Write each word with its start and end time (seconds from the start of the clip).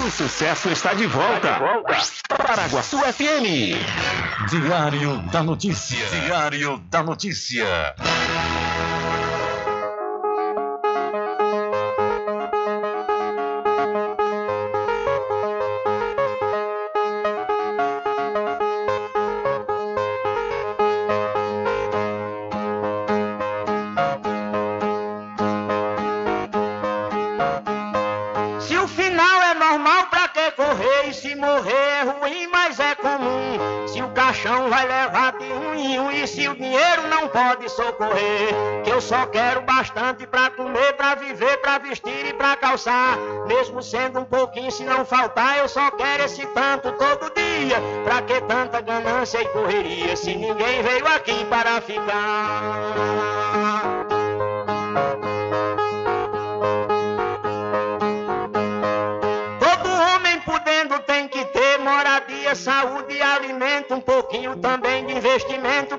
O 0.00 0.10
sucesso 0.10 0.70
está 0.70 0.94
de 0.94 1.06
volta. 1.06 1.36
Está 1.36 1.58
de 1.58 1.60
volta. 1.60 2.46
Paraguaçu 2.46 2.98
FM. 2.98 3.76
Diário 4.48 5.18
da 5.30 5.42
Notícia. 5.42 6.06
Diário 6.08 6.78
da 6.88 7.02
Notícia. 7.02 7.94
Socorrer. 37.72 38.82
Que 38.84 38.90
eu 38.90 39.00
só 39.00 39.26
quero 39.26 39.62
bastante 39.62 40.26
pra 40.26 40.50
comer, 40.50 40.92
pra 40.94 41.14
viver, 41.14 41.58
pra 41.58 41.78
vestir 41.78 42.26
e 42.26 42.32
pra 42.32 42.56
calçar. 42.56 43.18
Mesmo 43.46 43.82
sendo 43.82 44.20
um 44.20 44.24
pouquinho, 44.24 44.70
se 44.70 44.84
não 44.84 45.04
faltar, 45.04 45.58
eu 45.58 45.68
só 45.68 45.90
quero 45.90 46.24
esse 46.24 46.46
tanto 46.46 46.92
todo 46.92 47.32
dia. 47.34 47.76
Pra 48.04 48.22
que 48.22 48.40
tanta 48.42 48.80
ganância 48.80 49.42
e 49.42 49.48
correria, 49.48 50.16
se 50.16 50.34
ninguém 50.34 50.82
veio 50.82 51.06
aqui 51.06 51.44
para 51.46 51.80
ficar? 51.80 53.12
saúde 62.54 63.14
e 63.14 63.22
alimento, 63.22 63.94
um 63.94 64.00
pouquinho 64.00 64.56
também 64.56 65.04
de 65.06 65.14
investimento, 65.14 65.98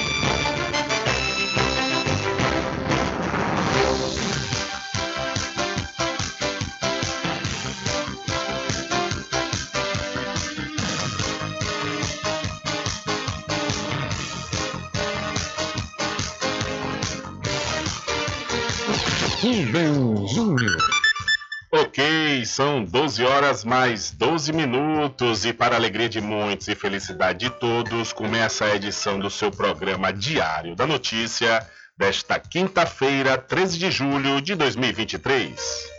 São 22.51 22.83
12 22.83 23.23
horas 23.23 23.63
mais 23.63 24.11
12 24.11 24.51
minutos 24.51 25.45
e 25.45 25.53
para 25.53 25.77
alegria 25.77 26.09
de 26.09 26.19
muitos 26.19 26.67
e 26.67 26.75
felicidade 26.75 27.39
de 27.39 27.49
todos, 27.49 28.11
começa 28.11 28.65
a 28.65 28.75
edição 28.75 29.17
do 29.17 29.29
seu 29.29 29.49
programa 29.49 30.11
Diário 30.11 30.75
da 30.75 30.85
Notícia 30.85 31.65
desta 31.97 32.37
quinta-feira, 32.39 33.37
13 33.37 33.79
de 33.79 33.89
julho 33.89 34.41
de 34.41 34.53
2023. 34.55 35.89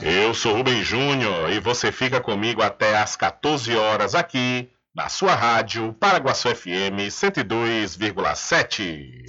Eu 0.00 0.32
sou 0.34 0.54
Rubem 0.54 0.84
Júnior 0.84 1.50
e 1.50 1.58
você 1.58 1.90
fica 1.90 2.20
comigo 2.20 2.62
até 2.62 2.96
às 2.96 3.16
14 3.16 3.74
horas 3.74 4.14
aqui 4.14 4.70
na 4.94 5.08
sua 5.08 5.34
rádio 5.34 5.92
Paraguaçu 5.94 6.54
FM 6.54 7.10
102,7. 7.10 9.24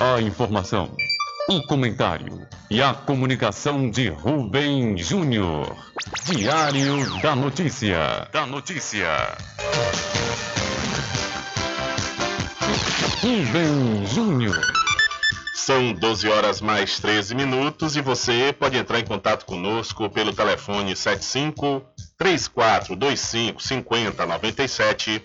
A 0.00 0.20
informação, 0.20 0.94
o 1.48 1.62
comentário 1.62 2.46
e 2.70 2.82
a 2.82 2.92
comunicação 2.92 3.90
de 3.90 4.10
Rubem 4.10 4.98
Júnior. 4.98 5.74
Diário 6.24 7.20
da 7.22 7.34
Notícia. 7.34 8.28
Da 8.30 8.44
Notícia. 8.44 9.34
Rubem 13.22 14.06
Júnior. 14.06 14.60
São 15.54 15.94
12 15.94 16.28
horas 16.28 16.60
mais 16.60 17.00
13 17.00 17.34
minutos 17.34 17.96
e 17.96 18.02
você 18.02 18.52
pode 18.52 18.76
entrar 18.76 19.00
em 19.00 19.06
contato 19.06 19.46
conosco 19.46 20.10
pelo 20.10 20.34
telefone 20.34 20.94
75 20.94 21.82
3425 22.18 23.62
5097 23.62 25.24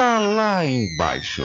tá 0.00 0.18
lá 0.18 0.64
embaixo. 0.64 1.44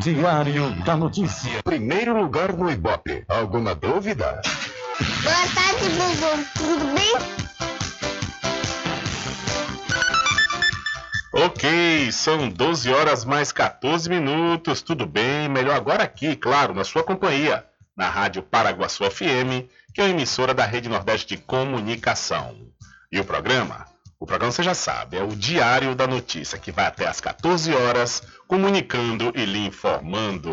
Diário 0.00 0.70
da 0.82 0.96
Notícia. 0.96 1.62
Primeiro 1.62 2.18
lugar 2.18 2.54
no 2.54 2.70
Ibope. 2.70 3.22
Alguma 3.28 3.74
dúvida? 3.74 4.40
Boa 5.22 5.46
tarde, 5.54 5.90
Bubu. 5.90 6.44
Tudo 6.56 6.94
bem? 6.94 7.14
Ok, 11.34 12.10
são 12.12 12.48
12 12.48 12.94
horas 12.94 13.26
mais 13.26 13.52
14 13.52 14.08
minutos, 14.08 14.80
tudo 14.80 15.04
bem? 15.04 15.50
Melhor 15.50 15.76
agora 15.76 16.04
aqui, 16.04 16.34
claro, 16.34 16.72
na 16.72 16.82
sua 16.82 17.04
companhia, 17.04 17.62
na 17.94 18.08
Rádio 18.08 18.42
Paraguaçu 18.42 19.04
FM, 19.04 19.68
que 19.92 20.00
é 20.00 20.04
a 20.04 20.08
emissora 20.08 20.54
da 20.54 20.64
Rede 20.64 20.88
Nordeste 20.88 21.36
de 21.36 21.42
Comunicação. 21.42 22.56
E 23.12 23.20
o 23.20 23.24
programa? 23.24 23.87
O 24.20 24.26
programa 24.26 24.50
você 24.50 24.64
já 24.64 24.74
sabe, 24.74 25.16
é 25.16 25.22
o 25.22 25.28
Diário 25.28 25.94
da 25.94 26.04
Notícia, 26.04 26.58
que 26.58 26.72
vai 26.72 26.86
até 26.86 27.06
às 27.06 27.20
14 27.20 27.72
horas, 27.72 28.20
comunicando 28.48 29.32
e 29.32 29.44
lhe 29.44 29.64
informando. 29.64 30.50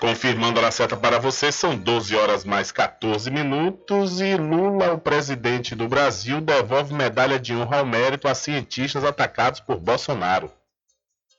Confirmando 0.00 0.58
a 0.58 0.64
hora 0.64 0.96
para 0.96 1.20
você, 1.20 1.52
são 1.52 1.76
12 1.76 2.16
horas 2.16 2.44
mais 2.44 2.72
14 2.72 3.30
minutos 3.30 4.20
e 4.20 4.34
Lula, 4.36 4.94
o 4.94 4.98
presidente 4.98 5.76
do 5.76 5.86
Brasil, 5.86 6.40
devolve 6.40 6.94
medalha 6.94 7.38
de 7.38 7.54
honra 7.54 7.78
ao 7.78 7.86
mérito 7.86 8.26
a 8.26 8.34
cientistas 8.34 9.04
atacados 9.04 9.60
por 9.60 9.76
Bolsonaro. 9.76 10.50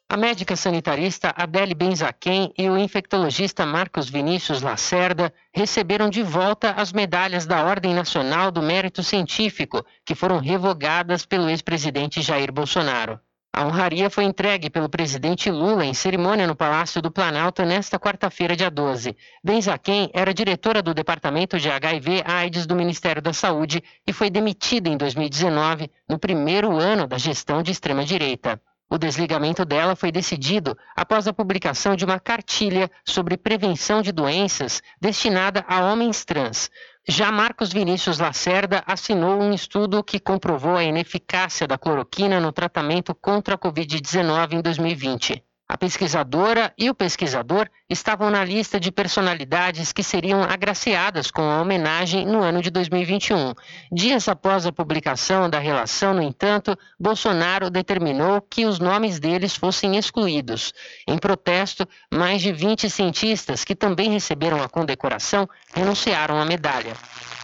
A 0.09 0.15
médica 0.15 0.56
sanitarista 0.56 1.33
Adele 1.36 1.75
Benzaquem 1.75 2.54
e 2.57 2.69
o 2.69 2.77
infectologista 2.77 3.65
Marcos 3.65 4.09
Vinícius 4.09 4.62
Lacerda 4.62 5.33
receberam 5.54 6.09
de 6.09 6.24
volta 6.24 6.71
as 6.71 6.94
medalhas 6.94 7.45
da 7.45 7.65
Ordem 7.65 7.94
Nacional 7.94 8.50
do 8.50 8.62
Mérito 8.62 9.04
Científico, 9.04 9.86
que 10.06 10.15
foram 10.15 10.39
revogadas 10.39 11.25
pelo 11.25 11.50
ex-presidente 11.50 12.21
Jair 12.21 12.54
Bolsonaro. 12.54 13.19
A 13.51 13.65
honraria 13.65 14.09
foi 14.09 14.24
entregue 14.24 14.69
pelo 14.69 14.88
presidente 14.88 15.51
Lula 15.51 15.83
em 15.83 15.94
cerimônia 15.94 16.48
no 16.48 16.56
Palácio 16.56 17.01
do 17.01 17.12
Planalto 17.12 17.63
nesta 17.63 18.00
quarta-feira, 18.00 18.56
dia 18.56 18.71
12. 18.71 19.13
Benzaquem 19.44 20.09
era 20.13 20.33
diretora 20.33 20.81
do 20.81 20.94
Departamento 20.94 21.59
de 21.59 21.69
HIV-AIDS 21.69 22.65
do 22.65 22.77
Ministério 22.77 23.21
da 23.21 23.33
Saúde 23.33 23.83
e 24.07 24.13
foi 24.13 24.30
demitida 24.30 24.88
em 24.88 24.95
2019, 24.95 25.92
no 26.07 26.18
primeiro 26.18 26.77
ano 26.77 27.06
da 27.06 27.18
gestão 27.18 27.62
de 27.62 27.74
extrema-direita. 27.74 28.62
O 28.89 28.98
desligamento 28.98 29.66
dela 29.66 29.98
foi 29.98 30.13
decidido 30.13 30.78
após 30.95 31.28
a 31.28 31.34
publicação 31.34 31.94
de 31.95 32.06
uma 32.06 32.19
cartilha 32.19 32.89
sobre 33.04 33.36
prevenção 33.36 34.01
de 34.01 34.13
doenças 34.13 34.81
destinada 35.00 35.66
a 35.68 35.81
homens 35.81 36.24
trans. 36.24 36.72
Já 37.06 37.31
Marcos 37.31 37.72
Vinícius 37.72 38.19
Lacerda 38.19 38.84
assinou 38.86 39.42
um 39.42 39.54
estudo 39.54 40.04
que 40.04 40.19
comprovou 40.19 40.75
a 40.75 40.84
ineficácia 40.84 41.68
da 41.68 41.78
cloroquina 41.78 42.39
no 42.39 42.51
tratamento 42.51 43.13
contra 43.13 43.56
a 43.56 43.57
Covid-19 43.57 44.54
em 44.54 44.62
2020. 44.62 45.44
A 45.69 45.78
pesquisadora 45.78 46.74
e 46.78 46.90
o 46.90 46.96
pesquisador 46.96 47.69
estavam 47.90 48.30
na 48.30 48.42
lista 48.46 48.80
de 48.80 48.90
personalidades 48.90 49.92
que 49.92 50.02
seriam 50.02 50.42
agraciadas 50.42 51.30
com 51.30 51.42
a 51.42 51.62
homenagem 51.62 52.25
no 52.25 52.42
ano 52.42 52.62
de 52.62 52.69
2021. 52.69 53.54
Dias 53.92 54.30
após 54.30 54.66
a 54.66 54.72
publicação 54.72 55.50
da 55.50 55.60
relação, 55.60 56.14
no 56.14 56.22
entanto, 56.22 56.78
Bolsonaro 56.98 57.69
determinou 57.69 58.42
que 58.42 58.66
os 58.66 58.80
nomes 58.80 59.19
deles 59.19 59.58
fossem 59.58 59.98
excluídos. 59.98 60.74
Em 61.06 61.18
protesto, 61.18 61.86
mais 62.14 62.42
de 62.42 62.54
20 62.54 62.90
cientistas 62.90 63.66
que 63.66 63.75
também 63.75 64.10
receberam 64.10 64.64
a 64.64 64.69
condecoração 64.69 65.50
renunciaram 65.74 66.40
à 66.40 66.46
medalha. 66.46 66.94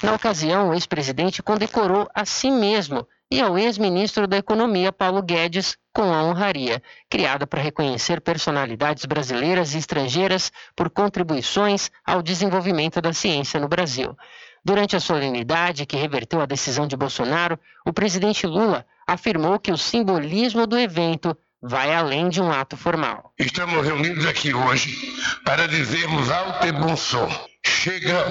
Na 0.01 0.13
ocasião, 0.13 0.69
o 0.69 0.73
ex-presidente 0.73 1.43
condecorou 1.43 2.09
a 2.15 2.23
si 2.23 2.49
mesmo 2.49 3.05
e 3.33 3.41
ao 3.41 3.57
ex-ministro 3.57 4.27
da 4.27 4.37
Economia, 4.37 4.91
Paulo 4.91 5.19
Guedes, 5.19 5.75
com 5.91 6.13
a 6.13 6.23
honraria, 6.23 6.79
criada 7.09 7.47
para 7.47 7.63
reconhecer 7.63 8.21
personalidades 8.21 9.05
brasileiras 9.05 9.73
e 9.73 9.79
estrangeiras 9.79 10.51
por 10.75 10.87
contribuições 10.91 11.89
ao 12.05 12.21
desenvolvimento 12.21 13.01
da 13.01 13.11
ciência 13.11 13.59
no 13.59 13.67
Brasil. 13.67 14.15
Durante 14.63 14.95
a 14.95 14.99
solenidade 14.99 15.87
que 15.87 15.97
reverteu 15.97 16.41
a 16.41 16.45
decisão 16.45 16.85
de 16.85 16.95
Bolsonaro, 16.95 17.57
o 17.83 17.91
presidente 17.91 18.45
Lula 18.45 18.85
afirmou 19.07 19.57
que 19.57 19.71
o 19.71 19.77
simbolismo 19.79 20.67
do 20.67 20.77
evento 20.77 21.35
vai 21.59 21.91
além 21.91 22.29
de 22.29 22.39
um 22.39 22.51
ato 22.51 22.77
formal. 22.77 23.33
Estamos 23.39 23.83
reunidos 23.83 24.27
aqui 24.27 24.53
hoje 24.53 24.95
para 25.43 25.67
dizermos 25.67 26.29
alto 26.29 26.67
e 26.67 26.71
bom 26.71 26.95
som. 26.95 27.27
Chega 27.65 28.27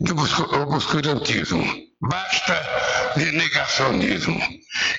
de 0.00 0.12
obscurantismo. 0.12 1.89
Basta 2.02 3.12
de 3.16 3.30
negacionismo. 3.32 4.40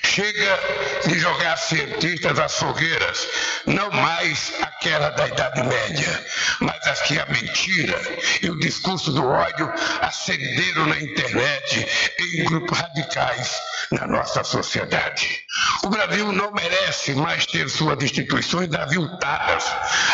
Chega 0.04 0.58
de 1.04 1.18
jogar 1.18 1.56
cientistas 1.56 2.38
às 2.38 2.54
fogueiras, 2.54 3.26
não 3.66 3.90
mais 3.90 4.52
aquela 4.62 5.10
da 5.10 5.26
Idade 5.26 5.64
Média, 5.64 6.24
mas 6.60 6.86
as 6.86 7.00
que 7.02 7.18
a 7.18 7.26
mentira 7.26 8.00
e 8.40 8.50
o 8.50 8.58
discurso 8.60 9.10
do 9.12 9.26
ódio 9.26 9.68
acenderam 10.00 10.86
na 10.86 11.00
internet 11.00 11.88
em 12.20 12.44
grupos 12.44 12.78
radicais 12.78 13.60
na 13.90 14.06
nossa 14.06 14.44
sociedade. 14.44 15.40
O 15.82 15.88
Brasil 15.88 16.30
não 16.30 16.52
merece 16.52 17.14
mais 17.14 17.46
ter 17.46 17.68
suas 17.68 18.00
instituições 18.00 18.72
aviltadas, 18.74 19.64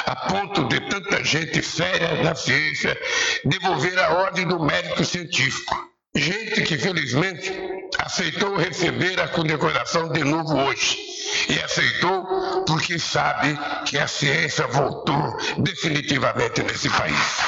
a 0.06 0.16
ponto 0.16 0.66
de 0.68 0.80
tanta 0.88 1.22
gente 1.22 1.62
séria 1.62 2.22
na 2.22 2.34
ciência 2.34 2.98
devolver 3.44 3.98
a 3.98 4.14
ordem 4.14 4.48
do 4.48 4.58
mérito 4.58 5.04
científico. 5.04 5.88
Gente 6.14 6.62
que 6.62 6.78
felizmente 6.78 7.52
aceitou 7.98 8.56
receber 8.56 9.20
a 9.20 9.28
condecoração 9.28 10.08
de 10.10 10.24
novo 10.24 10.56
hoje. 10.56 10.98
E 11.48 11.60
aceitou 11.60 12.64
porque 12.66 12.98
sabe 12.98 13.58
que 13.84 13.98
a 13.98 14.08
ciência 14.08 14.66
voltou 14.66 15.36
definitivamente 15.58 16.62
nesse 16.62 16.88
país. 16.90 17.38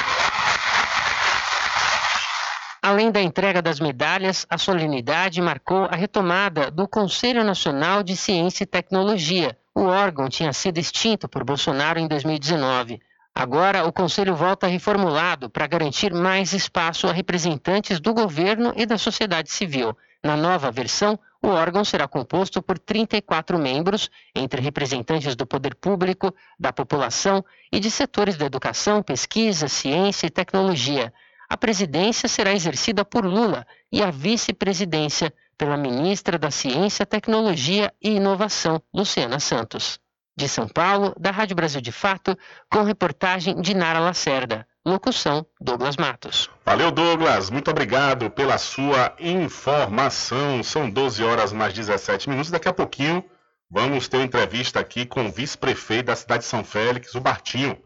Além 2.81 3.11
da 3.11 3.21
entrega 3.21 3.61
das 3.61 3.79
medalhas, 3.79 4.45
a 4.49 4.57
solenidade 4.57 5.41
marcou 5.41 5.85
a 5.85 5.95
retomada 5.95 6.71
do 6.71 6.87
Conselho 6.87 7.43
Nacional 7.43 8.01
de 8.01 8.15
Ciência 8.15 8.63
e 8.63 8.67
Tecnologia. 8.67 9.57
O 9.75 9.83
órgão 9.83 10.27
tinha 10.27 10.51
sido 10.51 10.79
extinto 10.79 11.29
por 11.29 11.43
Bolsonaro 11.43 11.99
em 11.99 12.07
2019. 12.07 12.99
Agora, 13.33 13.85
o 13.85 13.93
Conselho 13.93 14.35
volta 14.35 14.67
reformulado 14.67 15.49
para 15.49 15.65
garantir 15.65 16.13
mais 16.13 16.51
espaço 16.51 17.07
a 17.07 17.13
representantes 17.13 17.99
do 17.99 18.13
governo 18.13 18.73
e 18.75 18.85
da 18.85 18.97
sociedade 18.97 19.49
civil. 19.49 19.97
Na 20.21 20.35
nova 20.35 20.69
versão, 20.69 21.17
o 21.41 21.47
órgão 21.47 21.83
será 21.83 22.07
composto 22.07 22.61
por 22.61 22.77
34 22.77 23.57
membros, 23.57 24.09
entre 24.35 24.61
representantes 24.61 25.35
do 25.35 25.47
poder 25.47 25.73
público, 25.75 26.35
da 26.59 26.71
população 26.71 27.43
e 27.71 27.79
de 27.79 27.89
setores 27.89 28.37
da 28.37 28.45
educação, 28.45 29.01
pesquisa, 29.01 29.67
ciência 29.67 30.27
e 30.27 30.29
tecnologia. 30.29 31.11
A 31.49 31.57
presidência 31.57 32.29
será 32.29 32.53
exercida 32.53 33.03
por 33.03 33.25
Lula 33.25 33.65
e 33.91 34.03
a 34.03 34.11
vice-presidência 34.11 35.33
pela 35.57 35.77
ministra 35.77 36.37
da 36.37 36.51
Ciência, 36.51 37.05
Tecnologia 37.05 37.93
e 38.01 38.11
Inovação, 38.11 38.81
Luciana 38.93 39.39
Santos. 39.39 39.99
De 40.41 40.49
São 40.49 40.67
Paulo, 40.67 41.13
da 41.19 41.29
Rádio 41.29 41.55
Brasil 41.55 41.79
de 41.79 41.91
Fato, 41.91 42.35
com 42.67 42.81
reportagem 42.81 43.61
de 43.61 43.75
Nara 43.75 43.99
Lacerda. 43.99 44.65
Locução: 44.83 45.45
Douglas 45.59 45.97
Matos. 45.97 46.49
Valeu, 46.65 46.89
Douglas. 46.89 47.51
Muito 47.51 47.69
obrigado 47.69 48.27
pela 48.31 48.57
sua 48.57 49.15
informação. 49.19 50.63
São 50.63 50.89
12 50.89 51.23
horas 51.23 51.53
mais 51.53 51.75
17 51.75 52.27
minutos. 52.27 52.49
Daqui 52.49 52.67
a 52.67 52.73
pouquinho 52.73 53.23
vamos 53.69 54.07
ter 54.07 54.17
uma 54.17 54.25
entrevista 54.25 54.79
aqui 54.79 55.05
com 55.05 55.27
o 55.27 55.31
vice-prefeito 55.31 56.07
da 56.07 56.15
cidade 56.15 56.41
de 56.41 56.49
São 56.49 56.63
Félix, 56.63 57.13
o 57.13 57.21
Bartinho, 57.21 57.77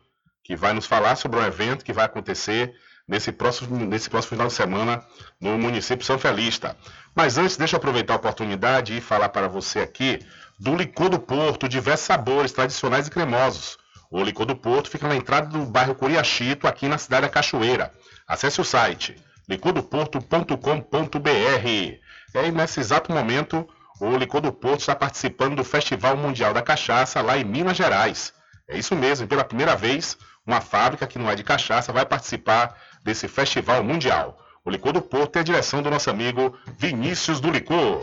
que 0.42 0.56
vai 0.56 0.72
nos 0.72 0.86
falar 0.86 1.18
sobre 1.18 1.38
um 1.38 1.46
evento 1.46 1.84
que 1.84 1.92
vai 1.92 2.06
acontecer 2.06 2.74
nesse 3.06 3.34
próximo, 3.34 3.78
nesse 3.86 4.10
próximo 4.10 4.30
final 4.30 4.48
de 4.48 4.54
semana 4.54 5.04
no 5.42 5.58
município 5.58 6.06
São 6.06 6.18
Felista. 6.18 6.78
Mas 7.14 7.38
antes, 7.38 7.58
deixa 7.58 7.76
eu 7.76 7.80
aproveitar 7.80 8.14
a 8.14 8.18
oportunidade 8.18 8.96
e 8.96 9.02
falar 9.02 9.28
para 9.28 9.50
você 9.50 9.80
aqui 9.80 10.20
do 10.60 10.76
licor 10.76 11.10
do 11.10 11.20
Porto, 11.20 11.68
diversos 11.68 12.06
sabores 12.06 12.52
tradicionais 12.52 13.08
e 13.08 13.12
cremosos. 13.12 13.78
O 14.10 14.24
licor 14.24 14.46
do 14.46 14.56
Porto 14.56 14.90
fica 14.90 15.08
na 15.08 15.16
entrada 15.16 15.48
do 15.48 15.66
bairro 15.66 15.96
Curiachito, 15.96 16.68
aqui 16.68 16.88
na 16.88 16.98
cidade 16.98 17.24
da 17.24 17.30
Cachoeira. 17.30 17.92
Acesse 18.28 18.62
o 18.62 18.66
site 18.66 19.16
licordoporto.com.br. 19.48 21.68
E 21.68 22.52
nesse 22.52 22.80
exato 22.80 23.12
momento, 23.12 23.68
o 24.00 24.18
Licor 24.18 24.42
do 24.42 24.52
Porto 24.52 24.82
está 24.82 24.96
participando 24.96 25.56
do 25.56 25.64
Festival 25.64 26.18
Mundial 26.18 26.54
da 26.54 26.62
Cachaça 26.62 27.22
lá 27.22 27.38
em 27.38 27.44
Minas 27.44 27.78
Gerais. 27.78 28.34
É 28.68 28.78
isso 28.78 28.96
mesmo, 28.96 29.28
pela 29.28 29.44
primeira 29.44 29.76
vez, 29.76 30.18
uma 30.46 30.60
fábrica 30.60 31.08
que 31.08 31.20
não 31.20 31.30
é 31.30 31.36
de 31.36 31.44
cachaça 31.44 31.94
vai 31.94 32.06
participar 32.06 32.76
desse 33.04 33.28
festival 33.28 33.84
mundial. 33.84 34.40
O 34.64 34.70
Licor 34.70 34.94
do 34.94 35.02
Porto 35.02 35.34
tem 35.34 35.42
a 35.42 35.46
direção 35.46 35.82
do 35.82 35.92
nosso 35.92 36.10
amigo 36.10 36.58
Vinícius 36.78 37.40
do 37.40 37.52
Licor. 37.52 38.02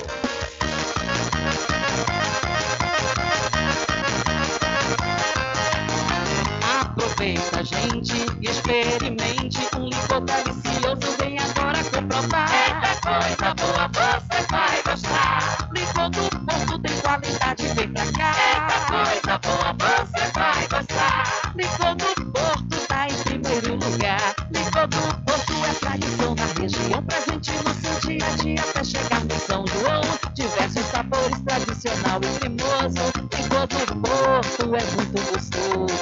Aproveita, 7.12 7.62
gente, 7.62 8.14
e 8.40 8.49
experimente 8.49 9.59
um 9.76 9.85
licor 9.85 10.23
delicioso. 10.23 11.16
Vem 11.19 11.38
agora 11.38 11.85
comprovar. 11.85 12.50
Eita 12.50 13.00
coisa 13.02 13.54
boa, 13.54 14.19
você 14.19 14.47
vai 14.50 14.83
gostar. 14.83 15.69
Licor 15.75 16.09
do 16.09 16.31
Porto 16.47 16.78
tem 16.78 17.00
qualidade, 17.00 17.69
vem 17.75 17.88
pra 17.92 18.12
cá. 18.12 18.35
Eita 18.49 19.38
coisa 19.38 19.75
boa, 19.76 20.07
você 20.07 20.33
vai 20.33 20.66
gostar. 20.69 21.52
Licor 21.54 21.95
do 21.97 22.33
Porto 22.33 22.87
tá 22.88 23.07
em 23.07 23.14
primeiro 23.25 23.75
lugar. 23.75 24.35
Licor 24.50 24.88
do 24.88 25.23
Porto 25.23 25.52
é 25.69 25.75
tradição 25.75 26.35
na 26.35 26.47
região, 26.61 27.02
presente 27.02 27.52
no 27.52 27.75
seu 27.75 28.09
dia 28.09 28.26
a 28.26 28.37
dia 28.42 28.62
até 28.62 28.85
chegar 28.85 29.21
no 29.25 29.38
São 29.38 29.66
João. 29.66 30.00
Diversos 30.35 30.87
sabores, 30.87 31.40
tradicional 31.42 32.21
e 32.23 32.38
cremoso. 32.38 33.12
Licor 33.37 33.66
do 33.66 34.00
Porto 34.00 34.75
é 34.75 34.85
muito 34.97 35.31
gostoso. 35.31 36.01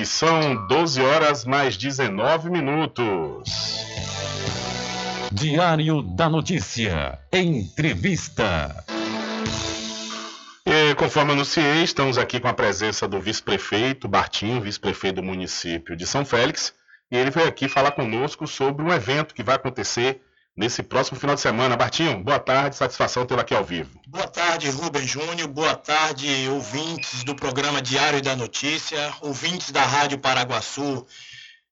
são 0.21 0.67
12 0.67 1.01
horas 1.01 1.45
mais 1.45 1.75
19 1.75 2.51
minutos. 2.51 3.49
Diário 5.31 6.03
da 6.03 6.29
Notícia. 6.29 7.17
Entrevista. 7.33 8.85
E, 10.63 10.93
conforme 10.93 11.31
anunciei, 11.31 11.81
estamos 11.81 12.19
aqui 12.19 12.39
com 12.39 12.47
a 12.47 12.53
presença 12.53 13.07
do 13.07 13.19
vice-prefeito 13.19 14.07
Bartinho, 14.07 14.61
vice-prefeito 14.61 15.15
do 15.15 15.23
município 15.23 15.95
de 15.95 16.05
São 16.05 16.23
Félix, 16.23 16.71
e 17.09 17.17
ele 17.17 17.31
veio 17.31 17.47
aqui 17.47 17.67
falar 17.67 17.93
conosco 17.93 18.45
sobre 18.45 18.85
um 18.85 18.93
evento 18.93 19.33
que 19.33 19.41
vai 19.41 19.55
acontecer 19.55 20.21
nesse 20.55 20.83
próximo 20.83 21.19
final 21.19 21.35
de 21.35 21.41
semana. 21.41 21.75
Bartinho, 21.75 22.23
boa 22.23 22.39
tarde, 22.39 22.75
satisfação 22.75 23.25
tê-lo 23.25 23.41
aqui 23.41 23.53
ao 23.53 23.63
vivo. 23.63 23.99
Boa 24.07 24.27
tarde, 24.27 24.69
Rubem 24.69 25.07
Júnior. 25.07 25.47
Boa 25.47 25.75
tarde, 25.75 26.47
ouvintes 26.49 27.23
do 27.23 27.35
programa 27.35 27.81
Diário 27.81 28.21
da 28.21 28.35
Notícia, 28.35 29.13
ouvintes 29.21 29.71
da 29.71 29.83
Rádio 29.83 30.19
Paraguaçu 30.19 31.05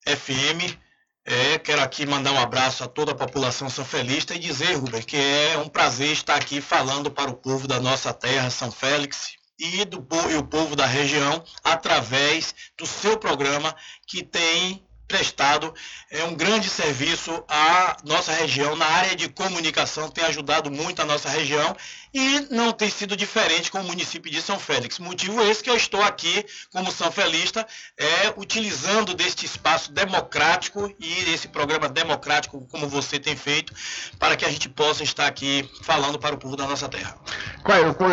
FM. 0.08 0.78
É, 1.26 1.60
quero 1.60 1.82
aqui 1.82 2.06
mandar 2.06 2.32
um 2.32 2.40
abraço 2.40 2.84
a 2.84 2.88
toda 2.88 3.12
a 3.12 3.16
população 3.16 3.70
sanfelista 3.70 4.34
e 4.34 4.40
dizer, 4.40 4.74
Rubem, 4.74 5.02
que 5.02 5.18
é 5.18 5.58
um 5.58 5.70
prazer 5.70 6.12
estar 6.12 6.36
aqui 6.36 6.60
falando 6.60 7.12
para 7.12 7.30
o 7.30 7.36
povo 7.36 7.68
da 7.68 7.80
nossa 7.80 8.12
terra, 8.14 8.50
São 8.50 8.72
Félix, 8.72 9.34
e, 9.60 9.84
do, 9.86 10.08
e 10.32 10.36
o 10.38 10.44
povo 10.44 10.76
da 10.76 10.86
região, 10.86 11.44
através 11.64 12.56
do 12.78 12.88
seu 12.88 13.18
programa, 13.18 13.76
que 14.08 14.24
tem 14.24 14.84
prestado 15.10 15.74
é 16.12 16.24
um 16.24 16.36
grande 16.36 16.70
serviço 16.70 17.44
à 17.48 17.98
nossa 18.06 18.32
região 18.32 18.76
na 18.76 18.86
área 18.86 19.16
de 19.16 19.28
comunicação, 19.28 20.10
tem 20.10 20.24
ajudado 20.24 20.70
muito 20.70 21.02
a 21.02 21.06
nossa 21.06 21.28
região 21.28 21.76
e 22.14 22.48
não 22.54 22.72
tem 22.72 22.90
sido 22.90 23.16
diferente 23.16 23.72
com 23.72 23.80
o 23.80 23.84
município 23.84 24.32
de 24.32 24.42
São 24.42 24.60
Félix. 24.60 24.98
Motivo 25.00 25.42
esse 25.44 25.64
que 25.64 25.70
eu 25.70 25.76
estou 25.76 26.02
aqui 26.02 26.46
como 26.72 26.92
São 26.92 27.12
Felista, 27.12 27.66
é, 27.98 28.34
utilizando 28.38 29.14
deste 29.14 29.46
espaço 29.46 29.92
democrático 29.92 30.94
e 31.00 31.32
esse 31.34 31.48
programa 31.48 31.88
democrático 31.88 32.66
como 32.72 32.88
você 32.88 33.20
tem 33.20 33.36
feito, 33.36 33.74
para 34.18 34.36
que 34.36 34.46
a 34.46 34.50
gente 34.50 34.70
possa 34.70 35.04
estar 35.04 35.28
aqui 35.28 35.70
falando 35.84 36.18
para 36.18 36.36
o 36.36 36.38
povo 36.38 36.56
da 36.56 36.66
nossa 36.68 36.88
terra. 36.90 37.16
Qual, 37.64 37.94
qual- 37.96 38.10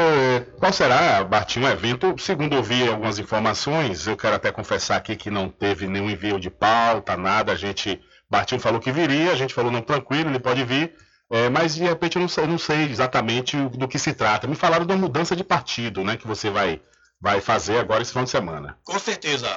qual 0.58 0.72
será, 0.72 1.24
Bartinho, 1.24 1.66
o 1.66 1.70
evento? 1.70 2.14
Segundo 2.18 2.56
ouvi 2.56 2.86
algumas 2.88 3.18
informações, 3.18 4.06
eu 4.06 4.16
quero 4.16 4.36
até 4.36 4.50
confessar 4.52 4.96
aqui 4.96 5.16
que 5.16 5.30
não 5.30 5.48
teve 5.48 5.86
nenhum 5.86 6.10
envio 6.10 6.38
de 6.38 6.50
pauta, 6.50 7.16
nada. 7.16 7.52
A 7.52 7.56
gente, 7.56 8.00
Bartinho 8.30 8.60
falou 8.60 8.80
que 8.80 8.92
viria, 8.92 9.32
a 9.32 9.36
gente 9.36 9.54
falou 9.54 9.70
não 9.70 9.80
tranquilo, 9.82 10.28
ele 10.30 10.38
pode 10.40 10.64
vir, 10.64 10.94
é, 11.30 11.48
mas 11.48 11.74
de 11.74 11.82
repente 11.82 12.16
eu 12.16 12.22
não 12.22 12.28
sei, 12.28 12.46
não 12.46 12.58
sei 12.58 12.84
exatamente 12.84 13.56
do 13.56 13.88
que 13.88 13.98
se 13.98 14.12
trata. 14.12 14.46
Me 14.46 14.54
falaram 14.54 14.86
de 14.86 14.92
uma 14.92 14.98
mudança 14.98 15.34
de 15.34 15.42
partido, 15.42 16.04
né, 16.04 16.16
que 16.16 16.26
você 16.26 16.50
vai, 16.50 16.80
vai 17.20 17.40
fazer 17.40 17.78
agora 17.78 18.02
esse 18.02 18.12
final 18.12 18.24
de 18.24 18.30
semana. 18.30 18.78
Com 18.84 18.98
certeza, 18.98 19.48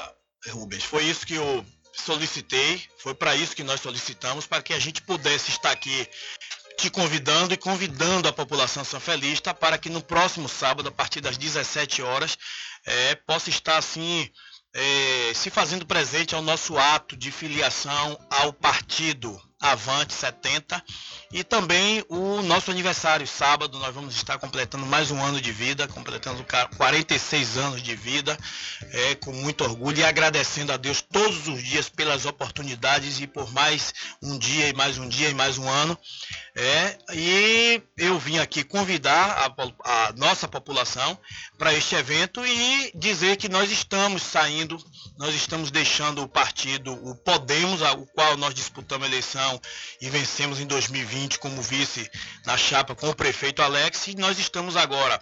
Rubens, 0.50 0.84
foi 0.84 1.04
isso 1.04 1.26
que 1.26 1.36
eu 1.36 1.66
solicitei, 1.94 2.82
foi 2.98 3.14
para 3.14 3.36
isso 3.36 3.56
que 3.56 3.64
nós 3.64 3.82
solicitamos, 3.82 4.48
para 4.48 4.64
que 4.64 4.74
a 4.74 4.80
gente 4.80 5.02
pudesse 5.02 5.52
estar 5.52 5.72
aqui 5.72 6.08
te 6.78 6.90
convidando 6.90 7.54
e 7.54 7.58
convidando 7.58 8.30
a 8.30 8.34
população 8.34 8.86
sanfelista 8.86 9.54
para 9.54 9.78
que 9.78 9.90
no 9.90 10.02
próximo 10.02 10.48
sábado, 10.48 10.88
a 10.88 10.92
partir 10.92 11.20
das 11.20 11.38
17 11.38 12.02
horas, 12.02 12.38
eh, 12.86 13.16
possa 13.28 13.50
estar 13.50 13.78
assim 13.78 14.32
eh, 14.74 15.34
se 15.36 15.50
fazendo 15.50 15.86
presente 15.86 16.34
ao 16.34 16.42
nosso 16.42 16.78
ato 16.78 17.18
de 17.18 17.32
filiação 17.32 18.18
ao 18.30 18.54
partido 18.54 19.38
Avante 19.62 20.14
70 20.14 20.82
e 21.32 21.44
também 21.44 22.04
o 22.08 22.42
nosso 22.42 22.72
aniversário 22.72 23.28
sábado 23.28 23.78
nós 23.78 23.94
vamos 23.94 24.16
estar 24.16 24.38
completando 24.40 24.86
mais 24.86 25.12
um 25.12 25.22
ano 25.22 25.40
de 25.42 25.52
vida 25.52 25.88
completando 25.88 26.44
ca- 26.44 26.68
46 26.78 27.58
anos 27.58 27.84
de 27.84 27.96
vida. 27.96 28.38
É, 28.92 29.16
com 29.16 29.34
muito 29.34 29.64
orgulho 29.64 30.00
e 30.00 30.04
agradecendo 30.04 30.72
a 30.72 30.78
Deus 30.78 31.02
todos 31.02 31.48
os 31.48 31.62
dias 31.62 31.90
pelas 31.90 32.26
oportunidades 32.26 33.20
e 33.20 33.28
por 33.28 33.52
mais 33.52 33.94
um 34.24 34.38
dia 34.38 34.70
e 34.70 34.74
mais 34.74 34.98
um 34.98 35.08
dia 35.08 35.30
e 35.30 35.34
mais 35.34 35.58
um 35.58 35.68
ano. 35.70 35.98
É, 36.56 36.98
e 37.14 37.82
eu 37.98 38.18
vim 38.20 38.38
aqui 38.40 38.64
convidar 38.64 39.54
a, 39.84 40.08
a 40.08 40.14
nossa 40.14 40.48
população 40.48 41.18
para 41.58 41.74
este 41.74 41.96
evento 41.96 42.46
e 42.46 42.92
dizer 42.96 43.38
que 43.38 43.48
nós 43.50 43.72
estamos 43.72 44.24
saindo, 44.24 44.78
nós 45.18 45.36
estamos 45.36 45.70
deixando 45.72 46.22
o 46.22 46.28
partido, 46.28 46.94
o 46.94 47.16
Podemos, 47.16 47.82
o 47.82 48.06
qual 48.08 48.36
nós 48.38 48.54
disputamos 48.54 49.06
a 49.06 49.10
eleição 49.10 49.49
e 50.02 50.10
vencemos 50.10 50.60
em 50.60 50.68
2020 50.68 51.40
como 51.40 51.62
vice 51.62 52.10
na 52.46 52.58
chapa 52.58 52.94
com 52.94 53.10
o 53.10 53.16
prefeito 53.16 53.62
Alex, 53.62 54.08
e 54.08 54.16
nós 54.16 54.38
estamos 54.38 54.76
agora 54.76 55.22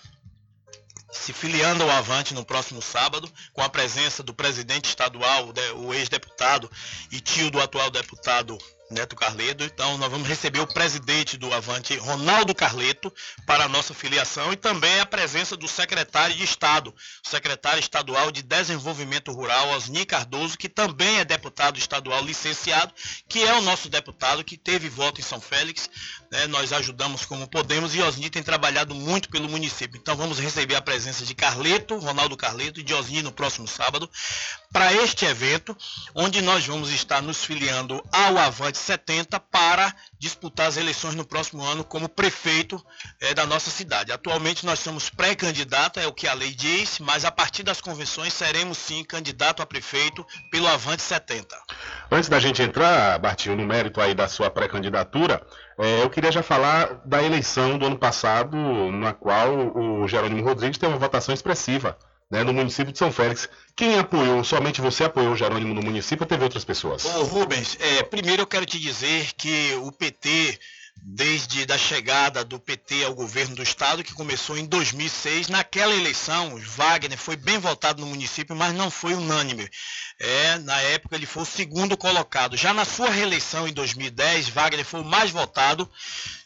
se 1.12 1.32
filiando 1.32 1.84
ao 1.84 1.92
Avante 1.92 2.34
no 2.34 2.44
próximo 2.44 2.82
sábado, 2.82 3.32
com 3.54 3.62
a 3.62 3.70
presença 3.70 4.22
do 4.24 4.34
presidente 4.34 4.90
estadual, 4.90 5.54
o 5.78 5.94
ex-deputado 5.94 6.70
e 7.12 7.20
tio 7.20 7.50
do 7.50 7.62
atual 7.62 7.90
deputado 7.90 8.58
Neto 8.90 9.16
Carleto. 9.16 9.64
Então, 9.64 9.98
nós 9.98 10.10
vamos 10.10 10.28
receber 10.28 10.60
o 10.60 10.68
presidente 10.68 11.38
do 11.38 11.54
Avante, 11.54 11.96
Ronaldo 11.98 12.56
Carleto, 12.56 13.14
para 13.46 13.66
a 13.66 13.68
nossa 13.68 13.94
filiação 13.94 14.54
e 14.54 14.56
também 14.56 15.00
a 15.00 15.06
presença 15.06 15.58
do 15.58 15.68
secretário 15.68 16.36
de 16.36 16.44
Estado, 16.44 16.96
secretário 17.24 17.80
estadual 17.80 18.32
de 18.32 18.42
Desenvolvimento 18.42 19.32
Rural, 19.32 19.70
Osni 19.70 20.06
Cardoso, 20.06 20.58
que 20.58 20.70
também 20.70 21.20
é 21.20 21.26
deputado 21.26 21.78
estadual 21.78 22.24
licenciado, 22.24 22.94
que 23.28 23.44
é 23.44 23.54
o 23.56 23.62
nosso 23.62 23.90
deputado 23.90 24.44
que 24.44 24.58
teve 24.58 24.90
voto 24.90 25.20
em 25.20 25.24
São 25.24 25.42
Félix. 25.42 25.90
Né? 26.32 26.48
Nós 26.48 26.72
ajudamos 26.72 27.26
como 27.26 27.48
podemos 27.48 27.96
e 27.96 28.02
Osni 28.02 28.30
tem 28.30 28.44
trabalhado 28.44 28.94
muito 28.94 29.30
pelo 29.30 29.50
município. 29.50 30.00
Então, 30.00 30.16
vamos 30.16 30.40
receber 30.40 30.76
a 30.76 30.82
presença 30.82 31.26
de 31.26 31.34
Carleto, 31.34 31.98
Ronaldo 31.98 32.38
Carleto 32.38 32.80
e 32.80 32.84
de 32.84 32.94
Osni 32.94 33.22
no 33.22 33.32
próximo 33.32 33.68
sábado 33.68 34.10
para 34.72 34.94
este 34.94 35.26
evento, 35.26 35.76
onde 36.14 36.42
nós 36.42 36.66
vamos 36.66 36.92
estar 36.92 37.22
nos 37.22 37.44
filiando 37.44 38.04
ao 38.12 38.38
Avante 38.38 38.68
Avante 38.68 38.78
70 38.80 39.40
para 39.40 39.94
disputar 40.20 40.68
as 40.68 40.78
eleições 40.78 41.16
no 41.16 41.26
próximo 41.26 41.64
ano 41.64 41.84
como 41.84 42.10
prefeito 42.10 42.84
é, 43.20 43.34
da 43.34 43.46
nossa 43.46 43.70
cidade. 43.70 44.12
Atualmente 44.12 44.66
nós 44.66 44.80
somos 44.80 45.10
pré-candidato, 45.10 46.00
é 46.00 46.06
o 46.06 46.12
que 46.12 46.28
a 46.28 46.34
lei 46.34 46.52
diz, 46.52 47.00
mas 47.00 47.24
a 47.24 47.32
partir 47.32 47.64
das 47.64 47.80
convenções 47.80 48.34
seremos 48.34 48.78
sim 48.78 49.04
candidato 49.04 49.62
a 49.62 49.66
prefeito 49.66 50.26
pelo 50.52 50.68
Avante 50.68 51.02
70. 51.02 51.56
Antes 52.12 52.30
da 52.30 52.40
gente 52.40 52.62
entrar, 52.62 53.18
Bartinho, 53.20 53.56
no 53.56 53.66
mérito 53.66 54.02
aí 54.02 54.14
da 54.14 54.28
sua 54.28 54.50
pré-candidatura, 54.50 55.46
é, 55.78 56.04
eu 56.04 56.10
queria 56.10 56.32
já 56.32 56.42
falar 56.42 57.02
da 57.06 57.22
eleição 57.22 57.78
do 57.78 57.86
ano 57.86 57.98
passado, 57.98 58.58
na 58.92 59.14
qual 59.14 59.78
o 59.78 60.08
Jerônimo 60.08 60.44
Rodrigues 60.44 60.78
teve 60.78 60.92
uma 60.92 61.00
votação 61.00 61.34
expressiva 61.34 61.98
né, 62.30 62.44
no 62.44 62.54
município 62.54 62.92
de 62.92 62.98
São 62.98 63.12
Félix. 63.12 63.48
Quem 63.76 64.00
apoiou? 64.00 64.44
Somente 64.44 64.82
você 64.82 65.04
apoiou 65.04 65.34
o 65.34 65.36
Jerônimo 65.36 65.74
no 65.74 65.82
município 65.82 66.24
ou 66.24 66.28
teve 66.28 66.44
outras 66.44 66.66
pessoas? 66.66 67.04
Rubens, 67.04 67.78
é, 67.80 68.04
primeiro 68.04 68.42
eu 68.42 68.48
quero 68.48 68.66
te 68.66 68.80
dizer 68.80 69.32
que 69.38 69.76
o 69.84 69.92
PT 69.92 70.60
desde 71.02 71.66
da 71.66 71.78
chegada 71.78 72.44
do 72.44 72.60
PT 72.60 73.04
ao 73.04 73.14
governo 73.14 73.56
do 73.56 73.64
estado, 73.64 74.04
que 74.04 74.14
começou 74.14 74.58
em 74.58 74.66
2006. 74.66 75.48
Naquela 75.48 75.96
eleição, 75.96 76.58
Wagner 76.58 77.18
foi 77.18 77.36
bem 77.36 77.58
votado 77.60 78.02
no 78.02 78.08
município, 78.08 78.56
mas 78.56 78.74
não 78.74 78.90
foi 78.90 79.14
unânime. 79.14 79.70
É, 80.20 80.58
na 80.60 80.82
época 80.82 81.16
ele 81.16 81.28
foi 81.28 81.44
o 81.44 81.46
segundo 81.46 81.96
colocado. 81.96 82.58
Já 82.58 82.74
na 82.74 82.86
sua 82.86 83.10
reeleição 83.10 83.68
em 83.68 83.74
2010, 83.74 84.50
Wagner 84.50 84.86
foi 84.86 85.02
o 85.02 85.06
mais 85.06 85.30
votado. 85.30 85.90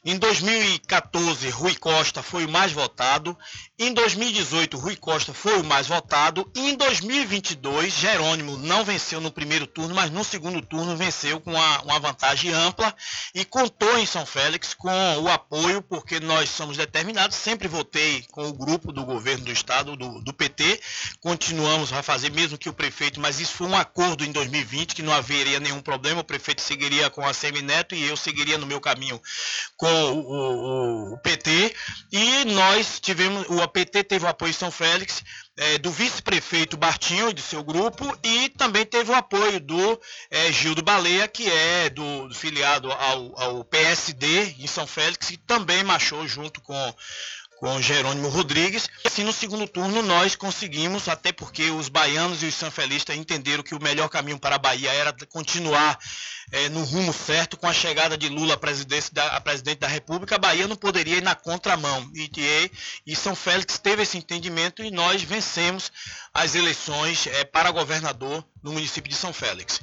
Em 0.03 0.17
2014, 0.17 1.47
Rui 1.49 1.75
Costa 1.75 2.23
foi 2.23 2.45
o 2.45 2.49
mais 2.49 2.71
votado. 2.71 3.37
Em 3.77 3.93
2018, 3.93 4.77
Rui 4.77 4.95
Costa 4.95 5.31
foi 5.31 5.59
o 5.59 5.63
mais 5.63 5.85
votado. 5.85 6.51
E 6.55 6.71
em 6.71 6.75
2022, 6.75 7.93
Jerônimo 7.93 8.57
não 8.57 8.83
venceu 8.83 9.21
no 9.21 9.31
primeiro 9.31 9.67
turno, 9.67 9.93
mas 9.93 10.09
no 10.09 10.23
segundo 10.23 10.59
turno 10.61 10.97
venceu 10.97 11.39
com 11.39 11.51
uma, 11.51 11.81
uma 11.83 11.99
vantagem 11.99 12.51
ampla 12.51 12.93
e 13.33 13.45
contou 13.45 13.95
em 13.99 14.05
São 14.05 14.25
Félix 14.25 14.73
com 14.73 14.89
o 15.19 15.29
apoio, 15.29 15.83
porque 15.83 16.19
nós 16.19 16.49
somos 16.49 16.77
determinados. 16.77 17.37
Sempre 17.37 17.67
votei 17.67 18.25
com 18.31 18.49
o 18.49 18.53
grupo 18.53 18.91
do 18.91 19.05
governo 19.05 19.45
do 19.45 19.51
estado, 19.51 19.95
do, 19.95 20.19
do 20.19 20.33
PT. 20.33 20.81
Continuamos 21.19 21.93
a 21.93 22.01
fazer, 22.01 22.31
mesmo 22.31 22.57
que 22.57 22.69
o 22.69 22.73
prefeito, 22.73 23.19
mas 23.21 23.39
isso 23.39 23.60
foi 23.61 23.67
um 23.67 23.75
acordo 23.75 24.25
em 24.25 24.31
2020 24.31 24.95
que 24.95 25.03
não 25.03 25.13
haveria 25.13 25.59
nenhum 25.59 25.81
problema. 25.81 26.21
O 26.21 26.23
prefeito 26.23 26.63
seguiria 26.63 27.11
com 27.11 27.23
a 27.23 27.31
Semineto 27.31 27.93
e 27.93 28.07
eu 28.07 28.17
seguiria 28.17 28.57
no 28.57 28.65
meu 28.65 28.81
caminho 28.81 29.21
com 29.77 29.87
o, 29.87 31.11
o, 31.11 31.13
o, 31.13 31.17
PT 31.19 31.75
e 32.11 32.45
nós 32.45 32.99
tivemos, 32.99 33.45
o 33.49 33.61
APT 33.61 34.03
teve 34.03 34.25
o 34.25 34.27
apoio 34.27 34.49
em 34.49 34.53
São 34.53 34.71
Félix 34.71 35.23
é, 35.57 35.77
do 35.77 35.91
vice-prefeito 35.91 36.75
Bartinho 36.75 37.29
e 37.29 37.33
do 37.33 37.41
seu 37.41 37.63
grupo 37.63 38.17
e 38.23 38.49
também 38.49 38.83
teve 38.83 39.11
o 39.11 39.15
apoio 39.15 39.59
do 39.59 40.01
é, 40.31 40.51
Gildo 40.51 40.81
Baleia, 40.81 41.27
que 41.27 41.47
é 41.47 41.87
do, 41.89 42.29
do 42.29 42.33
filiado 42.33 42.91
ao, 42.91 43.39
ao 43.39 43.65
PSD 43.65 44.55
em 44.57 44.65
São 44.65 44.87
Félix, 44.87 45.27
que 45.27 45.37
também 45.37 45.83
marchou 45.83 46.27
junto 46.27 46.61
com 46.61 46.95
com 47.61 47.79
Jerônimo 47.79 48.27
Rodrigues. 48.27 48.89
Assim, 49.05 49.23
no 49.23 49.31
segundo 49.31 49.67
turno, 49.67 50.01
nós 50.01 50.35
conseguimos, 50.35 51.07
até 51.07 51.31
porque 51.31 51.69
os 51.69 51.89
baianos 51.89 52.41
e 52.41 52.47
os 52.47 52.55
sanfelistas 52.55 53.15
entenderam 53.15 53.61
que 53.61 53.75
o 53.75 53.81
melhor 53.81 54.09
caminho 54.09 54.39
para 54.39 54.55
a 54.55 54.57
Bahia 54.57 54.91
era 54.91 55.15
continuar 55.29 55.99
é, 56.51 56.69
no 56.69 56.83
rumo 56.83 57.13
certo 57.13 57.55
com 57.55 57.67
a 57.67 57.73
chegada 57.73 58.17
de 58.17 58.29
Lula 58.29 58.55
a, 58.55 59.13
da, 59.13 59.27
a 59.37 59.39
presidente 59.39 59.77
da 59.77 59.87
República. 59.87 60.35
A 60.35 60.39
Bahia 60.39 60.67
não 60.67 60.75
poderia 60.75 61.17
ir 61.17 61.21
na 61.21 61.35
contramão. 61.35 62.09
E, 62.15 62.31
e, 62.35 62.71
e 63.05 63.15
São 63.15 63.35
Félix 63.35 63.77
teve 63.77 64.01
esse 64.01 64.17
entendimento 64.17 64.83
e 64.83 64.89
nós 64.89 65.21
vencemos 65.21 65.91
as 66.33 66.55
eleições 66.55 67.27
é, 67.27 67.43
para 67.43 67.69
governador 67.69 68.43
no 68.63 68.71
município 68.71 69.11
de 69.11 69.15
São 69.15 69.31
Félix. 69.31 69.79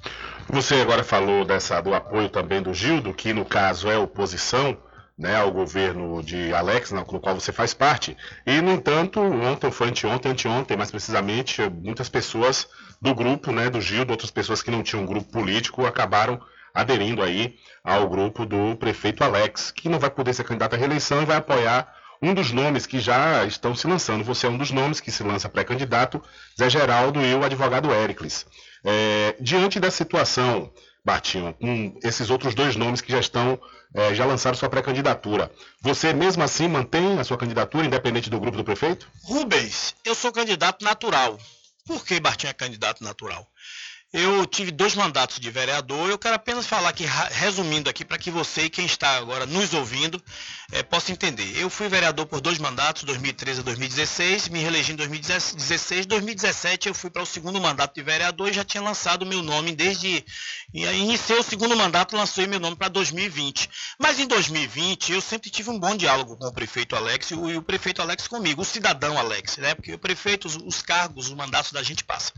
Você 0.48 0.74
agora 0.80 1.04
falou 1.04 1.44
dessa, 1.44 1.80
do 1.80 1.94
apoio 1.94 2.28
também 2.28 2.60
do 2.60 2.74
Gildo, 2.74 3.14
que 3.14 3.32
no 3.32 3.44
caso 3.44 3.88
é 3.88 3.96
oposição 3.96 4.76
né, 5.18 5.36
ao 5.36 5.50
governo 5.50 6.22
de 6.22 6.52
Alex, 6.54 6.92
no, 6.92 7.04
qual 7.04 7.34
você 7.34 7.50
faz 7.50 7.74
parte. 7.74 8.16
E, 8.46 8.60
no 8.60 8.70
entanto, 8.70 9.20
ontem, 9.20 9.70
foi 9.70 9.88
anteontem, 9.88 10.30
anteontem, 10.30 10.76
mais 10.76 10.90
precisamente, 10.90 11.60
muitas 11.68 12.08
pessoas 12.08 12.68
do 13.02 13.14
grupo, 13.14 13.50
né, 13.50 13.68
do 13.68 13.80
Gildo, 13.80 14.12
outras 14.12 14.30
pessoas 14.30 14.62
que 14.62 14.70
não 14.70 14.82
tinham 14.82 15.04
grupo 15.04 15.30
político, 15.32 15.84
acabaram 15.84 16.40
aderindo 16.72 17.22
aí 17.22 17.56
ao 17.82 18.08
grupo 18.08 18.46
do 18.46 18.76
prefeito 18.76 19.24
Alex, 19.24 19.72
que 19.72 19.88
não 19.88 19.98
vai 19.98 20.10
poder 20.10 20.32
ser 20.34 20.44
candidato 20.44 20.74
à 20.74 20.76
reeleição 20.76 21.20
e 21.22 21.26
vai 21.26 21.36
apoiar 21.36 21.92
um 22.22 22.34
dos 22.34 22.52
nomes 22.52 22.86
que 22.86 23.00
já 23.00 23.44
estão 23.44 23.74
se 23.74 23.86
lançando. 23.86 24.22
Você 24.24 24.46
é 24.46 24.50
um 24.50 24.58
dos 24.58 24.70
nomes 24.70 25.00
que 25.00 25.10
se 25.10 25.22
lança 25.22 25.48
pré-candidato, 25.48 26.22
Zé 26.56 26.68
Geraldo 26.68 27.20
e 27.20 27.34
o 27.34 27.44
advogado 27.44 27.92
Éricles. 27.92 28.46
É, 28.84 29.36
diante 29.40 29.80
da 29.80 29.90
situação 29.90 30.72
Bartinho, 31.04 31.54
com 31.54 31.98
esses 32.02 32.28
outros 32.28 32.54
dois 32.54 32.76
nomes 32.76 33.00
que 33.00 33.10
já 33.10 33.18
estão, 33.18 33.58
é, 33.94 34.14
já 34.14 34.24
lançaram 34.24 34.56
sua 34.56 34.68
pré-candidatura. 34.68 35.50
Você 35.80 36.12
mesmo 36.12 36.42
assim 36.42 36.68
mantém 36.68 37.18
a 37.18 37.24
sua 37.24 37.38
candidatura, 37.38 37.86
independente 37.86 38.30
do 38.30 38.40
grupo 38.40 38.56
do 38.56 38.64
prefeito? 38.64 39.08
Rubens, 39.22 39.94
eu 40.04 40.14
sou 40.14 40.32
candidato 40.32 40.84
natural. 40.84 41.38
Por 41.86 42.04
que 42.04 42.20
Bartinho 42.20 42.50
é 42.50 42.54
candidato 42.54 43.02
natural? 43.02 43.46
Eu 44.10 44.46
tive 44.46 44.70
dois 44.70 44.94
mandatos 44.94 45.38
de 45.38 45.50
vereador. 45.50 46.08
Eu 46.08 46.18
quero 46.18 46.34
apenas 46.34 46.66
falar 46.66 46.88
aqui, 46.88 47.04
resumindo 47.30 47.90
aqui, 47.90 48.06
para 48.06 48.16
que 48.16 48.30
você 48.30 48.62
e 48.62 48.70
quem 48.70 48.86
está 48.86 49.18
agora 49.18 49.44
nos 49.44 49.74
ouvindo 49.74 50.22
é, 50.72 50.82
possa 50.82 51.12
entender. 51.12 51.60
Eu 51.60 51.68
fui 51.68 51.90
vereador 51.90 52.24
por 52.24 52.40
dois 52.40 52.58
mandatos, 52.58 53.02
2013 53.02 53.60
a 53.60 53.62
2016, 53.62 54.48
me 54.48 54.60
reelegi 54.60 54.92
em 54.92 54.96
2016. 54.96 56.06
2017 56.06 56.88
eu 56.88 56.94
fui 56.94 57.10
para 57.10 57.22
o 57.22 57.26
segundo 57.26 57.60
mandato 57.60 57.94
de 57.94 58.02
vereador 58.02 58.48
e 58.48 58.54
já 58.54 58.64
tinha 58.64 58.82
lançado 58.82 59.26
meu 59.26 59.42
nome 59.42 59.72
desde. 59.72 60.24
Iniciei 60.72 61.38
o 61.38 61.42
segundo 61.42 61.76
mandato, 61.76 62.16
lancei 62.16 62.46
meu 62.46 62.58
nome 62.58 62.76
para 62.76 62.88
2020. 62.88 63.68
Mas 63.98 64.18
em 64.18 64.26
2020 64.26 65.12
eu 65.12 65.20
sempre 65.20 65.50
tive 65.50 65.68
um 65.68 65.78
bom 65.78 65.94
diálogo 65.94 66.34
com 66.38 66.46
o 66.46 66.52
prefeito 66.52 66.96
Alex 66.96 67.30
e 67.30 67.34
o, 67.34 67.62
prefeito 67.62 68.00
Alex 68.00 68.26
comigo, 68.26 68.62
o 68.62 68.64
cidadão 68.64 69.18
Alex, 69.18 69.58
né? 69.58 69.74
Porque 69.74 69.92
o 69.92 69.98
prefeito, 69.98 70.46
os, 70.48 70.56
os 70.56 70.80
cargos, 70.80 71.26
os 71.26 71.34
mandatos 71.34 71.72
da 71.72 71.82
gente 71.82 72.04
passa. 72.04 72.32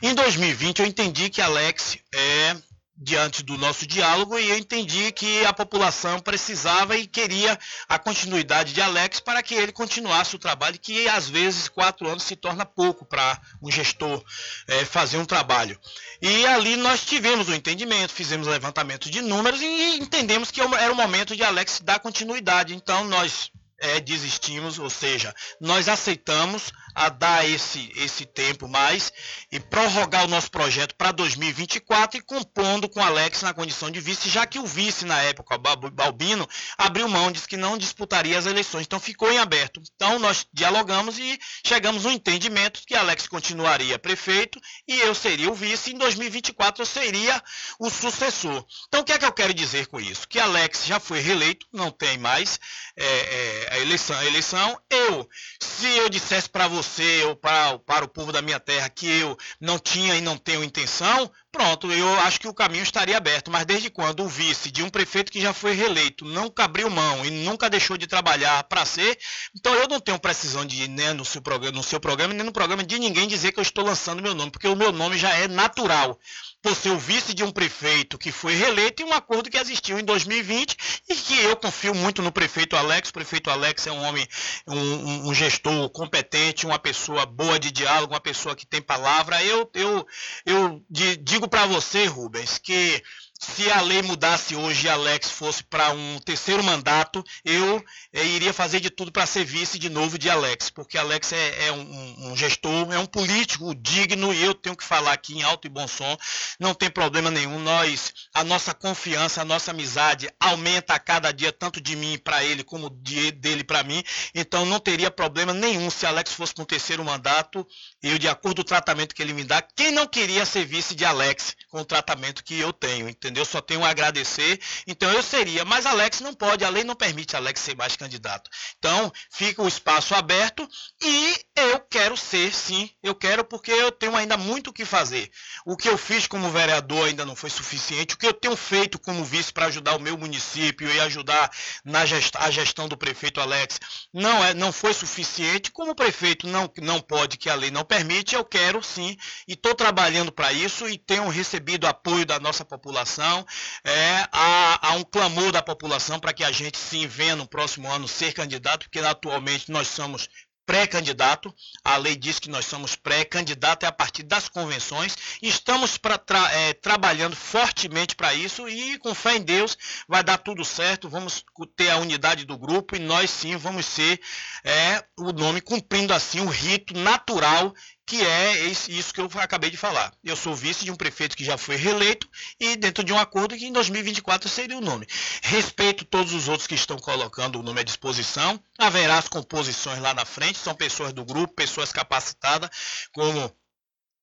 Em 0.00 0.14
2020 0.14 0.78
eu 0.78 0.86
entendi 0.86 0.99
entendi 1.00 1.30
que 1.30 1.40
Alex 1.40 1.96
é 2.14 2.54
diante 2.94 3.42
do 3.42 3.56
nosso 3.56 3.86
diálogo 3.86 4.38
e 4.38 4.50
eu 4.50 4.58
entendi 4.58 5.10
que 5.12 5.42
a 5.46 5.52
população 5.54 6.20
precisava 6.20 6.94
e 6.94 7.06
queria 7.06 7.58
a 7.88 7.98
continuidade 7.98 8.74
de 8.74 8.82
Alex 8.82 9.18
para 9.18 9.42
que 9.42 9.54
ele 9.54 9.72
continuasse 9.72 10.36
o 10.36 10.38
trabalho, 10.38 10.78
que 10.78 11.08
às 11.08 11.26
vezes 11.26 11.70
quatro 11.70 12.06
anos 12.06 12.24
se 12.24 12.36
torna 12.36 12.66
pouco 12.66 13.06
para 13.06 13.40
um 13.62 13.70
gestor 13.70 14.22
é, 14.68 14.84
fazer 14.84 15.16
um 15.16 15.24
trabalho. 15.24 15.80
E 16.20 16.46
ali 16.46 16.76
nós 16.76 17.02
tivemos 17.02 17.48
o 17.48 17.52
um 17.52 17.54
entendimento, 17.54 18.12
fizemos 18.12 18.46
levantamento 18.46 19.10
de 19.10 19.22
números 19.22 19.62
e 19.62 19.96
entendemos 19.96 20.50
que 20.50 20.60
era 20.60 20.92
o 20.92 20.96
momento 20.96 21.34
de 21.34 21.42
Alex 21.42 21.80
dar 21.82 21.98
continuidade. 22.00 22.74
Então 22.74 23.04
nós 23.04 23.50
é, 23.80 23.98
desistimos, 23.98 24.78
ou 24.78 24.90
seja, 24.90 25.34
nós 25.58 25.88
aceitamos 25.88 26.70
a 26.94 27.08
dar 27.08 27.48
esse, 27.48 27.92
esse 27.96 28.24
tempo 28.24 28.68
mais 28.68 29.12
e 29.50 29.58
prorrogar 29.58 30.24
o 30.24 30.28
nosso 30.28 30.50
projeto 30.50 30.94
para 30.94 31.12
2024 31.12 32.18
e 32.18 32.22
compondo 32.22 32.88
com 32.88 33.02
Alex 33.02 33.42
na 33.42 33.54
condição 33.54 33.90
de 33.90 34.00
vice, 34.00 34.28
já 34.28 34.46
que 34.46 34.58
o 34.58 34.66
vice 34.66 35.04
na 35.04 35.20
época, 35.22 35.58
Balbino, 35.58 36.48
abriu 36.76 37.08
mão, 37.08 37.30
disse 37.32 37.48
que 37.48 37.56
não 37.56 37.78
disputaria 37.78 38.38
as 38.38 38.46
eleições, 38.46 38.86
então 38.86 39.00
ficou 39.00 39.30
em 39.30 39.38
aberto. 39.38 39.80
Então 39.94 40.18
nós 40.18 40.46
dialogamos 40.52 41.18
e 41.18 41.38
chegamos 41.66 42.04
um 42.04 42.10
entendimento 42.10 42.82
que 42.86 42.94
Alex 42.94 43.26
continuaria 43.28 43.98
prefeito 43.98 44.60
e 44.86 44.98
eu 45.00 45.14
seria 45.14 45.50
o 45.50 45.54
vice, 45.54 45.92
em 45.92 45.98
2024 45.98 46.82
eu 46.82 46.86
seria 46.86 47.42
o 47.78 47.90
sucessor. 47.90 48.64
Então 48.88 49.00
o 49.00 49.04
que 49.04 49.12
é 49.12 49.18
que 49.18 49.24
eu 49.24 49.32
quero 49.32 49.54
dizer 49.54 49.86
com 49.86 50.00
isso? 50.00 50.28
Que 50.28 50.38
Alex 50.38 50.86
já 50.86 50.98
foi 50.98 51.20
reeleito, 51.20 51.66
não 51.72 51.90
tem 51.90 52.18
mais 52.18 52.58
é, 52.96 53.04
é, 53.04 53.68
a 53.72 53.78
eleição. 53.78 54.18
A 54.18 54.26
eleição, 54.26 54.80
eu, 54.90 55.28
se 55.60 55.86
eu 55.96 56.08
dissesse 56.08 56.48
para 56.48 56.68
você 56.68 56.89
você 56.90 57.24
ou 57.24 57.36
para, 57.36 57.78
para 57.78 58.04
o 58.04 58.08
povo 58.08 58.32
da 58.32 58.42
minha 58.42 58.58
terra 58.58 58.88
que 58.88 59.06
eu 59.06 59.36
não 59.60 59.78
tinha 59.78 60.16
e 60.16 60.20
não 60.20 60.36
tenho 60.36 60.64
intenção, 60.64 61.30
pronto, 61.52 61.90
eu 61.92 62.20
acho 62.20 62.40
que 62.40 62.48
o 62.48 62.54
caminho 62.54 62.82
estaria 62.82 63.16
aberto. 63.16 63.50
Mas 63.50 63.64
desde 63.64 63.90
quando 63.90 64.22
o 64.22 64.28
vice 64.28 64.70
de 64.70 64.82
um 64.82 64.90
prefeito 64.90 65.30
que 65.30 65.40
já 65.40 65.52
foi 65.52 65.72
reeleito 65.72 66.24
nunca 66.24 66.64
abriu 66.64 66.88
mão 66.90 67.24
e 67.24 67.30
nunca 67.30 67.68
deixou 67.68 67.96
de 67.96 68.06
trabalhar 68.06 68.64
para 68.64 68.84
ser, 68.84 69.18
então 69.56 69.74
eu 69.74 69.88
não 69.88 70.00
tenho 70.00 70.18
precisão 70.18 70.64
de 70.64 70.88
né, 70.88 71.12
no, 71.12 71.24
seu 71.24 71.42
programa, 71.42 71.76
no 71.76 71.82
seu 71.82 72.00
programa, 72.00 72.34
nem 72.34 72.44
no 72.44 72.52
programa 72.52 72.82
de 72.82 72.98
ninguém 72.98 73.28
dizer 73.28 73.52
que 73.52 73.58
eu 73.58 73.62
estou 73.62 73.84
lançando 73.84 74.22
meu 74.22 74.34
nome, 74.34 74.50
porque 74.50 74.68
o 74.68 74.76
meu 74.76 74.92
nome 74.92 75.18
já 75.18 75.30
é 75.30 75.48
natural 75.48 76.18
por 76.62 76.74
ser 76.74 76.90
o 76.90 76.98
vice 76.98 77.32
de 77.32 77.42
um 77.42 77.50
prefeito 77.50 78.18
que 78.18 78.30
foi 78.30 78.54
reeleito 78.54 79.02
e 79.02 79.04
um 79.04 79.12
acordo 79.12 79.48
que 79.48 79.56
existiu 79.56 79.98
em 79.98 80.04
2020 80.04 80.76
e 81.08 81.14
que 81.14 81.38
eu 81.40 81.56
confio 81.56 81.94
muito 81.94 82.20
no 82.20 82.30
prefeito 82.30 82.76
Alex. 82.76 83.08
O 83.08 83.12
prefeito 83.12 83.50
Alex 83.50 83.86
é 83.86 83.92
um 83.92 84.02
homem, 84.02 84.26
um, 84.66 85.28
um 85.28 85.34
gestor 85.34 85.88
competente, 85.90 86.66
uma 86.66 86.78
pessoa 86.78 87.24
boa 87.24 87.58
de 87.58 87.70
diálogo, 87.70 88.12
uma 88.12 88.20
pessoa 88.20 88.54
que 88.54 88.66
tem 88.66 88.82
palavra. 88.82 89.42
Eu, 89.42 89.70
eu, 89.74 90.06
eu 90.44 90.84
digo 90.90 91.39
para 91.48 91.66
você, 91.66 92.06
Rubens, 92.06 92.58
que 92.58 93.02
se 93.40 93.70
a 93.70 93.80
lei 93.80 94.02
mudasse 94.02 94.54
hoje 94.54 94.86
e 94.86 94.90
Alex 94.90 95.30
fosse 95.30 95.64
para 95.64 95.90
um 95.92 96.18
terceiro 96.18 96.62
mandato, 96.62 97.24
eu 97.42 97.82
eh, 98.12 98.26
iria 98.26 98.52
fazer 98.52 98.80
de 98.80 98.90
tudo 98.90 99.10
para 99.10 99.24
ser 99.24 99.46
vice 99.46 99.78
de 99.78 99.88
novo 99.88 100.18
de 100.18 100.28
Alex, 100.28 100.68
porque 100.68 100.98
Alex 100.98 101.32
é, 101.32 101.68
é 101.68 101.72
um, 101.72 102.32
um, 102.32 102.36
gestor, 102.36 102.92
é 102.92 102.98
um 102.98 103.06
político 103.06 103.74
digno 103.74 104.34
e 104.34 104.44
eu 104.44 104.54
tenho 104.54 104.76
que 104.76 104.84
falar 104.84 105.14
aqui 105.14 105.38
em 105.38 105.42
alto 105.42 105.66
e 105.66 105.70
bom 105.70 105.88
som, 105.88 106.18
não 106.58 106.74
tem 106.74 106.90
problema 106.90 107.30
nenhum. 107.30 107.58
Nós, 107.60 108.12
a 108.34 108.44
nossa 108.44 108.74
confiança, 108.74 109.40
a 109.40 109.44
nossa 109.44 109.70
amizade 109.70 110.28
aumenta 110.38 110.92
a 110.92 110.98
cada 110.98 111.32
dia, 111.32 111.50
tanto 111.50 111.80
de 111.80 111.96
mim 111.96 112.18
para 112.22 112.44
ele 112.44 112.62
como 112.62 112.90
de, 112.90 113.30
dele 113.32 113.64
para 113.64 113.82
mim, 113.82 114.02
então 114.34 114.66
não 114.66 114.78
teria 114.78 115.10
problema 115.10 115.54
nenhum 115.54 115.88
se 115.88 116.04
Alex 116.04 116.34
fosse 116.34 116.52
para 116.52 116.62
um 116.62 116.66
terceiro 116.66 117.02
mandato, 117.02 117.66
eu, 118.02 118.18
de 118.18 118.28
acordo 118.28 118.56
com 118.56 118.62
o 118.62 118.64
tratamento 118.64 119.14
que 119.14 119.22
ele 119.22 119.32
me 119.32 119.44
dá, 119.44 119.62
quem 119.62 119.90
não 119.90 120.06
queria 120.06 120.44
ser 120.44 120.66
vice 120.66 120.94
de 120.94 121.06
Alex 121.06 121.56
com 121.70 121.80
o 121.80 121.84
tratamento 121.86 122.44
que 122.44 122.58
eu 122.58 122.70
tenho, 122.70 123.08
entendeu? 123.08 123.29
Entendeu? 123.30 123.44
Só 123.44 123.60
tenho 123.60 123.84
a 123.84 123.90
agradecer. 123.90 124.60
Então 124.86 125.10
eu 125.10 125.22
seria, 125.22 125.64
mas 125.64 125.86
Alex 125.86 126.20
não 126.20 126.34
pode, 126.34 126.64
a 126.64 126.68
lei 126.68 126.84
não 126.84 126.94
permite 126.94 127.36
Alex 127.36 127.60
ser 127.60 127.76
mais 127.76 127.96
candidato. 127.96 128.50
Então 128.78 129.12
fica 129.30 129.62
o 129.62 129.68
espaço 129.68 130.14
aberto 130.14 130.68
e 131.00 131.36
eu 131.56 131.80
quero 131.80 132.16
ser, 132.16 132.52
sim, 132.52 132.90
eu 133.02 133.14
quero 133.14 133.44
porque 133.44 133.70
eu 133.70 133.92
tenho 133.92 134.16
ainda 134.16 134.36
muito 134.36 134.70
o 134.70 134.72
que 134.72 134.84
fazer. 134.84 135.30
O 135.64 135.76
que 135.76 135.88
eu 135.88 135.96
fiz 135.96 136.26
como 136.26 136.50
vereador 136.50 137.08
ainda 137.08 137.24
não 137.24 137.36
foi 137.36 137.50
suficiente. 137.50 138.14
O 138.14 138.18
que 138.18 138.26
eu 138.26 138.34
tenho 138.34 138.56
feito 138.56 138.98
como 138.98 139.24
vice 139.24 139.52
para 139.52 139.66
ajudar 139.66 139.96
o 139.96 140.00
meu 140.00 140.18
município 140.18 140.90
e 140.90 141.00
ajudar 141.00 141.50
na 141.84 142.04
gestão, 142.04 142.42
a 142.42 142.50
gestão 142.50 142.88
do 142.88 142.96
prefeito 142.96 143.40
Alex 143.40 143.78
não 144.12 144.44
é, 144.44 144.54
não 144.54 144.72
foi 144.72 144.92
suficiente. 144.92 145.70
Como 145.70 145.92
o 145.92 145.94
prefeito 145.94 146.46
não 146.46 146.70
não 146.78 147.00
pode, 147.00 147.36
que 147.36 147.48
a 147.48 147.54
lei 147.54 147.70
não 147.70 147.84
permite, 147.84 148.34
eu 148.34 148.44
quero 148.44 148.82
sim 148.82 149.16
e 149.46 149.52
estou 149.52 149.74
trabalhando 149.74 150.32
para 150.32 150.52
isso 150.52 150.88
e 150.88 150.98
tenho 150.98 151.28
recebido 151.28 151.86
apoio 151.86 152.24
da 152.24 152.40
nossa 152.40 152.64
população 152.64 153.19
população, 153.20 153.46
é, 153.84 154.28
há, 154.32 154.88
há 154.88 154.92
um 154.94 155.04
clamor 155.04 155.52
da 155.52 155.62
população 155.62 156.18
para 156.18 156.32
que 156.32 156.42
a 156.42 156.50
gente 156.50 156.78
sim 156.78 157.06
venha 157.06 157.36
no 157.36 157.46
próximo 157.46 157.90
ano 157.90 158.08
ser 158.08 158.32
candidato, 158.32 158.86
porque 158.86 158.98
atualmente 158.98 159.70
nós 159.70 159.88
somos 159.88 160.28
pré-candidato. 160.64 161.52
A 161.84 161.96
lei 161.96 162.14
diz 162.14 162.38
que 162.38 162.48
nós 162.48 162.64
somos 162.64 162.94
pré-candidato 162.94 163.84
é 163.84 163.88
a 163.88 163.92
partir 163.92 164.22
das 164.22 164.48
convenções. 164.48 165.16
Estamos 165.42 165.98
tra, 166.24 166.48
é, 166.52 166.72
trabalhando 166.74 167.34
fortemente 167.34 168.14
para 168.14 168.32
isso 168.32 168.68
e 168.68 168.96
com 168.98 169.12
fé 169.12 169.36
em 169.36 169.42
Deus 169.42 169.76
vai 170.08 170.22
dar 170.22 170.38
tudo 170.38 170.64
certo. 170.64 171.08
Vamos 171.08 171.44
ter 171.74 171.90
a 171.90 171.96
unidade 171.98 172.44
do 172.44 172.56
grupo 172.56 172.94
e 172.94 173.00
nós 173.00 173.30
sim 173.30 173.56
vamos 173.56 173.84
ser 173.84 174.20
é, 174.62 175.04
o 175.18 175.32
nome 175.32 175.60
cumprindo 175.60 176.14
assim 176.14 176.40
o 176.40 176.48
rito 176.48 176.96
natural 176.96 177.74
que 178.10 178.20
é 178.20 178.66
isso 178.66 179.14
que 179.14 179.20
eu 179.20 179.30
acabei 179.36 179.70
de 179.70 179.76
falar. 179.76 180.12
Eu 180.24 180.34
sou 180.34 180.52
vice 180.52 180.84
de 180.84 180.90
um 180.90 180.96
prefeito 180.96 181.36
que 181.36 181.44
já 181.44 181.56
foi 181.56 181.76
reeleito 181.76 182.28
e 182.58 182.74
dentro 182.74 183.04
de 183.04 183.12
um 183.12 183.18
acordo 183.18 183.56
que 183.56 183.64
em 183.64 183.72
2024 183.72 184.48
seria 184.48 184.76
o 184.76 184.80
nome. 184.80 185.06
Respeito 185.42 186.04
todos 186.04 186.34
os 186.34 186.48
outros 186.48 186.66
que 186.66 186.74
estão 186.74 186.98
colocando 186.98 187.60
o 187.60 187.62
nome 187.62 187.82
à 187.82 187.84
disposição. 187.84 188.60
Haverá 188.76 189.18
as 189.18 189.28
composições 189.28 190.00
lá 190.00 190.12
na 190.12 190.24
frente, 190.24 190.58
são 190.58 190.74
pessoas 190.74 191.12
do 191.12 191.24
grupo, 191.24 191.54
pessoas 191.54 191.92
capacitadas, 191.92 192.68
como 193.12 193.56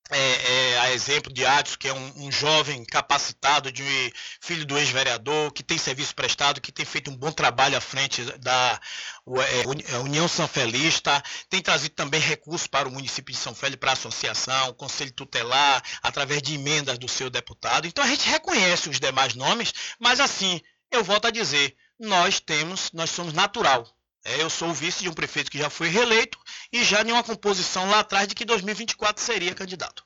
é, 0.10 0.72
é, 0.72 0.80
a 0.80 0.94
exemplo 0.94 1.32
de 1.34 1.46
Adson, 1.46 1.76
que 1.78 1.88
é 1.88 1.94
um, 1.94 2.28
um, 2.28 2.32
jovem 2.32 2.86
capacitado, 2.86 3.72
de 3.72 4.14
filho 4.40 4.66
do 4.66 4.78
ex-vereador, 4.78 5.52
que 5.52 5.64
tem 5.64 5.78
serviço 5.78 6.16
prestado, 6.16 6.62
que 6.62 6.72
tem 6.72 6.86
feito 6.86 7.12
um 7.12 7.16
bom 7.16 7.32
trabalho 7.32 7.78
à 7.78 7.82
frente 7.82 8.24
da 8.40 8.80
é, 9.28 9.94
é 9.94 9.98
União 9.98 10.28
Sanfelista, 10.28 11.22
tem 11.50 11.62
trazido 11.62 11.94
também 11.94 12.22
recursos 12.22 12.68
para 12.68 12.88
o 12.88 12.92
município 12.92 13.34
de 13.34 13.40
São 13.40 13.54
Félix, 13.54 13.80
para 13.80 13.92
a 13.92 13.94
associação, 13.94 14.74
Conselho 14.74 15.12
Tutelar, 15.12 15.84
através 16.02 16.42
de 16.42 16.56
emendas 16.56 16.98
do 16.98 17.10
seu 17.10 17.30
deputado. 17.30 17.86
Então 17.86 18.04
a 18.04 18.08
gente 18.08 18.30
reconhece 18.30 18.90
os 18.90 19.00
demais 19.00 19.36
nomes, 19.36 19.74
mas 20.00 20.22
assim, 20.22 20.62
eu 20.90 21.04
volto 21.04 21.26
a 21.26 21.32
dizer, 21.32 21.76
nós 22.00 22.40
temos, 22.40 22.92
nós 22.94 23.10
somos 23.10 23.34
natural, 23.34 23.86
é, 24.28 24.42
eu 24.42 24.50
sou 24.50 24.70
o 24.70 24.74
vice 24.74 25.02
de 25.02 25.10
um 25.10 25.14
prefeito 25.14 25.50
que 25.50 25.58
já 25.58 25.70
foi 25.70 25.88
reeleito 25.88 26.38
e 26.72 26.84
já 26.84 27.02
em 27.02 27.12
uma 27.12 27.24
composição 27.24 27.90
lá 27.90 28.02
atrás 28.02 28.28
de 28.28 28.36
que 28.36 28.44
2024 28.44 29.24
seria 29.24 29.56
candidato. 29.56 30.04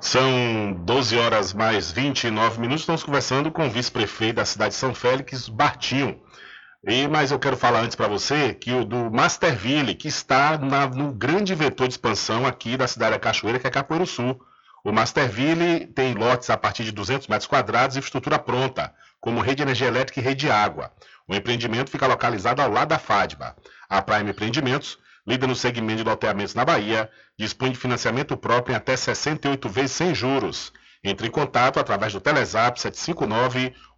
São 0.00 0.72
12 0.84 1.18
horas 1.18 1.52
mais 1.52 1.90
29 1.90 2.60
minutos. 2.60 2.82
Estamos 2.82 3.02
conversando 3.02 3.50
com 3.50 3.66
o 3.66 3.70
vice-prefeito 3.70 4.36
da 4.36 4.44
cidade 4.44 4.74
de 4.74 4.80
São 4.80 4.94
Félix, 4.94 5.48
Bartinho. 5.48 6.22
E, 6.86 7.06
mas 7.06 7.30
eu 7.30 7.38
quero 7.38 7.56
falar 7.56 7.80
antes 7.80 7.96
para 7.96 8.08
você 8.08 8.54
que 8.54 8.72
o 8.72 8.84
do 8.84 9.10
Masterville, 9.10 9.94
que 9.94 10.08
está 10.08 10.56
na, 10.56 10.86
no 10.86 11.12
grande 11.12 11.54
vetor 11.54 11.86
de 11.86 11.94
expansão 11.94 12.46
aqui 12.46 12.76
da 12.78 12.88
cidade 12.88 13.12
da 13.12 13.18
Cachoeira, 13.18 13.58
que 13.58 13.66
é 13.66 13.70
Capoeiro 13.70 14.06
Sul. 14.06 14.40
O 14.82 14.90
Masterville 14.90 15.86
tem 15.88 16.14
lotes 16.14 16.48
a 16.48 16.56
partir 16.56 16.84
de 16.84 16.92
200 16.92 17.28
metros 17.28 17.46
quadrados 17.46 17.96
e 17.96 17.98
infraestrutura 17.98 18.38
pronta, 18.38 18.94
como 19.20 19.40
rede 19.40 19.56
de 19.56 19.62
energia 19.62 19.88
elétrica 19.88 20.20
e 20.20 20.22
rede 20.22 20.46
de 20.46 20.50
água. 20.50 20.92
O 21.28 21.34
empreendimento 21.34 21.90
fica 21.90 22.06
localizado 22.06 22.62
ao 22.62 22.70
lado 22.70 22.88
da 22.88 22.98
FADBA. 22.98 23.54
A 23.88 24.02
Prime 24.02 24.30
Empreendimentos, 24.30 24.98
líder 25.26 25.46
no 25.46 25.54
segmento 25.54 26.02
de 26.02 26.08
loteamentos 26.08 26.54
na 26.54 26.64
Bahia, 26.64 27.10
dispõe 27.38 27.70
de 27.70 27.78
financiamento 27.78 28.36
próprio 28.36 28.72
em 28.72 28.76
até 28.76 28.96
68 28.96 29.68
vezes 29.68 29.92
sem 29.92 30.14
juros. 30.14 30.72
Entre 31.02 31.26
em 31.26 31.30
contato 31.30 31.78
através 31.78 32.12
do 32.12 32.20
Telezap 32.20 32.80
759 32.80 33.74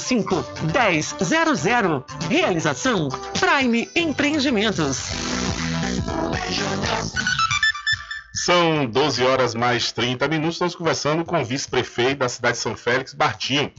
1000. 0.00 0.24
Realização 2.28 3.08
Prime 3.38 3.88
Empreendimentos. 3.94 5.08
São 8.32 8.86
12 8.86 9.24
horas 9.24 9.54
mais 9.54 9.92
30 9.92 10.26
minutos. 10.28 10.54
Estamos 10.54 10.74
conversando 10.74 11.24
com 11.24 11.40
o 11.40 11.44
vice-prefeito 11.44 12.20
da 12.20 12.28
cidade 12.28 12.56
de 12.56 12.62
São 12.62 12.76
Félix, 12.76 13.12
Bartinho. 13.12 13.70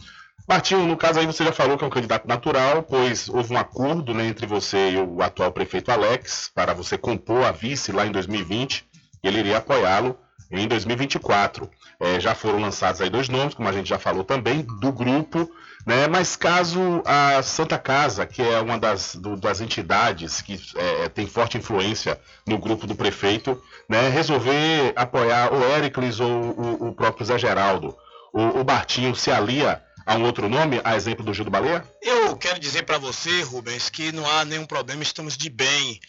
Bartinho, 0.47 0.85
no 0.85 0.97
caso 0.97 1.19
aí 1.19 1.25
você 1.25 1.43
já 1.43 1.51
falou 1.51 1.77
que 1.77 1.83
é 1.83 1.87
um 1.87 1.91
candidato 1.91 2.27
natural, 2.27 2.83
pois 2.83 3.29
houve 3.29 3.53
um 3.53 3.57
acordo 3.57 4.13
né, 4.13 4.27
entre 4.27 4.45
você 4.45 4.91
e 4.91 4.97
o 4.97 5.21
atual 5.21 5.51
prefeito 5.51 5.91
Alex 5.91 6.51
para 6.53 6.73
você 6.73 6.97
compor 6.97 7.45
a 7.45 7.51
vice 7.51 7.91
lá 7.91 8.05
em 8.05 8.11
2020 8.11 8.85
e 9.23 9.27
ele 9.27 9.39
iria 9.39 9.57
apoiá-lo 9.57 10.17
em 10.51 10.67
2024. 10.67 11.69
É, 11.99 12.19
já 12.19 12.35
foram 12.35 12.59
lançados 12.59 13.01
aí 13.01 13.09
dois 13.09 13.29
nomes, 13.29 13.53
como 13.53 13.69
a 13.69 13.71
gente 13.71 13.89
já 13.89 13.97
falou 13.97 14.23
também, 14.23 14.65
do 14.79 14.91
grupo 14.91 15.49
né? 15.85 16.07
Mas 16.07 16.35
caso 16.35 17.01
a 17.05 17.41
Santa 17.43 17.77
Casa, 17.77 18.25
que 18.25 18.41
é 18.41 18.59
uma 18.59 18.77
das, 18.77 19.15
do, 19.15 19.35
das 19.35 19.61
entidades 19.61 20.41
que 20.41 20.59
é, 20.75 21.09
tem 21.09 21.27
forte 21.27 21.57
influência 21.57 22.19
no 22.45 22.57
grupo 22.57 22.85
do 22.85 22.95
prefeito, 22.95 23.61
né, 23.89 24.09
resolver 24.09 24.93
apoiar 24.95 25.53
o 25.53 25.63
Éricles 25.63 26.19
ou 26.19 26.29
o, 26.29 26.87
o 26.89 26.93
próprio 26.93 27.25
Zé 27.25 27.37
Geraldo, 27.37 27.95
o, 28.33 28.59
o 28.59 28.63
Bartinho 28.63 29.15
se 29.15 29.31
alia 29.31 29.83
a 30.05 30.15
um 30.15 30.23
outro 30.23 30.49
nome, 30.49 30.81
a 30.83 30.95
exemplo 30.95 31.23
do 31.23 31.33
Gil 31.33 31.45
do 31.45 31.51
Baleia? 31.51 31.87
Eu 32.01 32.35
quero 32.35 32.59
dizer 32.59 32.83
para 32.83 32.97
você, 32.97 33.41
Rubens, 33.43 33.89
que 33.89 34.11
não 34.11 34.27
há 34.29 34.45
nenhum 34.45 34.65
problema, 34.65 35.03
estamos 35.03 35.37
de 35.37 35.49
bem 35.49 35.99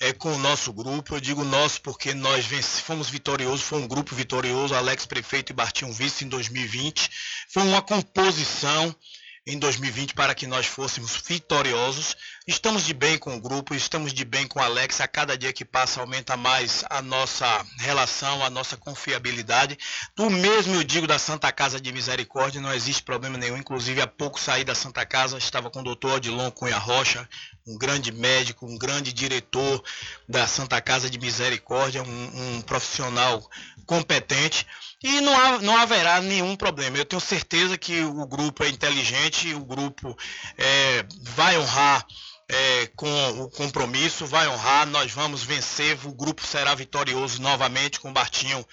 é, 0.00 0.12
com 0.12 0.32
o 0.32 0.38
nosso 0.38 0.72
grupo. 0.72 1.14
Eu 1.14 1.20
digo 1.20 1.44
nosso 1.44 1.80
porque 1.80 2.14
nós 2.14 2.46
fomos 2.80 3.08
vitoriosos, 3.08 3.62
foi 3.62 3.78
um 3.78 3.86
grupo 3.86 4.14
vitorioso, 4.14 4.74
Alex 4.74 5.06
Prefeito 5.06 5.50
e 5.50 5.54
Bartinho 5.54 5.92
Vice 5.92 6.24
em 6.24 6.28
2020. 6.28 7.10
Foi 7.48 7.62
uma 7.62 7.82
composição 7.82 8.94
em 9.44 9.58
2020 9.58 10.14
para 10.14 10.34
que 10.34 10.46
nós 10.46 10.66
fôssemos 10.66 11.16
vitoriosos. 11.16 12.16
Estamos 12.46 12.84
de 12.84 12.94
bem 12.94 13.18
com 13.18 13.36
o 13.36 13.40
grupo, 13.40 13.74
estamos 13.74 14.12
de 14.12 14.24
bem 14.24 14.46
com 14.46 14.60
o 14.60 14.62
Alex. 14.62 15.00
A 15.00 15.08
cada 15.08 15.36
dia 15.36 15.52
que 15.52 15.64
passa 15.64 16.00
aumenta 16.00 16.36
mais 16.36 16.84
a 16.88 17.02
nossa 17.02 17.66
relação, 17.78 18.44
a 18.44 18.50
nossa 18.50 18.76
confiabilidade. 18.76 19.76
Do 20.14 20.30
mesmo 20.30 20.74
eu 20.76 20.84
digo 20.84 21.08
da 21.08 21.18
Santa 21.18 21.50
Casa 21.50 21.80
de 21.80 21.90
Misericórdia, 21.90 22.60
não 22.60 22.72
existe 22.72 23.02
problema 23.02 23.36
nenhum. 23.36 23.56
Inclusive, 23.56 24.00
há 24.00 24.06
pouco 24.06 24.38
saí 24.38 24.62
da 24.62 24.76
Santa 24.76 25.04
Casa, 25.04 25.36
estava 25.38 25.70
com 25.70 25.80
o 25.80 25.84
doutor 25.84 26.14
Odilon 26.14 26.50
Cunha 26.52 26.78
Rocha, 26.78 27.28
um 27.66 27.76
grande 27.76 28.12
médico, 28.12 28.64
um 28.66 28.78
grande 28.78 29.12
diretor 29.12 29.82
da 30.28 30.46
Santa 30.46 30.80
Casa 30.80 31.10
de 31.10 31.18
Misericórdia, 31.18 32.02
um, 32.02 32.56
um 32.56 32.62
profissional 32.62 33.48
competente. 33.86 34.66
E 35.02 35.20
não, 35.20 35.36
há, 35.36 35.58
não 35.60 35.76
haverá 35.76 36.20
nenhum 36.20 36.54
problema. 36.54 36.96
Eu 36.96 37.04
tenho 37.04 37.20
certeza 37.20 37.76
que 37.76 38.02
o 38.02 38.26
grupo 38.26 38.62
é 38.62 38.68
inteligente, 38.68 39.52
o 39.54 39.64
grupo 39.64 40.16
é, 40.56 41.04
vai 41.20 41.58
honrar 41.58 42.06
é, 42.48 42.86
com 42.94 43.08
o 43.42 43.50
compromisso, 43.50 44.26
vai 44.26 44.46
honrar, 44.46 44.86
nós 44.86 45.10
vamos 45.10 45.42
vencer, 45.42 45.98
o 46.04 46.12
grupo 46.12 46.46
será 46.46 46.74
vitorioso 46.74 47.40
novamente 47.40 47.98
com 47.98 48.10
o 48.10 48.12
Bartinho 48.12 48.64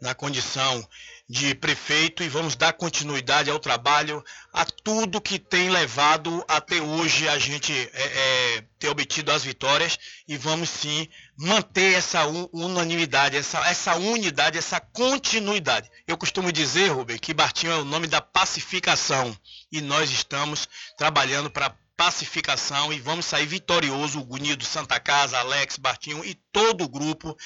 na 0.00 0.14
condição 0.14 0.86
de 1.28 1.54
prefeito 1.56 2.22
e 2.22 2.28
vamos 2.28 2.54
dar 2.54 2.72
continuidade 2.72 3.50
ao 3.50 3.58
trabalho, 3.58 4.24
a 4.52 4.64
tudo 4.64 5.20
que 5.20 5.38
tem 5.38 5.68
levado 5.68 6.44
até 6.46 6.80
hoje 6.80 7.28
a 7.28 7.36
gente 7.36 7.72
é, 7.72 7.88
é, 7.92 8.64
ter 8.78 8.88
obtido 8.88 9.32
as 9.32 9.42
vitórias 9.42 9.98
e 10.28 10.36
vamos 10.36 10.70
sim 10.70 11.08
manter 11.36 11.94
essa 11.94 12.24
unanimidade, 12.52 13.36
essa, 13.36 13.58
essa 13.68 13.96
unidade, 13.96 14.56
essa 14.56 14.78
continuidade. 14.78 15.90
Eu 16.06 16.16
costumo 16.16 16.52
dizer, 16.52 16.88
Rubem, 16.88 17.18
que 17.18 17.34
Bartinho 17.34 17.72
é 17.72 17.76
o 17.76 17.84
nome 17.84 18.06
da 18.06 18.20
pacificação 18.20 19.36
e 19.70 19.80
nós 19.80 20.10
estamos 20.10 20.68
trabalhando 20.96 21.50
para 21.50 21.74
pacificação 21.96 22.92
e 22.92 23.00
vamos 23.00 23.24
sair 23.24 23.46
vitorioso, 23.46 24.20
o 24.20 24.24
Gunido 24.24 24.64
Santa 24.64 25.00
Casa, 25.00 25.38
Alex, 25.38 25.78
Bartinho 25.78 26.24
e 26.24 26.34
todo 26.52 26.84
o 26.84 26.88
grupo 26.88 27.36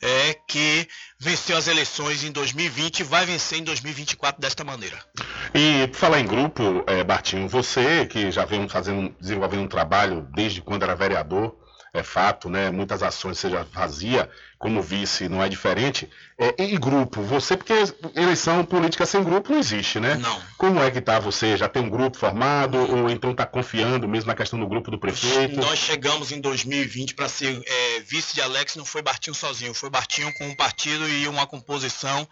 é, 0.00 0.34
que 0.48 0.88
venceu 1.18 1.56
as 1.56 1.68
eleições 1.68 2.24
em 2.24 2.32
2020 2.32 3.00
e 3.00 3.04
vai 3.04 3.26
vencer 3.26 3.58
em 3.58 3.64
2024 3.64 4.40
desta 4.40 4.64
maneira. 4.64 4.98
E 5.54 5.86
por 5.88 5.96
falar 5.96 6.20
em 6.20 6.26
grupo, 6.26 6.84
é, 6.86 7.04
Bartinho, 7.04 7.48
você 7.48 8.06
que 8.06 8.30
já 8.30 8.44
vem 8.44 8.68
fazendo, 8.68 9.14
desenvolvendo 9.20 9.62
um 9.62 9.68
trabalho 9.68 10.26
desde 10.34 10.62
quando 10.62 10.82
era 10.82 10.94
vereador, 10.94 11.54
é 11.92 12.02
fato, 12.02 12.48
né? 12.48 12.70
Muitas 12.70 13.02
ações 13.02 13.38
você 13.38 13.50
já 13.50 13.64
fazia, 13.64 14.30
como 14.58 14.82
vice 14.82 15.28
não 15.28 15.42
é 15.42 15.48
diferente. 15.48 16.10
É, 16.36 16.54
e 16.62 16.76
grupo, 16.76 17.22
você, 17.22 17.56
porque 17.56 17.74
eleição 18.14 18.64
política 18.64 19.06
sem 19.06 19.22
grupo 19.22 19.52
não 19.52 19.58
existe, 19.58 19.98
né? 20.00 20.14
Não. 20.16 20.42
Como 20.56 20.80
é 20.80 20.90
que 20.90 21.00
tá 21.00 21.18
você? 21.18 21.56
Já 21.56 21.68
tem 21.68 21.82
um 21.82 21.90
grupo 21.90 22.18
formado 22.18 22.78
ou 22.78 23.08
então 23.10 23.30
está 23.30 23.46
confiando 23.46 24.08
mesmo 24.08 24.28
na 24.28 24.34
questão 24.34 24.58
do 24.58 24.66
grupo 24.66 24.90
do 24.90 24.98
prefeito? 24.98 25.56
Nós 25.60 25.78
chegamos 25.78 26.32
em 26.32 26.40
2020 26.40 27.14
para 27.14 27.28
ser 27.28 27.62
é, 27.64 28.00
vice 28.00 28.34
de 28.34 28.40
Alex, 28.40 28.76
não 28.76 28.84
foi 28.84 29.02
Bartinho 29.02 29.34
sozinho, 29.34 29.74
foi 29.74 29.90
Bartinho 29.90 30.32
com 30.34 30.46
um 30.46 30.54
partido 30.54 31.08
e 31.08 31.26
uma 31.28 31.46
composição 31.46 32.28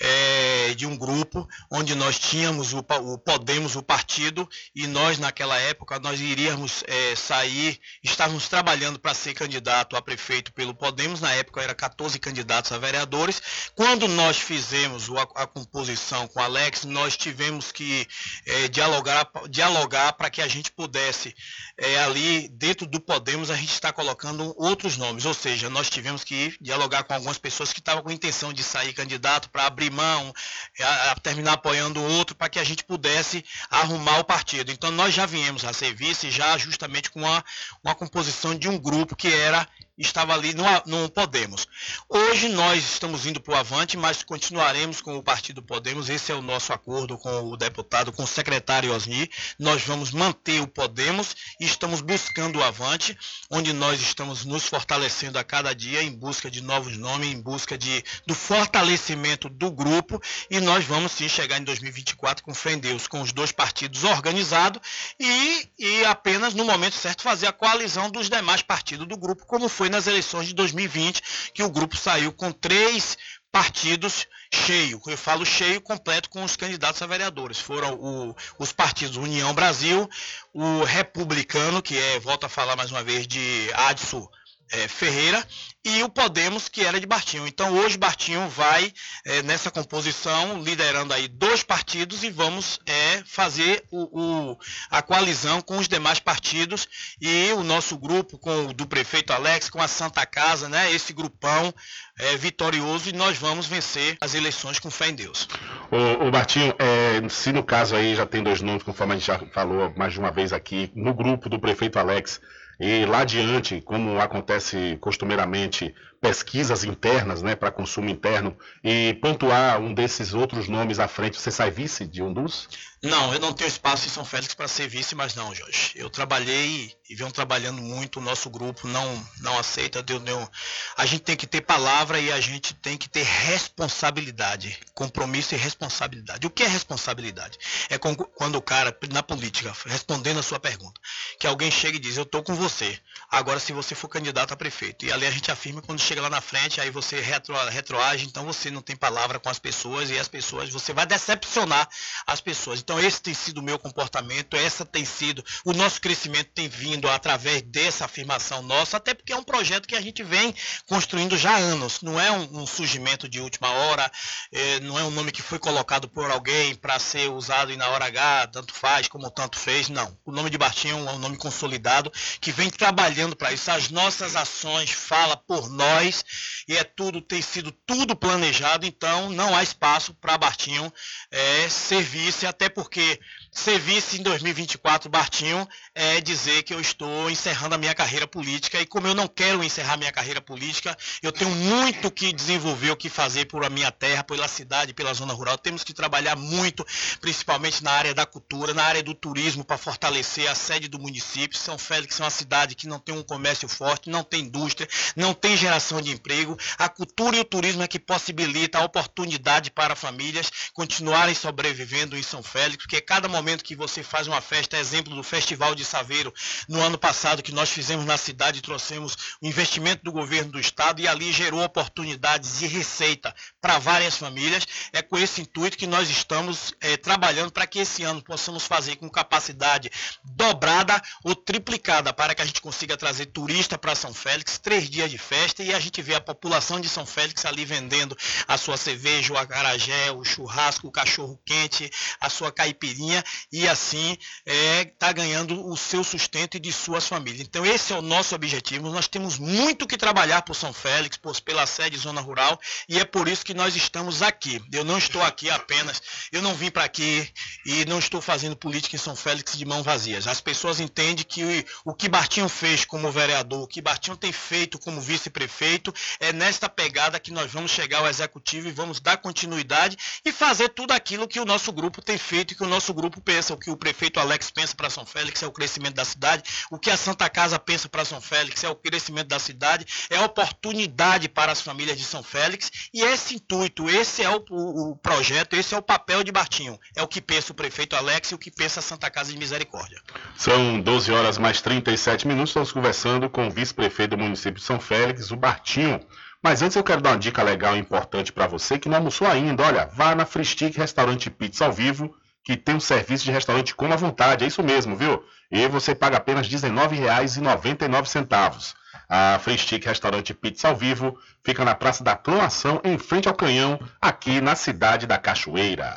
é, 0.00 0.74
de 0.74 0.86
um 0.86 0.96
grupo 0.96 1.48
onde 1.70 1.94
nós 1.94 2.18
tínhamos 2.18 2.72
o, 2.72 2.78
o, 2.78 3.18
Podemos, 3.18 3.76
o 3.76 3.82
partido, 3.82 4.48
e 4.74 4.86
nós 4.86 5.18
naquela 5.18 5.58
época 5.58 5.98
nós 5.98 6.20
iríamos 6.20 6.82
é, 6.86 7.14
sair, 7.14 7.80
estávamos 8.02 8.48
trabalhando 8.48 8.98
para 8.98 9.14
ser 9.14 9.34
candidato 9.34 9.96
a 9.96 10.02
prefeito 10.02 10.52
pelo 10.52 10.74
Podemos, 10.74 11.20
na 11.20 11.32
época 11.32 11.53
era 11.60 11.74
14 11.74 12.18
candidatos 12.18 12.72
a 12.72 12.78
vereadores. 12.78 13.40
Quando 13.74 14.08
nós 14.08 14.38
fizemos 14.38 15.08
a, 15.10 15.42
a 15.42 15.46
composição 15.46 16.26
com 16.28 16.40
Alex, 16.40 16.84
nós 16.84 17.16
tivemos 17.16 17.72
que 17.72 18.06
é, 18.46 18.68
dialogar, 18.68 19.30
dialogar 19.48 20.12
para 20.14 20.30
que 20.30 20.42
a 20.42 20.48
gente 20.48 20.70
pudesse 20.70 21.34
é, 21.78 21.98
ali 22.00 22.48
dentro 22.48 22.86
do 22.86 23.00
Podemos 23.00 23.50
a 23.50 23.56
gente 23.56 23.72
está 23.72 23.92
colocando 23.92 24.54
outros 24.56 24.96
nomes, 24.96 25.24
ou 25.24 25.34
seja, 25.34 25.70
nós 25.70 25.90
tivemos 25.90 26.24
que 26.24 26.56
dialogar 26.60 27.04
com 27.04 27.14
algumas 27.14 27.38
pessoas 27.38 27.72
que 27.72 27.80
estavam 27.80 28.02
com 28.02 28.10
intenção 28.10 28.52
de 28.52 28.62
sair 28.62 28.92
candidato 28.92 29.50
para 29.50 29.66
abrir 29.66 29.90
mão, 29.90 30.32
a, 30.80 31.10
a 31.12 31.14
terminar 31.16 31.52
apoiando 31.52 32.02
outro 32.02 32.34
para 32.34 32.48
que 32.48 32.58
a 32.58 32.64
gente 32.64 32.84
pudesse 32.84 33.44
arrumar 33.70 34.18
o 34.18 34.24
partido. 34.24 34.70
Então 34.72 34.90
nós 34.90 35.14
já 35.14 35.26
viemos 35.26 35.64
a 35.64 35.72
serviço 35.72 36.30
já 36.30 36.56
justamente 36.58 37.10
com 37.10 37.20
uma, 37.20 37.44
uma 37.82 37.94
composição 37.94 38.54
de 38.54 38.68
um 38.68 38.78
grupo 38.78 39.16
que 39.16 39.28
era 39.28 39.68
estava 39.96 40.34
ali 40.34 40.52
no, 40.54 40.64
no 40.86 41.08
Podemos. 41.08 41.66
Hoje 42.08 42.48
nós 42.48 42.82
estamos 42.82 43.26
indo 43.26 43.40
para 43.40 43.54
o 43.54 43.56
Avante, 43.56 43.96
mas 43.96 44.22
continuaremos 44.22 45.00
com 45.00 45.16
o 45.16 45.22
Partido 45.22 45.62
Podemos. 45.62 46.08
Esse 46.08 46.32
é 46.32 46.34
o 46.34 46.42
nosso 46.42 46.72
acordo 46.72 47.16
com 47.16 47.50
o 47.50 47.56
deputado, 47.56 48.12
com 48.12 48.24
o 48.24 48.26
secretário 48.26 48.92
Osni. 48.92 49.30
Nós 49.58 49.82
vamos 49.82 50.10
manter 50.10 50.60
o 50.60 50.66
Podemos 50.66 51.36
e 51.60 51.64
estamos 51.64 52.00
buscando 52.00 52.58
o 52.58 52.64
Avante, 52.64 53.16
onde 53.50 53.72
nós 53.72 54.00
estamos 54.00 54.44
nos 54.44 54.64
fortalecendo 54.64 55.38
a 55.38 55.44
cada 55.44 55.74
dia 55.74 56.02
em 56.02 56.10
busca 56.10 56.50
de 56.50 56.60
novos 56.60 56.96
nomes, 56.96 57.28
em 57.28 57.40
busca 57.40 57.78
de, 57.78 58.04
do 58.26 58.34
fortalecimento 58.34 59.48
do 59.48 59.70
grupo. 59.70 60.20
E 60.50 60.60
nós 60.60 60.84
vamos 60.84 61.12
sim 61.12 61.28
chegar 61.28 61.60
em 61.60 61.64
2024 61.64 62.44
com 62.44 62.52
fé 62.52 62.72
em 62.72 62.78
Deus, 62.78 63.06
com 63.06 63.20
os 63.20 63.32
dois 63.32 63.52
partidos 63.52 64.02
organizados 64.02 64.80
e, 65.20 65.68
e 65.78 66.04
apenas 66.04 66.54
no 66.54 66.64
momento 66.64 66.94
certo 66.94 67.22
fazer 67.22 67.46
a 67.46 67.52
coalizão 67.52 68.10
dos 68.10 68.28
demais 68.28 68.62
partidos 68.62 69.06
do 69.06 69.16
grupo, 69.16 69.46
como 69.46 69.68
foi 69.68 69.83
foi 69.84 69.90
nas 69.90 70.06
eleições 70.06 70.46
de 70.46 70.54
2020 70.54 71.22
que 71.52 71.62
o 71.62 71.68
grupo 71.68 71.94
saiu 71.94 72.32
com 72.32 72.50
três 72.50 73.18
partidos 73.52 74.26
cheio. 74.50 74.98
Eu 75.06 75.18
falo 75.18 75.44
cheio 75.44 75.78
completo 75.78 76.30
com 76.30 76.42
os 76.42 76.56
candidatos 76.56 77.02
a 77.02 77.06
vereadores. 77.06 77.58
Foram 77.58 77.92
o, 77.92 78.34
os 78.58 78.72
partidos 78.72 79.18
União 79.18 79.52
Brasil, 79.52 80.08
o 80.54 80.84
Republicano, 80.84 81.82
que 81.82 81.98
é, 81.98 82.18
volto 82.18 82.44
a 82.44 82.48
falar 82.48 82.76
mais 82.76 82.90
uma 82.90 83.04
vez, 83.04 83.26
de 83.26 83.70
Adson 83.74 84.26
é, 84.70 84.88
Ferreira 84.88 85.44
e 85.84 86.02
o 86.02 86.08
Podemos, 86.08 86.68
que 86.68 86.82
era 86.82 86.98
de 86.98 87.06
Bartinho. 87.06 87.46
Então 87.46 87.74
hoje 87.74 87.98
Bartinho 87.98 88.48
vai 88.48 88.92
é, 89.24 89.42
nessa 89.42 89.70
composição, 89.70 90.62
liderando 90.62 91.12
aí 91.12 91.28
dois 91.28 91.62
partidos 91.62 92.24
e 92.24 92.30
vamos 92.30 92.80
é, 92.86 93.22
fazer 93.26 93.84
o, 93.90 94.52
o, 94.52 94.58
a 94.90 95.02
coalizão 95.02 95.60
com 95.60 95.76
os 95.76 95.86
demais 95.86 96.18
partidos 96.18 96.88
e 97.20 97.52
o 97.52 97.62
nosso 97.62 97.98
grupo, 97.98 98.38
com 98.38 98.66
o 98.66 98.72
do 98.72 98.86
prefeito 98.86 99.32
Alex, 99.32 99.68
com 99.68 99.80
a 99.80 99.88
Santa 99.88 100.24
Casa, 100.24 100.68
né? 100.68 100.90
Esse 100.90 101.12
grupão 101.12 101.72
é, 102.18 102.36
vitorioso 102.36 103.10
e 103.10 103.12
nós 103.12 103.36
vamos 103.36 103.66
vencer 103.66 104.16
as 104.20 104.34
eleições 104.34 104.78
com 104.78 104.90
fé 104.90 105.08
em 105.08 105.14
Deus. 105.14 105.48
O, 105.90 106.26
o 106.26 106.30
Bartinho, 106.30 106.74
é, 106.78 107.28
se 107.28 107.52
no 107.52 107.62
caso 107.62 107.94
aí 107.94 108.14
já 108.14 108.24
tem 108.24 108.42
dois 108.42 108.62
nomes, 108.62 108.82
conforme 108.82 109.14
a 109.14 109.16
gente 109.16 109.26
já 109.26 109.38
falou 109.52 109.92
mais 109.96 110.14
de 110.14 110.18
uma 110.18 110.30
vez 110.30 110.52
aqui, 110.52 110.90
no 110.94 111.12
grupo 111.12 111.48
do 111.50 111.58
prefeito 111.58 111.98
Alex 111.98 112.40
e 112.78 113.04
lá 113.06 113.20
adiante, 113.20 113.80
como 113.80 114.20
acontece 114.20 114.96
costumeiramente, 115.00 115.94
pesquisas 116.24 116.84
internas 116.84 117.42
né, 117.42 117.54
para 117.54 117.70
consumo 117.70 118.08
interno 118.08 118.56
e 118.82 119.12
pontuar 119.20 119.78
um 119.78 119.92
desses 119.92 120.32
outros 120.32 120.70
nomes 120.70 120.98
à 120.98 121.06
frente, 121.06 121.38
você 121.38 121.50
sai 121.50 121.70
vice 121.70 122.06
de 122.06 122.22
um 122.22 122.32
dos? 122.32 122.66
Não, 123.04 123.34
eu 123.34 123.38
não 123.38 123.52
tenho 123.52 123.68
espaço 123.68 124.06
em 124.06 124.10
São 124.10 124.24
Félix 124.24 124.54
para 124.54 124.66
ser 124.66 124.88
vice, 124.88 125.14
mas 125.14 125.34
não, 125.34 125.54
Jorge. 125.54 125.92
Eu 125.94 126.08
trabalhei 126.08 126.90
e 127.10 127.14
venho 127.14 127.30
trabalhando 127.30 127.82
muito, 127.82 128.18
o 128.18 128.22
nosso 128.22 128.48
grupo 128.48 128.88
não, 128.88 129.28
não 129.40 129.58
aceita. 129.58 130.02
Deu, 130.02 130.18
deu, 130.18 130.50
a 130.96 131.04
gente 131.04 131.20
tem 131.20 131.36
que 131.36 131.46
ter 131.46 131.60
palavra 131.60 132.18
e 132.18 132.32
a 132.32 132.40
gente 132.40 132.72
tem 132.72 132.96
que 132.96 133.06
ter 133.06 133.22
responsabilidade, 133.22 134.80
compromisso 134.94 135.54
e 135.54 135.58
responsabilidade. 135.58 136.46
O 136.46 136.50
que 136.50 136.62
é 136.62 136.66
responsabilidade? 136.66 137.58
É 137.90 137.98
quando 137.98 138.56
o 138.56 138.62
cara, 138.62 138.96
na 139.12 139.22
política, 139.22 139.70
respondendo 139.84 140.40
a 140.40 140.42
sua 140.42 140.58
pergunta, 140.58 140.98
que 141.38 141.46
alguém 141.46 141.70
chega 141.70 141.98
e 141.98 142.00
diz, 142.00 142.16
eu 142.16 142.22
estou 142.22 142.42
com 142.42 142.54
você, 142.54 142.98
agora 143.30 143.60
se 143.60 143.74
você 143.74 143.94
for 143.94 144.08
candidato 144.08 144.54
a 144.54 144.56
prefeito. 144.56 145.04
E 145.04 145.12
ali 145.12 145.26
a 145.26 145.30
gente 145.30 145.50
afirma 145.50 145.82
quando 145.82 146.00
chega 146.00 146.13
chega 146.14 146.22
lá 146.22 146.30
na 146.30 146.40
frente, 146.40 146.80
aí 146.80 146.90
você 146.90 147.20
retro, 147.20 147.56
retroage, 147.70 148.24
então 148.24 148.44
você 148.44 148.70
não 148.70 148.80
tem 148.80 148.94
palavra 148.94 149.40
com 149.40 149.48
as 149.48 149.58
pessoas 149.58 150.10
e 150.10 150.18
as 150.18 150.28
pessoas, 150.28 150.70
você 150.70 150.92
vai 150.92 151.04
decepcionar 151.04 151.88
as 152.24 152.40
pessoas. 152.40 152.78
Então 152.78 153.00
esse 153.00 153.20
tem 153.20 153.34
sido 153.34 153.58
o 153.58 153.62
meu 153.62 153.80
comportamento, 153.80 154.56
essa 154.56 154.84
tem 154.84 155.04
sido, 155.04 155.44
o 155.64 155.72
nosso 155.72 156.00
crescimento 156.00 156.50
tem 156.54 156.68
vindo 156.68 157.08
através 157.08 157.62
dessa 157.62 158.04
afirmação 158.04 158.62
nossa, 158.62 158.96
até 158.96 159.12
porque 159.12 159.32
é 159.32 159.36
um 159.36 159.42
projeto 159.42 159.88
que 159.88 159.96
a 159.96 160.00
gente 160.00 160.22
vem 160.22 160.54
construindo 160.86 161.36
já 161.36 161.50
há 161.50 161.56
anos, 161.56 162.00
não 162.00 162.20
é 162.20 162.30
um, 162.30 162.62
um 162.62 162.66
surgimento 162.66 163.28
de 163.28 163.40
última 163.40 163.70
hora, 163.70 164.08
é, 164.52 164.78
não 164.80 164.96
é 164.96 165.02
um 165.02 165.10
nome 165.10 165.32
que 165.32 165.42
foi 165.42 165.58
colocado 165.58 166.08
por 166.08 166.30
alguém 166.30 166.76
para 166.76 166.96
ser 167.00 167.28
usado 167.28 167.72
e 167.72 167.76
na 167.76 167.88
hora 167.88 168.04
H, 168.04 168.48
tanto 168.52 168.72
faz 168.72 169.08
como 169.08 169.28
tanto 169.32 169.58
fez, 169.58 169.88
não. 169.88 170.16
O 170.24 170.30
nome 170.30 170.48
de 170.48 170.58
Bartinho 170.58 171.08
é 171.08 171.12
um 171.12 171.18
nome 171.18 171.36
consolidado 171.36 172.12
que 172.40 172.52
vem 172.52 172.70
trabalhando 172.70 173.34
para 173.34 173.52
isso. 173.52 173.68
As 173.68 173.90
nossas 173.90 174.36
ações 174.36 174.92
falam 174.92 175.36
por 175.44 175.68
nós 175.68 175.93
nós 175.94 176.24
e 176.66 176.76
é 176.76 176.84
tudo 176.84 177.20
tem 177.20 177.40
sido 177.40 177.70
tudo 177.86 178.16
planejado, 178.16 178.86
então 178.86 179.30
não 179.30 179.54
há 179.54 179.62
espaço 179.62 180.14
para 180.14 180.38
Bartinho 180.38 180.92
é, 181.30 181.68
ser 181.68 182.02
vice, 182.02 182.46
até 182.46 182.68
porque 182.68 183.20
ser 183.54 183.78
vice 183.78 184.18
em 184.18 184.22
2024, 184.22 185.08
Bartinho, 185.08 185.66
é 185.94 186.20
dizer 186.20 186.64
que 186.64 186.74
eu 186.74 186.80
estou 186.80 187.30
encerrando 187.30 187.76
a 187.76 187.78
minha 187.78 187.94
carreira 187.94 188.26
política 188.26 188.80
e 188.80 188.84
como 188.86 189.06
eu 189.06 189.14
não 189.14 189.28
quero 189.28 189.62
encerrar 189.62 189.96
minha 189.96 190.10
carreira 190.10 190.40
política, 190.40 190.96
eu 191.22 191.30
tenho 191.30 191.50
muito 191.52 192.10
que 192.10 192.32
desenvolver, 192.32 192.90
o 192.90 192.96
que 192.96 193.08
fazer 193.08 193.44
por 193.44 193.64
a 193.64 193.70
minha 193.70 193.92
terra, 193.92 194.24
pela 194.24 194.48
cidade, 194.48 194.92
pela 194.92 195.14
zona 195.14 195.32
rural. 195.32 195.56
Temos 195.56 195.84
que 195.84 195.94
trabalhar 195.94 196.34
muito, 196.34 196.84
principalmente 197.20 197.82
na 197.84 197.92
área 197.92 198.12
da 198.12 198.26
cultura, 198.26 198.74
na 198.74 198.82
área 198.82 199.02
do 199.02 199.14
turismo, 199.14 199.64
para 199.64 199.78
fortalecer 199.78 200.50
a 200.50 200.54
sede 200.54 200.88
do 200.88 200.98
município. 200.98 201.56
São 201.56 201.78
Félix 201.78 202.18
é 202.18 202.24
uma 202.24 202.30
cidade 202.30 202.74
que 202.74 202.88
não 202.88 202.98
tem 202.98 203.14
um 203.14 203.22
comércio 203.22 203.68
forte, 203.68 204.10
não 204.10 204.24
tem 204.24 204.40
indústria, 204.40 204.88
não 205.14 205.32
tem 205.32 205.56
geração 205.56 206.02
de 206.02 206.10
emprego. 206.10 206.58
A 206.76 206.88
cultura 206.88 207.36
e 207.36 207.40
o 207.40 207.44
turismo 207.44 207.84
é 207.84 207.88
que 207.88 208.00
possibilita 208.00 208.78
a 208.78 208.84
oportunidade 208.84 209.70
para 209.70 209.94
famílias 209.94 210.50
continuarem 210.72 211.36
sobrevivendo 211.36 212.18
em 212.18 212.22
São 212.22 212.42
Félix, 212.42 212.84
porque 212.84 213.00
cada 213.00 213.28
momento 213.28 213.43
momento 213.44 213.62
que 213.62 213.76
você 213.76 214.02
faz 214.02 214.26
uma 214.26 214.40
festa, 214.40 214.78
exemplo 214.78 215.14
do 215.14 215.22
Festival 215.22 215.74
de 215.74 215.84
Saveiro, 215.84 216.32
no 216.66 216.80
ano 216.80 216.96
passado 216.96 217.42
que 217.42 217.52
nós 217.52 217.68
fizemos 217.68 218.06
na 218.06 218.16
cidade, 218.16 218.62
trouxemos 218.62 219.36
o 219.42 219.46
investimento 219.46 220.02
do 220.02 220.10
governo 220.10 220.52
do 220.52 220.58
estado 220.58 221.02
e 221.02 221.06
ali 221.06 221.30
gerou 221.30 221.62
oportunidades 221.62 222.60
de 222.60 222.66
receita 222.66 223.34
para 223.60 223.78
várias 223.78 224.16
famílias. 224.16 224.66
É 224.94 225.02
com 225.02 225.18
esse 225.18 225.42
intuito 225.42 225.76
que 225.76 225.86
nós 225.86 226.08
estamos 226.08 226.72
é, 226.80 226.96
trabalhando 226.96 227.52
para 227.52 227.66
que 227.66 227.80
esse 227.80 228.02
ano 228.02 228.22
possamos 228.22 228.64
fazer 228.64 228.96
com 228.96 229.10
capacidade 229.10 229.90
dobrada 230.24 231.00
ou 231.22 231.34
triplicada 231.34 232.10
para 232.14 232.34
que 232.34 232.40
a 232.40 232.46
gente 232.46 232.62
consiga 232.62 232.96
trazer 232.96 233.26
turista 233.26 233.76
para 233.76 233.94
São 233.94 234.14
Félix, 234.14 234.58
três 234.58 234.88
dias 234.88 235.10
de 235.10 235.18
festa 235.18 235.62
e 235.62 235.74
a 235.74 235.78
gente 235.78 236.00
vê 236.00 236.14
a 236.14 236.20
população 236.20 236.80
de 236.80 236.88
São 236.88 237.04
Félix 237.04 237.44
ali 237.44 237.66
vendendo 237.66 238.16
a 238.48 238.56
sua 238.56 238.78
cerveja, 238.78 239.34
o 239.34 239.36
acarajé, 239.36 240.10
o 240.12 240.24
churrasco, 240.24 240.88
o 240.88 240.92
cachorro 240.92 241.38
quente, 241.44 241.90
a 242.18 242.30
sua 242.30 242.50
caipirinha 242.50 243.22
e 243.52 243.68
assim 243.68 244.16
está 244.46 245.12
ganhando 245.12 245.66
o 245.66 245.76
seu 245.76 246.02
sustento 246.04 246.56
e 246.56 246.60
de 246.60 246.72
suas 246.72 247.06
famílias. 247.06 247.46
Então 247.46 247.64
esse 247.64 247.92
é 247.92 247.96
o 247.96 248.02
nosso 248.02 248.34
objetivo. 248.34 248.90
Nós 248.90 249.08
temos 249.08 249.38
muito 249.38 249.86
que 249.86 249.96
trabalhar 249.96 250.42
por 250.42 250.54
São 250.54 250.72
Félix, 250.72 251.16
por, 251.16 251.38
pela 251.40 251.66
sede 251.66 251.96
Zona 251.96 252.20
Rural 252.20 252.58
e 252.88 252.98
é 252.98 253.04
por 253.04 253.28
isso 253.28 253.44
que 253.44 253.54
nós 253.54 253.76
estamos 253.76 254.22
aqui. 254.22 254.62
Eu 254.72 254.84
não 254.84 254.98
estou 254.98 255.22
aqui 255.22 255.50
apenas, 255.50 256.02
eu 256.32 256.42
não 256.42 256.54
vim 256.54 256.70
para 256.70 256.84
aqui 256.84 257.28
e 257.64 257.84
não 257.84 257.98
estou 257.98 258.20
fazendo 258.20 258.56
política 258.56 258.96
em 258.96 258.98
São 258.98 259.16
Félix 259.16 259.56
de 259.56 259.64
mão 259.64 259.82
vazias. 259.82 260.26
As 260.26 260.40
pessoas 260.40 260.80
entendem 260.80 261.24
que 261.24 261.64
o 261.84 261.94
que 261.94 262.08
Bartinho 262.08 262.48
fez 262.48 262.84
como 262.84 263.10
vereador, 263.10 263.62
o 263.62 263.66
que 263.66 263.80
Bartinho 263.80 264.16
tem 264.16 264.32
feito 264.32 264.78
como 264.78 265.00
vice-prefeito, 265.00 265.92
é 266.20 266.32
nesta 266.32 266.68
pegada 266.68 267.20
que 267.20 267.30
nós 267.30 267.50
vamos 267.50 267.70
chegar 267.70 267.98
ao 267.98 268.08
executivo 268.08 268.68
e 268.68 268.72
vamos 268.72 269.00
dar 269.00 269.16
continuidade 269.16 269.96
e 270.24 270.32
fazer 270.32 270.70
tudo 270.70 270.92
aquilo 270.92 271.28
que 271.28 271.40
o 271.40 271.44
nosso 271.44 271.72
grupo 271.72 272.02
tem 272.02 272.18
feito 272.18 272.52
e 272.52 272.56
que 272.56 272.62
o 272.62 272.68
nosso 272.68 272.92
grupo 272.92 273.20
pensa, 273.24 273.54
o 273.54 273.56
que 273.56 273.70
o 273.70 273.76
prefeito 273.76 274.20
Alex 274.20 274.50
pensa 274.50 274.74
para 274.74 274.90
São 274.90 275.06
Félix 275.06 275.42
é 275.42 275.46
o 275.46 275.52
crescimento 275.52 275.94
da 275.94 276.04
cidade, 276.04 276.42
o 276.70 276.78
que 276.78 276.90
a 276.90 276.96
Santa 276.96 277.28
Casa 277.28 277.58
pensa 277.58 277.88
para 277.88 278.04
São 278.04 278.20
Félix 278.20 278.62
é 278.62 278.68
o 278.68 278.74
crescimento 278.74 279.28
da 279.28 279.38
cidade, 279.38 279.86
é 280.10 280.20
oportunidade 280.20 281.28
para 281.28 281.52
as 281.52 281.60
famílias 281.60 281.98
de 281.98 282.04
São 282.04 282.22
Félix 282.22 282.70
e 282.92 283.02
esse 283.02 283.36
intuito, 283.36 283.88
esse 283.88 284.22
é 284.22 284.30
o, 284.30 284.44
o, 284.50 284.90
o 284.90 284.96
projeto, 284.96 285.54
esse 285.54 285.74
é 285.74 285.78
o 285.78 285.82
papel 285.82 286.22
de 286.22 286.30
Bartinho, 286.30 286.78
é 286.94 287.02
o 287.02 287.08
que 287.08 287.20
pensa 287.20 287.52
o 287.52 287.54
prefeito 287.54 287.96
Alex 287.96 288.30
e 288.30 288.34
o 288.34 288.38
que 288.38 288.50
pensa 288.50 288.80
a 288.80 288.82
Santa 288.82 289.10
Casa 289.10 289.32
de 289.32 289.38
Misericórdia. 289.38 290.00
São 290.36 290.80
12 290.80 291.12
horas 291.12 291.38
mais 291.38 291.60
37 291.60 292.28
minutos, 292.28 292.50
estamos 292.50 292.72
conversando 292.72 293.30
com 293.30 293.46
o 293.46 293.50
vice-prefeito 293.50 294.16
do 294.16 294.22
município 294.22 294.60
de 294.60 294.62
São 294.62 294.78
Félix, 294.78 295.30
o 295.30 295.36
Bartinho. 295.36 296.00
Mas 296.42 296.60
antes 296.60 296.76
eu 296.76 296.84
quero 296.84 297.00
dar 297.00 297.12
uma 297.12 297.18
dica 297.18 297.42
legal 297.42 297.74
e 297.74 297.80
importante 297.80 298.30
para 298.30 298.46
você 298.46 298.78
que 298.78 298.86
não 298.86 298.98
almoçou 298.98 299.26
ainda. 299.26 299.62
Olha, 299.62 299.86
vá 299.86 300.14
na 300.14 300.26
Fristic 300.26 300.76
Restaurante 300.76 301.30
Pizza 301.30 301.64
ao 301.64 301.72
Vivo, 301.72 302.14
que 302.44 302.56
tem 302.56 302.76
um 302.76 302.80
serviço 302.80 303.24
de 303.24 303.32
restaurante 303.32 303.74
com 303.74 303.90
à 303.90 303.96
vontade. 303.96 304.44
É 304.44 304.46
isso 304.46 304.62
mesmo, 304.62 304.94
viu? 304.94 305.24
E 305.50 305.66
você 305.66 305.94
paga 305.94 306.18
apenas 306.18 306.46
R$19,99. 306.46 308.74
A 309.08 309.38
Fristic 309.38 309.84
Restaurante 309.84 310.34
Pizza 310.34 310.68
ao 310.68 310.76
Vivo 310.76 311.18
fica 311.42 311.64
na 311.64 311.74
Praça 311.74 312.04
da 312.04 312.14
Cloação, 312.14 312.80
em 312.84 312.98
frente 312.98 313.28
ao 313.28 313.34
Canhão, 313.34 313.80
aqui 314.00 314.40
na 314.40 314.54
cidade 314.54 315.06
da 315.06 315.18
Cachoeira. 315.18 315.96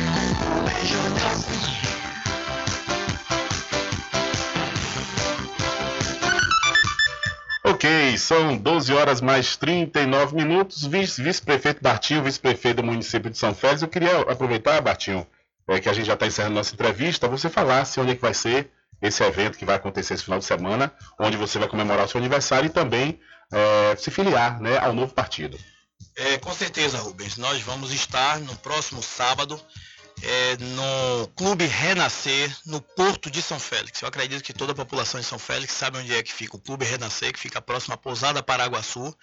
Ok, 7.63 8.17
são 8.17 8.57
12 8.57 8.91
horas 8.93 9.21
mais 9.21 9.55
39 9.55 10.35
minutos. 10.35 10.83
Vice- 10.85 11.21
Vice-prefeito 11.21 11.81
Bartinho, 11.81 12.23
vice-prefeito 12.23 12.77
do 12.77 12.83
município 12.83 13.29
de 13.29 13.37
São 13.37 13.53
Félix. 13.53 13.81
Eu 13.83 13.87
queria 13.87 14.19
aproveitar, 14.21 14.81
Bartinho, 14.81 15.27
é, 15.67 15.79
que 15.79 15.87
a 15.87 15.93
gente 15.93 16.05
já 16.07 16.15
está 16.15 16.25
encerrando 16.25 16.55
nossa 16.55 16.73
entrevista, 16.73 17.27
você 17.27 17.49
falasse 17.49 17.99
onde 17.99 18.11
é 18.11 18.15
que 18.15 18.21
vai 18.21 18.33
ser 18.33 18.71
esse 19.01 19.23
evento 19.23 19.57
que 19.57 19.65
vai 19.65 19.75
acontecer 19.75 20.15
esse 20.15 20.23
final 20.23 20.39
de 20.39 20.45
semana, 20.45 20.91
onde 21.19 21.37
você 21.37 21.59
vai 21.59 21.67
comemorar 21.67 22.05
o 22.05 22.07
seu 22.09 22.19
aniversário 22.19 22.67
e 22.67 22.69
também 22.69 23.19
é, 23.53 23.95
se 23.95 24.09
filiar 24.09 24.59
né, 24.59 24.77
ao 24.79 24.93
novo 24.93 25.13
partido. 25.13 25.57
É, 26.15 26.37
com 26.39 26.51
certeza, 26.53 26.97
Rubens. 26.97 27.37
Nós 27.37 27.61
vamos 27.61 27.93
estar 27.93 28.39
no 28.39 28.55
próximo 28.57 29.01
sábado 29.03 29.59
é, 30.21 30.57
no 30.57 31.27
Clube 31.35 31.65
Renascer, 31.65 32.55
no 32.65 32.81
Porto 32.81 33.29
de 33.31 33.41
São 33.41 33.59
Félix. 33.59 34.01
Eu 34.01 34.07
acredito 34.07 34.43
que 34.43 34.53
toda 34.53 34.71
a 34.71 34.75
população 34.75 35.19
de 35.19 35.25
São 35.25 35.39
Félix 35.39 35.73
sabe 35.73 35.97
onde 35.97 36.13
é 36.13 36.21
que 36.21 36.31
fica 36.31 36.55
o 36.55 36.59
Clube 36.59 36.85
Renascer, 36.85 37.33
que 37.33 37.39
fica 37.39 37.61
próximo 37.61 37.93
à 37.93 37.97
Pousada 37.97 38.43
Paraguaçu. 38.43 39.15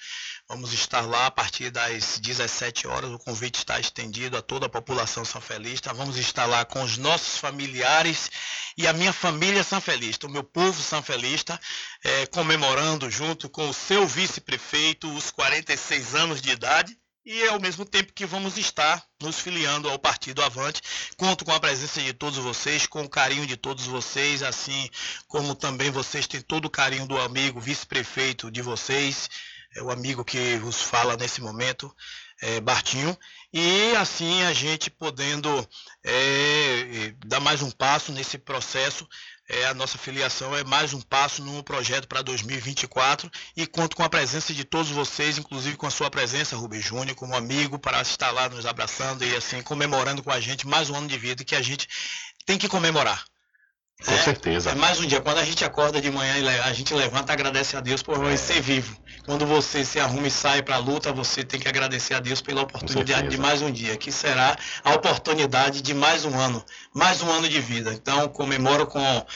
Vamos 0.48 0.72
estar 0.72 1.02
lá 1.02 1.26
a 1.26 1.30
partir 1.30 1.70
das 1.70 2.18
17 2.18 2.86
horas. 2.88 3.10
O 3.10 3.18
convite 3.18 3.58
está 3.58 3.78
estendido 3.78 4.36
a 4.36 4.42
toda 4.42 4.66
a 4.66 4.68
população 4.70 5.24
sanfelista. 5.24 5.94
Vamos 5.94 6.16
estar 6.16 6.46
lá 6.46 6.64
com 6.64 6.82
os 6.82 6.96
nossos 6.96 7.38
familiares 7.38 8.30
e 8.76 8.86
a 8.86 8.92
minha 8.92 9.12
família 9.12 9.62
sanfelista, 9.62 10.26
o 10.26 10.30
meu 10.30 10.44
povo 10.44 10.80
sanfelista, 10.80 11.60
é, 12.02 12.26
comemorando 12.26 13.10
junto 13.10 13.48
com 13.48 13.68
o 13.68 13.74
seu 13.74 14.06
vice-prefeito 14.06 15.12
os 15.12 15.30
46 15.30 16.14
anos 16.14 16.40
de 16.40 16.50
idade 16.50 16.96
e 17.28 17.46
ao 17.46 17.60
mesmo 17.60 17.84
tempo 17.84 18.14
que 18.14 18.24
vamos 18.24 18.56
estar 18.56 19.04
nos 19.20 19.38
filiando 19.38 19.86
ao 19.86 19.98
Partido 19.98 20.42
Avante. 20.42 20.80
Conto 21.14 21.44
com 21.44 21.52
a 21.52 21.60
presença 21.60 22.00
de 22.00 22.14
todos 22.14 22.38
vocês, 22.38 22.86
com 22.86 23.02
o 23.02 23.08
carinho 23.08 23.46
de 23.46 23.54
todos 23.54 23.84
vocês, 23.84 24.42
assim 24.42 24.88
como 25.26 25.54
também 25.54 25.90
vocês 25.90 26.26
têm 26.26 26.40
todo 26.40 26.64
o 26.64 26.70
carinho 26.70 27.06
do 27.06 27.20
amigo 27.20 27.60
vice-prefeito 27.60 28.50
de 28.50 28.62
vocês, 28.62 29.28
é 29.76 29.82
o 29.82 29.90
amigo 29.90 30.24
que 30.24 30.56
vos 30.56 30.80
fala 30.80 31.18
nesse 31.18 31.42
momento, 31.42 31.94
é, 32.40 32.62
Bartinho. 32.62 33.14
E 33.52 33.94
assim 33.96 34.42
a 34.44 34.54
gente 34.54 34.88
podendo 34.88 35.50
é, 36.02 37.14
dar 37.26 37.40
mais 37.40 37.60
um 37.60 37.70
passo 37.70 38.10
nesse 38.10 38.38
processo 38.38 39.06
é, 39.48 39.66
a 39.66 39.74
nossa 39.74 39.96
filiação 39.96 40.54
é 40.54 40.62
mais 40.62 40.92
um 40.92 41.00
passo 41.00 41.42
no 41.42 41.62
projeto 41.62 42.06
para 42.06 42.20
2024 42.20 43.30
e 43.56 43.66
conto 43.66 43.96
com 43.96 44.02
a 44.02 44.08
presença 44.08 44.52
de 44.52 44.62
todos 44.62 44.90
vocês, 44.90 45.38
inclusive 45.38 45.76
com 45.76 45.86
a 45.86 45.90
sua 45.90 46.10
presença, 46.10 46.54
Rubens 46.54 46.84
Júnior, 46.84 47.16
como 47.16 47.34
amigo, 47.34 47.78
para 47.78 48.02
estar 48.02 48.30
lá 48.30 48.48
nos 48.48 48.66
abraçando 48.66 49.24
e 49.24 49.34
assim 49.34 49.62
comemorando 49.62 50.22
com 50.22 50.30
a 50.30 50.38
gente 50.38 50.66
mais 50.66 50.90
um 50.90 50.96
ano 50.96 51.08
de 51.08 51.16
vida 51.16 51.44
que 51.44 51.54
a 51.54 51.62
gente 51.62 51.88
tem 52.44 52.58
que 52.58 52.68
comemorar. 52.68 53.24
Com 54.04 54.16
certeza. 54.18 54.70
É 54.70 54.74
mais 54.74 55.00
um 55.00 55.06
dia. 55.06 55.20
Quando 55.20 55.38
a 55.38 55.44
gente 55.44 55.64
acorda 55.64 56.00
de 56.00 56.10
manhã 56.10 56.38
e 56.38 56.48
a 56.60 56.72
gente 56.72 56.94
levanta, 56.94 57.32
agradece 57.32 57.76
a 57.76 57.80
Deus 57.80 58.02
por 58.02 58.16
ser 58.36 58.60
vivo. 58.60 58.96
Quando 59.28 59.44
você 59.44 59.84
se 59.84 60.00
arruma 60.00 60.26
e 60.26 60.30
sai 60.30 60.62
para 60.62 60.76
a 60.76 60.78
luta, 60.78 61.12
você 61.12 61.44
tem 61.44 61.60
que 61.60 61.68
agradecer 61.68 62.14
a 62.14 62.18
Deus 62.18 62.40
pela 62.40 62.62
oportunidade 62.62 63.28
de 63.28 63.36
mais 63.36 63.60
um 63.60 63.70
dia, 63.70 63.94
que 63.94 64.10
será 64.10 64.56
a 64.82 64.94
oportunidade 64.94 65.82
de 65.82 65.92
mais 65.92 66.24
um 66.24 66.34
ano, 66.34 66.64
mais 66.94 67.20
um 67.20 67.30
ano 67.30 67.46
de 67.46 67.60
vida. 67.60 67.92
Então, 67.92 68.26
comemoro 68.28 68.86
com 68.86 69.26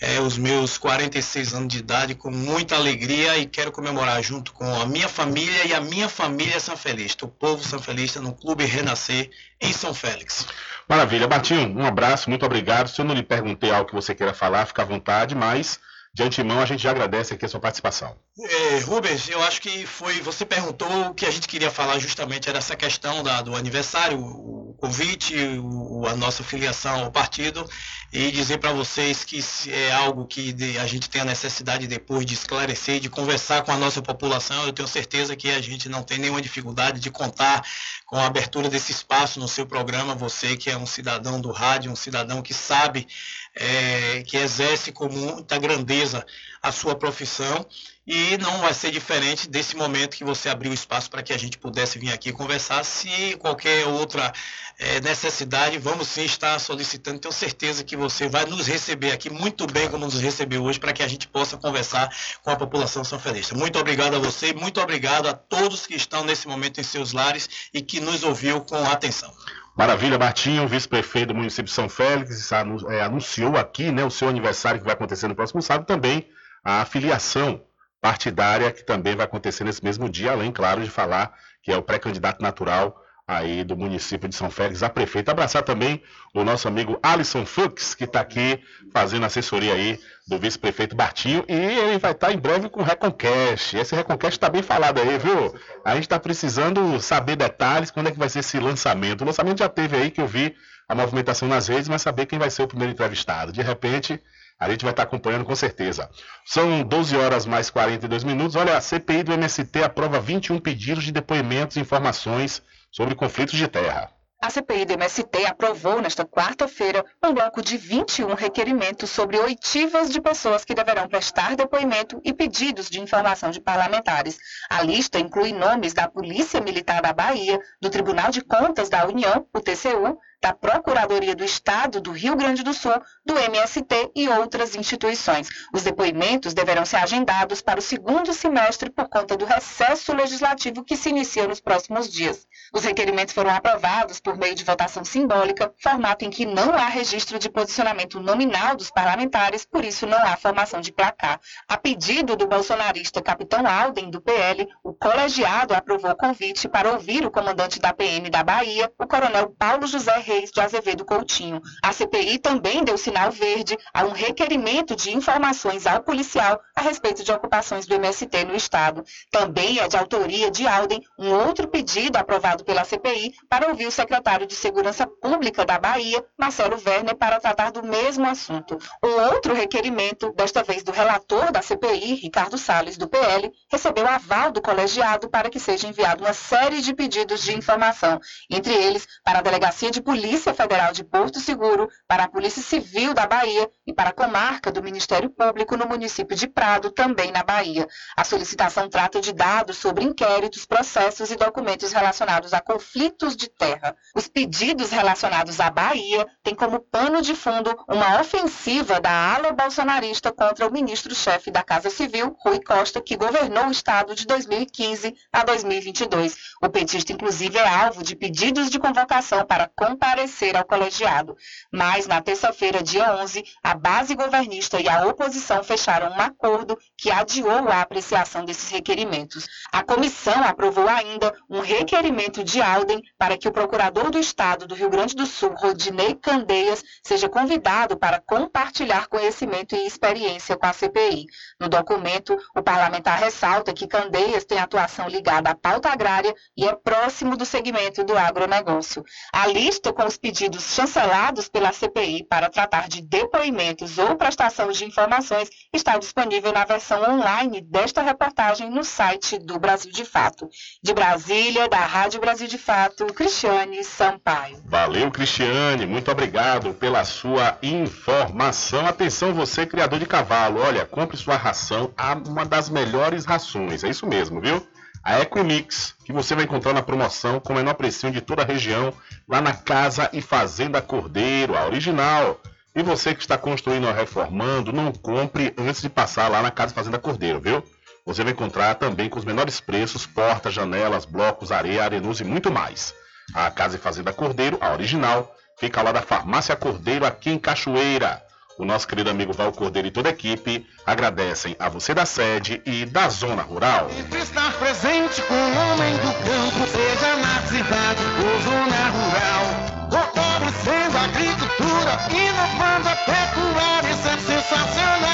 é, 0.00 0.18
os 0.18 0.38
meus 0.38 0.78
46 0.78 1.52
anos 1.52 1.68
de 1.68 1.80
idade 1.80 2.14
com 2.14 2.30
muita 2.30 2.74
alegria 2.76 3.36
e 3.36 3.44
quero 3.44 3.70
comemorar 3.70 4.22
junto 4.22 4.50
com 4.50 4.64
a 4.80 4.86
minha 4.86 5.10
família 5.10 5.66
e 5.66 5.74
a 5.74 5.80
minha 5.82 6.08
família 6.08 6.58
sanfelista, 6.58 7.26
o 7.26 7.28
povo 7.28 7.62
sanfelista 7.62 8.22
no 8.22 8.32
Clube 8.32 8.64
Renascer 8.64 9.30
em 9.60 9.74
São 9.74 9.92
Félix. 9.92 10.46
Maravilha. 10.88 11.28
Bartinho, 11.28 11.78
um 11.78 11.84
abraço, 11.84 12.30
muito 12.30 12.46
obrigado. 12.46 12.88
Se 12.88 12.98
eu 12.98 13.04
não 13.04 13.14
lhe 13.14 13.22
perguntei 13.22 13.70
algo 13.70 13.90
que 13.90 13.94
você 13.94 14.14
queira 14.14 14.32
falar, 14.32 14.64
fica 14.64 14.80
à 14.80 14.86
vontade, 14.86 15.34
mas 15.34 15.78
de 16.14 16.22
antemão 16.22 16.60
a 16.60 16.64
gente 16.64 16.80
já 16.84 16.92
agradece 16.92 17.34
aqui 17.34 17.44
a 17.44 17.48
sua 17.48 17.58
participação. 17.58 18.16
É, 18.38 18.78
Rubens, 18.78 19.28
eu 19.28 19.42
acho 19.42 19.60
que 19.60 19.84
foi. 19.84 20.20
Você 20.20 20.46
perguntou 20.46 20.88
o 21.08 21.14
que 21.14 21.26
a 21.26 21.30
gente 21.30 21.48
queria 21.48 21.72
falar 21.72 21.98
justamente 21.98 22.48
era 22.48 22.58
essa 22.58 22.76
questão 22.76 23.22
da- 23.24 23.42
do 23.42 23.56
aniversário, 23.56 24.18
o 24.20 24.76
convite, 24.78 25.34
o- 25.60 26.06
a 26.06 26.14
nossa 26.14 26.44
filiação 26.44 27.04
ao 27.04 27.10
partido 27.10 27.68
e 28.12 28.30
dizer 28.30 28.58
para 28.58 28.72
vocês 28.72 29.24
que 29.24 29.40
é 29.68 29.92
algo 29.92 30.24
que 30.24 30.54
a 30.80 30.86
gente 30.86 31.10
tem 31.10 31.22
a 31.22 31.24
necessidade 31.24 31.88
depois 31.88 32.24
de 32.24 32.34
esclarecer, 32.34 33.00
de 33.00 33.08
conversar 33.10 33.62
com 33.62 33.72
a 33.72 33.76
nossa 33.76 34.00
população. 34.00 34.64
Eu 34.66 34.72
tenho 34.72 34.86
certeza 34.86 35.34
que 35.34 35.50
a 35.50 35.60
gente 35.60 35.88
não 35.88 36.02
tem 36.04 36.18
nenhuma 36.18 36.40
dificuldade 36.40 37.00
de 37.00 37.10
contar 37.10 37.64
com 38.06 38.16
a 38.16 38.26
abertura 38.26 38.68
desse 38.68 38.92
espaço 38.92 39.40
no 39.40 39.48
seu 39.48 39.66
programa. 39.66 40.14
Você 40.14 40.56
que 40.56 40.70
é 40.70 40.76
um 40.76 40.86
cidadão 40.86 41.40
do 41.40 41.50
rádio, 41.50 41.90
um 41.90 41.96
cidadão 41.96 42.40
que 42.40 42.54
sabe, 42.54 43.08
é, 43.54 44.22
que 44.22 44.36
exerce 44.36 44.90
com 44.90 45.08
muita 45.08 45.58
grandeza 45.58 46.26
a 46.62 46.72
sua 46.72 46.94
profissão 46.94 47.66
e 48.06 48.36
não 48.38 48.58
vai 48.58 48.74
ser 48.74 48.90
diferente 48.90 49.48
desse 49.48 49.76
momento 49.76 50.16
que 50.16 50.24
você 50.24 50.48
abriu 50.48 50.72
espaço 50.72 51.08
para 51.08 51.22
que 51.22 51.32
a 51.32 51.38
gente 51.38 51.56
pudesse 51.56 51.98
vir 51.98 52.12
aqui 52.12 52.32
conversar. 52.32 52.84
Se 52.84 53.34
qualquer 53.38 53.86
outra 53.86 54.32
eh, 54.78 55.00
necessidade, 55.00 55.78
vamos 55.78 56.08
sim 56.08 56.24
estar 56.24 56.58
solicitando. 56.58 57.18
Tenho 57.18 57.32
certeza 57.32 57.82
que 57.82 57.96
você 57.96 58.28
vai 58.28 58.44
nos 58.44 58.66
receber 58.66 59.12
aqui 59.12 59.30
muito 59.30 59.66
bem 59.66 59.88
como 59.88 60.04
nos 60.04 60.20
recebeu 60.20 60.62
hoje 60.64 60.78
para 60.78 60.92
que 60.92 61.02
a 61.02 61.08
gente 61.08 61.26
possa 61.28 61.56
conversar 61.56 62.14
com 62.42 62.50
a 62.50 62.56
população 62.56 63.04
sanfelista. 63.04 63.54
Muito 63.54 63.78
obrigado 63.78 64.16
a 64.16 64.18
você, 64.18 64.52
muito 64.52 64.80
obrigado 64.80 65.26
a 65.26 65.32
todos 65.32 65.86
que 65.86 65.94
estão 65.94 66.24
nesse 66.24 66.46
momento 66.46 66.80
em 66.80 66.84
seus 66.84 67.12
lares 67.12 67.48
e 67.72 67.80
que 67.80 68.00
nos 68.00 68.22
ouviu 68.22 68.60
com 68.60 68.84
atenção. 68.84 69.32
Maravilha, 69.76 70.16
Martinho, 70.16 70.68
vice-prefeito 70.68 71.28
do 71.28 71.34
município 71.34 71.64
de 71.64 71.72
São 71.72 71.88
Félix, 71.88 72.52
é, 72.52 73.02
anunciou 73.02 73.56
aqui 73.56 73.90
né, 73.90 74.04
o 74.04 74.10
seu 74.10 74.28
aniversário 74.28 74.78
que 74.78 74.84
vai 74.84 74.94
acontecer 74.94 75.26
no 75.26 75.34
próximo 75.34 75.60
sábado, 75.60 75.84
também 75.84 76.28
a 76.62 76.84
filiação 76.84 77.60
partidária 78.00 78.70
que 78.70 78.84
também 78.84 79.16
vai 79.16 79.24
acontecer 79.24 79.64
nesse 79.64 79.82
mesmo 79.82 80.08
dia, 80.08 80.30
além, 80.30 80.52
claro, 80.52 80.80
de 80.82 80.90
falar 80.90 81.36
que 81.60 81.72
é 81.72 81.76
o 81.76 81.82
pré-candidato 81.82 82.40
natural 82.40 83.03
aí 83.26 83.64
do 83.64 83.76
município 83.76 84.28
de 84.28 84.34
São 84.34 84.50
Félix 84.50 84.82
a 84.82 84.90
prefeito. 84.90 85.30
Abraçar 85.30 85.62
também 85.62 86.02
o 86.34 86.44
nosso 86.44 86.68
amigo 86.68 86.98
Alisson 87.02 87.46
Fux, 87.46 87.94
que 87.94 88.04
está 88.04 88.20
aqui 88.20 88.62
fazendo 88.92 89.24
assessoria 89.24 89.72
aí 89.72 89.98
do 90.28 90.38
vice-prefeito 90.38 90.94
Bartinho, 90.94 91.44
e 91.48 91.54
ele 91.54 91.98
vai 91.98 92.12
estar 92.12 92.32
em 92.32 92.38
breve 92.38 92.68
com 92.68 92.80
o 92.80 92.84
Reconcast. 92.84 93.76
Esse 93.76 93.94
Reconcast 93.94 94.36
está 94.36 94.48
bem 94.48 94.62
falado 94.62 95.00
aí, 95.00 95.18
viu? 95.18 95.54
A 95.84 95.94
gente 95.94 96.04
está 96.04 96.18
precisando 96.18 97.00
saber 97.00 97.36
detalhes, 97.36 97.90
quando 97.90 98.08
é 98.08 98.12
que 98.12 98.18
vai 98.18 98.28
ser 98.28 98.40
esse 98.40 98.58
lançamento. 98.58 99.22
O 99.22 99.24
lançamento 99.24 99.58
já 99.58 99.68
teve 99.68 99.96
aí, 99.96 100.10
que 100.10 100.20
eu 100.20 100.26
vi 100.26 100.54
a 100.86 100.94
movimentação 100.94 101.48
nas 101.48 101.68
redes, 101.68 101.88
mas 101.88 102.02
saber 102.02 102.26
quem 102.26 102.38
vai 102.38 102.50
ser 102.50 102.62
o 102.62 102.68
primeiro 102.68 102.92
entrevistado. 102.92 103.52
De 103.52 103.62
repente, 103.62 104.20
a 104.60 104.70
gente 104.70 104.82
vai 104.82 104.92
estar 104.92 105.02
acompanhando 105.02 105.44
com 105.44 105.56
certeza. 105.56 106.10
São 106.44 106.82
12 106.82 107.16
horas 107.16 107.46
mais 107.46 107.70
42 107.70 108.22
minutos. 108.22 108.54
Olha, 108.54 108.76
a 108.76 108.80
CPI 108.80 109.22
do 109.22 109.32
MST 109.32 109.82
aprova 109.82 110.20
21 110.20 110.60
pedidos 110.60 111.04
de 111.04 111.12
depoimentos 111.12 111.76
e 111.76 111.80
informações 111.80 112.62
sobre 112.94 113.16
conflitos 113.16 113.58
de 113.58 113.66
terra. 113.66 114.08
A 114.40 114.50
CPI 114.50 114.84
do 114.84 114.92
MST 114.92 115.46
aprovou 115.46 116.00
nesta 116.02 116.24
quarta-feira 116.24 117.04
um 117.24 117.32
bloco 117.32 117.62
de 117.62 117.76
21 117.76 118.34
requerimentos 118.34 119.10
sobre 119.10 119.38
oitivas 119.38 120.10
de 120.10 120.20
pessoas 120.20 120.64
que 120.64 120.74
deverão 120.74 121.08
prestar 121.08 121.56
depoimento 121.56 122.20
e 122.22 122.32
pedidos 122.32 122.90
de 122.90 123.00
informação 123.00 123.50
de 123.50 123.60
parlamentares. 123.60 124.38
A 124.68 124.82
lista 124.82 125.18
inclui 125.18 125.52
nomes 125.52 125.94
da 125.94 126.08
Polícia 126.08 126.60
Militar 126.60 127.00
da 127.00 127.12
Bahia, 127.12 127.58
do 127.80 127.88
Tribunal 127.90 128.30
de 128.30 128.42
Contas 128.42 128.90
da 128.90 129.06
União, 129.06 129.48
o 129.52 129.60
TCU, 129.60 130.20
da 130.44 130.52
Procuradoria 130.52 131.34
do 131.34 131.42
Estado 131.42 132.02
do 132.02 132.12
Rio 132.12 132.36
Grande 132.36 132.62
do 132.62 132.74
Sul, 132.74 132.92
do 133.24 133.38
MST 133.38 134.12
e 134.14 134.28
outras 134.28 134.76
instituições. 134.76 135.48
Os 135.72 135.82
depoimentos 135.82 136.52
deverão 136.52 136.84
ser 136.84 136.96
agendados 136.96 137.62
para 137.62 137.78
o 137.78 137.82
segundo 137.82 138.30
semestre 138.34 138.90
por 138.90 139.08
conta 139.08 139.38
do 139.38 139.46
recesso 139.46 140.14
legislativo 140.14 140.84
que 140.84 140.98
se 140.98 141.08
inicia 141.08 141.48
nos 141.48 141.62
próximos 141.62 142.12
dias. 142.12 142.46
Os 142.74 142.82
requerimentos 142.82 143.32
foram 143.32 143.52
aprovados 143.52 144.18
por 144.18 144.36
meio 144.36 144.52
de 144.52 144.64
votação 144.64 145.04
simbólica, 145.04 145.72
formato 145.80 146.24
em 146.24 146.30
que 146.30 146.44
não 146.44 146.74
há 146.74 146.88
registro 146.88 147.38
de 147.38 147.48
posicionamento 147.48 148.18
nominal 148.18 148.74
dos 148.74 148.90
parlamentares, 148.90 149.64
por 149.64 149.84
isso 149.84 150.08
não 150.08 150.18
há 150.18 150.36
formação 150.36 150.80
de 150.80 150.90
placar. 150.90 151.38
A 151.68 151.76
pedido 151.76 152.34
do 152.34 152.48
bolsonarista 152.48 153.22
Capitão 153.22 153.64
Alden, 153.64 154.10
do 154.10 154.20
PL, 154.20 154.68
o 154.82 154.92
colegiado 154.92 155.72
aprovou 155.72 156.10
o 156.10 156.16
convite 156.16 156.68
para 156.68 156.90
ouvir 156.90 157.24
o 157.24 157.30
comandante 157.30 157.78
da 157.78 157.92
PM 157.92 158.28
da 158.28 158.42
Bahia, 158.42 158.90
o 158.98 159.06
coronel 159.06 159.54
Paulo 159.56 159.86
José 159.86 160.18
Reis 160.18 160.50
de 160.50 160.60
Azevedo 160.60 161.04
Coutinho. 161.04 161.62
A 161.80 161.92
CPI 161.92 162.40
também 162.40 162.82
deu 162.82 162.98
sinal 162.98 163.30
verde 163.30 163.78
a 163.92 164.04
um 164.04 164.10
requerimento 164.10 164.96
de 164.96 165.14
informações 165.14 165.86
ao 165.86 166.02
policial 166.02 166.60
a 166.74 166.80
respeito 166.80 167.22
de 167.22 167.30
ocupações 167.30 167.86
do 167.86 167.94
MST 167.94 168.44
no 168.46 168.56
Estado. 168.56 169.04
Também 169.30 169.78
é 169.78 169.86
de 169.86 169.96
autoria 169.96 170.50
de 170.50 170.66
Alden 170.66 171.00
um 171.16 171.32
outro 171.32 171.68
pedido 171.68 172.16
aprovado 172.16 172.63
pela 172.64 172.84
CPI 172.84 173.34
para 173.48 173.68
ouvir 173.68 173.86
o 173.86 173.90
secretário 173.90 174.46
de 174.46 174.54
Segurança 174.54 175.06
Pública 175.06 175.64
da 175.64 175.78
Bahia, 175.78 176.24
Marcelo 176.38 176.80
Werner, 176.84 177.16
para 177.16 177.38
tratar 177.38 177.70
do 177.70 177.82
mesmo 177.82 178.26
assunto. 178.26 178.78
Um 179.02 179.32
outro 179.32 179.54
requerimento, 179.54 180.32
desta 180.32 180.62
vez 180.62 180.82
do 180.82 180.92
relator 180.92 181.52
da 181.52 181.62
CPI, 181.62 182.14
Ricardo 182.14 182.58
Salles, 182.58 182.96
do 182.96 183.08
PL, 183.08 183.52
recebeu 183.70 184.06
aval 184.06 184.50
do 184.50 184.62
colegiado 184.62 185.28
para 185.28 185.48
que 185.50 185.60
seja 185.60 185.86
enviado 185.86 186.24
uma 186.24 186.32
série 186.32 186.80
de 186.80 186.94
pedidos 186.94 187.42
de 187.42 187.56
informação, 187.56 188.20
entre 188.50 188.72
eles 188.72 189.06
para 189.22 189.38
a 189.38 189.42
Delegacia 189.42 189.90
de 189.90 190.02
Polícia 190.02 190.54
Federal 190.54 190.92
de 190.92 191.04
Porto 191.04 191.40
Seguro, 191.40 191.88
para 192.08 192.24
a 192.24 192.28
Polícia 192.28 192.62
Civil 192.62 193.14
da 193.14 193.26
Bahia 193.26 193.70
e 193.86 193.92
para 193.92 194.10
a 194.10 194.12
comarca 194.12 194.72
do 194.72 194.82
Ministério 194.82 195.30
Público 195.30 195.76
no 195.76 195.86
município 195.86 196.36
de 196.36 196.48
Prado, 196.48 196.90
também 196.90 197.30
na 197.30 197.42
Bahia. 197.42 197.86
A 198.16 198.24
solicitação 198.24 198.88
trata 198.88 199.20
de 199.20 199.32
dados 199.32 199.76
sobre 199.78 200.04
inquéritos, 200.04 200.64
processos 200.64 201.30
e 201.30 201.36
documentos 201.36 201.92
relacionados 201.92 202.43
a 202.52 202.60
conflitos 202.60 203.36
de 203.36 203.48
terra. 203.48 203.96
Os 204.14 204.28
pedidos 204.28 204.90
relacionados 204.90 205.60
à 205.60 205.70
Bahia 205.70 206.26
têm 206.42 206.54
como 206.54 206.80
pano 206.80 207.22
de 207.22 207.34
fundo 207.34 207.74
uma 207.88 208.20
ofensiva 208.20 209.00
da 209.00 209.34
ala 209.34 209.52
bolsonarista 209.52 210.32
contra 210.32 210.66
o 210.66 210.72
ministro-chefe 210.72 211.50
da 211.50 211.62
Casa 211.62 211.88
Civil, 211.90 212.36
Rui 212.44 212.60
Costa, 212.60 213.00
que 213.00 213.16
governou 213.16 213.66
o 213.66 213.70
estado 213.70 214.14
de 214.14 214.26
2015 214.26 215.14
a 215.32 215.44
2022. 215.44 216.36
O 216.62 216.68
petista, 216.68 217.12
inclusive, 217.12 217.58
é 217.58 217.68
alvo 217.68 218.02
de 218.02 218.16
pedidos 218.16 218.68
de 218.68 218.78
convocação 218.78 219.44
para 219.44 219.70
comparecer 219.74 220.56
ao 220.56 220.64
colegiado. 220.64 221.36
Mas, 221.72 222.06
na 222.06 222.20
terça-feira, 222.20 222.82
dia 222.82 223.14
11, 223.16 223.44
a 223.62 223.74
base 223.74 224.14
governista 224.14 224.80
e 224.80 224.88
a 224.88 225.06
oposição 225.06 225.62
fecharam 225.62 226.10
um 226.10 226.20
acordo 226.20 226.78
que 226.96 227.10
adiou 227.10 227.68
a 227.68 227.80
apreciação 227.80 228.44
desses 228.44 228.70
requerimentos. 228.70 229.46
A 229.72 229.82
comissão 229.82 230.42
aprovou 230.44 230.88
ainda 230.88 231.34
um 231.48 231.60
requerimento 231.60 232.33
de 232.42 232.60
Alden 232.60 233.02
para 233.18 233.36
que 233.36 233.46
o 233.46 233.52
procurador 233.52 234.10
do 234.10 234.18
Estado 234.18 234.66
do 234.66 234.74
Rio 234.74 234.90
Grande 234.90 235.14
do 235.14 235.26
Sul, 235.26 235.54
Rodinei 235.54 236.14
Candeias, 236.14 236.82
seja 237.02 237.28
convidado 237.28 237.96
para 237.96 238.20
compartilhar 238.20 239.06
conhecimento 239.06 239.76
e 239.76 239.86
experiência 239.86 240.56
com 240.56 240.66
a 240.66 240.72
CPI. 240.72 241.26
No 241.60 241.68
documento, 241.68 242.36
o 242.56 242.62
parlamentar 242.62 243.18
ressalta 243.18 243.72
que 243.72 243.86
Candeias 243.86 244.44
tem 244.44 244.58
atuação 244.58 245.08
ligada 245.08 245.50
à 245.50 245.54
pauta 245.54 245.90
agrária 245.90 246.34
e 246.56 246.66
é 246.66 246.74
próximo 246.74 247.36
do 247.36 247.44
segmento 247.44 248.02
do 248.02 248.16
agronegócio. 248.16 249.04
A 249.32 249.46
lista 249.46 249.92
com 249.92 250.04
os 250.04 250.16
pedidos 250.16 250.74
chancelados 250.74 251.48
pela 251.48 251.72
CPI 251.72 252.24
para 252.24 252.48
tratar 252.48 252.88
de 252.88 253.02
depoimentos 253.02 253.98
ou 253.98 254.16
prestação 254.16 254.70
de 254.70 254.84
informações 254.84 255.50
está 255.72 255.98
disponível 255.98 256.52
na 256.52 256.64
versão 256.64 257.02
online 257.14 257.60
desta 257.60 258.02
reportagem 258.02 258.70
no 258.70 258.82
site 258.82 259.38
do 259.38 259.58
Brasil 259.58 259.92
de 259.92 260.04
Fato. 260.04 260.48
De 260.82 260.94
Brasília, 260.94 261.68
da 261.68 261.78
Rádio 261.78 262.20
Brasil 262.24 262.48
de 262.48 262.56
Fato, 262.56 263.04
Cristiane 263.12 263.84
Sampaio. 263.84 264.56
Valeu, 264.64 265.10
Cristiane, 265.10 265.84
muito 265.84 266.10
obrigado 266.10 266.72
pela 266.72 267.04
sua 267.04 267.58
informação. 267.62 268.86
Atenção, 268.86 269.34
você, 269.34 269.66
criador 269.66 269.98
de 269.98 270.06
cavalo, 270.06 270.58
olha, 270.58 270.86
compre 270.86 271.18
sua 271.18 271.36
ração, 271.36 271.92
uma 272.26 272.46
das 272.46 272.70
melhores 272.70 273.26
rações, 273.26 273.84
é 273.84 273.90
isso 273.90 274.06
mesmo, 274.06 274.40
viu? 274.40 274.66
A 275.02 275.20
Equimix, 275.20 275.94
que 276.02 276.14
você 276.14 276.34
vai 276.34 276.44
encontrar 276.44 276.72
na 276.72 276.80
promoção 276.80 277.38
com 277.38 277.52
o 277.52 277.56
menor 277.56 277.74
precinho 277.74 278.10
de 278.10 278.22
toda 278.22 278.40
a 278.40 278.46
região, 278.46 278.94
lá 279.28 279.42
na 279.42 279.52
Casa 279.52 280.08
e 280.10 280.22
Fazenda 280.22 280.80
Cordeiro, 280.80 281.54
a 281.54 281.66
original. 281.66 282.40
E 282.74 282.82
você 282.82 283.14
que 283.14 283.20
está 283.20 283.36
construindo 283.36 283.86
ou 283.86 283.92
reformando, 283.92 284.72
não 284.72 284.92
compre 284.92 285.52
antes 285.58 285.82
de 285.82 285.90
passar 285.90 286.28
lá 286.28 286.40
na 286.40 286.50
Casa 286.50 286.72
e 286.72 286.74
Fazenda 286.74 286.98
Cordeiro, 286.98 287.38
viu? 287.38 287.62
Você 288.06 288.22
vai 288.22 288.32
encontrar 288.32 288.74
também 288.74 289.08
com 289.08 289.18
os 289.18 289.24
menores 289.24 289.60
preços, 289.60 290.06
portas, 290.06 290.52
janelas, 290.52 291.06
blocos, 291.06 291.50
areia, 291.50 291.84
arenuso 291.84 292.22
e 292.22 292.26
muito 292.26 292.52
mais. 292.52 292.94
A 293.34 293.50
Casa 293.50 293.76
e 293.76 293.80
Fazenda 293.80 294.12
Cordeiro, 294.12 294.58
a 294.60 294.72
original, 294.72 295.34
fica 295.58 295.80
lá 295.80 295.90
da 295.90 296.02
Farmácia 296.02 296.54
Cordeiro, 296.54 297.06
aqui 297.06 297.30
em 297.30 297.38
Cachoeira. 297.38 298.22
O 298.58 298.64
nosso 298.64 298.86
querido 298.86 299.08
amigo 299.08 299.32
Val 299.32 299.50
Cordeiro 299.52 299.88
e 299.88 299.90
toda 299.90 300.10
a 300.10 300.12
equipe 300.12 300.66
agradecem 300.86 301.56
a 301.58 301.68
você 301.70 301.94
da 301.94 302.04
sede 302.04 302.62
e 302.66 302.84
da 302.84 303.08
zona 303.08 303.42
rural. 303.42 303.88
Estar 304.12 304.52
presente 304.58 305.22
com 305.22 305.34
o 305.34 305.72
homem 305.72 305.94
do 305.96 306.12
campo, 306.12 306.68
seja 306.68 307.16
na 307.16 307.40
cidade 307.46 308.02
ou 308.22 308.42
zona 308.42 308.90
rural. 308.90 309.90
Fortalecendo 309.90 310.98
a 310.98 311.04
agricultura, 311.04 311.98
inovando 312.10 312.88
a 312.88 312.96
pecuária, 312.96 313.90
isso 313.90 314.08
é 314.08 314.18
sensacional. 314.18 315.13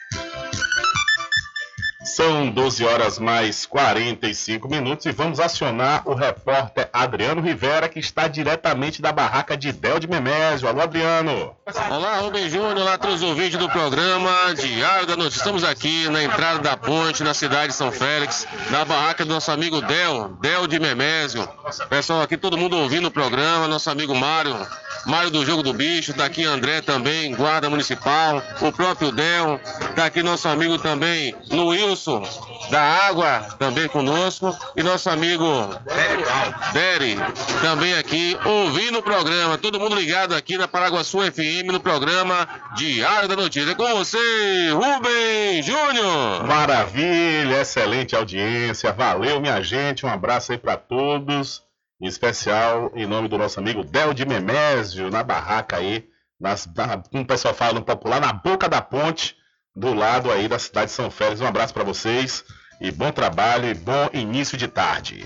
São 2.15 2.51
12 2.51 2.83
horas 2.83 3.17
mais 3.17 3.65
45 3.65 4.67
minutos 4.67 5.05
e 5.05 5.13
vamos 5.13 5.39
acionar 5.39 6.01
o 6.05 6.13
repórter 6.13 6.89
Adriano 6.91 7.41
Rivera, 7.41 7.87
que 7.87 7.99
está 7.99 8.27
diretamente 8.27 9.01
da 9.01 9.13
barraca 9.13 9.55
de 9.55 9.71
Del 9.71 9.97
de 9.97 10.09
Memésio. 10.09 10.67
Alô, 10.67 10.81
Adriano. 10.81 11.55
Olá, 11.89 12.17
Rubem 12.17 12.49
Júnior, 12.49 12.75
olá, 12.75 12.99
os 13.07 13.23
ouvintes 13.23 13.57
do 13.57 13.69
programa 13.69 14.53
Diário 14.53 15.07
da 15.07 15.15
Notícia. 15.15 15.37
Estamos 15.37 15.63
aqui 15.63 16.09
na 16.09 16.21
entrada 16.21 16.59
da 16.59 16.75
ponte, 16.75 17.23
na 17.23 17.33
cidade 17.33 17.67
de 17.67 17.75
São 17.75 17.93
Félix, 17.93 18.45
na 18.69 18.83
barraca 18.83 19.23
do 19.23 19.33
nosso 19.33 19.49
amigo 19.49 19.81
Del, 19.81 20.35
Del 20.41 20.67
de 20.67 20.81
Memésio. 20.81 21.47
Pessoal, 21.89 22.21
aqui 22.21 22.35
todo 22.35 22.57
mundo 22.57 22.75
ouvindo 22.75 23.07
o 23.07 23.11
programa, 23.11 23.69
nosso 23.69 23.89
amigo 23.89 24.13
Mário, 24.13 24.67
Mário 25.05 25.31
do 25.31 25.45
Jogo 25.45 25.63
do 25.63 25.73
Bicho, 25.73 26.13
tá 26.13 26.25
aqui 26.25 26.43
André 26.43 26.81
também, 26.81 27.33
guarda 27.33 27.69
municipal, 27.69 28.43
o 28.61 28.71
próprio 28.71 29.11
Del, 29.11 29.59
tá 29.95 30.05
aqui 30.05 30.21
nosso 30.21 30.47
amigo 30.47 30.77
também, 30.77 31.35
Da 32.69 32.81
Água, 32.81 33.55
também 33.59 33.87
conosco, 33.87 34.55
e 34.75 34.81
nosso 34.81 35.09
amigo 35.09 35.45
Deri, 36.73 37.15
também 37.61 37.93
aqui, 37.93 38.37
ouvindo 38.45 38.99
o 38.99 39.03
programa, 39.03 39.57
todo 39.57 39.79
mundo 39.79 39.95
ligado 39.95 40.33
aqui 40.33 40.57
na 40.57 40.67
Paraguaçu 40.67 41.19
FM, 41.19 41.71
no 41.71 41.79
programa 41.79 42.47
Diário 42.75 43.27
da 43.27 43.35
Notícia. 43.35 43.71
É 43.71 43.75
com 43.75 43.95
você, 43.95 44.69
Rubem 44.71 45.61
Júnior! 45.61 46.45
Maravilha, 46.47 47.61
excelente 47.61 48.15
audiência. 48.15 48.91
Valeu, 48.91 49.39
minha 49.39 49.61
gente. 49.61 50.05
Um 50.05 50.09
abraço 50.09 50.51
aí 50.51 50.57
para 50.57 50.77
todos. 50.77 51.63
Em 52.01 52.07
especial 52.07 52.91
em 52.95 53.05
nome 53.05 53.27
do 53.27 53.37
nosso 53.37 53.59
amigo 53.59 53.83
Del 53.83 54.13
de 54.13 54.25
Memésio, 54.25 55.11
na 55.11 55.23
barraca 55.23 55.77
aí, 55.77 56.07
nas, 56.39 56.67
na, 56.75 56.97
como 56.97 57.23
o 57.23 57.27
pessoal 57.27 57.53
fala 57.53 57.73
no 57.73 57.83
popular, 57.83 58.19
na 58.19 58.33
boca 58.33 58.67
da 58.67 58.81
ponte, 58.81 59.35
do 59.75 59.93
lado 59.93 60.31
aí 60.31 60.47
da 60.47 60.59
cidade 60.59 60.87
de 60.87 60.93
São 60.93 61.09
Félix. 61.09 61.41
Um 61.41 61.47
abraço 61.47 61.73
para 61.73 61.83
vocês 61.83 62.43
e 62.79 62.91
bom 62.91 63.11
trabalho 63.11 63.69
e 63.69 63.73
bom 63.73 64.09
início 64.13 64.57
de 64.57 64.67
tarde. 64.67 65.25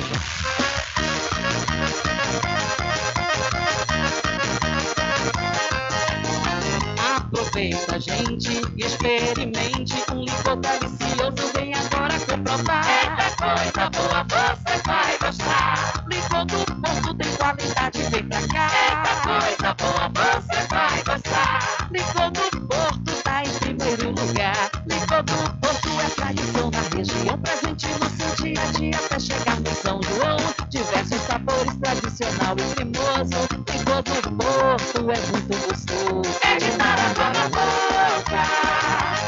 Aproveita, 7.31 7.97
gente, 7.97 8.61
e 8.75 8.85
experimente 8.85 9.95
um 10.11 10.19
licor 10.25 10.57
delicioso. 10.57 11.53
Vem 11.53 11.73
agora 11.73 12.19
comprovar. 12.19 12.85
Eita 12.85 13.31
coisa 13.37 13.89
boa, 13.89 14.27
você 14.27 14.77
vai 14.85 15.17
gostar. 15.17 16.05
Licor 16.09 16.45
do 16.45 16.65
Porto 16.81 17.13
tem 17.15 17.31
qualidade, 17.37 18.03
vem 18.03 18.27
pra 18.27 18.47
cá. 18.49 18.67
Eita 18.83 19.15
coisa 19.23 19.73
boa, 19.75 20.41
você 20.41 20.67
vai 20.67 21.03
gostar. 21.03 21.87
Licor 21.89 22.31
do 22.31 22.67
Porto 22.67 23.23
tá 23.23 23.43
em 23.43 23.53
primeiro 23.59 24.09
lugar. 24.09 24.69
Licor 24.87 25.23
do 25.23 25.59
Porto 25.61 25.89
é 26.01 26.09
tradição 26.09 26.69
na 26.69 26.81
região, 26.97 27.37
presente 27.71 27.87
no 27.99 28.09
seu 28.09 28.35
dia 28.43 28.61
a 28.61 28.65
dia 28.71 28.97
até 28.97 29.19
chegar 29.19 29.59
no 29.59 29.75
São 29.75 30.01
João. 30.03 30.37
Diversos 30.69 31.21
sabores, 31.21 31.75
tradicional 31.75 32.55
e 32.57 32.63
cremoso. 32.75 33.47
Licor 33.71 34.01
do 34.03 34.13
Porto 34.37 34.99
é 34.99 35.19
muito 35.31 35.53
gostoso. 35.67 36.39
É 36.41 36.57
de 36.57 36.71
dar 36.77 36.99
água 36.99 37.29
na 37.29 37.49
boca. 37.49 38.41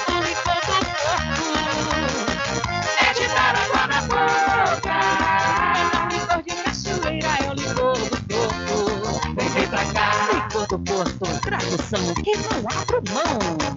O 0.10 0.12
licor 0.24 0.60
do 0.66 0.78
Porto 1.02 1.46
é 3.00 3.14
de 3.14 3.28
dar 3.28 3.56
água 3.56 3.84
na 3.88 4.02
boca. 4.02 4.96
É 5.76 5.98
um 6.00 6.08
licor 6.10 6.40
de 6.44 6.54
cachoeira, 6.64 7.32
é 7.40 7.50
o 7.50 7.54
licor 7.54 7.98
do 7.98 8.18
Porto. 8.28 8.76
Vem, 9.36 9.50
vem 9.50 9.68
pra 9.68 9.86
cá. 9.86 10.08
Licor 10.34 10.68
do 10.68 10.80
Porto, 10.80 11.26
tradução 11.42 12.14
que 12.16 12.34
não 12.38 12.60
abro 12.70 13.02
mão. 13.14 13.74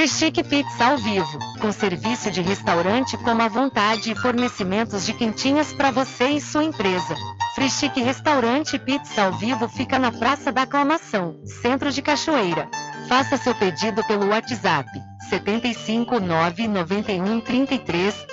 Frischique 0.00 0.42
Pizza 0.42 0.86
ao 0.86 0.96
vivo, 0.96 1.38
com 1.60 1.70
serviço 1.70 2.30
de 2.30 2.40
restaurante 2.40 3.18
como 3.18 3.42
à 3.42 3.48
vontade 3.48 4.10
e 4.10 4.14
fornecimentos 4.14 5.04
de 5.04 5.12
quentinhas 5.12 5.74
para 5.74 5.90
você 5.90 6.30
e 6.30 6.40
sua 6.40 6.64
empresa. 6.64 7.14
Frischique 7.54 8.00
Restaurante 8.00 8.78
Pizza 8.78 9.24
ao 9.24 9.32
vivo 9.34 9.68
fica 9.68 9.98
na 9.98 10.10
Praça 10.10 10.50
da 10.50 10.62
Aclamação, 10.62 11.38
Centro 11.44 11.92
de 11.92 12.00
Cachoeira. 12.00 12.66
Faça 13.10 13.36
seu 13.36 13.54
pedido 13.54 14.02
pelo 14.04 14.28
WhatsApp 14.28 14.88
75 15.28 16.18
991 16.18 17.40
33 17.42 18.26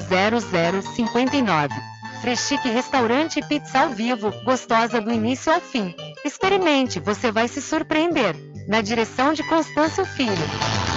0059. 0.96 1.76
Freschique 2.22 2.70
Restaurante 2.70 3.42
Pizza 3.42 3.82
ao 3.82 3.90
vivo, 3.90 4.32
gostosa 4.46 5.02
do 5.02 5.12
início 5.12 5.52
ao 5.52 5.60
fim. 5.60 5.94
Experimente, 6.24 7.02
você 7.02 7.30
vai 7.30 7.50
se 7.50 7.62
surpreender. 7.62 8.38
Na 8.70 8.80
direção 8.80 9.34
de 9.34 9.44
Constâncio 9.44 10.06
Filho. 10.06 10.97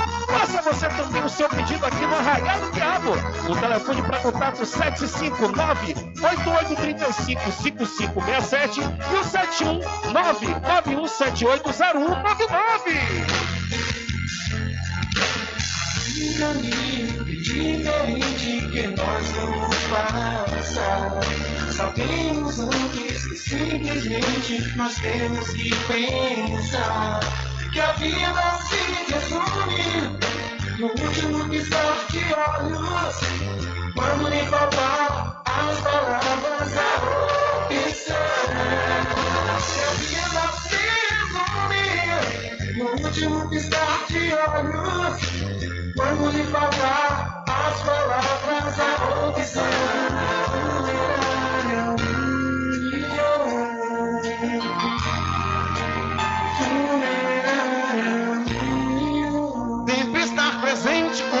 Você 0.71 0.87
também 0.87 1.21
o 1.21 1.29
seu 1.29 1.49
pedido 1.49 1.85
aqui 1.85 2.05
no 2.05 2.15
Arraial 2.15 2.61
do 2.61 2.71
Diabo. 2.71 3.11
O 3.49 3.55
telefone 3.57 4.01
para 4.03 4.19
contato 4.19 4.65
759 4.65 5.95
8835 6.23 7.51
5567 7.51 8.79
e 8.79 8.83
o 9.15 9.23
719 9.23 10.47
Diga 16.13 16.51
amigo, 16.51 17.25
diferente 17.25 18.67
que 18.71 18.87
nós 18.87 19.27
vamos 19.31 19.75
passar. 19.89 21.19
Sabemos 21.73 22.59
antes 22.59 23.27
que 23.27 23.35
simplesmente 23.35 24.77
nós 24.77 24.95
temos 24.95 25.49
que 25.49 25.69
pensar 25.87 27.19
que 27.73 27.79
a 27.79 27.91
vida 27.93 28.57
se 28.69 28.77
resume 29.11 30.50
no 30.79 30.87
último 30.87 31.49
piscar 31.49 32.07
de 32.09 32.19
olhos, 32.33 33.15
quando 33.95 34.29
lhe 34.29 34.45
faltar 34.45 35.41
as 35.45 35.79
palavras, 35.81 36.77
a 36.77 36.95
opção. 37.65 38.15
Eu 39.77 39.93
Se 39.99 40.15
nasci 40.33 40.85
no 42.77 42.85
último 43.05 43.49
piscar 43.49 44.05
de 44.07 44.33
olhos, 44.33 45.19
quando 45.95 46.31
lhe 46.31 46.43
faltar 46.45 47.43
as 47.47 47.81
palavras, 47.81 48.79
a 48.79 49.27
opção. 49.27 49.71
Thank 56.81 57.35
you. 57.35 57.40
It's 61.11 61.40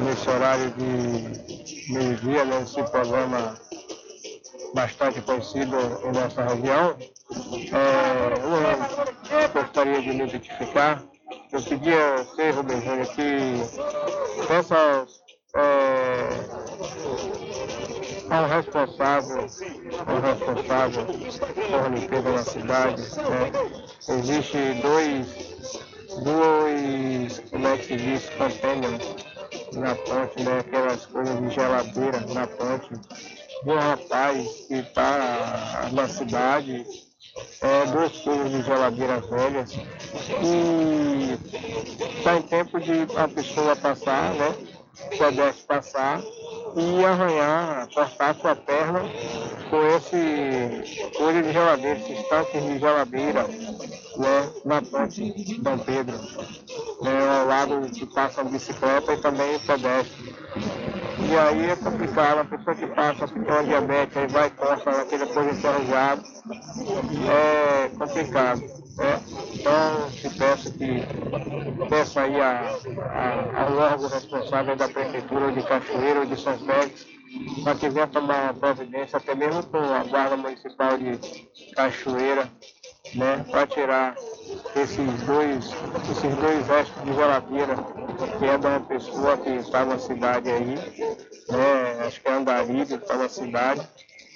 nesse 0.00 0.28
horário 0.28 0.70
de 0.72 1.92
meio-dia, 1.92 2.44
né, 2.44 2.60
nesse 2.60 2.82
programa 2.84 3.54
bastante 4.74 5.20
conhecido 5.22 5.76
em 6.04 6.12
nossa 6.12 6.42
região. 6.42 6.96
É, 7.72 9.44
eu 9.44 9.48
gostaria 9.50 10.00
de 10.00 10.08
me 10.08 10.26
identificar. 10.26 11.02
Eu 11.52 11.62
pedia 11.62 12.14
a 12.14 12.16
você, 12.18 12.52
Júnior, 12.52 13.06
que 13.14 14.52
essas 14.52 15.20
é, 15.56 16.28
ao 18.30 18.46
responsável, 18.46 19.46
ao 20.06 20.20
responsável 20.20 21.06
por 21.06 21.92
limpeza 21.92 22.30
na 22.30 22.42
cidade. 22.44 23.02
Né? 23.02 23.52
Existe 24.08 24.58
dois, 24.80 25.26
dois, 26.22 27.42
como 27.50 27.68
é 27.68 27.76
que 27.78 27.86
se 27.86 27.96
diz, 27.96 28.30
containers 28.30 29.29
na 29.78 29.94
ponte, 29.94 30.42
né? 30.42 30.58
aquelas 30.60 31.06
coisas 31.06 31.40
de 31.40 31.50
geladeira 31.50 32.20
na 32.34 32.46
ponte. 32.46 32.90
De 33.62 33.70
um 33.70 33.78
rapaz 33.78 34.48
que 34.66 34.74
está 34.74 35.90
na 35.92 36.08
cidade, 36.08 36.86
é, 37.60 37.86
duas 37.86 38.12
coisas 38.18 38.50
de 38.50 38.62
geladeira 38.62 39.20
velhas 39.20 39.72
e 40.42 41.38
está 42.18 42.36
em 42.36 42.42
tempo 42.42 42.80
de 42.80 43.06
a 43.16 43.28
pessoa 43.28 43.76
passar, 43.76 44.34
né? 44.34 44.54
Pudesse 45.16 45.62
passar 45.62 46.20
e 46.76 47.04
arranhar, 47.04 47.88
cortar 47.94 48.34
sua 48.34 48.56
perna 48.56 49.02
com 49.70 49.86
esse 49.96 51.10
coisa 51.16 51.42
de 51.42 51.52
geladeira, 51.52 51.98
esses 51.98 52.28
tanques 52.28 52.62
de 52.62 52.78
geladeira, 52.78 53.46
na 54.64 54.82
ponte 54.82 55.58
Dom 55.60 55.78
Pedro, 55.78 56.16
né, 57.02 57.38
ao 57.40 57.46
lado 57.46 57.90
que 57.90 58.06
passa 58.06 58.44
bicicleta 58.44 59.12
e 59.12 59.16
também 59.18 59.58
pedestre. 59.60 60.34
E 61.18 61.36
aí 61.36 61.70
é 61.70 61.76
complicado, 61.76 62.38
a 62.38 62.44
pessoa 62.44 62.74
que 62.74 62.86
passa 62.88 63.26
uma 63.26 63.62
diabetes, 63.62 64.16
aí 64.16 64.26
vai 64.28 64.46
e 64.48 64.50
corta 64.50 64.90
naquele 64.90 65.26
coisa 65.26 65.50
enferrujada, 65.50 66.22
é 67.30 67.88
complicado. 67.96 68.60
Né? 68.60 69.20
Então, 69.54 70.10
se 70.10 70.30
peço 70.30 70.72
que 70.72 71.06
peça 71.88 72.22
aí 72.22 72.40
a, 72.40 72.76
a, 73.12 73.62
ao 73.62 73.76
órgão 73.76 74.08
responsável 74.08 74.76
da 74.76 74.88
Prefeitura 74.88 75.52
de 75.52 75.62
Cachoeira 75.62 76.20
ou 76.20 76.26
de 76.26 76.40
São 76.40 76.58
Félix, 76.58 77.06
para 77.62 77.74
que 77.76 77.88
venha 77.88 78.06
tomar 78.06 78.54
providência, 78.54 79.18
até 79.18 79.34
mesmo 79.34 79.62
com 79.64 79.78
a 79.78 80.02
Guarda 80.04 80.36
Municipal 80.36 80.98
de 80.98 81.18
Cachoeira, 81.76 82.50
né, 83.14 83.44
para 83.50 83.66
tirar 83.66 84.14
esses 84.76 85.22
dois, 85.22 85.66
esses 86.10 86.36
dois 86.36 86.66
restos 86.66 87.04
de 87.04 87.12
geladeira, 87.12 87.76
que 88.38 88.44
é 88.44 88.58
de 88.58 88.66
uma 88.66 88.80
pessoa 88.80 89.36
que 89.38 89.50
está 89.50 89.84
na 89.84 89.98
cidade 89.98 90.50
aí, 90.50 90.74
né, 91.48 92.06
acho 92.06 92.20
que 92.20 92.28
é 92.28 92.32
Andari, 92.32 92.86
que 92.86 92.94
está 92.94 93.16
na 93.16 93.28
cidade, 93.28 93.88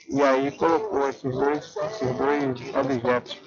e 0.09 0.23
aí 0.23 0.51
colocou 0.53 1.09
esses 1.09 1.23
dois, 1.23 1.77
esses 1.77 2.17
dois 2.17 2.75
objetos 2.75 3.41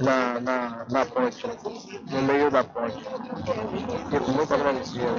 na, 0.00 0.40
na, 0.40 0.86
na 0.90 1.06
ponte, 1.06 1.46
no 2.10 2.22
meio 2.22 2.50
da 2.50 2.62
ponte. 2.64 2.98
Fico 4.10 4.30
muito 4.30 4.52
agradecido. 4.52 5.16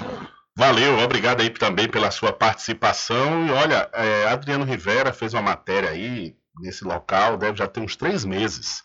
Valeu, 0.55 0.99
obrigado 0.99 1.41
aí 1.41 1.49
também 1.49 1.87
pela 1.87 2.11
sua 2.11 2.33
participação. 2.33 3.47
E 3.47 3.51
olha, 3.51 3.89
é, 3.93 4.27
Adriano 4.27 4.65
Rivera 4.65 5.13
fez 5.13 5.33
uma 5.33 5.41
matéria 5.41 5.89
aí 5.89 6.35
nesse 6.59 6.83
local, 6.83 7.37
deve 7.37 7.57
já 7.57 7.67
ter 7.67 7.79
uns 7.79 7.95
três 7.95 8.25
meses. 8.25 8.83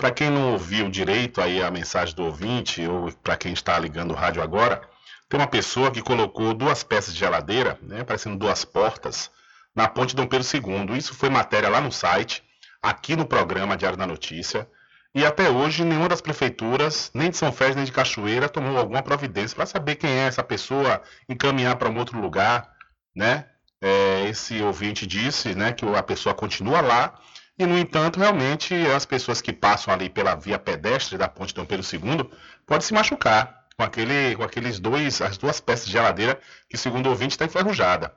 Para 0.00 0.10
quem 0.10 0.30
não 0.30 0.52
ouviu 0.52 0.88
direito 0.88 1.42
aí 1.42 1.62
a 1.62 1.70
mensagem 1.70 2.14
do 2.14 2.24
ouvinte, 2.24 2.80
ou 2.86 3.12
para 3.22 3.36
quem 3.36 3.52
está 3.52 3.78
ligando 3.78 4.12
o 4.12 4.14
rádio 4.14 4.42
agora, 4.42 4.80
tem 5.28 5.38
uma 5.38 5.46
pessoa 5.46 5.90
que 5.90 6.00
colocou 6.00 6.54
duas 6.54 6.82
peças 6.82 7.12
de 7.12 7.20
geladeira, 7.20 7.78
né, 7.82 8.02
parecendo 8.02 8.38
duas 8.38 8.64
portas, 8.64 9.30
na 9.76 9.86
ponte 9.86 10.16
Dom 10.16 10.26
Pedro 10.26 10.48
II. 10.54 10.96
Isso 10.96 11.14
foi 11.14 11.28
matéria 11.28 11.68
lá 11.68 11.82
no 11.82 11.92
site, 11.92 12.42
aqui 12.80 13.14
no 13.14 13.26
programa 13.26 13.76
Diário 13.76 13.98
da 13.98 14.06
Notícia. 14.06 14.66
E 15.14 15.22
até 15.22 15.50
hoje, 15.50 15.84
nenhuma 15.84 16.08
das 16.08 16.22
prefeituras, 16.22 17.10
nem 17.12 17.28
de 17.28 17.36
São 17.36 17.52
Félix 17.52 17.76
nem 17.76 17.84
de 17.84 17.92
Cachoeira, 17.92 18.48
tomou 18.48 18.78
alguma 18.78 19.02
providência 19.02 19.54
para 19.54 19.66
saber 19.66 19.96
quem 19.96 20.08
é 20.08 20.26
essa 20.28 20.42
pessoa, 20.42 21.02
encaminhar 21.28 21.76
para 21.76 21.90
um 21.90 21.98
outro 21.98 22.18
lugar, 22.18 22.72
né? 23.14 23.44
É, 23.82 24.26
esse 24.30 24.62
ouvinte 24.62 25.06
disse, 25.06 25.54
né, 25.54 25.72
que 25.72 25.84
a 25.84 26.02
pessoa 26.02 26.34
continua 26.34 26.80
lá 26.80 27.20
e, 27.60 27.66
no 27.66 27.78
entanto, 27.78 28.18
realmente 28.18 28.74
as 28.86 29.04
pessoas 29.04 29.42
que 29.42 29.52
passam 29.52 29.92
ali 29.92 30.08
pela 30.08 30.34
via 30.34 30.58
pedestre 30.58 31.18
da 31.18 31.28
ponte 31.28 31.54
Dom 31.54 31.66
Pedro 31.66 31.84
II 31.84 32.30
podem 32.66 32.86
se 32.86 32.94
machucar 32.94 33.66
com, 33.76 33.82
aquele, 33.82 34.34
com 34.34 34.42
aqueles 34.42 34.80
dois, 34.80 35.20
as 35.20 35.36
duas 35.36 35.60
peças 35.60 35.84
de 35.84 35.92
geladeira 35.92 36.40
que, 36.70 36.78
segundo 36.78 37.06
o 37.06 37.10
ouvinte, 37.10 37.32
está 37.32 37.44
enferrujada. 37.44 38.14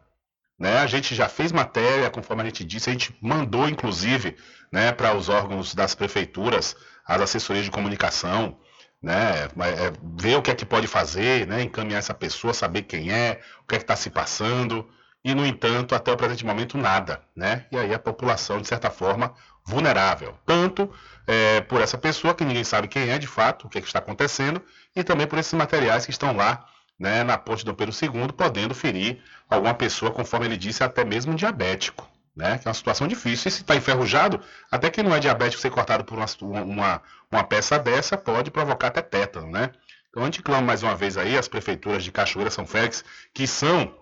Né? 0.57 0.77
A 0.77 0.87
gente 0.87 1.13
já 1.13 1.27
fez 1.27 1.51
matéria, 1.51 2.09
conforme 2.09 2.41
a 2.41 2.45
gente 2.45 2.63
disse, 2.63 2.89
a 2.89 2.93
gente 2.93 3.13
mandou, 3.21 3.67
inclusive, 3.67 4.37
né, 4.71 4.93
para 4.93 5.13
os 5.13 5.27
órgãos 5.27 5.75
das 5.75 5.93
prefeituras, 5.93 6.73
as 7.05 7.21
assessorias 7.21 7.65
de 7.65 7.71
comunicação, 7.71 8.57
né, 9.01 9.43
é, 9.43 9.91
ver 10.15 10.37
o 10.37 10.41
que 10.41 10.51
é 10.51 10.55
que 10.55 10.65
pode 10.65 10.87
fazer, 10.87 11.45
né, 11.47 11.63
encaminhar 11.63 11.99
essa 11.99 12.13
pessoa, 12.13 12.53
saber 12.53 12.83
quem 12.83 13.11
é, 13.11 13.41
o 13.61 13.67
que 13.67 13.75
é 13.75 13.77
que 13.77 13.83
está 13.83 13.97
se 13.97 14.09
passando, 14.09 14.87
e, 15.24 15.34
no 15.34 15.45
entanto, 15.45 15.95
até 15.95 16.11
o 16.11 16.17
presente 16.17 16.45
momento, 16.45 16.78
nada. 16.78 17.21
Né? 17.36 17.65
E 17.71 17.78
aí 17.78 17.93
a 17.93 17.99
população, 17.99 18.59
de 18.59 18.67
certa 18.67 18.89
forma, 18.89 19.34
vulnerável. 19.65 20.38
Tanto 20.45 20.91
é, 21.26 21.61
por 21.61 21.82
essa 21.82 21.97
pessoa, 21.97 22.34
que 22.34 22.43
ninguém 22.43 22.63
sabe 22.63 22.88
quem 22.88 23.09
é 23.09 23.17
de 23.17 23.28
fato, 23.28 23.67
o 23.67 23.69
que, 23.69 23.78
é 23.78 23.82
que 23.82 23.88
está 23.88 23.99
acontecendo, 23.99 24.61
e 24.95 25.03
também 25.03 25.28
por 25.28 25.39
esses 25.39 25.53
materiais 25.53 26.05
que 26.05 26.11
estão 26.11 26.36
lá 26.36 26.65
né, 26.99 27.24
na 27.24 27.38
ponte 27.38 27.65
do 27.65 27.74
Pedro 27.74 27.93
II, 27.93 28.34
podendo 28.34 28.74
ferir 28.74 29.21
alguma 29.49 29.74
pessoa, 29.74 30.11
conforme 30.11 30.45
ele 30.45 30.57
disse, 30.57 30.84
até 30.84 31.03
mesmo 31.03 31.34
um 31.34 31.36
diabético 31.36 32.11
né? 32.36 32.57
Que 32.57 32.67
é 32.67 32.69
uma 32.69 32.74
situação 32.74 33.07
difícil. 33.07 33.49
E 33.49 33.51
se 33.51 33.61
está 33.61 33.76
enferrujado, 33.76 34.39
até 34.71 34.89
que 34.89 35.03
não 35.03 35.15
é 35.15 35.19
diabético 35.19 35.61
ser 35.61 35.69
cortado 35.69 36.03
por 36.03 36.17
uma, 36.17 36.26
uma, 36.63 37.01
uma 37.32 37.43
peça 37.43 37.78
dessa, 37.78 38.17
pode 38.17 38.51
provocar 38.51 38.88
até 38.88 39.01
tétano, 39.01 39.49
né? 39.49 39.71
Então 40.09 40.24
a 40.24 40.26
gente 40.26 40.41
clama 40.41 40.61
mais 40.61 40.84
uma 40.84 40.95
vez 40.95 41.17
aí 41.17 41.38
as 41.38 41.47
prefeituras 41.47 42.03
de 42.03 42.11
Cachoeira 42.11 42.51
São 42.51 42.65
Félix, 42.65 43.03
que 43.34 43.47
são 43.47 43.95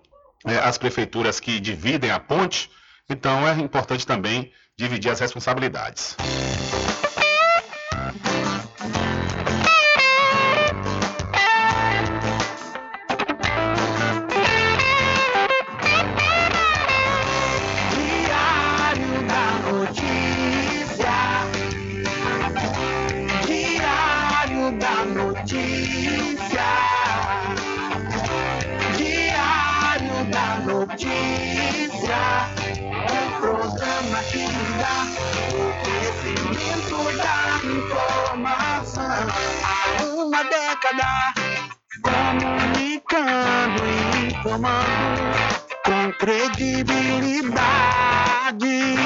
é, 0.46 0.56
as 0.58 0.78
prefeituras 0.78 1.40
que 1.40 1.60
dividem 1.60 2.10
a 2.10 2.18
ponte, 2.18 2.70
então 3.08 3.46
é 3.46 3.52
importante 3.60 4.06
também 4.06 4.52
dividir 4.76 5.10
as 5.10 5.20
responsabilidades. 5.20 6.16
Comunicando 42.02 43.86
e 43.86 44.28
informando 44.28 45.30
com 45.84 46.12
credibilidade, 46.18 48.96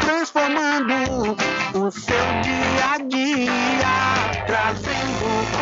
transformando 0.00 1.36
o 1.74 1.90
seu 1.90 2.40
dia 2.40 2.92
a 2.94 2.98
dia, 2.98 4.30
trazendo 4.46 5.61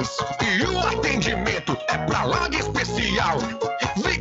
E 0.00 0.64
o 0.64 0.80
atendimento 0.80 1.76
é 1.88 1.98
pra 1.98 2.24
lá 2.24 2.48
de 2.48 2.56
especial. 2.56 3.36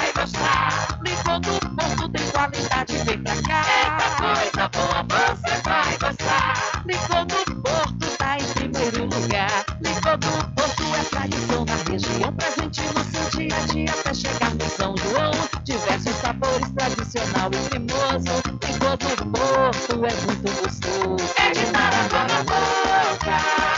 gostar. 1.40 1.40
Licor 1.40 1.40
do 1.40 1.76
Porto 1.76 2.10
tem 2.10 2.28
qualidade, 2.32 2.98
vem 3.06 3.24
pra 3.24 3.42
cá. 3.44 3.64
Eita 3.84 4.70
coisa 4.70 4.70
boa, 4.70 5.36
você 5.36 5.62
vai 5.64 5.98
gostar. 5.98 6.84
Licor 6.86 7.26
do 7.26 7.62
Porto 7.62 8.18
tá 8.18 8.38
em 8.38 8.44
primeiro 8.54 9.04
lugar. 9.06 9.66
Licor 9.82 10.18
do 10.18 10.54
Porto 10.56 10.84
é 10.96 11.04
tradição 11.04 11.66
na 11.66 11.76
região, 11.92 12.34
presente 12.34 12.82
no 12.82 13.04
seu 13.04 13.40
dia 13.40 13.56
a 13.56 13.74
dia 13.74 13.92
até 13.92 14.14
chegar 14.14 14.54
no 14.56 14.70
São 14.70 14.96
João. 14.98 15.32
Diversos 15.64 16.16
sabores, 16.16 16.70
tradicional 16.72 17.50
e 17.54 17.70
cremoso. 17.70 18.44
Licor 18.68 18.98
do 18.98 19.26
Porto 19.32 20.06
é 20.06 20.14
muito 20.26 20.52
gostoso. 20.62 21.34
É 21.38 21.52
de 21.52 21.72
dar 21.72 21.94
água 21.94 22.24
na 22.28 22.44
boca. 22.44 23.71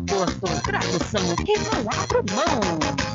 Do 0.00 0.60
tradução 0.62 1.36
que 1.36 1.58
não 1.58 1.80
abro 2.02 2.24
mão. 2.34 3.10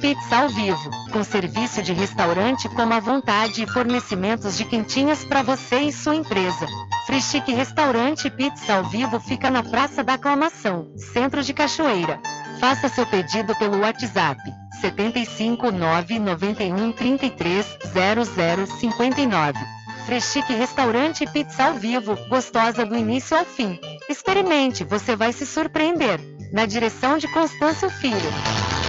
Pizza 0.00 0.36
ao 0.36 0.48
vivo, 0.48 0.90
com 1.12 1.24
serviço 1.24 1.82
de 1.82 1.92
restaurante 1.92 2.68
como 2.68 2.94
à 2.94 3.00
vontade 3.00 3.62
e 3.62 3.66
fornecimentos 3.66 4.56
de 4.56 4.64
quentinhas 4.64 5.24
para 5.24 5.42
você 5.42 5.80
e 5.80 5.92
sua 5.92 6.14
empresa. 6.14 6.66
Freschique 7.06 7.52
Restaurante 7.52 8.30
Pizza 8.30 8.74
ao 8.74 8.84
vivo 8.84 9.18
fica 9.18 9.50
na 9.50 9.62
Praça 9.62 10.04
da 10.04 10.14
Aclamação, 10.14 10.92
Centro 10.96 11.42
de 11.42 11.52
Cachoeira. 11.52 12.20
Faça 12.60 12.88
seu 12.88 13.04
pedido 13.04 13.54
pelo 13.56 13.80
WhatsApp 13.80 14.40
75 14.80 15.72
991 15.72 16.92
33 16.92 17.78
0059. 18.78 19.79
Freschique 20.00 20.52
Restaurante 20.54 21.24
e 21.24 21.26
Pizza 21.26 21.64
ao 21.64 21.74
vivo, 21.74 22.16
gostosa 22.28 22.84
do 22.84 22.96
início 22.96 23.36
ao 23.36 23.44
fim. 23.44 23.78
Experimente, 24.08 24.84
você 24.84 25.14
vai 25.14 25.32
se 25.32 25.46
surpreender. 25.46 26.20
Na 26.52 26.66
direção 26.66 27.16
de 27.16 27.28
Constâncio 27.28 27.88
Filho. 27.88 28.79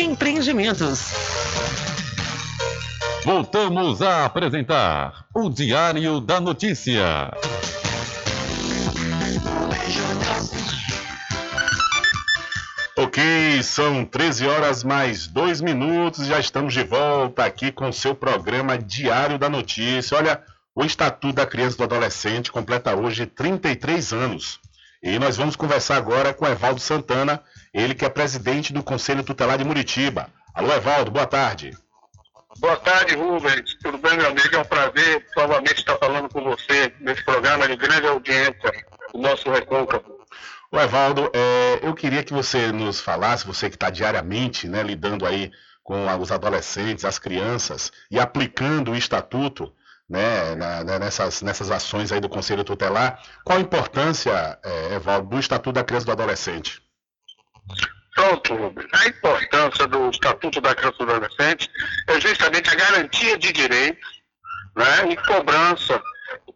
Empreendimentos. 0.00 1.12
Voltamos 3.22 4.00
a 4.00 4.24
apresentar 4.24 5.26
o 5.34 5.50
Diário 5.50 6.22
da 6.22 6.40
Notícia. 6.40 7.30
Ok, 12.96 13.62
são 13.62 14.06
13 14.06 14.46
horas 14.46 14.82
mais 14.82 15.26
2 15.26 15.60
minutos, 15.60 16.26
já 16.26 16.40
estamos 16.40 16.72
de 16.72 16.82
volta 16.82 17.44
aqui 17.44 17.70
com 17.70 17.90
o 17.90 17.92
seu 17.92 18.14
programa 18.14 18.78
Diário 18.78 19.38
da 19.38 19.50
Notícia. 19.50 20.16
Olha, 20.16 20.42
o 20.74 20.82
Estatuto 20.82 21.34
da 21.34 21.44
Criança 21.44 21.74
e 21.74 21.78
do 21.78 21.84
Adolescente 21.84 22.50
completa 22.50 22.96
hoje 22.96 23.26
33 23.26 24.14
anos. 24.14 24.60
E 25.02 25.18
nós 25.18 25.36
vamos 25.36 25.56
conversar 25.56 25.96
agora 25.96 26.32
com 26.32 26.46
Evaldo 26.46 26.80
Santana, 26.80 27.42
ele 27.72 27.94
que 27.94 28.04
é 28.04 28.08
presidente 28.08 28.72
do 28.72 28.82
Conselho 28.82 29.22
Tutelar 29.22 29.58
de 29.58 29.64
Muritiba. 29.64 30.28
Alô, 30.54 30.72
Evaldo, 30.72 31.10
boa 31.10 31.26
tarde. 31.26 31.76
Boa 32.58 32.76
tarde, 32.76 33.14
Rubens. 33.14 33.74
Tudo 33.80 33.96
bem, 33.98 34.16
meu 34.16 34.28
amigo? 34.28 34.54
É 34.54 34.58
um 34.58 34.64
prazer 34.64 35.24
novamente 35.36 35.78
estar 35.78 35.96
falando 35.98 36.28
com 36.28 36.42
você 36.42 36.92
nesse 37.00 37.24
programa 37.24 37.68
de 37.68 37.76
grande 37.76 38.06
audiência, 38.06 38.84
o 39.14 39.18
nosso 39.18 39.50
Recôncavo. 39.50 40.18
O 40.72 40.78
Evaldo, 40.78 41.30
é, 41.32 41.80
eu 41.82 41.94
queria 41.94 42.22
que 42.22 42.32
você 42.32 42.70
nos 42.72 43.00
falasse, 43.00 43.46
você 43.46 43.68
que 43.68 43.76
está 43.76 43.88
diariamente 43.88 44.68
né, 44.68 44.82
lidando 44.82 45.26
aí 45.26 45.50
com 45.82 46.06
os 46.20 46.30
adolescentes, 46.30 47.04
as 47.04 47.18
crianças, 47.18 47.90
e 48.10 48.18
aplicando 48.20 48.92
o 48.92 48.96
estatuto 48.96 49.72
né, 50.08 50.54
na, 50.56 50.98
nessas, 50.98 51.42
nessas 51.42 51.70
ações 51.70 52.12
aí 52.12 52.20
do 52.20 52.28
Conselho 52.28 52.64
Tutelar, 52.64 53.22
qual 53.44 53.58
a 53.58 53.62
importância, 53.62 54.58
é, 54.62 54.94
Evaldo, 54.94 55.28
do 55.28 55.38
Estatuto 55.38 55.72
da 55.72 55.84
Criança 55.84 56.04
e 56.04 56.06
do 56.06 56.12
Adolescente? 56.12 56.82
Pronto, 58.14 58.54
Rubens. 58.54 58.88
A 58.92 59.06
importância 59.06 59.86
do 59.86 60.10
Estatuto 60.10 60.60
da 60.60 60.74
Criança 60.74 60.96
e 61.00 61.06
do 61.06 61.12
Adolescente 61.12 61.70
é 62.08 62.20
justamente 62.20 62.68
a 62.70 62.74
garantia 62.74 63.38
de 63.38 63.52
direitos 63.52 64.20
né, 64.76 65.12
e 65.12 65.16
cobrança 65.16 66.02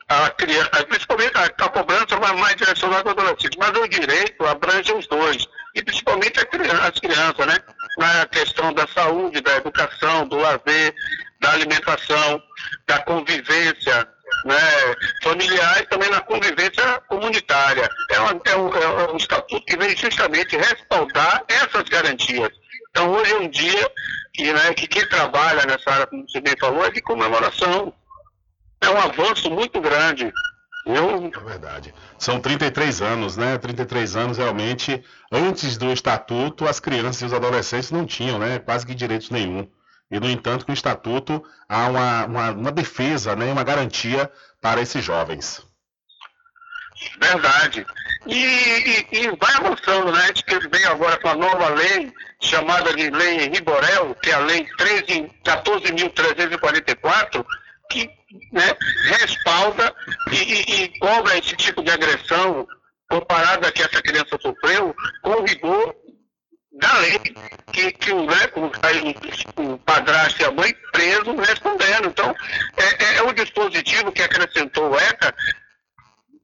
a 0.09 0.31
criança, 0.31 0.71
principalmente 0.87 1.37
a, 1.37 1.45
a 1.45 1.69
cobrança 1.69 2.17
vai 2.17 2.35
mais 2.37 2.57
direcionada 2.57 3.11
ao 3.11 3.19
adolescente, 3.19 3.57
mas 3.59 3.71
o 3.71 3.89
direito 3.89 4.45
abrange 4.47 4.93
os 4.93 5.07
dois, 5.07 5.47
e 5.75 5.83
principalmente 5.83 6.39
as 6.39 7.01
crianças, 7.01 7.47
né? 7.47 7.59
Na 7.99 8.27
questão 8.27 8.73
da 8.73 8.87
saúde, 8.89 9.41
da 9.41 9.57
educação, 9.57 10.29
do 10.29 10.37
lazer, 10.37 10.95
da 11.41 11.53
alimentação, 11.53 12.43
da 12.87 12.99
convivência 13.01 14.09
né, 14.45 14.95
familiar 15.23 15.83
e 15.83 15.87
também 15.87 16.11
na 16.11 16.21
convivência 16.21 17.01
comunitária. 17.09 17.89
É, 18.11 18.21
uma, 18.21 18.41
é, 18.45 18.57
um, 18.57 18.75
é 18.75 19.13
um 19.13 19.17
estatuto 19.17 19.65
que 19.65 19.77
vem 19.77 19.97
justamente 19.97 20.57
respaldar 20.57 21.45
essas 21.49 21.85
garantias. 21.85 22.51
Então, 22.91 23.13
hoje 23.13 23.33
é 23.33 23.37
um 23.37 23.49
dia 23.49 23.91
que, 24.33 24.53
né, 24.53 24.75
que 24.75 24.87
quem 24.87 25.09
trabalha 25.09 25.65
nessa 25.67 25.91
área, 25.91 26.07
como 26.07 26.29
você 26.29 26.41
bem 26.41 26.55
falou, 26.59 26.85
é 26.85 26.91
de 26.91 27.01
comemoração 27.01 27.93
é 28.81 28.91
um 28.91 28.99
avanço 28.99 29.51
muito 29.51 29.81
grande. 29.81 30.33
Eu... 30.87 31.33
É 31.35 31.45
verdade. 31.45 31.95
São 32.19 32.39
33 32.39 33.01
anos, 33.01 33.37
né? 33.37 33.57
33 33.57 34.17
anos 34.17 34.39
realmente. 34.39 35.03
Antes 35.33 35.79
do 35.79 35.91
estatuto, 35.91 36.69
as 36.69 36.79
crianças 36.79 37.23
e 37.23 37.25
os 37.25 37.33
adolescentes 37.33 37.91
não 37.91 38.05
tinham, 38.05 38.39
né? 38.39 38.59
Quase 38.59 38.87
que 38.87 38.95
direitos 38.95 39.31
nenhum. 39.31 39.67
E, 40.11 40.21
no 40.21 40.31
entanto, 40.31 40.65
com 40.65 40.73
o 40.73 40.75
estatuto 40.75 41.45
há 41.69 41.89
uma, 41.89 42.27
uma, 42.27 42.51
uma 42.51 42.73
defesa, 42.73 43.35
né? 43.35 43.51
uma 43.51 43.65
garantia 43.65 44.31
para 44.61 44.81
esses 44.81 45.05
jovens. 45.05 45.63
Verdade. 47.21 47.85
E, 48.27 48.37
e, 48.37 49.07
e, 49.13 49.37
vai 49.37 49.55
avançando, 49.57 50.11
né? 50.13 50.23
A 50.23 50.27
gente 50.27 50.45
vem 50.69 50.85
agora 50.85 51.19
com 51.19 51.29
a 51.29 51.35
nova 51.35 51.69
lei, 51.71 52.13
chamada 52.41 52.95
de 52.95 53.11
Lei 53.11 53.49
Riborel, 53.49 54.15
que 54.23 54.31
é 54.31 54.35
a 54.35 54.39
Lei 54.39 54.65
14.344, 55.45 57.45
que 57.91 58.09
né, 58.53 58.77
respalda 59.19 59.93
e, 60.33 60.37
e, 60.37 60.85
e, 60.85 60.99
cobra 60.99 61.37
esse 61.37 61.55
tipo 61.57 61.83
de 61.83 61.91
agressão 61.91 62.67
comparada 63.11 63.71
que 63.71 63.83
essa 63.83 64.01
criança 64.01 64.39
sofreu 64.41 64.97
com 65.23 65.43
rigor 65.43 65.95
da 66.75 66.99
lei 66.99 67.19
que, 67.93 68.13
o, 68.13 68.27
né, 68.27 68.37
o, 68.57 69.73
o 69.73 69.79
padrasto 69.79 70.43
e 70.43 70.45
a 70.45 70.51
mãe 70.51 70.75
preso 70.93 71.37
respondendo. 71.37 72.09
Então, 72.09 72.35
é, 72.77 73.05
é, 73.05 73.17
é 73.19 73.23
um 73.23 73.33
dispositivo 73.33 74.13
que 74.13 74.23
acrescentou 74.23 74.91
o 74.91 74.99
ECA 74.99 75.35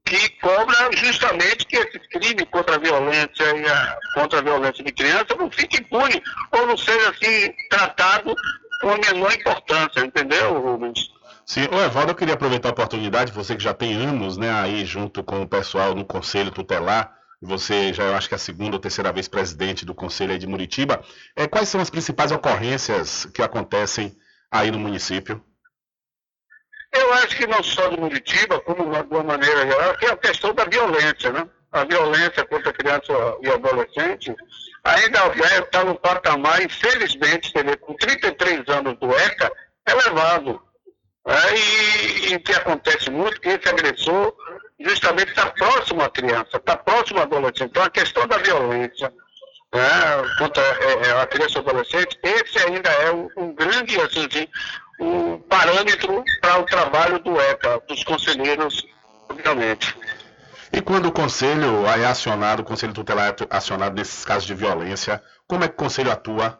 que 0.04 0.28
cobra 0.40 0.90
justamente 0.96 1.66
que 1.66 1.76
esse 1.76 1.98
crime 2.08 2.44
contra 2.46 2.76
a 2.76 2.78
violência 2.78 3.44
e 3.56 3.66
a, 3.66 3.98
contra 4.14 4.40
a 4.40 4.42
violência 4.42 4.82
de 4.82 4.92
criança 4.92 5.36
não 5.38 5.50
fique 5.50 5.80
impune 5.80 6.20
ou 6.50 6.66
não 6.66 6.76
seja 6.76 7.10
assim 7.10 7.52
tratado 7.68 8.34
com 8.80 8.90
a 8.90 8.98
menor 8.98 9.32
importância, 9.32 10.00
entendeu, 10.00 10.58
Rubens? 10.60 11.10
Sim, 11.44 11.68
o 11.70 11.80
Evaldo, 11.80 12.12
eu 12.12 12.14
queria 12.14 12.34
aproveitar 12.34 12.68
a 12.68 12.72
oportunidade, 12.72 13.32
você 13.32 13.54
que 13.54 13.62
já 13.62 13.74
tem 13.74 13.94
anos 13.94 14.36
né, 14.36 14.50
aí 14.52 14.84
junto 14.84 15.22
com 15.22 15.42
o 15.42 15.48
pessoal 15.48 15.94
no 15.94 16.04
Conselho 16.04 16.50
Tutelar, 16.50 17.19
você 17.40 17.92
já 17.92 18.04
eu 18.04 18.14
acho 18.14 18.28
que 18.28 18.34
é 18.34 18.36
a 18.36 18.38
segunda 18.38 18.76
ou 18.76 18.80
terceira 18.80 19.12
vez 19.12 19.26
presidente 19.26 19.84
do 19.84 19.94
Conselho 19.94 20.38
de 20.38 20.46
Muritiba, 20.46 21.02
é, 21.34 21.46
quais 21.46 21.68
são 21.68 21.80
as 21.80 21.88
principais 21.88 22.30
ocorrências 22.30 23.24
que 23.26 23.42
acontecem 23.42 24.16
aí 24.50 24.70
no 24.70 24.78
município? 24.78 25.42
Eu 26.92 27.12
acho 27.14 27.36
que 27.36 27.46
não 27.46 27.62
só 27.62 27.88
do 27.88 28.00
Muritiba, 28.00 28.60
como 28.60 28.82
de 28.82 29.14
uma 29.14 29.22
maneira 29.22 29.66
geral, 29.66 29.96
que 29.96 30.06
é 30.06 30.10
a 30.10 30.16
questão 30.16 30.52
da 30.52 30.64
violência, 30.64 31.32
né? 31.32 31.48
A 31.70 31.84
violência 31.84 32.44
contra 32.44 32.72
criança 32.72 33.12
e 33.42 33.48
adolescente 33.48 34.34
ainda 34.82 35.28
está 35.58 35.84
no 35.84 35.94
patamar, 35.94 36.60
infelizmente, 36.62 37.52
com 37.80 37.94
33 37.94 38.68
anos 38.68 38.98
do 38.98 39.14
ECA, 39.14 39.52
elevado. 39.86 40.60
É, 41.26 42.30
e, 42.30 42.34
o 42.36 42.40
que 42.40 42.52
acontece 42.52 43.10
muito 43.10 43.40
que 43.40 43.50
esse 43.50 43.68
agressor 43.68 44.34
justamente 44.78 45.30
está 45.30 45.46
próximo 45.50 46.02
à 46.02 46.08
criança, 46.08 46.56
está 46.56 46.76
próximo 46.76 47.18
ao 47.18 47.26
adolescente. 47.26 47.70
Então 47.70 47.82
a 47.82 47.90
questão 47.90 48.26
da 48.26 48.38
violência 48.38 49.12
né, 49.72 49.80
contra 50.38 50.62
é, 50.62 51.08
é, 51.08 51.20
a 51.20 51.26
criança 51.26 51.58
e 51.58 51.60
adolescente, 51.60 52.18
esse 52.22 52.58
ainda 52.58 52.90
é 52.90 53.12
um, 53.12 53.28
um 53.36 53.54
grande 53.54 54.00
assim, 54.00 54.26
um 54.98 55.38
parâmetro 55.40 56.24
para 56.40 56.60
o 56.60 56.64
trabalho 56.64 57.18
do 57.18 57.38
ECA, 57.40 57.80
dos 57.86 58.02
conselheiros, 58.02 58.86
obviamente. 59.28 59.94
E 60.72 60.80
quando 60.80 61.06
o 61.06 61.12
conselho 61.12 61.84
é 61.86 62.04
acionado, 62.06 62.62
o 62.62 62.64
conselho 62.64 62.92
tutelar 62.92 63.28
é 63.28 63.34
acionado 63.50 63.94
nesses 63.94 64.24
casos 64.24 64.44
de 64.44 64.54
violência, 64.54 65.22
como 65.46 65.64
é 65.64 65.68
que 65.68 65.74
o 65.74 65.78
conselho 65.78 66.12
atua 66.12 66.58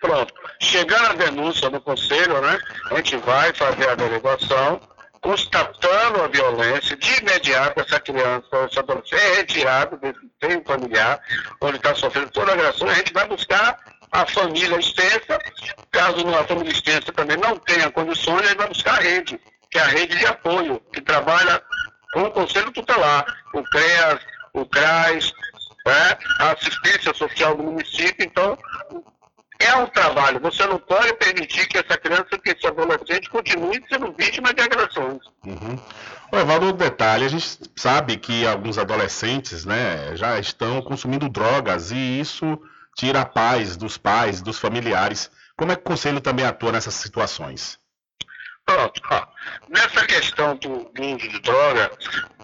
Pronto. 0.00 0.34
Chegando 0.60 1.06
a 1.06 1.14
denúncia 1.14 1.70
no 1.70 1.80
conselho, 1.80 2.40
né? 2.40 2.58
A 2.90 2.96
gente 2.96 3.16
vai 3.18 3.52
fazer 3.54 3.88
a 3.88 3.92
averiguação, 3.92 4.80
constatando 5.20 6.22
a 6.22 6.28
violência, 6.28 6.96
de 6.96 7.18
imediato 7.20 7.80
essa 7.80 7.98
criança, 7.98 8.66
esse 8.68 8.78
adolescente 8.78 9.14
é 9.14 9.34
retirado 9.36 9.96
desse 9.96 10.62
familiar, 10.64 11.18
onde 11.62 11.78
está 11.78 11.94
sofrendo 11.94 12.30
toda 12.30 12.50
a 12.50 12.54
agressão, 12.54 12.88
a 12.88 12.94
gente 12.94 13.12
vai 13.14 13.26
buscar 13.26 13.78
a 14.12 14.26
família 14.26 14.78
extensa, 14.78 15.38
caso 15.90 16.28
a 16.28 16.44
família 16.44 16.70
extensa 16.70 17.10
também 17.12 17.38
não 17.38 17.56
tenha 17.56 17.90
condições, 17.90 18.42
a 18.42 18.48
gente 18.48 18.58
vai 18.58 18.68
buscar 18.68 18.98
a 18.98 19.02
rede, 19.02 19.40
que 19.70 19.78
é 19.78 19.80
a 19.82 19.86
rede 19.86 20.16
de 20.18 20.26
apoio, 20.26 20.80
que 20.92 21.00
trabalha 21.00 21.62
com 22.12 22.22
o 22.24 22.30
Conselho 22.30 22.70
Tutelar, 22.70 23.24
o 23.54 23.62
CREAS, 23.64 24.20
o 24.52 24.66
CRAS, 24.66 25.32
né, 25.86 26.18
a 26.38 26.52
assistência 26.52 27.14
social 27.14 27.56
do 27.56 27.64
município, 27.64 28.24
então 28.24 28.56
é 29.64 29.76
um 29.76 29.86
trabalho. 29.86 30.40
Você 30.40 30.66
não 30.66 30.78
pode 30.78 31.12
permitir 31.14 31.66
que 31.66 31.78
essa 31.78 31.96
criança, 31.96 32.38
que 32.42 32.50
esse 32.50 32.66
adolescente 32.66 33.30
continue 33.30 33.82
sendo 33.88 34.12
vítima 34.12 34.52
de 34.52 34.62
agressões. 34.62 35.20
Uhum. 35.44 35.78
Evaldo, 36.32 36.72
detalhe, 36.72 37.24
a 37.24 37.28
gente 37.28 37.58
sabe 37.76 38.16
que 38.16 38.46
alguns 38.46 38.76
adolescentes 38.76 39.64
né, 39.64 40.16
já 40.16 40.38
estão 40.38 40.82
consumindo 40.82 41.28
drogas 41.28 41.92
e 41.92 42.20
isso 42.20 42.60
tira 42.96 43.20
a 43.20 43.26
paz 43.26 43.76
dos 43.76 43.96
pais, 43.96 44.42
dos 44.42 44.58
familiares. 44.58 45.30
Como 45.56 45.70
é 45.70 45.76
que 45.76 45.82
o 45.82 45.84
Conselho 45.84 46.20
também 46.20 46.44
atua 46.44 46.72
nessas 46.72 46.94
situações? 46.94 47.78
Pronto. 48.64 49.00
Nessa 49.68 50.06
questão 50.06 50.56
do, 50.56 50.84
do, 50.94 51.02
uso 51.02 51.28
de 51.28 51.40
droga, 51.40 51.90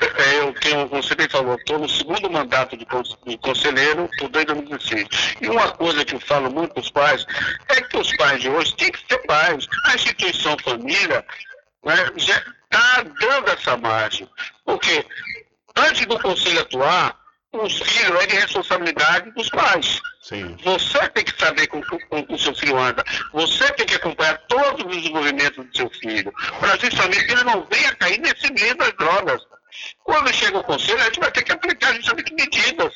é, 0.01 0.41
eu 0.41 0.53
tenho, 0.55 0.87
você 0.89 1.15
bem 1.15 1.29
falou, 1.29 1.55
estou 1.55 1.79
no 1.79 1.89
segundo 1.89 2.31
mandato 2.31 2.77
de, 2.77 2.87
conselheiro, 3.39 4.09
estou 4.13 4.29
desde 4.29 4.53
2016. 4.53 5.37
E 5.41 5.49
uma 5.49 5.71
coisa 5.73 6.05
que 6.05 6.15
eu 6.15 6.21
falo 6.21 6.51
muito 6.51 6.75
para 6.75 6.81
os 6.81 6.91
pais 6.91 7.27
é 7.69 7.81
que 7.81 7.97
os 7.97 8.15
pais 8.17 8.41
de 8.41 8.49
hoje 8.49 8.75
têm 8.77 8.93
que 8.93 9.01
ser 9.09 9.19
pais. 9.27 9.67
A 9.87 9.95
instituição 9.95 10.57
família 10.63 11.25
né, 11.85 11.95
já 12.17 12.37
está 12.37 13.03
dando 13.03 13.51
essa 13.51 13.77
margem. 13.77 14.29
Porque 14.65 15.05
antes 15.77 16.07
do 16.07 16.19
conselho 16.19 16.61
atuar, 16.61 17.20
os 17.53 17.79
filhos 17.81 18.23
é 18.23 18.27
de 18.27 18.37
responsabilidade 18.37 19.31
dos 19.33 19.49
pais. 19.51 20.01
Sim. 20.23 20.57
Você 20.63 21.09
tem 21.09 21.25
que 21.25 21.39
saber 21.39 21.67
com 21.67 21.81
o 21.81 22.39
seu 22.39 22.55
filho 22.55 22.79
anda. 22.79 23.05
Você 23.33 23.73
tem 23.73 23.87
que 23.87 23.97
acompanhar 23.97 24.39
todos 24.49 24.85
os 24.85 24.97
desenvolvimentos 24.97 25.67
do 25.67 25.77
seu 25.77 25.91
filho, 25.91 26.33
para 26.61 26.77
justamente 26.79 27.27
que 27.27 27.33
ele 27.33 27.45
não 27.45 27.67
venha 27.71 27.95
cair 27.97 28.21
nesse 28.21 28.53
meio 28.53 28.77
das 28.77 28.93
drogas. 28.93 29.43
Quando 30.05 30.33
chega 30.33 30.59
o 30.59 30.65
conselho, 30.65 31.01
a 31.01 31.05
gente 31.05 31.21
vai 31.21 31.31
ter 31.31 31.43
que 31.43 31.53
aplicar 31.53 31.95
justamente 31.95 32.35
medidas. 32.35 32.93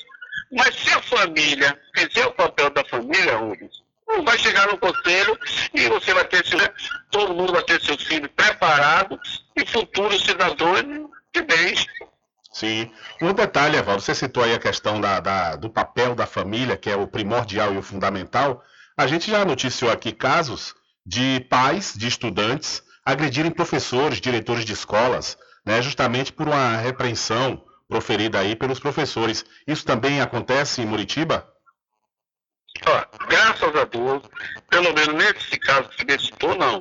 Mas 0.52 0.74
se 0.76 0.90
a 0.90 1.02
família 1.02 1.78
fizer 1.96 2.26
o 2.26 2.32
papel 2.32 2.70
da 2.70 2.84
família, 2.84 3.36
Rubens, 3.36 3.82
não 4.06 4.22
vai 4.22 4.38
chegar 4.38 4.68
no 4.68 4.78
conselho 4.78 5.38
e 5.72 5.88
você 5.88 6.14
vai 6.14 6.24
ter 6.26 6.46
seu, 6.46 6.58
todo 7.10 7.34
mundo 7.34 7.52
vai 7.52 7.62
ter 7.62 7.80
seus 7.80 8.02
filhos 8.02 8.30
preparados 8.36 9.44
e 9.56 9.66
futuros 9.66 10.22
cidadãos 10.22 10.82
de 11.32 11.42
bens. 11.42 11.86
Sim. 12.54 12.88
Um 13.20 13.32
detalhe, 13.32 13.76
Evaldo, 13.76 14.00
você 14.00 14.14
citou 14.14 14.44
aí 14.44 14.54
a 14.54 14.58
questão 14.60 15.00
da, 15.00 15.18
da- 15.18 15.56
do 15.56 15.68
papel 15.68 16.14
da 16.14 16.24
família, 16.24 16.76
que 16.76 16.88
é 16.88 16.94
o 16.96 17.06
primordial 17.08 17.74
e 17.74 17.78
o 17.78 17.82
fundamental. 17.82 18.62
A 18.96 19.08
gente 19.08 19.28
já 19.28 19.44
noticiou 19.44 19.90
aqui 19.90 20.12
casos 20.12 20.72
de 21.04 21.40
pais 21.50 21.94
de 21.96 22.06
estudantes 22.06 22.80
agredirem 23.04 23.50
professores, 23.50 24.20
diretores 24.20 24.64
de 24.64 24.72
escolas, 24.72 25.36
né, 25.66 25.82
justamente 25.82 26.32
por 26.32 26.46
uma 26.46 26.76
repreensão 26.76 27.60
proferida 27.88 28.38
aí 28.38 28.54
pelos 28.54 28.78
professores. 28.78 29.44
Isso 29.66 29.84
também 29.84 30.20
acontece 30.20 30.80
em 30.80 30.86
Muritiba? 30.86 31.46
Ó, 32.86 33.04
graças 33.26 33.74
a 33.76 33.84
Deus, 33.84 34.22
pelo 34.70 34.94
menos 34.94 35.14
nesse 35.24 35.58
caso 35.58 35.88
que 35.88 36.04
você 36.04 36.18
citou, 36.20 36.54
não. 36.56 36.78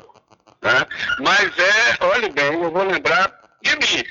Né? 0.62 0.86
Mas 1.20 1.52
é, 1.58 2.06
olhe 2.06 2.30
bem, 2.30 2.62
eu 2.62 2.72
vou 2.72 2.84
lembrar 2.84 3.34
de 3.64 3.76
mim. 3.76 4.04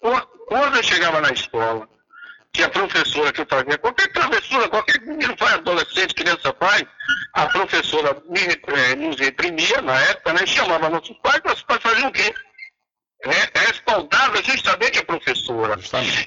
Qu- 0.00 0.31
Quando 0.52 0.76
eu 0.76 0.82
chegava 0.82 1.18
na 1.22 1.30
escola, 1.30 1.88
que 2.52 2.62
a 2.62 2.68
professora 2.68 3.32
que 3.32 3.40
eu 3.40 3.46
fazia 3.48 3.78
qualquer 3.78 4.12
travessura, 4.12 4.68
qualquer 4.68 5.00
menino 5.00 5.34
faz, 5.38 5.54
adolescente, 5.54 6.12
criança 6.14 6.54
faz, 6.60 6.84
a 7.32 7.46
professora 7.46 8.22
me, 8.28 8.96
nos 9.06 9.18
reprimia 9.18 9.80
na 9.80 9.98
época, 9.98 10.34
né? 10.34 10.44
Chamava 10.44 10.90
nossos 10.90 11.16
pais, 11.22 11.40
nossos 11.42 11.62
pais 11.62 11.80
faziam 11.82 12.10
o 12.10 12.12
quê? 12.12 12.34
Re- 13.24 13.50
Respaldava 13.66 14.42
justamente 14.42 14.98
a 14.98 15.04
professora. 15.06 15.78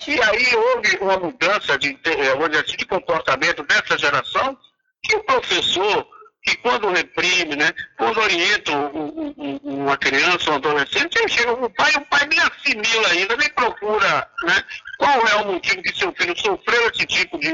E 0.08 0.20
aí 0.24 0.56
houve 0.56 0.98
uma 1.02 1.18
mudança 1.20 1.78
de, 1.78 1.90
eh, 1.90 2.60
assim, 2.60 2.78
de 2.78 2.86
comportamento 2.88 3.62
dessa 3.62 3.96
geração, 3.96 4.58
que 5.04 5.16
o 5.18 5.24
professor, 5.24 6.08
que 6.46 6.56
quando 6.58 6.92
reprime, 6.92 7.56
né, 7.56 7.72
quando 7.98 8.20
orienta 8.20 8.72
um- 8.72 8.96
um- 8.96 9.34
um- 9.38 9.60
uma 9.84 9.98
criança, 9.98 10.52
um 10.52 10.56
adolescente, 10.56 11.18
ele 11.18 11.28
chega 11.28 11.52
o 11.52 11.70
pai, 11.72 11.92
o 11.96 12.06
pai 12.06 12.28
nem 12.28 12.40
assimila 12.40 13.08
ainda, 13.10 13.36
nem 13.36 13.50
procura 13.50 14.30
né, 14.44 14.64
qual 15.00 15.28
é 15.28 15.36
o 15.38 15.48
motivo 15.54 15.82
que 15.82 15.98
seu 15.98 16.14
filho 16.14 16.38
sofreu 16.38 16.90
esse 16.92 17.06
tipo 17.08 17.40
de, 17.40 17.52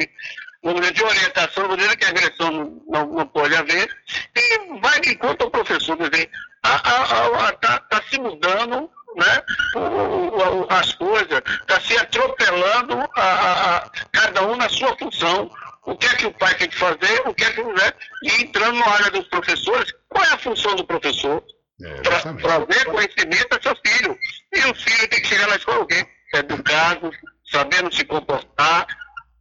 de 0.93 1.03
orientação, 1.03 1.75
dizer 1.75 1.95
que 1.95 2.05
a 2.05 2.09
agressão 2.09 2.51
não, 2.87 3.05
não, 3.07 3.27
pode 3.27 3.55
haver, 3.55 3.89
e 4.35 4.79
vai 4.81 4.99
de 4.99 5.15
conta 5.15 5.45
ao 5.45 5.51
professor, 5.51 5.97
está 6.63 8.01
se 8.09 8.19
mudando 8.19 8.91
né, 9.15 9.43
o- 9.75 10.59
o- 10.61 10.67
as 10.69 10.93
coisas, 10.93 11.41
está 11.61 11.79
se 11.81 11.97
atropelando 11.97 12.97
a- 13.15 13.77
a- 13.77 13.89
cada 14.11 14.43
um 14.47 14.55
na 14.55 14.69
sua 14.69 14.95
função. 14.97 15.49
O 16.13 16.15
que 16.15 16.15
é 16.15 16.15
que 16.17 16.25
o 16.27 16.33
pai 16.33 16.53
tem 16.55 16.67
que 16.69 16.77
fazer, 16.77 17.21
o 17.25 17.33
que 17.33 17.43
é 17.43 17.51
que 17.51 17.63
né, 17.63 17.93
e 18.23 18.41
entrando 18.43 18.77
na 18.79 18.87
área 18.87 19.11
dos 19.11 19.27
professores, 19.27 19.93
qual 20.09 20.23
é 20.23 20.29
a 20.29 20.37
função 20.37 20.75
do 20.75 20.85
professor? 20.85 21.43
Tra- 22.03 22.33
trazer 22.33 22.85
conhecimento 22.85 23.57
a 23.57 23.61
seu 23.61 23.75
filho. 23.85 24.17
E 24.53 24.59
o 24.69 24.75
filho 24.75 25.07
tem 25.09 25.21
que 25.21 25.27
chegar 25.27 25.47
na 25.47 25.55
escola 25.55 25.79
o 25.79 25.85
quê? 25.87 26.05
Educado, 26.33 27.11
sabendo 27.51 27.93
se 27.93 28.03
comportar. 28.05 28.85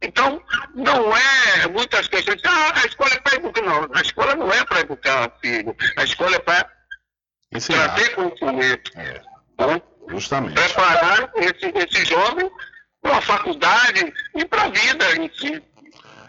Então, 0.01 0.41
não 0.73 1.15
é 1.15 1.67
muitas 1.67 2.07
questões, 2.07 2.41
ah, 2.45 2.71
a 2.81 2.87
escola 2.87 3.11
é 3.13 3.19
para 3.19 3.35
educar. 3.35 3.61
Não, 3.61 3.89
a 3.93 4.01
escola 4.01 4.35
não 4.35 4.51
é 4.51 4.65
para 4.65 4.79
educar 4.79 5.31
filho. 5.41 5.75
A 5.97 6.03
escola 6.03 6.35
é 6.35 6.39
para 6.39 6.67
trazer 7.51 8.15
conhecimento. 8.15 8.91
Então, 9.53 9.81
Justamente. 10.07 10.55
preparar 10.55 11.31
esse, 11.35 11.71
esse 11.75 12.05
jovem 12.05 12.49
para 13.01 13.17
a 13.17 13.21
faculdade 13.21 14.13
e 14.35 14.45
para 14.45 14.63
a 14.63 14.69
vida 14.69 15.15
em 15.17 15.31
si. 15.35 15.61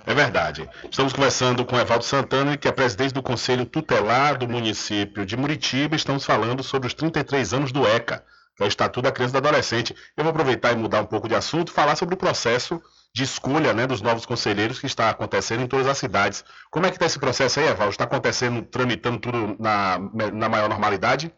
É 0.04 0.14
verdade. 0.14 0.68
Estamos 0.90 1.12
conversando 1.12 1.64
com 1.64 1.78
Evaldo 1.78 2.04
Santana, 2.04 2.56
que 2.56 2.66
é 2.66 2.72
presidente 2.72 3.14
do 3.14 3.22
Conselho 3.22 3.64
Tutelar 3.64 4.36
do 4.36 4.48
município 4.48 5.24
de 5.24 5.36
Muritiba. 5.36 5.94
Estamos 5.94 6.24
falando 6.24 6.62
sobre 6.62 6.88
os 6.88 6.94
33 6.94 7.54
anos 7.54 7.72
do 7.72 7.86
ECA, 7.86 8.24
que 8.56 8.62
é 8.62 8.66
o 8.66 8.68
Estatuto 8.68 9.02
da 9.02 9.12
Criança 9.12 9.38
e 9.38 9.40
do 9.40 9.46
Adolescente. 9.46 9.94
Eu 10.16 10.24
vou 10.24 10.32
aproveitar 10.32 10.72
e 10.72 10.76
mudar 10.76 11.00
um 11.02 11.06
pouco 11.06 11.28
de 11.28 11.36
assunto, 11.36 11.72
falar 11.72 11.94
sobre 11.94 12.14
o 12.14 12.18
processo 12.18 12.82
de 13.14 13.22
escolha 13.22 13.72
né, 13.72 13.86
dos 13.86 14.00
novos 14.00 14.26
conselheiros 14.26 14.80
que 14.80 14.86
está 14.86 15.08
acontecendo 15.08 15.62
em 15.62 15.68
todas 15.68 15.86
as 15.86 15.98
cidades. 15.98 16.44
Como 16.70 16.84
é 16.84 16.88
que 16.88 16.96
está 16.96 17.06
esse 17.06 17.18
processo 17.18 17.60
aí, 17.60 17.66
Evaldo? 17.66 17.92
Está 17.92 18.04
acontecendo, 18.04 18.62
tramitando 18.62 19.20
tudo 19.20 19.56
na, 19.60 19.98
na 20.32 20.48
maior 20.48 20.68
normalidade? 20.68 21.32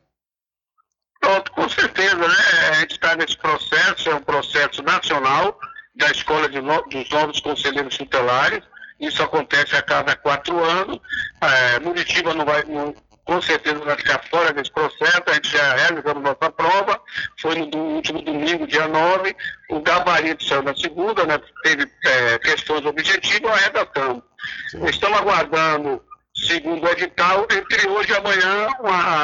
Pronto, 1.21 1.53
com 1.53 1.69
certeza, 1.69 2.17
né? 2.17 2.69
A 2.71 2.75
gente 2.81 2.93
está 2.93 3.15
nesse 3.15 3.37
processo, 3.37 4.09
é 4.09 4.15
um 4.15 4.23
processo 4.23 4.83
nacional 4.83 5.59
da 5.95 6.11
escola 6.11 6.49
de 6.49 6.61
no- 6.61 6.83
dos 6.83 7.09
novos 7.11 7.41
conselheiros 7.41 7.97
tutelares. 7.97 8.63
Isso 9.01 9.23
acontece 9.23 9.75
a 9.77 9.83
cada 9.83 10.17
quatro 10.17 10.63
anos. 10.63 10.99
É, 11.41 11.81
Muritiba 11.81 12.33
não 12.35 12.45
vai, 12.45 12.63
não- 12.65 12.95
com 13.25 13.41
certeza 13.41 13.79
vai 13.79 13.97
ficar 13.97 14.23
fora 14.29 14.53
desse 14.53 14.71
processo. 14.71 15.23
A 15.27 15.35
gente 15.35 15.49
já 15.51 15.75
realizamos 15.75 16.23
nossa 16.23 16.51
prova. 16.53 17.01
Foi 17.41 17.55
no 17.57 17.67
do- 17.67 17.79
último 17.79 18.21
domingo, 18.23 18.67
dia 18.67 18.87
9. 18.87 19.35
O 19.71 19.81
gabarito 19.81 20.45
saiu 20.45 20.63
na 20.63 20.75
segunda, 20.77 21.25
né? 21.25 21.39
Teve 21.63 21.91
é, 22.05 22.39
questões 22.39 22.85
objetivas, 22.85 23.51
a 23.53 23.57
redação. 23.57 24.23
Estamos 24.89 25.19
aguardando, 25.19 26.03
segundo 26.37 26.85
o 26.85 26.89
edital, 26.91 27.47
entre 27.51 27.89
hoje 27.89 28.13
e 28.13 28.17
amanhã, 28.17 28.69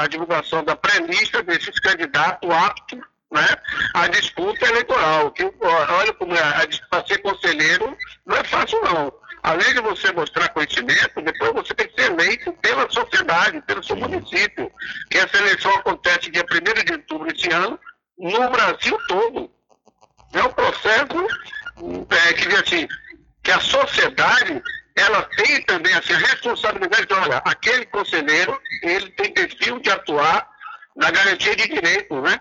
a 0.02 0.06
divulgação 0.08 0.64
da 0.64 0.74
pré-lista 0.74 1.42
desses 1.42 1.78
candidatos 1.80 2.48
aptos 2.50 2.98
né, 3.31 3.47
à 3.95 4.09
disputa 4.09 4.66
eleitoral. 4.66 5.31
Que, 5.31 5.45
olha 5.45 6.12
como 6.14 6.35
é, 6.35 6.68
para 6.89 7.07
ser 7.07 7.18
conselheiro 7.18 7.97
não 8.26 8.37
é 8.37 8.45
fácil 8.45 8.81
não. 8.83 9.12
Além 9.43 9.72
de 9.72 9.81
você 9.81 10.12
mostrar 10.12 10.51
conhecimento, 10.51 11.22
depois 11.22 11.53
você 11.53 11.74
tem 11.74 11.89
que 11.89 12.03
ser 12.03 12.12
eleito 12.12 12.53
pela 12.55 12.89
sociedade, 12.91 13.62
pelo 13.62 13.83
seu 13.83 13.97
município. 13.97 14.70
Que 15.11 15.18
essa 15.18 15.39
eleição 15.39 15.74
acontece 15.76 16.31
dia 16.31 16.45
1 16.45 16.85
de 16.85 16.93
outubro 16.93 17.33
desse 17.33 17.51
ano, 17.51 17.78
no 18.18 18.51
Brasil 18.51 18.99
todo. 19.09 19.51
É 20.35 20.43
um 20.43 20.53
processo 20.53 21.26
é, 22.11 22.33
que 22.35 22.55
assim, 22.55 22.87
que 23.43 23.51
a 23.51 23.61
sociedade 23.61 24.62
ela 24.95 25.22
tem 25.22 25.62
também 25.62 25.95
assim, 25.95 26.12
a 26.12 26.18
responsabilidade 26.18 27.07
de, 27.07 27.14
olha, 27.14 27.39
aquele 27.39 27.87
conselheiro, 27.87 28.61
ele 28.83 29.11
tem 29.11 29.33
perfil 29.33 29.81
de 29.81 29.91
atuar 29.91 30.49
na 30.97 31.11
garantia 31.11 31.57
de 31.57 31.66
direitos, 31.68 32.22
né? 32.22 32.39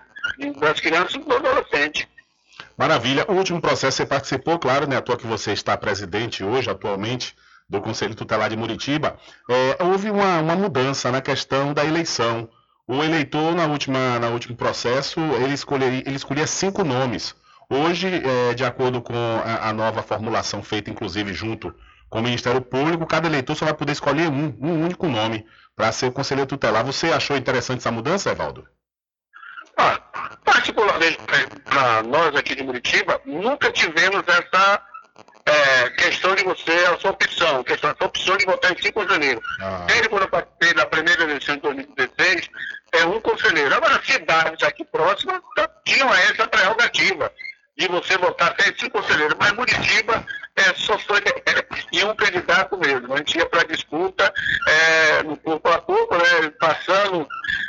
Das 0.58 0.80
crianças 0.80 1.14
e 1.14 1.18
do 1.18 1.34
adolescente. 1.34 2.08
Maravilha. 2.76 3.24
O 3.28 3.34
último 3.34 3.60
processo 3.60 3.98
você 3.98 4.06
participou, 4.06 4.58
claro, 4.58 4.88
né? 4.88 4.96
À 4.96 5.02
toa 5.02 5.16
que 5.16 5.26
você 5.26 5.52
está 5.52 5.76
presidente 5.76 6.42
hoje, 6.42 6.70
atualmente, 6.70 7.34
do 7.68 7.80
Conselho 7.80 8.14
Tutelar 8.14 8.50
de 8.50 8.56
Muritiba. 8.56 9.16
É, 9.48 9.84
houve 9.84 10.10
uma, 10.10 10.40
uma 10.40 10.56
mudança 10.56 11.10
na 11.10 11.20
questão 11.20 11.72
da 11.72 11.84
eleição. 11.84 12.48
O 12.86 13.04
eleitor, 13.04 13.54
na 13.54 13.66
última, 13.66 14.18
no 14.18 14.32
último 14.32 14.56
processo, 14.56 15.20
ele 15.20 15.54
escolheria, 15.54 16.02
ele 16.06 16.16
escolhia 16.16 16.46
cinco 16.46 16.82
nomes. 16.82 17.34
Hoje, 17.68 18.08
é, 18.08 18.54
de 18.54 18.64
acordo 18.64 19.00
com 19.00 19.14
a, 19.14 19.68
a 19.68 19.72
nova 19.72 20.02
formulação 20.02 20.62
feita, 20.62 20.90
inclusive, 20.90 21.32
junto 21.32 21.72
com 22.08 22.18
o 22.18 22.22
Ministério 22.22 22.60
Público, 22.60 23.06
cada 23.06 23.28
eleitor 23.28 23.54
só 23.54 23.66
vai 23.66 23.74
poder 23.74 23.92
escolher 23.92 24.28
um, 24.28 24.56
um 24.60 24.84
único 24.84 25.06
nome 25.06 25.46
para 25.76 25.92
ser 25.92 26.06
o 26.06 26.12
conselheiro 26.12 26.48
tutelar. 26.48 26.84
Você 26.84 27.12
achou 27.12 27.36
interessante 27.36 27.78
essa 27.78 27.92
mudança, 27.92 28.30
Evaldo? 28.30 28.66
Particularmente 30.44 31.18
para 31.64 32.02
nós 32.02 32.34
aqui 32.36 32.54
de 32.54 32.62
Muritiba, 32.62 33.20
nunca 33.24 33.70
tivemos 33.72 34.22
essa 34.26 34.82
é, 35.46 35.90
questão 35.90 36.34
de 36.34 36.44
você, 36.44 36.72
a 36.92 36.98
sua 36.98 37.10
opção, 37.10 37.62
questão, 37.64 37.90
a 37.90 37.96
sua 37.96 38.06
opção 38.06 38.36
de 38.36 38.44
votar 38.46 38.72
em 38.72 38.82
cinco 38.82 39.00
conselheiros. 39.00 39.42
Desde 39.86 40.08
quando 40.08 40.22
eu 40.22 40.28
participei 40.28 40.74
da 40.74 40.86
primeira 40.86 41.22
eleição 41.22 41.56
de 41.56 41.62
2016, 41.62 42.48
é 42.92 43.04
um 43.04 43.20
conselheiro. 43.20 43.74
Agora, 43.74 44.00
cidades 44.04 44.62
aqui 44.66 44.84
próximas 44.84 45.40
tá- 45.56 45.68
tinham 45.84 46.12
essa 46.14 46.46
prerrogativa 46.46 47.32
de 47.80 47.88
você 47.88 48.18
votar 48.18 48.48
até 48.48 48.64
cinco 48.78 49.00
conselheiros, 49.00 49.34
mas 49.40 49.52
Muritiba 49.52 50.22
é, 50.54 50.74
só 50.74 50.98
foi 50.98 51.18
em 51.92 52.04
um 52.04 52.14
candidato 52.14 52.76
mesmo. 52.76 53.14
A 53.14 53.16
gente 53.16 53.38
ia 53.38 53.46
para 53.46 53.64
disputa 53.64 54.30
é, 54.68 55.22
no 55.22 55.34
corpo 55.38 55.66
a 55.70 55.80
corpo, 55.80 56.14
né, 56.14 56.50
passando 56.60 57.26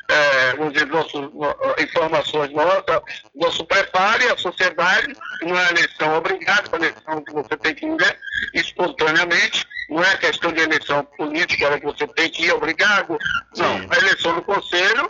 é, 0.10 0.56
vamos 0.58 0.74
dizer, 0.74 0.88
nossos, 0.88 1.14
no- 1.14 1.56
informações 1.80 2.52
nossas, 2.52 3.02
nosso 3.34 3.66
preparo 3.66 4.22
e 4.22 4.28
a 4.28 4.38
sociedade, 4.38 5.16
não 5.44 5.58
é 5.58 5.70
eleição 5.70 6.18
obrigada, 6.18 6.64
é 6.66 6.76
uma 6.76 6.86
eleição 6.86 7.24
que 7.24 7.34
você 7.34 7.58
tem 7.58 7.74
que 7.74 7.86
ir 7.86 7.96
né, 7.96 8.14
espontaneamente, 8.54 9.66
não 9.90 10.04
é 10.04 10.18
questão 10.18 10.52
de 10.52 10.60
eleição 10.60 11.06
política 11.18 11.70
né, 11.70 11.80
que 11.80 11.86
você 11.86 12.06
tem 12.08 12.30
que 12.30 12.48
ir 12.48 12.52
obrigado, 12.52 13.18
não, 13.56 13.88
a 13.90 13.98
eleição 13.98 14.36
do 14.36 14.42
conselho 14.42 15.10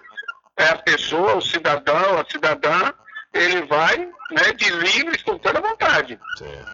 é 0.58 0.66
a 0.66 0.78
pessoa, 0.78 1.38
o 1.38 1.42
cidadão, 1.42 2.20
a 2.20 2.26
cidadã, 2.30 2.94
ele 3.34 3.62
vai 3.66 3.98
né, 3.98 4.54
de 4.56 4.70
livre, 4.70 5.16
espontânea 5.16 5.62
vontade. 5.62 6.20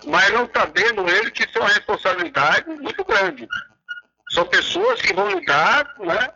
Mas 0.05 0.31
não 0.33 0.49
sabendo 0.53 1.07
ele 1.07 1.31
que 1.31 1.43
isso 1.43 1.57
é 1.57 1.61
uma 1.61 1.69
responsabilidade 1.69 2.69
muito 2.69 3.03
grande. 3.03 3.47
São 4.31 4.45
pessoas 4.45 5.01
que 5.01 5.13
vão 5.13 5.29
lidar 5.29 5.95
né, 5.99 6.29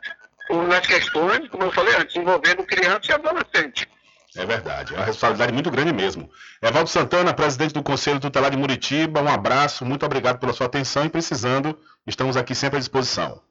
nas 0.67 0.85
questões, 0.85 1.49
como 1.49 1.63
eu 1.63 1.71
falei 1.71 1.95
antes, 1.95 2.15
envolvendo 2.15 2.63
criança 2.63 3.01
e 3.09 3.13
adolescente. 3.13 3.87
É 4.35 4.45
verdade, 4.45 4.93
é 4.93 4.97
uma 4.97 5.05
responsabilidade 5.05 5.51
muito 5.51 5.69
grande 5.69 5.91
mesmo. 5.91 6.31
Evaldo 6.61 6.89
Santana, 6.89 7.33
presidente 7.33 7.73
do 7.73 7.83
Conselho 7.83 8.19
Tutelar 8.19 8.51
de 8.51 8.57
Muritiba, 8.57 9.21
um 9.21 9.27
abraço, 9.27 9.83
muito 9.83 10.05
obrigado 10.05 10.39
pela 10.39 10.53
sua 10.53 10.67
atenção 10.67 11.03
e 11.03 11.09
precisando, 11.09 11.77
estamos 12.07 12.37
aqui 12.37 12.55
sempre 12.55 12.77
à 12.77 12.79
disposição. 12.79 13.41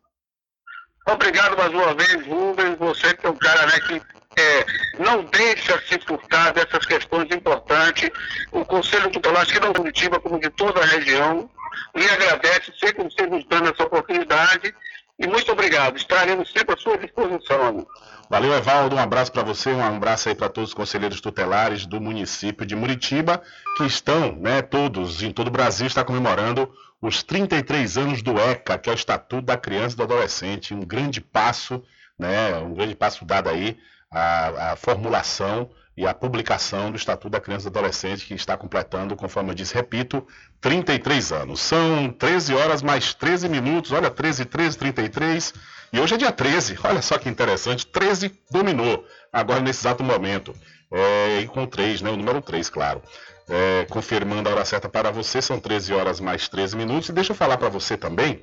Obrigado 1.07 1.57
mais 1.57 1.71
uma 1.71 1.95
vez, 1.95 2.27
Rubens. 2.27 2.79
Você 2.79 3.15
que 3.15 3.27
é 3.27 3.31
um 3.31 3.37
cara 3.37 3.67
né, 3.67 3.81
que 3.81 4.03
é, 4.41 4.67
não 4.99 5.25
deixa 5.25 5.81
se 5.87 5.99
furtar 6.07 6.53
dessas 6.53 6.85
questões 6.87 7.29
importantes. 7.31 8.11
O 8.51 8.65
Conselho 8.65 9.11
Tutelar, 9.11 9.43
acho 9.43 9.53
que 9.53 9.61
não 9.61 9.73
Curitiba, 9.73 10.21
como 10.21 10.41
de 10.41 10.51
toda 10.51 10.81
a 10.81 10.87
região, 10.87 11.51
lhe 11.95 12.09
agradece 12.09 12.73
sempre 12.79 13.09
por 13.09 13.29
nos 13.29 13.45
dando 13.47 13.71
essa 13.71 13.85
oportunidade 13.85 14.75
e 15.19 15.27
muito 15.27 15.53
obrigado. 15.53 15.97
Estaremos 15.97 16.51
sempre 16.51 16.75
à 16.75 16.79
sua 16.79 16.97
disposição. 16.97 17.87
Valeu, 18.29 18.55
Evaldo. 18.55 18.97
Um 18.97 18.99
abraço 18.99 19.31
para 19.31 19.43
você, 19.43 19.71
um 19.71 19.85
abraço 19.85 20.29
aí 20.29 20.35
para 20.35 20.49
todos 20.49 20.71
os 20.71 20.75
conselheiros 20.75 21.21
tutelares 21.21 21.85
do 21.85 22.01
município 22.01 22.65
de 22.65 22.75
Muritiba, 22.75 23.43
que 23.77 23.85
estão, 23.85 24.37
né, 24.37 24.63
todos, 24.63 25.23
em 25.23 25.31
todo 25.31 25.49
o 25.49 25.51
Brasil, 25.51 25.87
está 25.87 26.03
comemorando 26.05 26.73
os 27.03 27.23
33 27.23 27.99
anos 27.99 28.23
do 28.23 28.39
ECA, 28.39 28.79
que 28.79 28.89
é 28.89 28.93
o 28.93 28.95
Estatuto 28.95 29.43
da 29.43 29.57
Criança 29.57 29.95
e 29.95 29.97
do 29.99 30.05
Adolescente. 30.05 30.73
Um 30.73 30.81
grande 30.81 31.21
passo, 31.21 31.83
né, 32.19 32.57
um 32.59 32.73
grande 32.73 32.95
passo 32.95 33.25
dado 33.25 33.49
aí 33.51 33.77
à, 34.11 34.73
à 34.73 34.77
formulação 34.77 35.71
e 35.97 36.07
a 36.07 36.15
publicação 36.15 36.91
do 36.91 36.97
Estatuto 36.97 37.31
da 37.31 37.41
Criança 37.41 37.69
e 37.69 37.71
do 37.71 37.79
Adolescente, 37.79 38.25
que 38.25 38.35
está 38.35 38.57
completando, 38.57 39.15
conforme 39.15 39.51
eu 39.51 39.55
disse, 39.55 39.75
repito, 39.75 40.27
33 40.61 41.33
anos. 41.33 41.61
São 41.61 42.11
13 42.11 42.55
horas 42.55 42.83
mais 42.83 43.13
13 43.13 43.49
minutos, 43.49 43.93
olha, 43.93 44.11
13, 44.11 44.47
13, 44.47 44.79
33. 44.79 45.55
E 45.93 46.01
hoje 46.01 46.15
é 46.15 46.17
dia 46.17 46.33
13, 46.33 46.79
olha 46.85 47.03
só 47.03 47.19
que 47.19 47.29
interessante, 47.29 47.87
13 47.87 48.33
dominou, 48.51 49.05
agora 49.33 49.61
nesse 49.61 49.81
exato 49.81 50.03
momento. 50.03 50.55
É, 50.93 51.41
e 51.41 51.47
com 51.47 51.67
3, 51.67 52.03
né? 52.03 52.11
O 52.11 52.17
número 52.17 52.41
3, 52.41 52.69
claro. 52.69 53.03
É, 53.49 53.85
confirmando 53.91 54.49
a 54.49 54.53
hora 54.53 54.65
certa 54.65 54.89
para 54.89 55.11
você, 55.11 55.43
são 55.43 55.61
13 55.61 55.93
horas 55.93 56.19
mais 56.19 56.49
13 56.49 56.77
minutos. 56.77 57.09
E 57.09 57.13
deixa 57.13 57.33
eu 57.33 57.37
falar 57.37 57.59
para 57.59 57.69
você 57.69 57.97
também 57.97 58.43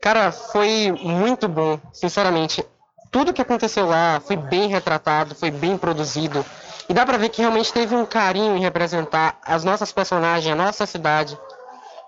Cara, 0.00 0.32
foi 0.32 0.92
muito 1.02 1.46
bom, 1.46 1.78
sinceramente. 1.92 2.64
Tudo 3.10 3.32
que 3.32 3.42
aconteceu 3.42 3.86
lá 3.86 4.20
foi 4.24 4.36
bem 4.36 4.68
retratado, 4.68 5.34
foi 5.34 5.50
bem 5.50 5.76
produzido. 5.76 6.44
E 6.88 6.94
dá 6.94 7.04
pra 7.04 7.18
ver 7.18 7.28
que 7.28 7.42
realmente 7.42 7.72
teve 7.72 7.94
um 7.94 8.06
carinho 8.06 8.56
em 8.56 8.60
representar 8.60 9.38
as 9.44 9.62
nossas 9.62 9.92
personagens, 9.92 10.52
a 10.52 10.56
nossa 10.56 10.86
cidade. 10.86 11.38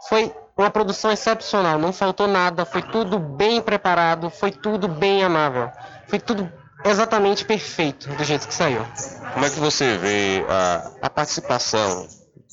Foi 0.08 0.34
uma 0.56 0.70
produção 0.70 1.10
excepcional, 1.12 1.78
não 1.78 1.92
faltou 1.92 2.26
nada, 2.26 2.64
foi 2.64 2.82
tudo 2.82 3.18
bem 3.18 3.60
preparado, 3.60 4.30
foi 4.30 4.50
tudo 4.50 4.88
bem 4.88 5.22
amável, 5.22 5.70
foi 6.08 6.18
tudo 6.18 6.50
exatamente 6.84 7.44
perfeito 7.44 8.08
do 8.08 8.24
jeito 8.24 8.48
que 8.48 8.54
saiu. 8.54 8.84
Como 9.32 9.44
é 9.44 9.50
que 9.50 9.60
você 9.60 9.96
vê 9.98 10.44
a, 10.48 10.90
a 11.02 11.10
participação 11.10 12.06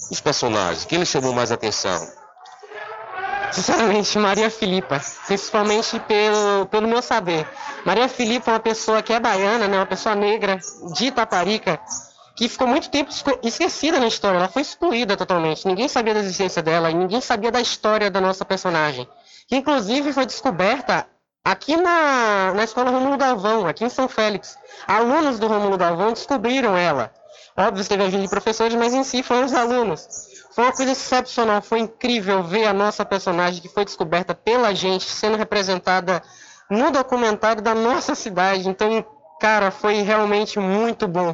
dos 0.10 0.22
personagens? 0.22 0.86
Quem 0.86 1.00
lhe 1.00 1.06
chamou 1.06 1.34
mais 1.34 1.52
atenção? 1.52 2.19
Sinceramente, 3.52 4.18
Maria 4.18 4.50
Filipa, 4.50 5.02
principalmente 5.26 6.00
pelo, 6.02 6.66
pelo 6.68 6.88
meu 6.88 7.02
saber. 7.02 7.48
Maria 7.86 8.08
Filipa 8.08 8.52
é 8.52 8.54
uma 8.54 8.60
pessoa 8.60 9.02
que 9.02 9.12
é 9.12 9.20
baiana, 9.20 9.68
né, 9.68 9.78
uma 9.78 9.86
pessoa 9.86 10.16
negra 10.16 10.60
de 10.94 11.06
Itaparica, 11.06 11.80
que 12.36 12.48
ficou 12.48 12.68
muito 12.68 12.90
tempo 12.90 13.12
esquecida 13.44 14.00
na 14.00 14.08
história. 14.08 14.38
Ela 14.38 14.48
foi 14.48 14.62
excluída 14.62 15.18
totalmente. 15.18 15.68
Ninguém 15.68 15.88
sabia 15.88 16.14
da 16.14 16.20
existência 16.20 16.62
dela 16.62 16.90
e 16.90 16.94
ninguém 16.94 17.20
sabia 17.20 17.52
da 17.52 17.60
história 17.60 18.10
da 18.10 18.22
nossa 18.22 18.46
personagem. 18.46 19.08
Que 19.48 19.56
inclusive 19.56 20.14
foi 20.14 20.26
descoberta 20.26 21.08
aqui 21.44 21.76
na, 21.76 22.54
na 22.54 22.64
escola 22.64 22.92
Romulo 22.92 23.18
Galvão, 23.18 23.68
aqui 23.68 23.84
em 23.84 23.90
São 23.90 24.08
Félix. 24.08 24.58
Alunos 24.88 25.40
do 25.40 25.48
Romulo 25.48 25.78
Galvão 25.78 26.14
descobriram 26.14 26.78
ela. 26.78 27.12
Óbvio, 27.58 27.84
teve 27.84 28.04
ajuda 28.04 28.24
de 28.24 28.30
professores, 28.30 28.76
mas 28.76 28.94
em 28.94 29.04
si 29.04 29.22
foram 29.22 29.46
os 29.46 29.54
alunos. 29.54 30.29
Foi 30.60 30.66
uma 30.66 30.74
coisa 30.74 30.92
excepcional, 30.92 31.62
foi 31.62 31.80
incrível 31.80 32.44
ver 32.44 32.66
a 32.66 32.74
nossa 32.74 33.06
personagem 33.06 33.62
que 33.62 33.70
foi 33.70 33.86
descoberta 33.86 34.36
pela 34.36 34.76
gente 34.76 35.06
sendo 35.06 35.38
representada 35.38 36.22
no 36.70 36.92
documentário 36.92 37.62
da 37.62 37.74
nossa 37.74 38.14
cidade. 38.14 38.68
Então, 38.68 39.06
cara, 39.40 39.72
foi 39.72 40.02
realmente 40.02 40.60
muito 40.60 41.08
bom. 41.08 41.34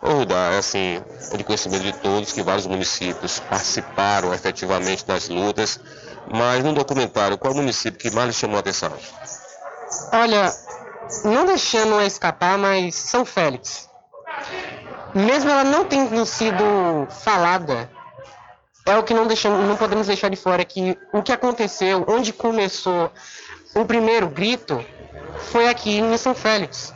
Ou 0.00 0.24
dá, 0.24 0.54
é 0.54 0.56
assim, 0.56 1.04
de 1.36 1.44
conhecimento 1.44 1.82
de 1.82 1.92
todos 1.98 2.32
que 2.32 2.42
vários 2.42 2.66
municípios 2.66 3.40
participaram 3.40 4.32
efetivamente 4.32 5.04
das 5.04 5.28
lutas, 5.28 5.78
mas 6.26 6.64
no 6.64 6.72
documentário, 6.72 7.36
qual 7.36 7.52
município 7.52 8.00
que 8.00 8.10
mais 8.10 8.28
lhe 8.28 8.32
chamou 8.32 8.56
a 8.56 8.60
atenção? 8.60 8.90
Olha, 10.14 10.50
não 11.26 11.44
deixando 11.44 12.00
escapar, 12.00 12.56
mas 12.56 12.94
São 12.94 13.22
Félix. 13.22 13.90
Mesmo 15.14 15.50
ela 15.50 15.64
não 15.64 15.84
tendo 15.84 16.24
sido 16.24 17.06
falada, 17.10 17.94
é 18.86 18.96
o 18.96 19.02
que 19.02 19.12
não, 19.12 19.26
deixamos, 19.26 19.66
não 19.66 19.76
podemos 19.76 20.06
deixar 20.06 20.30
de 20.30 20.36
fora 20.36 20.64
que 20.64 20.96
o 21.12 21.22
que 21.22 21.32
aconteceu, 21.32 22.04
onde 22.08 22.32
começou 22.32 23.10
o 23.74 23.84
primeiro 23.84 24.28
grito, 24.28 24.82
foi 25.50 25.68
aqui 25.68 25.98
em 25.98 26.16
São 26.16 26.34
Félix. 26.34 26.94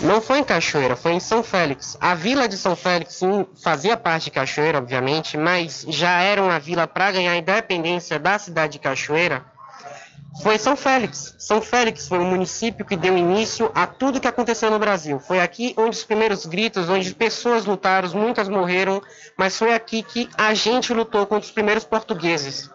Não 0.00 0.22
foi 0.22 0.38
em 0.38 0.44
Cachoeira, 0.44 0.96
foi 0.96 1.12
em 1.12 1.20
São 1.20 1.42
Félix. 1.42 1.96
A 2.00 2.14
vila 2.14 2.48
de 2.48 2.56
São 2.56 2.74
Félix 2.76 3.14
sim, 3.14 3.46
fazia 3.62 3.96
parte 3.96 4.24
de 4.24 4.30
Cachoeira, 4.30 4.78
obviamente, 4.78 5.36
mas 5.36 5.84
já 5.88 6.22
era 6.22 6.42
uma 6.42 6.58
vila 6.58 6.86
para 6.86 7.12
ganhar 7.12 7.32
a 7.32 7.36
independência 7.36 8.18
da 8.18 8.38
cidade 8.38 8.74
de 8.74 8.78
Cachoeira. 8.78 9.44
Foi 10.42 10.58
São 10.58 10.76
Félix. 10.76 11.34
São 11.38 11.62
Félix 11.62 12.08
foi 12.08 12.18
o 12.18 12.24
município 12.24 12.84
que 12.84 12.96
deu 12.96 13.16
início 13.16 13.70
a 13.74 13.86
tudo 13.86 14.20
que 14.20 14.28
aconteceu 14.28 14.70
no 14.70 14.78
Brasil. 14.78 15.18
Foi 15.18 15.40
aqui 15.40 15.74
onde 15.76 15.96
os 15.96 16.04
primeiros 16.04 16.46
gritos, 16.46 16.88
onde 16.88 17.14
pessoas 17.14 17.64
lutaram, 17.64 18.08
muitas 18.10 18.48
morreram, 18.48 19.02
mas 19.36 19.56
foi 19.56 19.74
aqui 19.74 20.02
que 20.02 20.28
a 20.36 20.54
gente 20.54 20.92
lutou 20.92 21.26
contra 21.26 21.46
os 21.46 21.52
primeiros 21.52 21.84
portugueses. 21.84 22.70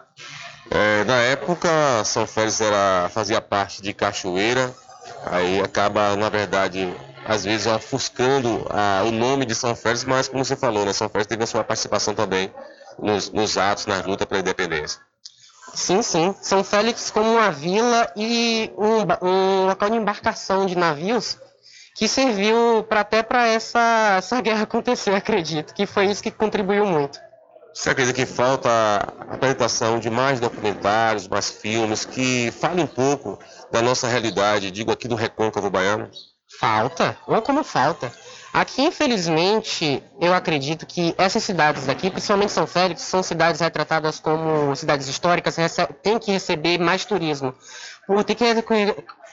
É, 0.70 1.04
na 1.04 1.16
época, 1.16 1.68
São 2.04 2.26
Félix 2.26 2.60
era, 2.60 3.08
fazia 3.10 3.40
parte 3.40 3.82
de 3.82 3.92
Cachoeira, 3.92 4.74
Aí 5.24 5.60
acaba, 5.60 6.16
na 6.16 6.28
verdade, 6.28 6.94
às 7.24 7.44
vezes 7.44 7.66
ofuscando 7.66 8.66
ah, 8.70 9.02
o 9.06 9.10
nome 9.10 9.44
de 9.44 9.54
São 9.54 9.74
Félix, 9.74 10.04
mas 10.04 10.28
como 10.28 10.44
você 10.44 10.56
falou, 10.56 10.84
né, 10.84 10.92
São 10.92 11.08
Félix 11.08 11.28
teve 11.28 11.44
a 11.44 11.46
sua 11.46 11.64
participação 11.64 12.14
também 12.14 12.52
nos, 12.98 13.30
nos 13.30 13.56
atos, 13.56 13.86
na 13.86 14.00
luta 14.00 14.26
pela 14.26 14.40
independência. 14.40 15.00
Sim, 15.74 16.02
sim. 16.02 16.34
São 16.40 16.62
Félix 16.62 17.10
como 17.10 17.32
uma 17.32 17.50
vila 17.50 18.10
e 18.16 18.70
um, 18.76 19.26
um 19.26 19.66
local 19.66 19.90
de 19.90 19.96
embarcação 19.96 20.66
de 20.66 20.76
navios 20.76 21.38
que 21.94 22.08
serviu 22.08 22.84
para 22.88 23.00
até 23.00 23.22
para 23.22 23.46
essa, 23.46 24.16
essa 24.18 24.40
guerra 24.40 24.62
acontecer, 24.62 25.12
acredito, 25.14 25.74
que 25.74 25.86
foi 25.86 26.06
isso 26.06 26.22
que 26.22 26.30
contribuiu 26.30 26.86
muito. 26.86 27.18
Você 27.74 27.88
acredita 27.88 28.14
que 28.14 28.26
falta 28.26 28.68
a 28.68 29.34
apresentação 29.34 29.98
de 29.98 30.10
mais 30.10 30.38
documentários, 30.38 31.26
mais 31.26 31.50
filmes 31.50 32.04
que 32.04 32.50
falem 32.50 32.84
um 32.84 32.88
pouco 32.88 33.38
da 33.70 33.80
nossa 33.80 34.06
realidade, 34.06 34.70
digo 34.70 34.92
aqui 34.92 35.08
do 35.08 35.14
recôncavo 35.14 35.70
baiano? 35.70 36.10
Falta, 36.60 37.16
ou 37.26 37.40
como 37.40 37.64
falta. 37.64 38.12
Aqui, 38.52 38.82
infelizmente, 38.82 40.02
eu 40.20 40.34
acredito 40.34 40.84
que 40.84 41.14
essas 41.16 41.42
cidades 41.42 41.88
aqui, 41.88 42.10
principalmente 42.10 42.52
São 42.52 42.66
Félix, 42.66 43.00
são 43.00 43.22
cidades 43.22 43.62
retratadas 43.62 44.20
como 44.20 44.76
cidades 44.76 45.08
históricas, 45.08 45.56
tem 46.02 46.18
que 46.18 46.30
receber 46.30 46.78
mais 46.78 47.04
turismo. 47.06 47.54
Que, 48.26 48.34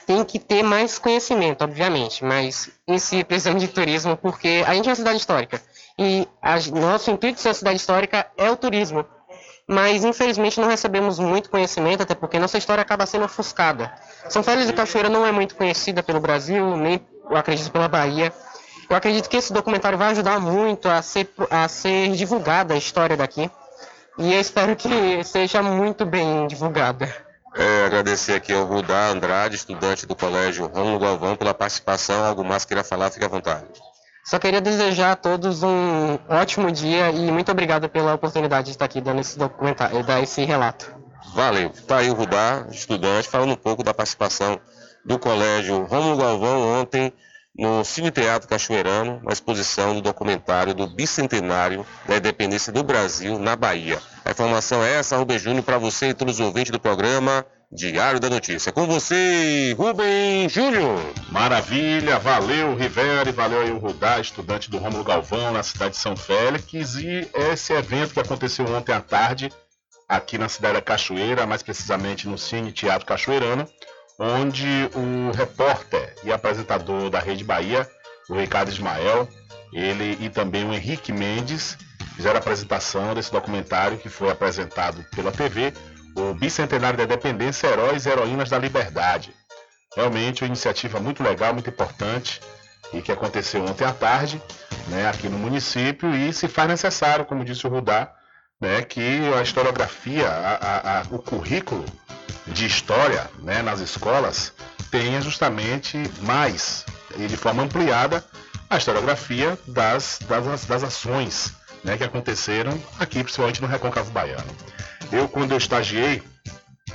tem 0.06 0.24
que 0.24 0.38
ter 0.38 0.62
mais 0.62 0.98
conhecimento, 0.98 1.62
obviamente, 1.62 2.24
mas 2.24 2.70
em 2.88 2.98
si 2.98 3.22
precisamos 3.22 3.60
de 3.60 3.68
turismo 3.68 4.16
porque 4.16 4.64
a 4.66 4.74
gente 4.74 4.86
é 4.86 4.90
uma 4.90 4.96
cidade 4.96 5.18
histórica. 5.18 5.60
E 5.98 6.26
a, 6.40 6.56
nosso 6.80 7.10
intuito 7.10 7.36
de 7.36 7.42
ser 7.42 7.48
uma 7.48 7.54
cidade 7.54 7.76
histórica 7.76 8.26
é 8.38 8.50
o 8.50 8.56
turismo. 8.56 9.04
Mas 9.68 10.02
infelizmente 10.02 10.58
não 10.58 10.66
recebemos 10.66 11.18
muito 11.18 11.50
conhecimento, 11.50 12.02
até 12.02 12.14
porque 12.14 12.38
nossa 12.38 12.56
história 12.58 12.80
acaba 12.80 13.06
sendo 13.06 13.26
ofuscada. 13.26 13.92
São 14.28 14.42
Félix 14.42 14.66
de 14.66 14.72
Cachoeira 14.72 15.08
não 15.08 15.26
é 15.26 15.30
muito 15.30 15.54
conhecida 15.54 16.02
pelo 16.02 16.20
Brasil, 16.20 16.76
nem 16.76 17.00
acredito 17.30 17.70
pela 17.70 17.86
Bahia. 17.86 18.32
Eu 18.90 18.96
acredito 18.96 19.28
que 19.28 19.36
esse 19.36 19.52
documentário 19.52 19.96
vai 19.96 20.10
ajudar 20.10 20.40
muito 20.40 20.88
a 20.88 21.00
ser, 21.00 21.30
a 21.48 21.68
ser 21.68 22.10
divulgada 22.10 22.74
a 22.74 22.76
história 22.76 23.16
daqui. 23.16 23.48
E 24.18 24.34
eu 24.34 24.40
espero 24.40 24.74
que 24.74 25.22
seja 25.22 25.62
muito 25.62 26.04
bem 26.04 26.48
divulgada. 26.48 27.08
É, 27.54 27.84
agradecer 27.84 28.34
aqui 28.34 28.52
ao 28.52 28.64
Rudá 28.64 29.10
Andrade, 29.10 29.54
estudante 29.54 30.06
do 30.06 30.16
Colégio 30.16 30.66
Rômulo 30.66 30.98
Galvão, 30.98 31.36
pela 31.36 31.54
participação. 31.54 32.24
Algo 32.24 32.44
mais 32.44 32.64
queira 32.64 32.82
falar, 32.82 33.12
fique 33.12 33.24
à 33.24 33.28
vontade. 33.28 33.64
Só 34.24 34.40
queria 34.40 34.60
desejar 34.60 35.12
a 35.12 35.16
todos 35.16 35.62
um 35.62 36.18
ótimo 36.28 36.70
dia 36.72 37.10
e 37.10 37.30
muito 37.30 37.52
obrigado 37.52 37.88
pela 37.88 38.14
oportunidade 38.14 38.66
de 38.66 38.70
estar 38.72 38.86
aqui 38.86 39.00
dando 39.00 39.20
esse 39.20 39.38
documentário, 39.38 40.04
dar 40.04 40.20
esse 40.20 40.44
relato. 40.44 40.92
Valeu. 41.32 41.72
Tá 41.86 41.98
aí 41.98 42.10
o 42.10 42.14
Rudá, 42.14 42.66
estudante, 42.72 43.28
falando 43.28 43.52
um 43.52 43.56
pouco 43.56 43.84
da 43.84 43.94
participação 43.94 44.60
do 45.04 45.16
Colégio 45.16 45.84
Rômulo 45.84 46.16
Galvão 46.16 46.80
ontem 46.80 47.12
no 47.56 47.84
Cine 47.84 48.10
Teatro 48.10 48.48
Cachoeirano, 48.48 49.20
na 49.22 49.32
exposição 49.32 49.94
do 49.94 50.00
documentário 50.00 50.74
do 50.74 50.86
bicentenário 50.86 51.84
da 52.06 52.16
independência 52.16 52.72
do 52.72 52.82
Brasil 52.82 53.38
na 53.38 53.56
Bahia. 53.56 54.00
A 54.24 54.30
informação 54.30 54.84
é 54.84 54.94
essa, 54.94 55.16
Rubem 55.16 55.38
Júnior, 55.38 55.64
para 55.64 55.78
você 55.78 56.10
e 56.10 56.14
todos 56.14 56.34
os 56.34 56.46
ouvintes 56.46 56.70
do 56.70 56.80
programa 56.80 57.44
Diário 57.72 58.18
da 58.18 58.28
Notícia. 58.28 58.72
Com 58.72 58.86
você, 58.86 59.74
Rubem 59.78 60.48
Júnior. 60.48 60.98
Maravilha, 61.30 62.18
valeu 62.18 62.74
Rivera 62.74 63.30
valeu 63.30 63.60
aí 63.60 63.70
o 63.70 63.78
Rudá, 63.78 64.18
estudante 64.18 64.68
do 64.68 64.78
Rômulo 64.78 65.04
Galvão, 65.04 65.52
na 65.52 65.62
cidade 65.62 65.92
de 65.92 66.00
São 66.00 66.16
Félix. 66.16 66.96
E 66.96 67.30
esse 67.32 67.72
evento 67.72 68.12
que 68.12 68.20
aconteceu 68.20 68.66
ontem 68.66 68.92
à 68.92 69.00
tarde, 69.00 69.52
aqui 70.08 70.36
na 70.36 70.48
cidade 70.48 70.74
da 70.74 70.82
Cachoeira, 70.82 71.46
mais 71.46 71.62
precisamente 71.62 72.26
no 72.26 72.36
Cine 72.36 72.72
Teatro 72.72 73.06
Cachoeirano, 73.06 73.68
onde 74.20 74.90
o 74.94 75.34
repórter 75.34 76.14
e 76.22 76.30
apresentador 76.30 77.08
da 77.08 77.18
Rede 77.18 77.42
Bahia, 77.42 77.88
o 78.28 78.34
Ricardo 78.34 78.68
Ismael, 78.68 79.26
ele 79.72 80.18
e 80.20 80.28
também 80.28 80.62
o 80.64 80.74
Henrique 80.74 81.10
Mendes, 81.10 81.78
fizeram 82.14 82.36
a 82.36 82.38
apresentação 82.38 83.14
desse 83.14 83.32
documentário 83.32 83.96
que 83.96 84.10
foi 84.10 84.30
apresentado 84.30 85.02
pela 85.16 85.32
TV, 85.32 85.72
o 86.14 86.34
Bicentenário 86.34 86.98
da 86.98 87.04
Independência, 87.04 87.68
Heróis 87.68 88.04
e 88.04 88.10
Heroínas 88.10 88.50
da 88.50 88.58
Liberdade. 88.58 89.34
Realmente 89.96 90.42
uma 90.42 90.48
iniciativa 90.48 91.00
muito 91.00 91.22
legal, 91.22 91.54
muito 91.54 91.70
importante 91.70 92.42
e 92.92 93.00
que 93.00 93.10
aconteceu 93.10 93.64
ontem 93.64 93.84
à 93.84 93.92
tarde, 93.92 94.40
né, 94.88 95.08
aqui 95.08 95.30
no 95.30 95.38
município 95.38 96.14
e 96.14 96.32
se 96.32 96.46
faz 96.46 96.68
necessário, 96.68 97.24
como 97.24 97.44
disse 97.44 97.66
o 97.66 97.70
Rudá, 97.70 98.12
né, 98.60 98.82
que 98.82 99.00
a 99.34 99.40
historiografia, 99.40 100.28
a, 100.28 100.54
a, 100.54 100.98
a, 100.98 101.02
o 101.10 101.18
currículo 101.20 101.86
de 102.46 102.66
história 102.66 103.30
né, 103.42 103.62
nas 103.62 103.80
escolas 103.80 104.52
tenha 104.90 105.20
justamente 105.20 105.98
mais 106.22 106.84
e 107.16 107.26
de 107.26 107.36
forma 107.36 107.62
ampliada 107.62 108.24
a 108.68 108.76
historiografia 108.76 109.58
das, 109.66 110.20
das, 110.28 110.64
das 110.64 110.84
ações 110.84 111.52
né, 111.82 111.96
que 111.96 112.04
aconteceram 112.04 112.80
aqui, 112.98 113.22
principalmente 113.22 113.60
no 113.60 113.66
Recôncavo 113.66 114.10
Baiano. 114.10 114.56
Eu, 115.10 115.28
quando 115.28 115.52
eu 115.52 115.58
estagiei, 115.58 116.22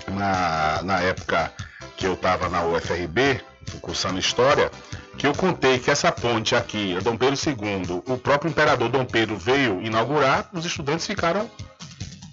na, 0.07 0.81
na 0.83 0.99
época 1.01 1.51
que 1.97 2.05
eu 2.05 2.13
estava 2.13 2.47
na 2.49 2.63
UFRB, 2.63 3.41
cursando 3.81 4.19
História, 4.19 4.71
que 5.17 5.27
eu 5.27 5.33
contei 5.33 5.79
que 5.79 5.89
essa 5.89 6.11
ponte 6.11 6.55
aqui, 6.55 6.97
Dom 7.01 7.17
Pedro 7.17 7.35
II, 7.35 8.03
o 8.05 8.17
próprio 8.17 8.49
imperador 8.49 8.89
Dom 8.89 9.05
Pedro 9.05 9.35
veio 9.37 9.81
inaugurar, 9.81 10.49
os 10.53 10.65
estudantes 10.65 11.07
ficaram 11.07 11.49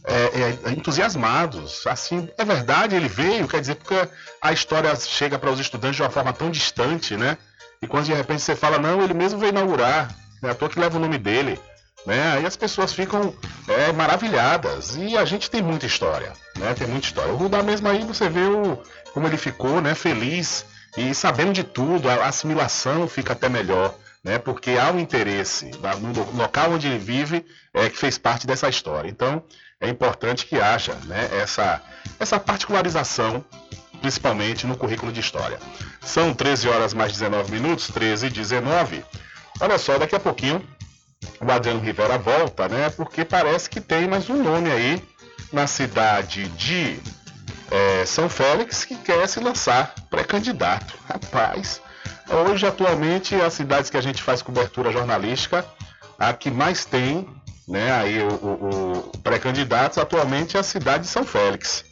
é, 0.04 0.68
é, 0.68 0.70
entusiasmados. 0.72 1.86
Assim, 1.86 2.28
é 2.36 2.44
verdade, 2.44 2.96
ele 2.96 3.08
veio, 3.08 3.48
quer 3.48 3.60
dizer, 3.60 3.76
porque 3.76 3.96
a 4.40 4.52
história 4.52 4.94
chega 4.96 5.38
para 5.38 5.50
os 5.50 5.60
estudantes 5.60 5.96
de 5.96 6.02
uma 6.02 6.10
forma 6.10 6.32
tão 6.32 6.50
distante, 6.50 7.16
né? 7.16 7.38
E 7.80 7.86
quando 7.86 8.06
de 8.06 8.14
repente 8.14 8.42
você 8.42 8.54
fala, 8.54 8.78
não, 8.78 9.02
ele 9.02 9.14
mesmo 9.14 9.38
veio 9.38 9.50
inaugurar, 9.50 10.14
é 10.42 10.50
a 10.50 10.54
toa 10.54 10.68
que 10.68 10.78
leva 10.78 10.96
o 10.96 11.00
nome 11.00 11.18
dele. 11.18 11.60
Né? 12.06 12.32
Aí 12.32 12.46
as 12.46 12.56
pessoas 12.56 12.92
ficam 12.92 13.34
é, 13.68 13.92
maravilhadas. 13.92 14.96
E 14.96 15.16
a 15.16 15.24
gente 15.24 15.50
tem 15.50 15.62
muita 15.62 15.86
história, 15.86 16.32
né? 16.58 16.74
Tem 16.74 16.86
muita 16.86 17.06
história. 17.06 17.32
O 17.32 17.36
Rudá 17.36 17.62
mesmo 17.62 17.88
aí 17.88 18.04
você 18.04 18.28
vê 18.28 18.40
o, 18.40 18.82
como 19.12 19.26
ele 19.26 19.36
ficou, 19.36 19.80
né? 19.80 19.94
Feliz 19.94 20.64
e 20.96 21.14
sabendo 21.14 21.52
de 21.52 21.64
tudo, 21.64 22.08
a 22.10 22.26
assimilação 22.26 23.08
fica 23.08 23.32
até 23.32 23.48
melhor, 23.48 23.94
né? 24.22 24.38
Porque 24.38 24.72
há 24.72 24.90
um 24.90 24.98
interesse 24.98 25.70
no 26.00 26.36
local 26.36 26.72
onde 26.72 26.86
ele 26.86 26.98
vive 26.98 27.46
é, 27.72 27.88
que 27.88 27.96
fez 27.96 28.18
parte 28.18 28.46
dessa 28.46 28.68
história. 28.68 29.08
Então, 29.08 29.42
é 29.82 29.88
importante 29.88 30.46
que 30.46 30.58
haja 30.60 30.94
né, 31.04 31.28
essa, 31.32 31.82
essa 32.18 32.38
particularização, 32.38 33.44
principalmente 34.00 34.64
no 34.64 34.76
currículo 34.76 35.12
de 35.12 35.20
História. 35.20 35.58
São 36.00 36.32
13 36.32 36.68
horas 36.68 36.94
mais 36.94 37.12
19 37.12 37.50
minutos, 37.50 37.88
13 37.88 38.28
e 38.28 38.30
19. 38.30 39.04
Olha 39.60 39.76
só, 39.78 39.98
daqui 39.98 40.14
a 40.14 40.20
pouquinho 40.20 40.64
o 41.40 41.50
Adriano 41.50 41.80
Rivera 41.80 42.16
volta, 42.16 42.68
né? 42.68 42.90
Porque 42.90 43.24
parece 43.24 43.68
que 43.68 43.80
tem 43.80 44.06
mais 44.06 44.30
um 44.30 44.40
nome 44.40 44.70
aí 44.70 45.02
na 45.52 45.66
cidade 45.66 46.48
de 46.50 46.98
é, 47.68 48.06
São 48.06 48.28
Félix 48.28 48.84
que 48.84 48.94
quer 48.96 49.28
se 49.28 49.40
lançar 49.40 49.92
pré-candidato. 50.08 50.94
Rapaz, 51.08 51.80
hoje 52.28 52.66
atualmente 52.66 53.34
as 53.34 53.54
cidades 53.54 53.90
que 53.90 53.96
a 53.96 54.00
gente 54.00 54.22
faz 54.22 54.42
cobertura 54.42 54.92
jornalística, 54.92 55.64
a 56.16 56.32
que 56.32 56.52
mais 56.52 56.84
tem 56.84 57.26
né, 57.72 57.90
aí 57.90 58.18
o, 58.20 58.28
o, 58.34 58.92
o 58.98 59.18
pré-candidatos 59.22 59.96
atualmente 59.96 60.58
é 60.58 60.60
a 60.60 60.62
cidade 60.62 61.04
de 61.04 61.08
São 61.08 61.24
Félix. 61.24 61.86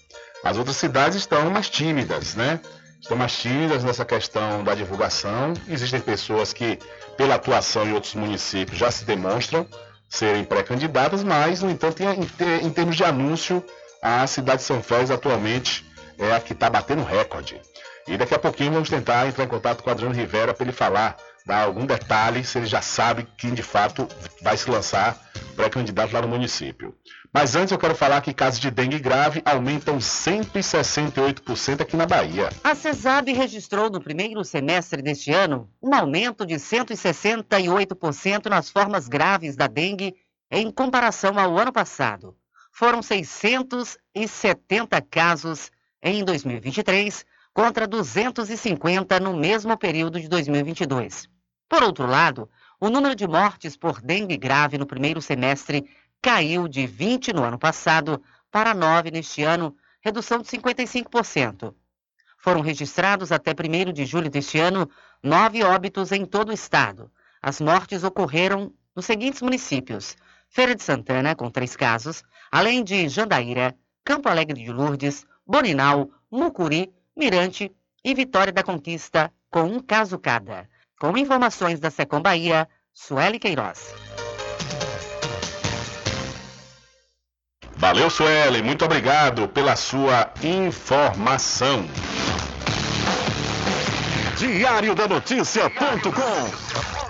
As 0.45 0.59
outras 0.59 0.77
cidades 0.77 1.17
estão 1.17 1.51
mais 1.51 1.71
tímidas, 1.71 2.35
né? 2.35 2.61
Estão 3.01 3.17
mais 3.17 3.33
tímidas 3.33 3.83
nessa 3.83 4.05
questão 4.05 4.63
da 4.63 4.75
divulgação. 4.75 5.55
Existem 5.67 5.99
pessoas 5.99 6.53
que, 6.53 6.79
pela 7.17 7.37
atuação 7.37 7.87
em 7.87 7.95
outros 7.95 8.15
municípios, 8.15 8.79
já 8.79 8.91
se 8.91 9.07
demonstram 9.07 9.67
serem 10.07 10.45
pré-candidatas, 10.45 11.25
mas, 11.25 11.63
no 11.63 11.71
entanto, 11.71 12.03
em, 12.03 12.27
em 12.63 12.71
termos 12.71 12.97
de 12.97 13.05
anúncio, 13.05 13.65
a 14.03 14.27
cidade 14.27 14.59
de 14.59 14.65
São 14.65 14.83
Félix 14.83 15.11
atualmente 15.11 15.87
é 16.19 16.33
a 16.33 16.41
que 16.41 16.53
está 16.53 16.69
batendo 16.69 17.05
recorde. 17.05 17.59
E 18.07 18.19
daqui 18.19 18.35
a 18.35 18.39
pouquinho 18.39 18.73
vamos 18.73 18.91
tentar 18.91 19.27
entrar 19.27 19.45
em 19.45 19.49
contato 19.49 19.83
com 19.83 19.89
o 19.89 19.93
Adriano 19.93 20.15
Rivera 20.15 20.53
para 20.53 20.65
ele 20.65 20.73
falar, 20.73 21.17
dar 21.51 21.65
algum 21.65 21.85
detalhe, 21.85 22.45
se 22.45 22.59
ele 22.59 22.67
já 22.67 22.81
sabe 22.81 23.27
quem 23.37 23.53
de 23.53 23.63
fato 23.63 24.07
vai 24.41 24.57
se 24.57 24.71
lançar 24.71 25.21
pré-candidato 25.57 26.13
lá 26.13 26.23
no 26.23 26.29
município. 26.29 26.95
Mas 27.33 27.57
antes 27.57 27.73
eu 27.73 27.79
quero 27.79 27.97
falar 27.97 28.21
que 28.21 28.33
casos 28.33 28.61
de 28.61 28.71
dengue 28.71 29.01
grave 29.01 29.43
aumentam 29.45 29.99
168% 29.99 31.81
aqui 31.81 31.97
na 31.97 32.07
Bahia. 32.07 32.51
A 32.63 32.77
CESAB 32.77 33.33
registrou 33.33 33.91
no 33.91 34.01
primeiro 34.01 34.45
semestre 34.45 35.03
deste 35.03 35.33
ano 35.33 35.69
um 35.83 35.93
aumento 35.93 36.47
de 36.47 36.55
168% 36.55 38.47
nas 38.47 38.71
formas 38.71 39.09
graves 39.09 39.57
da 39.57 39.67
dengue 39.67 40.15
em 40.53 40.71
comparação 40.71 41.37
ao 41.37 41.59
ano 41.59 41.73
passado. 41.73 42.37
Foram 42.73 43.03
670 43.03 45.03
casos 45.03 45.73
em 46.01 46.25
2023 46.25 47.27
contra 47.53 47.89
250 47.89 49.19
no 49.19 49.37
mesmo 49.37 49.77
período 49.77 50.21
de 50.21 50.29
2022. 50.29 51.29
Por 51.71 51.85
outro 51.85 52.05
lado, 52.05 52.51
o 52.81 52.91
número 52.91 53.15
de 53.15 53.29
mortes 53.29 53.77
por 53.77 54.01
dengue 54.01 54.37
grave 54.37 54.77
no 54.77 54.85
primeiro 54.85 55.23
semestre 55.23 55.89
caiu 56.21 56.67
de 56.67 56.85
20 56.85 57.33
no 57.33 57.45
ano 57.45 57.61
passado 57.61 58.21
para 58.51 58.75
9 58.75 59.13
neste 59.13 59.45
ano, 59.45 59.77
redução 60.01 60.41
de 60.41 60.49
55%. 60.49 61.73
Foram 62.39 62.61
registrados 62.61 63.31
até 63.31 63.53
1 63.53 63.93
de 63.93 64.05
julho 64.05 64.29
deste 64.29 64.59
ano 64.59 64.91
nove 65.23 65.63
óbitos 65.63 66.11
em 66.11 66.25
todo 66.25 66.49
o 66.49 66.53
estado. 66.53 67.09
As 67.41 67.61
mortes 67.61 68.03
ocorreram 68.03 68.73
nos 68.97 69.07
seguintes 69.07 69.41
municípios: 69.41 70.17
Feira 70.49 70.75
de 70.75 70.83
Santana, 70.83 71.37
com 71.37 71.49
três 71.49 71.77
casos, 71.77 72.25
além 72.51 72.83
de 72.83 73.09
Jandaíra, 73.09 73.77
Campo 74.03 74.29
Alegre 74.29 74.61
de 74.61 74.73
Lourdes, 74.73 75.25
Boninal, 75.47 76.11
Mucuri, 76.29 76.93
Mirante 77.17 77.71
e 78.05 78.13
Vitória 78.13 78.53
da 78.53 78.65
Conquista, 78.65 79.33
com 79.49 79.63
um 79.63 79.79
caso 79.79 80.19
cada. 80.19 80.69
Com 81.01 81.17
informações 81.17 81.81
da 81.81 81.91
Secom 81.91 82.21
Bahia, 82.21 82.69
Sueli 82.93 83.39
Queiroz. 83.39 83.95
Valeu, 87.77 88.11
Sueli. 88.11 88.63
Muito 88.63 88.85
obrigado 88.85 89.49
pela 89.49 89.75
sua 89.77 90.31
informação. 90.43 91.89
Diário 94.37 94.95
da 94.95 95.09
Notícia.com 95.09 97.10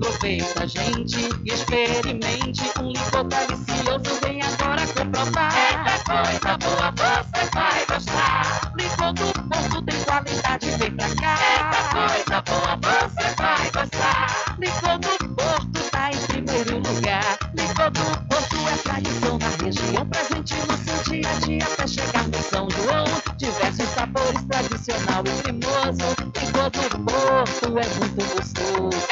Aproveita, 0.00 0.64
gente, 0.68 1.28
e 1.44 1.52
experimente 1.52 2.62
um 2.80 2.92
licor 2.92 3.24
delicioso. 3.24 4.20
Vem 4.22 4.40
agora 4.40 4.86
comprovar. 4.86 5.52
Eita 5.52 5.98
coisa 6.04 6.56
boa, 6.58 7.24
você 7.26 7.50
vai 7.52 7.84
gostar. 7.86 8.72
Licor 8.78 9.12
do 9.14 9.32
Porto 9.48 9.82
tem 9.82 10.04
qualidade, 10.04 10.70
vem 10.70 10.92
pra 10.92 11.08
cá. 11.16 11.36
Eita 11.50 11.82
coisa 11.90 12.42
boa, 12.42 12.76
você 13.08 13.34
vai 13.34 13.70
gostar. 13.72 14.56
Licor 14.60 14.98
do 15.00 15.34
Porto 15.34 15.90
tá 15.90 16.10
em 16.12 16.26
primeiro 16.28 16.76
lugar. 16.76 17.38
Licor 17.56 17.90
do 17.90 18.28
Porto 18.28 18.56
é 18.68 18.76
tradição 18.76 19.38
na 19.38 19.48
região, 19.64 20.06
presente 20.06 20.54
no 20.54 20.76
seu 20.76 21.12
dia 21.12 21.28
a 21.28 21.32
dia 21.40 21.64
até 21.64 21.86
chegar 21.88 22.28
no 22.28 22.42
São 22.44 22.70
João. 22.70 23.04
Diversos 23.36 23.88
sabores, 23.88 24.44
tradicional 24.44 25.24
e 25.26 25.42
cremoso. 25.42 26.06
Licor 26.40 26.70
do 26.70 27.04
Porto 27.04 27.66
é 27.66 27.86
muito 27.98 28.36
gostoso. 28.36 29.07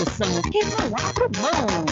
Porto, 0.00 0.16
tradução 0.16 0.42
que 0.42 0.64
não 0.64 0.86
abro 0.96 1.30
mão. 1.40 1.84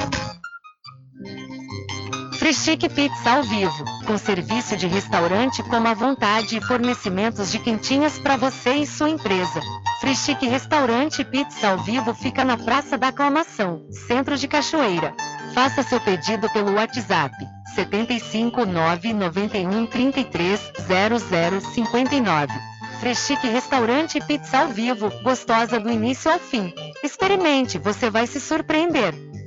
Frischique 2.38 2.88
Pizza 2.88 3.30
ao 3.30 3.42
vivo, 3.42 3.84
com 4.06 4.16
serviço 4.16 4.76
de 4.76 4.86
restaurante 4.86 5.62
como 5.64 5.88
à 5.88 5.94
vontade 5.94 6.56
e 6.56 6.60
fornecimentos 6.60 7.50
de 7.50 7.58
quentinhas 7.58 8.18
para 8.18 8.36
você 8.36 8.74
e 8.74 8.86
sua 8.86 9.10
empresa. 9.10 9.60
Frischique 10.00 10.46
Restaurante 10.46 11.24
Pizza 11.24 11.68
ao 11.68 11.78
vivo 11.78 12.14
fica 12.14 12.44
na 12.44 12.56
Praça 12.56 12.96
da 12.96 13.08
Aclamação, 13.08 13.84
Centro 14.06 14.36
de 14.36 14.48
Cachoeira. 14.48 15.14
Faça 15.52 15.82
seu 15.82 16.00
pedido 16.00 16.48
pelo 16.50 16.74
WhatsApp 16.74 17.34
75 17.74 18.64
991 18.64 19.86
33 19.86 20.72
0059. 20.86 22.77
Freschique 23.00 23.46
Restaurante 23.48 24.20
Pizza 24.20 24.58
ao 24.58 24.68
vivo, 24.68 25.10
gostosa 25.22 25.78
do 25.78 25.88
início 25.88 26.30
ao 26.30 26.38
fim. 26.38 26.74
Experimente, 27.02 27.78
você 27.78 28.10
vai 28.10 28.26
se 28.26 28.40
surpreender. 28.40 29.27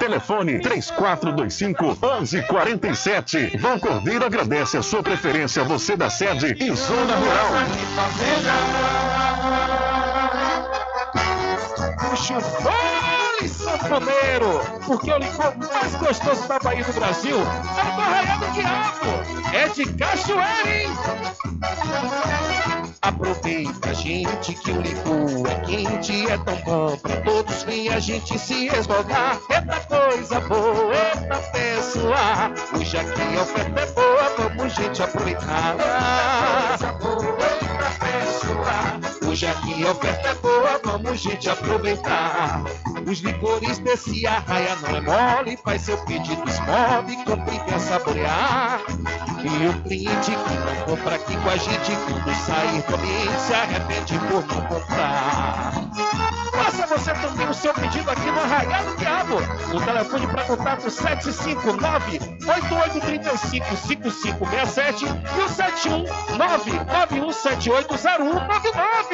Telefone 0.00 0.58
3425 0.60 1.98
1147. 2.00 3.58
Vão 3.58 3.78
Cordeiro 3.78 4.24
agradece 4.24 4.78
a 4.78 4.82
sua 4.82 5.02
preferência, 5.02 5.62
você 5.62 5.94
da 5.94 6.08
sede 6.08 6.56
e 6.58 6.74
Zona 6.74 7.16
Rural. 7.16 7.52
Puxa 11.98 12.40
sanfoneiro! 13.48 14.60
Porque 14.86 15.10
o 15.12 15.18
licor 15.18 15.54
mais 15.56 15.94
gostoso 15.96 16.46
da 16.48 16.58
Bahia 16.58 16.84
do 16.84 16.92
Brasil 16.92 17.36
é 17.38 17.96
do 17.96 18.00
Arraial 18.00 18.38
do 18.38 18.50
Diabo! 18.52 19.10
É 19.52 19.68
de 19.68 19.84
cachoeira, 19.94 20.82
hein? 20.82 20.88
Aproveita, 23.02 23.94
gente, 23.94 24.54
que 24.54 24.70
o 24.70 24.80
licor 24.80 25.50
é 25.50 25.54
quente, 25.66 26.30
é 26.30 26.38
tão 26.38 26.56
bom 26.56 26.96
pra 26.98 27.16
todos 27.22 27.62
vir 27.64 27.92
a 27.92 27.98
gente 27.98 28.38
se 28.38 28.66
esmogar. 28.66 29.38
Eita 29.50 29.80
coisa 29.80 30.40
boa, 30.40 30.94
eita 30.94 31.38
pessoa, 31.52 32.52
hoje 32.76 32.96
aqui 32.98 33.36
a 33.36 33.42
oferta 33.42 33.80
é 33.80 33.86
boa, 33.86 34.32
vamos 34.36 34.74
gente 34.74 35.02
aproveitar. 35.02 35.76
Coisa 36.68 36.92
boa, 36.92 37.24
eita 37.24 37.38
pessoa, 37.40 37.59
hoje 39.30 39.46
aqui 39.46 39.86
a 39.86 39.92
oferta 39.92 40.28
é 40.28 40.34
boa, 40.34 40.80
vamos 40.82 41.20
gente 41.20 41.48
aproveitar. 41.48 42.64
Os 43.08 43.20
licores 43.20 43.78
desse 43.78 44.26
arraia 44.26 44.74
não 44.82 44.96
é 44.96 45.00
mole, 45.00 45.56
faz 45.64 45.82
seu 45.82 45.96
pedido, 45.98 46.42
esmove, 46.48 47.16
compre 47.24 47.54
e 47.54 47.60
quer 47.60 47.78
saborear. 47.78 48.80
E 49.42 49.68
o 49.68 49.82
cliente 49.82 50.32
que 50.32 50.34
não 50.34 50.74
compra 50.84 51.14
aqui 51.14 51.36
com 51.36 51.48
a 51.48 51.56
gente, 51.56 51.92
quando 52.06 52.34
sair 52.44 52.82
do 52.82 53.40
se 53.40 53.54
arrepende 53.54 54.18
por 54.18 54.44
não 54.46 54.66
comprar. 54.66 55.72
Faça 56.52 56.86
você 56.86 57.14
também 57.14 57.48
o 57.48 57.54
seu 57.54 57.72
pedido 57.72 58.10
aqui 58.10 58.30
no 58.30 58.40
Arraial 58.40 58.84
do 58.84 58.96
Diabo. 58.96 59.36
O 59.74 59.80
telefone 59.80 60.26
para 60.26 60.44
contato 60.44 60.90
759 60.90 62.18
8835 62.46 63.76
5567 63.76 65.04
e 65.04 65.40
o 65.40 65.48
719 65.48 66.80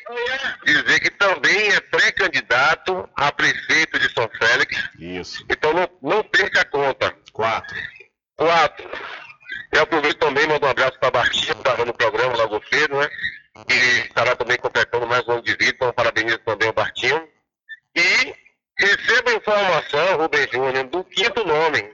dizer 0.63 0.99
que 0.99 1.09
também 1.09 1.69
é 1.71 1.79
pré-candidato 1.81 3.09
a 3.15 3.31
prefeito 3.31 3.99
de 3.99 4.09
São 4.13 4.29
Félix. 4.37 4.89
Isso. 4.97 5.43
Então 5.49 5.73
não, 5.73 5.89
não 6.01 6.23
perca 6.23 6.61
a 6.61 6.65
conta. 6.65 7.13
Quatro. 7.33 7.75
Quatro. 8.37 8.89
Eu 9.71 9.81
aproveito 9.81 10.17
também 10.17 10.45
e 10.45 10.47
mando 10.47 10.65
um 10.65 10.69
abraço 10.69 10.97
para 10.99 11.11
Bartinho, 11.11 11.53
que 11.53 11.59
estava 11.59 11.85
no 11.85 11.93
programa 11.93 12.35
logo 12.35 12.61
cedo, 12.69 12.97
né? 12.97 13.09
E 13.69 13.73
estará 14.07 14.35
também 14.35 14.57
completando 14.57 15.07
mais 15.07 15.27
um 15.27 15.33
ano 15.33 15.41
de 15.41 15.51
vida, 15.51 15.71
então 15.75 15.93
parabenizo 15.93 16.39
também 16.39 16.69
o 16.69 16.73
Bartinho. 16.73 17.27
E 17.95 18.35
receba 18.79 19.33
informação, 19.33 20.17
Rubem 20.17 20.47
Júnior, 20.51 20.83
do 20.85 21.03
quinto 21.03 21.45
nome. 21.45 21.91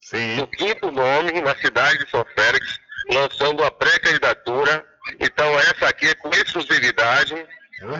Sim. 0.00 0.36
Do 0.36 0.46
quinto 0.46 0.90
nome 0.90 1.40
na 1.40 1.56
cidade 1.56 2.04
de 2.04 2.10
São 2.10 2.24
Félix, 2.34 2.78
lançando 3.10 3.64
a 3.64 3.70
pré-candidatura. 3.70 4.86
Então 5.18 5.58
essa 5.58 5.88
aqui 5.88 6.08
é 6.08 6.14
com 6.14 6.30
exclusividade. 6.30 7.34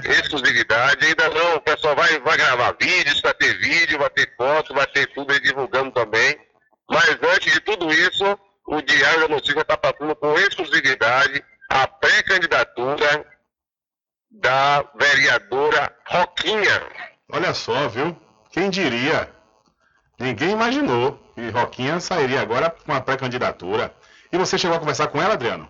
Exclusividade, 0.04 1.04
ainda 1.04 1.28
não, 1.28 1.56
o 1.56 1.60
pessoal 1.60 1.94
vai, 1.94 2.18
vai 2.20 2.36
gravar 2.38 2.74
vídeos, 2.80 3.20
vai 3.20 3.34
ter 3.34 3.58
vídeo, 3.58 3.98
vai 3.98 4.08
ter 4.08 4.34
foto, 4.34 4.72
vai 4.72 4.86
ter 4.86 5.06
tudo 5.08 5.32
aí 5.32 5.40
divulgando 5.40 5.90
também. 5.90 6.38
Mas 6.88 7.18
antes 7.34 7.52
de 7.52 7.60
tudo 7.60 7.92
isso, 7.92 8.38
o 8.66 8.82
Diário 8.82 9.20
da 9.20 9.28
Notícia 9.28 9.60
está 9.60 9.76
passando 9.76 10.14
com 10.16 10.34
exclusividade 10.38 11.42
a 11.68 11.86
pré-candidatura 11.86 13.26
da 14.30 14.82
vereadora 14.94 15.96
Roquinha. 16.06 16.82
Olha 17.32 17.54
só, 17.54 17.88
viu? 17.88 18.16
Quem 18.50 18.68
diria? 18.68 19.32
Ninguém 20.18 20.50
imaginou 20.50 21.18
que 21.34 21.48
Roquinha 21.50 22.00
sairia 22.00 22.40
agora 22.40 22.70
com 22.70 22.92
a 22.92 23.00
pré-candidatura. 23.00 23.94
E 24.32 24.38
você 24.38 24.58
chegou 24.58 24.76
a 24.76 24.80
conversar 24.80 25.08
com 25.08 25.20
ela, 25.20 25.34
Adriano? 25.34 25.68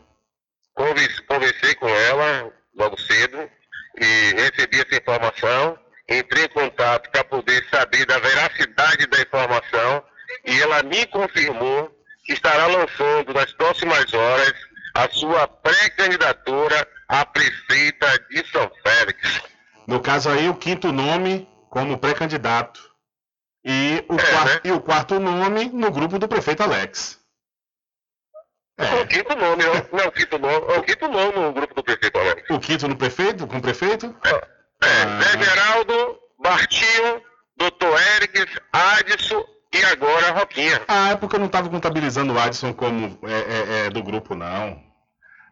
Conversei, 0.75 1.75
com 1.75 1.89
ela 1.89 2.53
logo 2.75 2.99
cedo 3.01 3.51
e 3.99 4.35
recebi 4.35 4.81
essa 4.81 4.97
informação. 4.97 5.79
Entrei 6.09 6.45
em 6.45 6.49
contato 6.49 7.11
para 7.11 7.25
poder 7.25 7.67
saber 7.71 8.07
da 8.07 8.19
veracidade 8.19 9.07
da 9.07 9.21
informação 9.21 10.05
e 10.45 10.61
ela 10.61 10.83
me 10.83 11.07
confirmou 11.07 11.96
estará 12.29 12.67
lançando 12.67 13.33
nas 13.35 13.53
próximas 13.53 14.13
horas 14.13 14.53
a 14.95 15.09
sua 15.11 15.47
pré-candidatura 15.49 16.89
a 17.09 17.25
prefeita 17.25 18.19
de 18.31 18.47
São 18.51 18.71
Félix. 18.83 19.41
No 19.87 20.01
caso 20.01 20.29
aí, 20.31 20.49
o 20.49 20.55
quinto 20.57 20.91
nome 20.93 21.49
como 21.71 21.99
pré-candidato. 21.99 22.81
E, 23.65 24.05
o 24.09 24.17
quar- 24.17 24.61
e 24.65 24.71
o 24.73 24.81
quarto 24.81 25.19
nome 25.19 25.67
no 25.73 25.91
grupo 25.91 26.19
do 26.19 26.29
prefeito 26.29 26.63
Alex. 26.63 27.19
É 28.79 28.95
o 29.01 29.07
quinto 29.07 29.35
nome, 29.35 29.65
não, 29.65 29.73
não 29.93 30.01
é 30.05 30.09
o 30.09 30.13
quinto 30.13 30.39
nome, 30.39 30.73
é 30.75 30.79
o 30.79 30.83
quinto 30.83 31.09
nome 31.09 31.33
no 31.39 31.53
grupo 31.53 31.75
do 31.75 31.83
prefeito 31.83 32.19
Alex. 32.19 32.51
O 32.51 32.61
quinto 32.61 32.87
no 32.89 32.97
prefeito, 32.97 33.47
com 33.47 33.57
o 33.57 33.63
prefeito? 33.63 34.15
É, 34.83 35.23
Zé 35.23 35.43
Geraldo, 35.45 36.19
Bartinho, 36.39 37.23
Dr. 37.57 37.87
Eric, 38.17 38.47
Adson 38.73 39.45
e 39.81 39.85
agora 39.85 40.33
Roquinha. 40.33 40.83
Ah, 40.89 41.11
é 41.11 41.17
porque 41.17 41.37
eu 41.37 41.41
não 41.41 41.47
estava 41.47 41.69
contabilizando 41.69 42.33
o 42.33 42.39
Adson 42.39 42.73
como 42.73 43.19
é, 43.23 43.33
é, 43.33 43.87
é, 43.87 43.91
do 43.91 44.03
grupo, 44.03 44.35
não. 44.35 44.85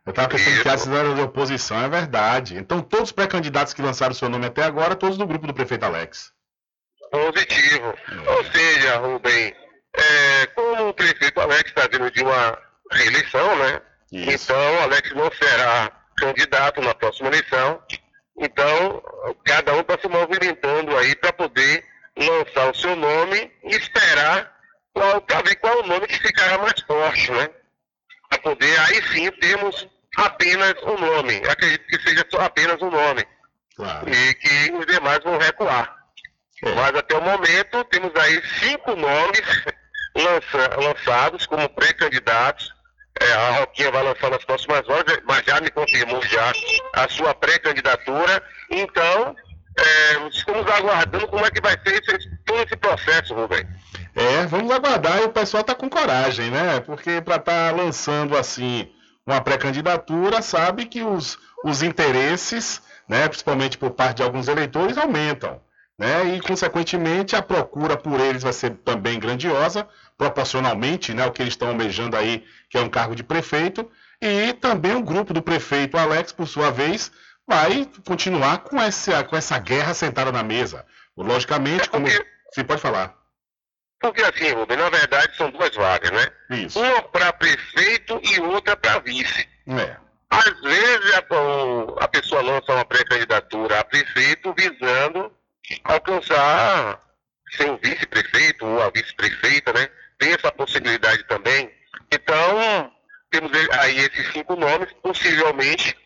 Eu 0.06 0.10
estava 0.10 0.28
pensando 0.28 0.62
que 0.62 0.68
Adson 0.68 0.94
era 0.94 1.14
de 1.14 1.20
oposição, 1.20 1.82
é 1.82 1.88
verdade. 1.88 2.56
Então 2.56 2.80
todos 2.80 3.08
os 3.08 3.12
pré-candidatos 3.12 3.72
que 3.72 3.82
lançaram 3.82 4.14
seu 4.14 4.28
nome 4.28 4.46
até 4.46 4.62
agora, 4.62 4.96
todos 4.96 5.16
do 5.16 5.26
grupo 5.26 5.46
do 5.46 5.54
prefeito 5.54 5.84
Alex. 5.84 6.32
Positivo. 7.10 7.94
Ou 8.26 8.44
seja, 8.44 8.96
Rubem, 8.98 9.54
é, 9.94 10.46
como 10.54 10.88
o 10.88 10.94
prefeito 10.94 11.40
Alex 11.40 11.70
está 11.70 11.86
vindo 11.86 12.10
de 12.10 12.22
uma 12.22 12.58
reeleição, 12.90 13.56
né? 13.56 13.80
Então, 14.12 14.82
Alex 14.82 15.12
não 15.12 15.30
será 15.32 15.90
candidato 16.16 16.80
na 16.80 16.94
próxima 16.94 17.28
eleição. 17.28 17.82
Então, 18.38 19.02
cada 19.44 19.74
um 19.74 19.80
está 19.80 19.98
se 19.98 20.08
movimentando 20.08 20.96
aí 20.96 21.14
para 21.14 21.32
poder 21.32 21.84
lançar 22.16 22.70
o 22.70 22.74
seu 22.74 22.94
nome 22.96 23.52
e 23.64 23.74
esperar 23.76 24.52
para 24.92 25.42
ver 25.42 25.56
qual 25.56 25.80
o 25.80 25.86
nome 25.86 26.06
que 26.06 26.18
ficará 26.18 26.58
mais 26.58 26.80
forte, 26.86 27.30
né? 27.32 27.48
Para 28.30 28.38
poder, 28.40 28.78
aí 28.80 29.02
sim, 29.12 29.30
termos 29.32 29.88
apenas 30.16 30.74
um 30.84 30.96
nome. 30.98 31.40
Eu 31.42 31.50
acredito 31.50 31.86
que 31.86 32.00
seja 32.00 32.24
só 32.30 32.42
apenas 32.42 32.80
um 32.80 32.90
nome. 32.90 33.26
E 34.06 34.34
que 34.34 34.72
os 34.72 34.86
demais 34.86 35.18
vão 35.24 35.36
recuar. 35.38 35.96
Mas 36.76 36.94
até 36.94 37.16
o 37.16 37.20
momento 37.20 37.84
temos 37.84 38.14
aí 38.14 38.40
cinco 38.60 38.94
nomes 38.94 39.42
lança- 40.16 40.76
lançados 40.80 41.46
como 41.46 41.68
pré-candidatos. 41.70 42.72
É, 43.20 43.32
a 43.32 43.50
Roquinha 43.60 43.90
vai 43.92 44.02
lançar 44.02 44.30
nas 44.30 44.44
próximas 44.44 44.88
horas, 44.88 45.20
mas 45.24 45.44
já 45.44 45.60
me 45.60 45.70
confirmou 45.70 46.22
já 46.22 46.52
a 46.94 47.08
sua 47.08 47.34
pré-candidatura. 47.34 48.42
Então, 48.70 49.36
é, 49.76 50.28
estamos 50.28 50.66
aguardando 50.66 51.26
como 51.28 51.44
é 51.44 51.50
que 51.50 51.60
vai 51.60 51.72
ser 51.82 52.02
esse- 52.06 52.30
todo 52.44 52.62
esse 52.62 52.76
processo, 52.76 53.34
Rubem. 53.34 53.66
É, 54.14 54.46
vamos 54.46 54.70
aguardar 54.70 55.20
e 55.20 55.24
o 55.24 55.28
pessoal 55.30 55.64
tá 55.64 55.74
com 55.74 55.88
coragem, 55.88 56.50
né? 56.50 56.80
Porque 56.80 57.20
para 57.20 57.36
estar 57.36 57.74
lançando 57.74 58.36
assim 58.36 58.88
uma 59.26 59.40
pré-candidatura, 59.40 60.40
sabe 60.42 60.84
que 60.86 61.02
os, 61.02 61.38
os 61.64 61.82
interesses, 61.82 62.82
né, 63.08 63.26
principalmente 63.26 63.78
por 63.78 63.90
parte 63.90 64.18
de 64.18 64.22
alguns 64.22 64.48
eleitores, 64.48 64.98
aumentam. 64.98 65.60
Né? 65.98 66.34
E, 66.34 66.40
consequentemente, 66.40 67.36
a 67.36 67.42
procura 67.42 67.96
por 67.96 68.18
eles 68.20 68.42
vai 68.42 68.52
ser 68.52 68.70
também 68.84 69.18
grandiosa, 69.18 69.86
proporcionalmente 70.18 71.14
né, 71.14 71.22
ao 71.22 71.30
que 71.32 71.40
eles 71.40 71.52
estão 71.54 71.68
almejando 71.68 72.16
aí, 72.16 72.44
que 72.68 72.76
é 72.76 72.80
um 72.80 72.88
cargo 72.88 73.14
de 73.14 73.22
prefeito. 73.22 73.88
E 74.20 74.52
também 74.54 74.94
o 74.96 75.02
grupo 75.02 75.32
do 75.32 75.40
prefeito 75.40 75.96
Alex, 75.96 76.32
por 76.32 76.46
sua 76.48 76.70
vez, 76.70 77.12
vai 77.46 77.88
continuar 78.06 78.58
com 78.58 78.80
essa, 78.80 79.22
com 79.24 79.36
essa 79.36 79.58
guerra 79.58 79.94
sentada 79.94 80.32
na 80.32 80.42
mesa. 80.42 80.84
Logicamente, 81.16 81.88
como. 81.88 82.06
Você 82.06 82.64
pode 82.64 82.80
falar. 82.80 83.14
Porque 84.00 84.22
assim, 84.22 84.52
Rubem, 84.52 84.76
na 84.76 84.90
verdade 84.90 85.36
são 85.36 85.50
duas 85.50 85.74
vagas, 85.74 86.10
né? 86.10 86.30
Isso. 86.50 86.78
Uma 86.78 87.02
para 87.02 87.32
prefeito 87.32 88.20
e 88.22 88.40
outra 88.40 88.76
para 88.76 88.98
vice. 89.00 89.48
É. 89.66 89.96
Às 90.28 90.60
vezes 90.60 91.14
a, 91.14 92.04
a 92.04 92.08
pessoa 92.08 92.42
lança 92.42 92.72
uma 92.72 92.84
pré-candidatura 92.84 93.80
a 93.80 93.84
prefeito 93.84 94.52
visando 94.56 95.32
alcançar 95.84 97.00
ser 97.56 97.70
o 97.70 97.78
vice-prefeito 97.78 98.66
ou 98.66 98.82
a 98.82 98.90
vice-prefeita, 98.90 99.72
né? 99.72 99.88
Tem 100.18 100.32
essa 100.32 100.50
possibilidade 100.52 101.24
também. 101.24 101.70
Então, 102.12 102.92
temos 103.30 103.52
aí 103.78 103.98
esses 103.98 104.32
cinco 104.32 104.56
nomes, 104.56 104.92
possivelmente 105.02 105.96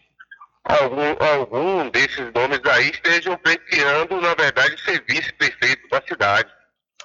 algum, 0.68 1.16
algum 1.24 1.90
desses 1.90 2.32
nomes 2.34 2.60
aí 2.70 2.90
estejam 2.90 3.36
pleiteando, 3.38 4.20
na 4.20 4.34
verdade, 4.34 4.80
ser 4.82 5.02
vice-prefeito 5.08 5.88
da 5.88 6.02
cidade. 6.06 6.48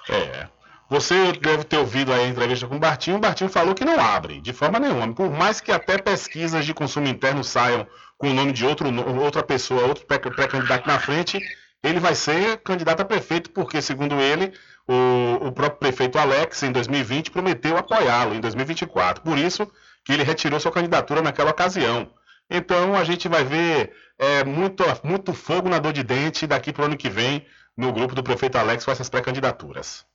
É. 0.08 0.48
Você 0.90 1.32
deve 1.32 1.64
ter 1.64 1.78
ouvido 1.78 2.12
a 2.12 2.22
entrevista 2.24 2.66
com 2.68 2.76
o 2.76 2.78
Bartinho. 2.78 3.16
O 3.16 3.20
Bartinho 3.20 3.48
falou 3.50 3.74
que 3.74 3.84
não 3.84 3.98
abre, 3.98 4.40
de 4.40 4.52
forma 4.52 4.78
nenhuma. 4.78 5.12
Por 5.14 5.30
mais 5.30 5.60
que 5.60 5.72
até 5.72 5.96
pesquisas 5.98 6.64
de 6.64 6.74
consumo 6.74 7.08
interno 7.08 7.42
saiam 7.42 7.86
com 8.18 8.30
o 8.30 8.34
nome 8.34 8.52
de 8.52 8.64
outro, 8.66 8.86
outra 9.20 9.42
pessoa, 9.42 9.82
outro 9.86 10.06
pré- 10.06 10.18
pré-candidato 10.18 10.86
na 10.86 10.98
frente, 11.00 11.40
ele 11.82 11.98
vai 11.98 12.14
ser 12.14 12.58
candidato 12.58 13.00
a 13.00 13.04
prefeito, 13.04 13.50
porque, 13.50 13.80
segundo 13.80 14.20
ele, 14.20 14.52
o, 14.86 15.46
o 15.46 15.52
próprio 15.52 15.78
prefeito 15.80 16.18
Alex, 16.18 16.62
em 16.62 16.70
2020, 16.70 17.30
prometeu 17.30 17.76
apoiá-lo 17.76 18.34
em 18.34 18.40
2024. 18.40 19.22
Por 19.22 19.38
isso 19.38 19.66
que 20.04 20.12
ele 20.12 20.22
retirou 20.22 20.60
sua 20.60 20.70
candidatura 20.70 21.22
naquela 21.22 21.50
ocasião. 21.50 22.10
Então 22.50 22.94
a 22.94 23.04
gente 23.04 23.28
vai 23.28 23.44
ver 23.44 23.94
é, 24.18 24.44
muito, 24.44 24.84
muito 25.02 25.32
fogo 25.32 25.68
na 25.68 25.78
dor 25.78 25.92
de 25.92 26.02
dente 26.02 26.46
daqui 26.46 26.72
para 26.72 26.82
o 26.82 26.84
ano 26.86 26.96
que 26.96 27.08
vem 27.08 27.46
no 27.76 27.92
grupo 27.92 28.14
do 28.14 28.22
prefeito 28.22 28.56
Alex 28.56 28.84
com 28.84 28.90
essas 28.90 29.08
pré-candidaturas. 29.08 30.06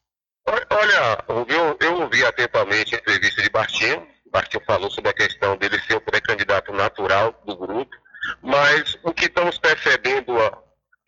Olha, 0.47 1.23
eu, 1.47 1.77
eu 1.79 2.01
ouvi 2.01 2.25
atentamente 2.25 2.95
a 2.95 2.97
entrevista 2.97 3.41
de 3.41 3.49
Bartinho. 3.49 4.07
Bartinho 4.31 4.63
falou 4.65 4.89
sobre 4.89 5.09
a 5.09 5.13
questão 5.13 5.57
dele 5.57 5.79
ser 5.81 5.95
o 5.95 6.01
pré-candidato 6.01 6.71
natural 6.71 7.39
do 7.45 7.57
grupo, 7.57 7.95
mas 8.41 8.97
o 9.03 9.13
que 9.13 9.25
estamos 9.25 9.57
percebendo, 9.57 10.33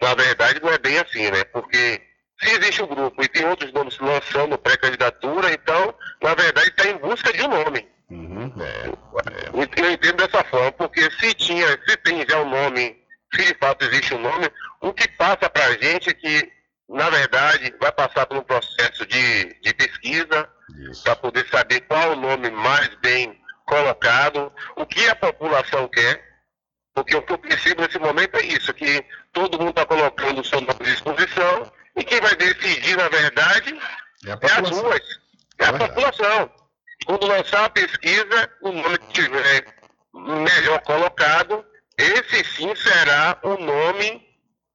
na 0.02 0.14
verdade, 0.16 0.62
não 0.62 0.72
é 0.72 0.78
bem 0.78 0.98
assim, 0.98 1.30
né? 1.32 1.44
Porque 1.46 2.02
se 2.42 2.50
existe 2.50 2.82
um 2.82 2.88
grupo 2.88 3.24
e 3.24 3.28
tem 3.28 3.46
outros 3.46 3.72
nomes 3.72 3.98
lançando 4.00 4.58
pré-candidatura, 4.58 5.54
então, 5.54 5.94
na 6.22 6.34
verdade, 6.34 6.70
está 6.70 6.88
em 6.88 6.98
busca 6.98 7.32
de 7.32 7.44
um 7.44 7.50
nome. 7.50 7.88
Eu 9.54 9.92
entendo 9.92 10.18
dessa 10.18 10.44
forma, 10.46 10.72
porque 10.74 11.10
se 11.12 11.34
tinha, 11.36 11.68
se 11.88 11.98
tem 11.98 12.26
já 12.28 12.42
um 12.42 12.50
nome, 12.50 12.98
se 13.34 13.46
de 13.46 13.58
fato 13.60 13.86
existe 13.86 14.14
um 14.14 14.20
nome, 14.20 14.50
o 14.82 14.94
que 14.94 15.08
passa 15.10 15.50
para 15.50 15.66
a 15.66 15.78
gente 15.78 16.10
é 16.10 16.14
que, 16.14 16.52
na 16.90 17.10
verdade, 17.10 17.74
vai 17.80 17.92
passar 17.92 18.26
por 18.26 18.38
um 18.38 18.44
processo 18.44 19.06
de, 19.06 19.46
de 19.62 19.74
pesquisa 19.74 20.50
para 21.04 21.16
poder 21.16 21.48
saber 21.50 21.82
qual 21.82 22.12
o 22.12 22.16
nome 22.16 22.50
mais 22.50 22.90
bem 23.02 23.40
colocado, 23.66 24.52
o 24.76 24.86
que 24.86 25.08
a 25.08 25.16
população 25.16 25.88
quer, 25.88 26.22
porque 26.94 27.16
o 27.16 27.22
que 27.22 27.32
eu 27.32 27.38
percebo 27.38 27.82
nesse 27.82 27.98
momento 28.00 28.36
é 28.36 28.46
isso, 28.46 28.74
que 28.74 29.06
todo 29.32 29.58
mundo 29.58 29.70
está 29.70 29.86
colocando 29.86 30.42
o 30.42 30.46
seu 30.46 30.60
nome 30.60 30.76
à 30.82 30.84
disposição 30.84 31.72
e 31.96 32.04
quem 32.04 32.20
vai 32.20 32.36
decidir, 32.36 32.98
na 32.98 33.08
verdade, 33.08 33.80
É 34.26 34.32
é 34.32 34.34
as 34.34 34.70
ruas. 34.70 35.02
É 35.58 35.66
as 35.66 35.70
a 35.70 35.78
população. 35.78 36.61
Quando 37.06 37.28
lançar 37.28 37.66
a 37.66 37.70
pesquisa, 37.70 38.50
o 38.62 38.72
nome 38.72 38.98
que 38.98 39.08
tiver 39.24 39.66
melhor 40.14 40.82
colocado, 40.82 41.66
esse 41.98 42.44
sim 42.56 42.74
será 42.76 43.38
o 43.44 43.58
nome 43.58 44.22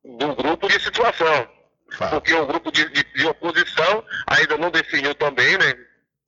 do 0.04 0.34
grupo 0.36 0.68
de 0.68 0.80
situação. 0.80 1.48
Porque 2.10 2.34
o 2.34 2.46
grupo 2.46 2.70
de, 2.72 2.88
de- 2.90 3.04
de 3.14 3.26
oposição 3.26 4.04
ainda 4.26 4.56
não 4.58 4.70
definiu 4.70 5.14
também, 5.14 5.56
né? 5.58 5.74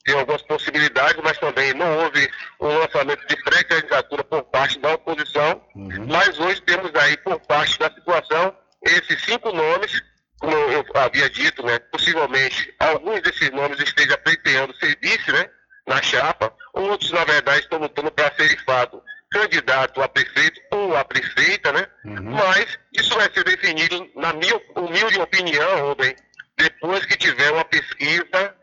Tem 0.04 0.14
algumas 0.18 0.40
possibilidades, 0.42 1.20
mas 1.22 1.36
também 1.38 1.74
não 1.74 1.98
houve 1.98 2.30
um 2.60 2.78
lançamento 2.78 3.26
de 3.26 3.36
pré-candidatura 3.42 4.24
por 4.24 4.42
parte 4.44 4.78
da 4.78 4.94
oposição. 4.94 5.62
Mas 6.08 6.38
hoje 6.38 6.62
temos 6.62 6.94
aí, 6.94 7.16
por 7.18 7.38
parte 7.40 7.78
da 7.78 7.90
situação, 7.92 8.56
esses 8.86 9.20
cinco 9.24 9.52
nomes, 9.52 10.00
como 10.40 10.54
eu 10.54 10.84
havia 10.94 11.28
dito, 11.28 11.62
né? 11.66 11.78
Possivelmente, 11.80 12.72
alguns 12.78 13.20
desses 13.20 13.50
nomes 13.50 13.78
estejam 13.80 14.16
pleiteando 14.18 14.74
ser 14.76 14.96
vice, 15.02 15.30
né? 15.32 15.50
Na 15.88 16.02
chapa. 16.02 16.52
Outros, 16.74 17.10
na 17.10 17.24
verdade, 17.24 17.60
estão 17.60 17.78
lutando 17.78 18.10
para 18.12 18.32
ser 18.36 18.48
de 18.48 18.62
fato 18.64 19.02
candidato 19.30 20.02
a 20.02 20.08
prefeito 20.08 20.60
ou 20.70 20.96
a 20.96 21.04
prefeita, 21.04 21.72
né? 21.72 21.86
Mas 22.04 22.78
isso 22.92 23.14
vai 23.14 23.30
ser 23.32 23.44
definido, 23.44 24.08
na 24.14 24.32
minha 24.32 24.60
humilde 24.76 25.20
opinião, 25.20 25.88
Rubem, 25.88 26.14
depois 26.56 27.04
que 27.06 27.16
tiver 27.16 27.50
uma 27.52 27.64
pesquisa, 27.64 28.54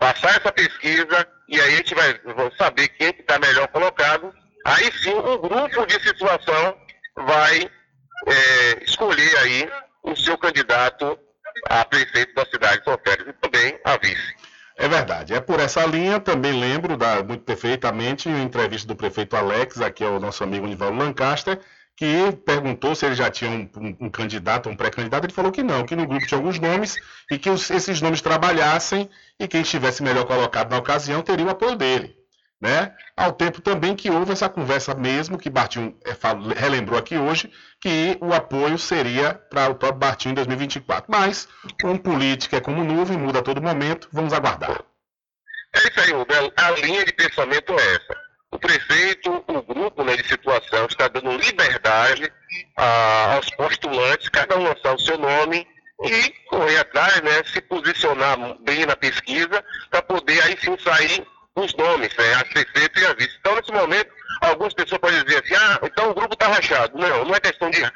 passar 0.00 0.36
essa 0.36 0.52
pesquisa, 0.52 1.26
e 1.48 1.60
aí 1.60 1.74
a 1.74 1.76
gente 1.76 1.94
vai 1.94 2.20
saber 2.58 2.88
quem 2.88 3.08
está 3.10 3.38
melhor 3.38 3.68
colocado. 3.68 4.32
Aí 4.66 4.90
sim, 4.92 5.14
um 5.14 5.38
grupo 5.38 5.86
de 5.86 6.00
situação 6.02 6.76
vai 7.16 7.70
é, 8.26 8.84
escolher 8.84 9.36
aí 9.38 9.70
o 10.02 10.16
seu 10.16 10.36
candidato 10.38 11.18
a 11.70 11.84
prefeito 11.84 12.34
da 12.34 12.44
cidade 12.46 12.78
de 12.78 12.84
São 12.84 12.98
Félix 13.04 13.28
e 13.28 13.32
também 13.34 13.78
a 13.84 13.96
vice. 13.98 14.34
É 14.76 14.88
verdade. 14.88 15.34
É 15.34 15.40
por 15.40 15.60
essa 15.60 15.84
linha, 15.86 16.18
também 16.20 16.52
lembro 16.58 16.96
da, 16.96 17.22
muito 17.22 17.42
perfeitamente 17.44 18.28
a 18.28 18.40
entrevista 18.42 18.86
do 18.88 18.96
prefeito 18.96 19.36
Alex, 19.36 19.80
aqui 19.80 20.02
é 20.04 20.08
o 20.08 20.18
nosso 20.20 20.42
amigo 20.44 20.66
Nivaldo 20.66 20.98
Lancaster, 20.98 21.60
que 21.96 22.32
perguntou 22.44 22.94
se 22.94 23.06
ele 23.06 23.14
já 23.14 23.30
tinha 23.30 23.50
um, 23.50 23.68
um- 23.76 23.96
um 24.06 24.10
candidato, 24.10 24.68
um 24.68 24.76
pré-candidato. 24.76 25.24
Ele 25.26 25.32
falou 25.32 25.52
que 25.52 25.62
não, 25.62 25.84
que 25.86 25.94
no 25.94 26.06
grupo 26.06 26.26
tinha 26.26 26.38
alguns 26.38 26.58
nomes 26.58 26.96
e 27.30 27.38
que 27.38 27.48
os- 27.50 27.70
esses 27.70 28.00
nomes 28.00 28.20
trabalhassem 28.20 29.08
e 29.38 29.46
quem 29.46 29.62
estivesse 29.62 30.02
melhor 30.02 30.24
colocado 30.26 30.70
na 30.70 30.78
ocasião 30.78 31.22
teria 31.22 31.46
o 31.46 31.50
apoio 31.50 31.76
dele. 31.76 32.16
Né? 32.64 32.94
Ao 33.14 33.30
tempo 33.30 33.60
também 33.60 33.94
que 33.94 34.10
houve 34.10 34.32
essa 34.32 34.48
conversa 34.48 34.94
mesmo, 34.94 35.36
que 35.36 35.50
Bartinho 35.50 35.94
fal- 36.18 36.40
relembrou 36.56 36.98
aqui 36.98 37.18
hoje, 37.18 37.52
que 37.78 38.16
o 38.22 38.32
apoio 38.32 38.78
seria 38.78 39.34
para 39.34 39.68
o 39.68 39.74
próprio 39.74 39.98
Bartinho 40.00 40.32
em 40.32 40.36
2024. 40.36 41.04
Mas, 41.10 41.46
como 41.82 41.98
política 41.98 42.56
é 42.56 42.60
como 42.62 42.82
nuvem, 42.82 43.18
muda 43.18 43.40
a 43.40 43.42
todo 43.42 43.60
momento, 43.60 44.08
vamos 44.10 44.32
aguardar. 44.32 44.82
É 45.74 45.78
isso 45.78 46.00
aí, 46.00 46.12
Rubem. 46.12 46.50
A 46.56 46.70
linha 46.70 47.04
de 47.04 47.12
pensamento 47.12 47.70
é 47.74 47.94
essa. 47.96 48.16
O 48.50 48.58
prefeito, 48.58 49.44
o 49.46 49.62
grupo 49.62 50.02
né, 50.02 50.16
de 50.16 50.26
situação 50.26 50.86
está 50.86 51.06
dando 51.08 51.36
liberdade 51.36 52.32
ah, 52.78 53.34
aos 53.34 53.50
postulantes, 53.50 54.30
cada 54.30 54.56
um 54.56 54.62
lançar 54.62 54.94
o 54.94 54.98
seu 54.98 55.18
nome 55.18 55.66
e 56.02 56.30
correr 56.48 56.78
atrás, 56.78 57.20
né, 57.20 57.42
se 57.44 57.60
posicionar 57.60 58.38
bem 58.62 58.86
na 58.86 58.96
pesquisa 58.96 59.62
para 59.90 60.00
poder 60.00 60.42
aí 60.44 60.56
sim 60.58 60.78
sair 60.78 61.26
os 61.56 61.74
nomes, 61.74 62.14
né, 62.16 62.34
a 62.34 62.44
prefeito 62.44 62.98
e 62.98 63.06
a 63.06 63.12
vice. 63.14 63.36
Então, 63.38 63.54
nesse 63.54 63.72
momento, 63.72 64.10
algumas 64.40 64.74
pessoas 64.74 65.00
podem 65.00 65.22
dizer 65.24 65.42
assim, 65.42 65.54
ah, 65.54 65.80
então 65.82 66.10
o 66.10 66.14
grupo 66.14 66.34
está 66.34 66.48
rachado. 66.48 66.98
Não, 66.98 67.24
não 67.24 67.34
é 67.34 67.40
questão 67.40 67.70
de 67.70 67.82
é, 67.82 67.90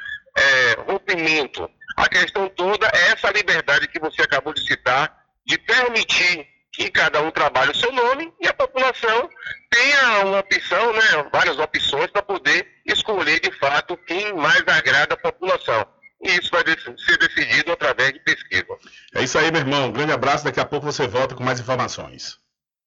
rompimento. 0.87 1.69
A 1.97 2.07
questão 2.07 2.47
toda 2.49 2.87
é 2.87 3.11
essa 3.11 3.29
liberdade 3.31 3.87
que 3.87 3.99
você 3.99 4.21
acabou 4.21 4.53
de 4.53 4.65
citar, 4.65 5.13
de 5.45 5.57
permitir 5.57 6.47
que 6.71 6.89
cada 6.89 7.21
um 7.21 7.31
trabalhe 7.31 7.71
o 7.71 7.75
seu 7.75 7.91
nome 7.91 8.31
e 8.39 8.47
a 8.47 8.53
população 8.53 9.29
tenha 9.69 10.25
uma 10.25 10.39
opção, 10.39 10.93
né, 10.93 11.29
várias 11.31 11.57
opções 11.57 12.07
para 12.07 12.21
poder 12.21 12.65
escolher 12.85 13.39
de 13.41 13.51
fato 13.59 13.97
quem 13.97 14.33
mais 14.33 14.63
agrada 14.67 15.15
a 15.15 15.17
população. 15.17 15.85
E 16.21 16.31
isso 16.37 16.49
vai 16.51 16.63
ser 16.65 17.17
decidido 17.17 17.71
através 17.71 18.13
de 18.13 18.19
pesquisa. 18.19 18.67
É 19.15 19.23
isso 19.23 19.37
aí, 19.37 19.51
meu 19.51 19.61
irmão. 19.61 19.87
Um 19.87 19.91
grande 19.91 20.11
abraço. 20.11 20.43
Daqui 20.43 20.59
a 20.59 20.65
pouco 20.65 20.85
você 20.85 21.07
volta 21.07 21.33
com 21.33 21.43
mais 21.43 21.59
informações. 21.61 22.37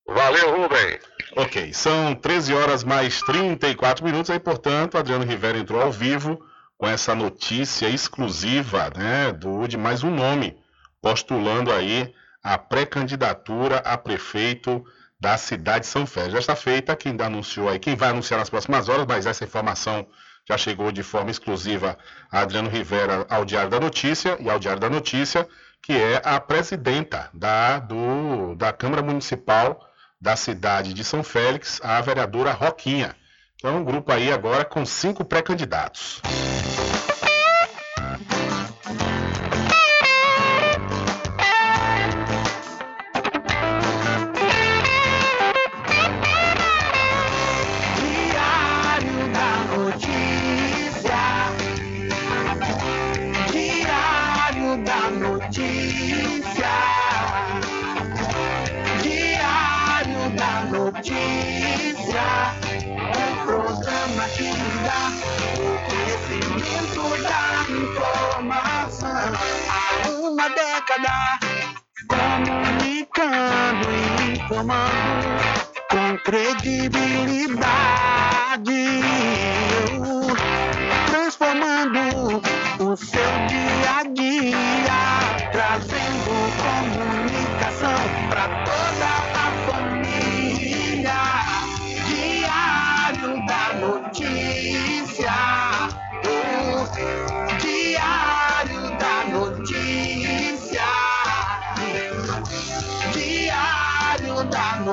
Valeu, 0.07 0.62
Rubem. 0.62 0.99
Ok, 1.37 1.73
são 1.73 2.15
13 2.15 2.55
horas 2.55 2.85
mais 2.85 3.23
34 3.23 4.05
minutos. 4.05 4.31
Aí, 4.31 4.39
portanto, 4.39 4.99
Adriano 4.99 5.24
Rivera 5.24 5.59
entrou 5.59 5.81
ao 5.81 5.93
vivo 5.93 6.45
com 6.77 6.87
essa 6.87 7.15
notícia 7.15 7.89
exclusiva 7.89 8.91
né, 8.97 9.33
do, 9.33 9.66
de 9.66 9.77
mais 9.77 10.03
um 10.03 10.11
nome 10.11 10.57
postulando 11.01 11.73
aí 11.73 12.12
a 12.43 12.59
pré-candidatura 12.59 13.79
a 13.79 13.97
prefeito 13.97 14.85
da 15.19 15.39
cidade 15.39 15.81
de 15.81 15.87
São 15.87 16.07
Félix. 16.07 16.33
Já 16.33 16.39
está 16.41 16.57
feita, 16.57 16.97
quem 16.97 17.16
anunciou 17.20 17.69
aí, 17.69 17.79
quem 17.79 17.95
vai 17.95 18.11
anunciar 18.11 18.41
nas 18.41 18.51
próximas 18.51 18.89
horas, 18.89 19.07
mas 19.07 19.27
essa 19.27 19.45
informação 19.45 20.07
já 20.49 20.59
chegou 20.59 20.91
de 20.91 21.03
forma 21.03 21.31
exclusiva 21.31 21.97
a 22.31 22.41
Adriano 22.41 22.69
Rivera 22.69 23.24
ao 23.29 23.45
Diário 23.45 23.70
da 23.70 23.79
Notícia 23.79 24.37
e 24.41 24.51
ao 24.51 24.59
Diário 24.59 24.81
da 24.81 24.91
Notícia, 24.91 25.49
que 25.81 25.93
é 25.93 26.20
a 26.24 26.41
presidenta 26.41 27.31
da, 27.33 27.79
do, 27.79 28.57
da 28.57 28.73
Câmara 28.73 29.03
Municipal 29.03 29.89
da 30.23 30.36
cidade 30.36 30.94
de 30.94 31.03
São 31.03 31.24
Félix, 31.24 31.81
a 31.82 32.01
vereadora 32.01 32.53
Roquinha. 32.53 33.16
Então, 33.57 33.78
um 33.78 33.85
grupo 33.85 34.12
aí 34.12 34.31
agora 34.31 34.65
com 34.65 34.86
cinco 34.86 35.24
pré-candidatos. 35.24 36.23
Comunicando 72.06 73.89
e 73.90 74.36
informando 74.36 75.40
com 75.90 76.19
credibilidade, 76.19 79.01
transformando 81.06 82.43
o 82.78 82.94
seu 82.97 83.32
dia 83.48 84.01
a 84.01 84.02
dia, 84.02 85.39
trazendo 85.51 86.31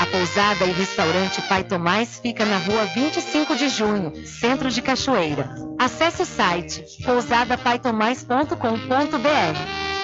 A 0.00 0.06
pousada 0.06 0.64
e 0.64 0.72
restaurante 0.72 1.42
Pai 1.42 1.62
Tomás 1.62 2.18
fica 2.22 2.46
na 2.46 2.56
rua 2.56 2.86
25 2.86 3.54
de 3.54 3.68
junho, 3.68 4.26
centro 4.26 4.70
de 4.70 4.80
Cachoeira. 4.80 5.54
Acesse 5.78 6.22
o 6.22 6.24
site 6.24 6.82
pousadapaitomais.com.br. 7.04 9.99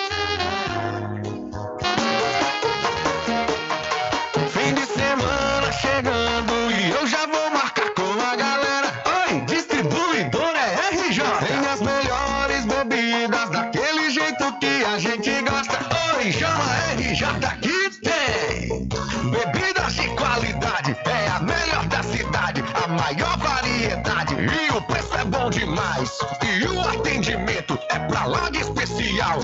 E 26.43 26.65
o 26.67 26.81
atendimento 26.81 27.79
é 27.91 27.99
pra 27.99 28.25
lá 28.27 28.49
de 28.51 28.61
especial. 28.61 29.41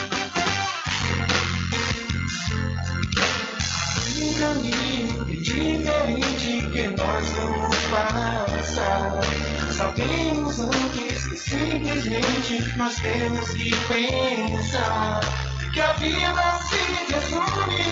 Diferente 5.41 6.69
que 6.73 6.87
nós 6.89 7.29
vamos 7.29 7.75
passar. 7.91 9.21
Sabemos 9.71 10.59
antes 10.59 11.27
que 11.27 11.37
simplesmente 11.37 12.77
nós 12.77 12.95
temos 12.97 13.49
que 13.51 13.71
pensar 13.87 15.54
que 15.75 15.81
a 15.81 15.91
vida 15.91 16.59
se 16.69 16.79
resume 17.13 17.83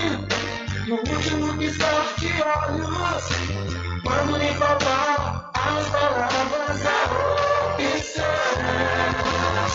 no 0.87 0.95
último 0.95 1.57
piscar 1.57 2.15
de 2.17 2.31
olhos. 2.41 3.25
Quando 4.03 4.37
lhe 4.37 4.53
faltar 4.53 5.51
as 5.53 5.89
palavras, 5.89 6.85
a 6.85 7.03
opção. 7.73 8.23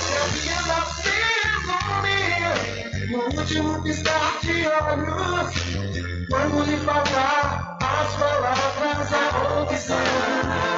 Que 0.07 0.17
a 0.17 0.25
vida 0.33 0.79
se 0.97 1.17
resume 1.85 2.21
no 3.11 3.19
último 3.39 3.83
piscar 3.83 4.39
de 4.41 4.57
olhos. 4.69 5.53
Quando 6.31 6.65
lhe 6.65 6.77
faltar 6.79 7.77
as 7.79 8.17
palavras, 8.17 9.13
a 9.13 9.61
opção. 9.61 10.78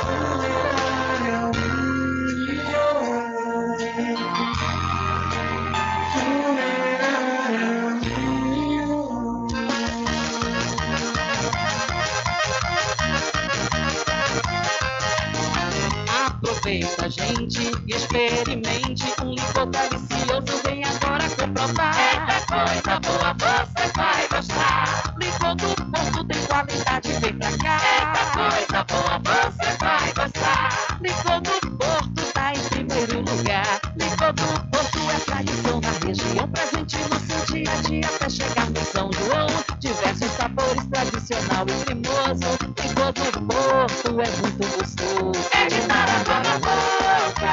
Aproveita, 16.70 17.10
gente, 17.10 17.72
e 17.88 17.96
experimente 17.96 19.04
um 19.24 19.34
licor 19.34 19.66
delicioso. 19.66 20.62
Vem 20.64 20.84
agora 20.84 21.28
comprovar. 21.30 21.96
Eita 21.98 22.46
coisa 22.46 23.00
boa, 23.00 23.34
você 23.34 23.92
vai 23.96 24.28
gostar. 24.28 25.14
Licor 25.18 25.56
do 25.56 25.74
Porto 25.90 26.24
tem 26.28 26.46
qualidade, 26.46 27.12
vem 27.14 27.34
pra 27.38 27.50
cá. 27.58 27.80
Eita 27.98 28.84
coisa 28.84 28.84
boa, 28.84 29.18
você 29.18 29.76
vai 29.78 30.12
gostar. 30.12 30.98
Licor 31.00 31.40
do 31.40 31.76
Porto 31.76 32.32
tá 32.34 32.52
em 32.52 32.62
primeiro 32.68 33.18
lugar. 33.18 33.80
Licor 33.96 34.32
do 34.32 34.70
Porto 34.70 34.98
é 35.10 35.18
tradição 35.24 35.80
na 35.80 36.06
região, 36.06 36.48
presente 36.52 36.98
no 36.98 37.18
seu 37.18 37.46
dia 37.46 37.72
a 37.72 37.82
dia 37.82 38.06
até 38.06 38.30
chegar 38.30 38.70
no 38.70 38.84
São 38.84 39.10
João. 39.12 39.69
Diversos 39.80 40.30
sabores, 40.32 40.84
tradicional 40.88 41.64
e 41.66 41.72
cremoso. 41.84 42.50
Licor 42.82 43.12
do 43.12 43.40
Porto 43.46 44.08
é 44.20 44.28
muito 44.42 44.64
gostoso. 44.76 45.48
É 45.52 45.66
de 45.68 45.80
dar 45.88 46.06
água 46.06 46.38
na 46.40 46.54
boca. 46.58 47.50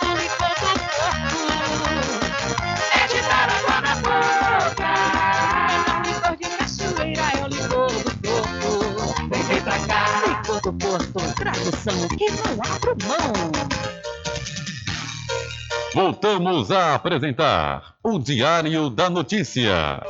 O 0.00 0.04
licor 0.16 0.54
do 0.56 0.72
Porto 0.96 1.36
é 2.90 3.06
de 3.06 3.20
dar 3.28 3.48
água 3.50 3.76
na 3.82 3.94
boca. 3.96 4.90
É 5.84 5.92
o 5.92 6.02
licor 6.08 6.34
de 6.36 6.46
cachoeira, 6.56 7.26
é 7.38 7.44
o 7.44 7.48
licor 7.48 7.92
do 7.92 8.12
Porto. 8.22 8.70
Vem, 9.28 9.42
vem 9.42 9.60
pra 9.60 9.78
cá. 9.80 10.02
Licor 10.26 10.60
do 10.62 10.72
Porto, 10.72 11.34
tradução 11.34 12.08
que 12.16 12.30
não 12.30 12.52
abro 12.64 12.96
mão. 13.06 13.52
Voltamos 15.92 16.70
a 16.70 16.94
apresentar 16.94 17.94
o 18.02 18.18
Diário 18.18 18.88
da 18.88 19.10
Notícia. 19.10 20.02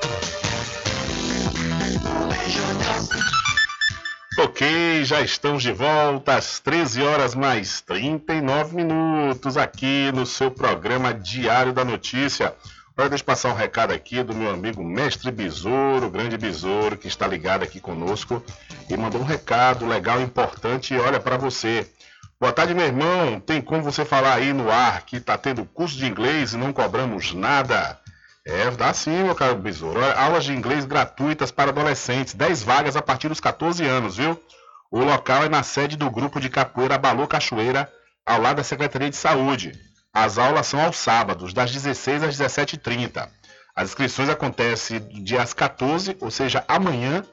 Ok, 4.38 5.02
já 5.02 5.22
estamos 5.22 5.62
de 5.62 5.72
volta 5.72 6.36
às 6.36 6.60
13 6.60 7.00
horas 7.00 7.34
mais 7.34 7.80
39 7.80 8.76
minutos 8.76 9.56
aqui 9.56 10.12
no 10.12 10.26
seu 10.26 10.50
programa 10.50 11.14
Diário 11.14 11.72
da 11.72 11.82
Notícia. 11.82 12.54
Agora 12.92 13.08
deixa 13.08 13.22
eu 13.22 13.26
passar 13.26 13.48
um 13.48 13.56
recado 13.56 13.94
aqui 13.94 14.22
do 14.22 14.34
meu 14.34 14.50
amigo 14.50 14.84
Mestre 14.84 15.30
Besouro, 15.30 16.10
grande 16.10 16.36
Besouro, 16.36 16.98
que 16.98 17.08
está 17.08 17.26
ligado 17.26 17.62
aqui 17.62 17.80
conosco 17.80 18.44
e 18.90 18.96
mandou 18.96 19.22
um 19.22 19.24
recado 19.24 19.86
legal, 19.86 20.20
importante 20.20 20.94
olha 20.94 21.18
para 21.18 21.38
você. 21.38 21.90
Boa 22.38 22.52
tarde, 22.52 22.74
meu 22.74 22.84
irmão. 22.84 23.40
Tem 23.40 23.62
como 23.62 23.82
você 23.82 24.04
falar 24.04 24.34
aí 24.34 24.52
no 24.52 24.70
ar 24.70 25.06
que 25.06 25.16
está 25.16 25.38
tendo 25.38 25.64
curso 25.64 25.96
de 25.96 26.04
inglês 26.04 26.52
e 26.52 26.58
não 26.58 26.74
cobramos 26.74 27.32
nada? 27.32 27.98
É, 28.46 28.70
dá 28.70 28.94
sim, 28.94 29.24
meu 29.24 29.34
caro 29.34 29.56
Besouro. 29.56 30.00
Aulas 30.16 30.44
de 30.44 30.52
inglês 30.52 30.84
gratuitas 30.84 31.50
para 31.50 31.70
adolescentes. 31.70 32.32
10 32.32 32.62
vagas 32.62 32.94
a 32.94 33.02
partir 33.02 33.28
dos 33.28 33.40
14 33.40 33.84
anos, 33.84 34.18
viu? 34.18 34.40
O 34.88 35.00
local 35.00 35.42
é 35.42 35.48
na 35.48 35.64
sede 35.64 35.96
do 35.96 36.08
grupo 36.08 36.38
de 36.38 36.48
capoeira 36.48 36.96
Balô 36.96 37.26
Cachoeira, 37.26 37.92
ao 38.24 38.40
lado 38.40 38.58
da 38.58 38.62
Secretaria 38.62 39.10
de 39.10 39.16
Saúde. 39.16 39.72
As 40.14 40.38
aulas 40.38 40.68
são 40.68 40.80
aos 40.80 40.96
sábados, 40.96 41.52
das 41.52 41.72
16 41.72 42.22
às 42.22 42.38
17h30. 42.38 43.28
As 43.74 43.88
inscrições 43.88 44.28
acontecem 44.28 45.00
dias 45.24 45.52
14, 45.52 46.16
ou 46.20 46.30
seja, 46.30 46.64
amanhã 46.68 47.24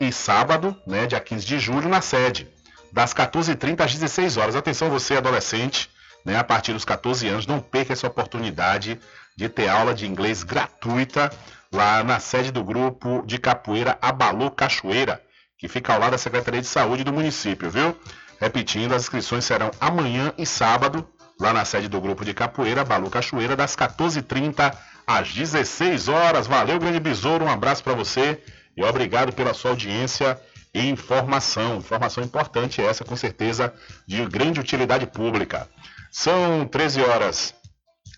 e 0.00 0.12
sábado, 0.12 0.76
né, 0.84 1.06
dia 1.06 1.20
15 1.20 1.46
de 1.46 1.60
julho, 1.60 1.88
na 1.88 2.00
sede, 2.00 2.48
das 2.92 3.14
14h30 3.14 3.82
às 3.82 3.94
16 3.94 4.36
horas. 4.36 4.56
Atenção, 4.56 4.90
você 4.90 5.16
adolescente, 5.16 5.88
né, 6.24 6.36
a 6.36 6.44
partir 6.44 6.72
dos 6.72 6.84
14 6.84 7.28
anos, 7.28 7.46
não 7.46 7.60
perca 7.60 7.92
essa 7.92 8.08
oportunidade 8.08 9.00
de 9.36 9.48
ter 9.48 9.68
aula 9.68 9.92
de 9.94 10.06
inglês 10.06 10.42
gratuita 10.42 11.30
lá 11.72 12.02
na 12.02 12.18
sede 12.18 12.50
do 12.50 12.64
grupo 12.64 13.22
de 13.26 13.38
capoeira 13.38 13.98
Abalô 14.00 14.50
Cachoeira, 14.50 15.20
que 15.58 15.68
fica 15.68 15.92
ao 15.92 16.00
lado 16.00 16.12
da 16.12 16.18
Secretaria 16.18 16.60
de 16.60 16.66
Saúde 16.66 17.04
do 17.04 17.12
município, 17.12 17.70
viu? 17.70 17.94
Repetindo, 18.40 18.94
as 18.94 19.02
inscrições 19.02 19.44
serão 19.44 19.70
amanhã 19.80 20.32
e 20.38 20.46
sábado, 20.46 21.06
lá 21.38 21.52
na 21.52 21.64
sede 21.64 21.88
do 21.88 22.00
grupo 22.00 22.24
de 22.24 22.32
capoeira 22.32 22.80
Abalô 22.80 23.10
Cachoeira, 23.10 23.54
das 23.54 23.76
14h30 23.76 24.74
às 25.06 25.32
16 25.32 26.08
horas. 26.08 26.46
Valeu, 26.46 26.78
grande 26.78 27.00
besouro, 27.00 27.44
um 27.44 27.50
abraço 27.50 27.84
para 27.84 27.94
você 27.94 28.42
e 28.76 28.82
obrigado 28.82 29.32
pela 29.32 29.54
sua 29.54 29.70
audiência 29.72 30.40
e 30.74 30.88
informação. 30.88 31.76
Informação 31.76 32.24
importante 32.24 32.80
essa, 32.80 33.04
com 33.04 33.16
certeza, 33.16 33.72
de 34.06 34.24
grande 34.26 34.60
utilidade 34.60 35.06
pública. 35.06 35.68
São 36.10 36.66
13 36.66 37.02
horas 37.02 37.54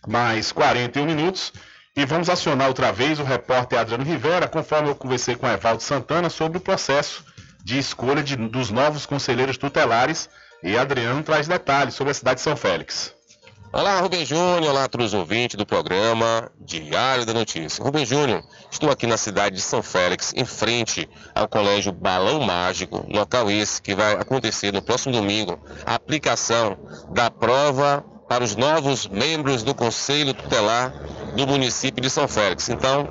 mais 0.06 0.52
41 0.52 1.04
minutos. 1.06 1.52
E 1.96 2.04
vamos 2.04 2.28
acionar 2.30 2.68
outra 2.68 2.92
vez 2.92 3.18
o 3.18 3.24
repórter 3.24 3.78
Adriano 3.78 4.04
Rivera, 4.04 4.46
conforme 4.46 4.88
eu 4.88 4.94
conversei 4.94 5.34
com 5.34 5.48
Evaldo 5.48 5.82
Santana 5.82 6.30
sobre 6.30 6.58
o 6.58 6.60
processo 6.60 7.24
de 7.64 7.76
escolha 7.78 8.22
de- 8.22 8.36
dos 8.36 8.70
novos 8.70 9.04
conselheiros 9.04 9.56
tutelares. 9.58 10.28
E 10.62 10.76
Adriano 10.76 11.22
traz 11.22 11.46
detalhes 11.48 11.94
sobre 11.94 12.10
a 12.10 12.14
cidade 12.14 12.36
de 12.36 12.42
São 12.42 12.56
Félix. 12.56 13.14
Olá, 13.70 14.00
Rubem 14.00 14.24
Júnior, 14.24 14.70
olá 14.70 14.88
todos 14.88 15.08
os 15.08 15.14
ouvintes 15.14 15.54
do 15.56 15.66
programa 15.66 16.50
Diário 16.58 17.26
da 17.26 17.34
Notícia. 17.34 17.84
Rubem 17.84 18.06
Júnior, 18.06 18.42
estou 18.70 18.90
aqui 18.90 19.06
na 19.06 19.18
cidade 19.18 19.56
de 19.56 19.60
São 19.60 19.82
Félix, 19.82 20.32
em 20.34 20.44
frente 20.46 21.06
ao 21.34 21.46
Colégio 21.46 21.92
Balão 21.92 22.40
Mágico, 22.40 23.04
local 23.08 23.50
esse 23.50 23.82
que 23.82 23.94
vai 23.94 24.14
acontecer 24.14 24.72
no 24.72 24.80
próximo 24.80 25.12
domingo, 25.12 25.60
a 25.84 25.96
aplicação 25.96 26.78
da 27.12 27.30
prova 27.30 28.02
para 28.28 28.44
os 28.44 28.54
novos 28.54 29.08
membros 29.08 29.62
do 29.62 29.74
Conselho 29.74 30.34
Tutelar 30.34 30.92
do 31.34 31.46
município 31.46 32.02
de 32.02 32.10
São 32.10 32.28
Félix. 32.28 32.68
Então, 32.68 33.08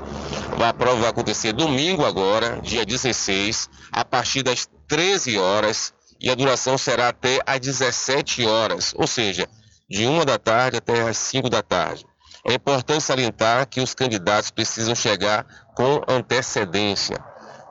a 0.64 0.74
prova 0.74 1.02
vai 1.02 1.10
acontecer 1.10 1.54
domingo 1.54 2.06
agora, 2.06 2.60
dia 2.62 2.86
16, 2.86 3.70
a 3.92 4.06
partir 4.06 4.44
das 4.44 4.68
13 4.88 5.38
horas 5.38 5.94
e 6.20 6.30
a 6.30 6.36
duração 6.36 6.78
será 6.78 7.10
até 7.10 7.40
às 7.46 7.60
17 7.60 8.46
horas, 8.46 8.94
ou 8.96 9.08
seja, 9.08 9.48
de 9.90 10.06
1 10.06 10.26
da 10.26 10.38
tarde 10.38 10.78
até 10.78 11.02
às 11.02 11.18
5 11.18 11.50
da 11.50 11.62
tarde. 11.62 12.06
É 12.46 12.54
importante 12.54 13.04
salientar 13.04 13.68
que 13.68 13.82
os 13.82 13.94
candidatos 13.94 14.52
precisam 14.52 14.96
chegar 14.96 15.46
com 15.76 16.02
antecedência. 16.08 17.18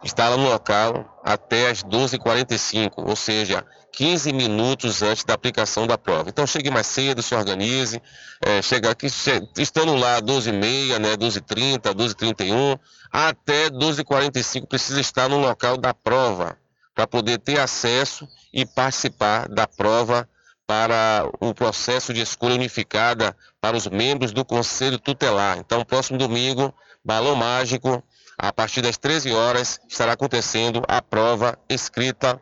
Estar 0.05 0.31
no 0.31 0.49
local 0.49 1.21
até 1.25 1.71
às 1.71 1.83
12h45, 1.83 2.93
ou 2.97 3.17
seja, 3.17 3.65
15 3.97 4.31
minutos 4.35 5.03
antes 5.03 5.25
da 5.25 5.33
aplicação 5.33 5.87
da 5.87 5.97
prova. 5.97 6.29
Então 6.29 6.47
chegue 6.47 6.71
mais 6.71 6.87
cedo, 6.87 7.23
se 7.23 7.35
organize, 7.35 8.01
é, 8.45 8.61
aqui, 8.91 9.09
che 9.09 9.43
estando 9.57 9.97
lá 9.97 10.21
12h30, 10.21 10.99
né, 10.99 11.17
12h30, 11.17 11.95
12h31, 11.95 12.79
até 13.11 13.71
12h45 13.71 14.67
precisa 14.69 15.01
estar 15.01 15.31
no 15.31 15.39
local 15.39 15.79
da 15.79 15.95
prova, 15.95 16.59
para 16.95 17.07
poder 17.07 17.39
ter 17.39 17.59
acesso 17.59 18.29
e 18.53 18.67
participar 18.67 19.49
da 19.49 19.67
prova 19.67 20.29
para 20.67 21.27
o 21.41 21.55
processo 21.55 22.13
de 22.13 22.21
escolha 22.21 22.55
unificada 22.55 23.35
para 23.63 23.79
os 23.79 23.87
membros 23.87 24.31
do 24.31 24.45
Conselho 24.45 24.99
Tutelar. 24.99 25.57
Então, 25.59 25.83
próximo 25.87 26.19
domingo, 26.19 26.75
Balão 27.03 27.35
Mágico, 27.35 28.05
a 28.37 28.53
partir 28.53 28.83
das 28.83 28.99
13 28.99 29.33
horas, 29.33 29.81
estará 29.89 30.13
acontecendo 30.13 30.83
a 30.87 31.01
prova 31.01 31.59
escrita 31.67 32.39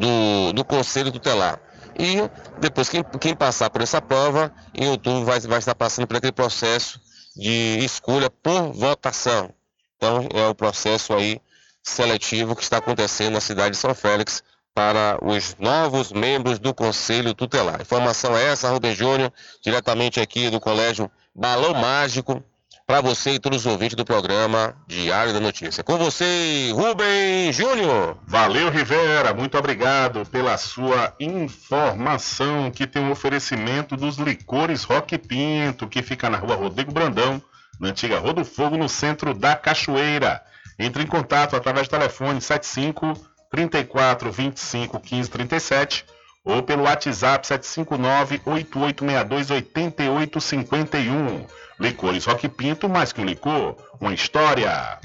do, 0.00 0.52
do 0.54 0.64
Conselho 0.64 1.12
Tutelar. 1.12 1.60
E 1.98 2.16
depois, 2.58 2.88
quem, 2.88 3.04
quem 3.20 3.36
passar 3.36 3.68
por 3.68 3.82
essa 3.82 4.00
prova, 4.00 4.52
em 4.74 4.88
outubro 4.88 5.24
vai, 5.24 5.38
vai 5.40 5.58
estar 5.58 5.74
passando 5.74 6.06
por 6.06 6.16
aquele 6.16 6.32
processo 6.32 6.98
de 7.36 7.78
escolha 7.84 8.30
por 8.30 8.72
votação. 8.72 9.52
Então, 9.96 10.26
é 10.32 10.46
o 10.46 10.54
processo 10.54 11.12
aí 11.12 11.40
seletivo 11.82 12.56
que 12.56 12.62
está 12.62 12.78
acontecendo 12.78 13.34
na 13.34 13.40
cidade 13.40 13.72
de 13.72 13.76
São 13.76 13.94
Félix 13.94 14.42
para 14.74 15.18
os 15.22 15.56
novos 15.58 16.12
membros 16.12 16.58
do 16.58 16.72
Conselho 16.72 17.34
Tutelar. 17.34 17.82
Informação 17.82 18.36
é 18.36 18.44
essa, 18.46 18.70
Rubem 18.70 18.94
Júnior, 18.94 19.30
diretamente 19.62 20.20
aqui 20.20 20.48
do 20.48 20.60
Colégio 20.60 21.10
Balão 21.34 21.74
Mágico, 21.74 22.42
para 22.90 23.00
você 23.00 23.34
e 23.34 23.38
todos 23.38 23.64
os 23.64 23.66
ouvintes 23.66 23.94
do 23.94 24.04
programa 24.04 24.74
Diário 24.88 25.32
da 25.32 25.38
Notícia. 25.38 25.84
Com 25.84 25.96
você, 25.96 26.72
Rubem 26.74 27.52
Júnior. 27.52 28.18
Valeu, 28.26 28.68
Rivera. 28.68 29.32
Muito 29.32 29.56
obrigado 29.56 30.26
pela 30.26 30.58
sua 30.58 31.14
informação, 31.20 32.68
que 32.68 32.88
tem 32.88 33.00
um 33.00 33.12
oferecimento 33.12 33.96
dos 33.96 34.16
licores 34.16 34.82
Rock 34.82 35.16
Pinto, 35.18 35.86
que 35.86 36.02
fica 36.02 36.28
na 36.28 36.36
rua 36.36 36.56
Rodrigo 36.56 36.90
Brandão, 36.90 37.40
na 37.78 37.90
antiga 37.90 38.18
Rua 38.18 38.32
do 38.32 38.44
Fogo, 38.44 38.76
no 38.76 38.88
centro 38.88 39.34
da 39.34 39.54
Cachoeira. 39.54 40.42
Entre 40.76 41.04
em 41.04 41.06
contato 41.06 41.54
através 41.54 41.86
do 41.86 41.92
telefone 41.92 42.40
75 42.40 43.14
34 43.52 44.32
25 44.32 44.98
15 44.98 45.30
37 45.30 46.04
ou 46.44 46.60
pelo 46.60 46.82
WhatsApp 46.82 47.46
759 47.46 48.40
8862 48.44 49.50
8851. 49.52 51.46
Licores 51.80 52.26
Rock 52.26 52.46
Pinto, 52.46 52.90
mais 52.90 53.10
que 53.10 53.22
um 53.22 53.24
licor, 53.24 53.74
uma 53.98 54.12
história. 54.12 54.98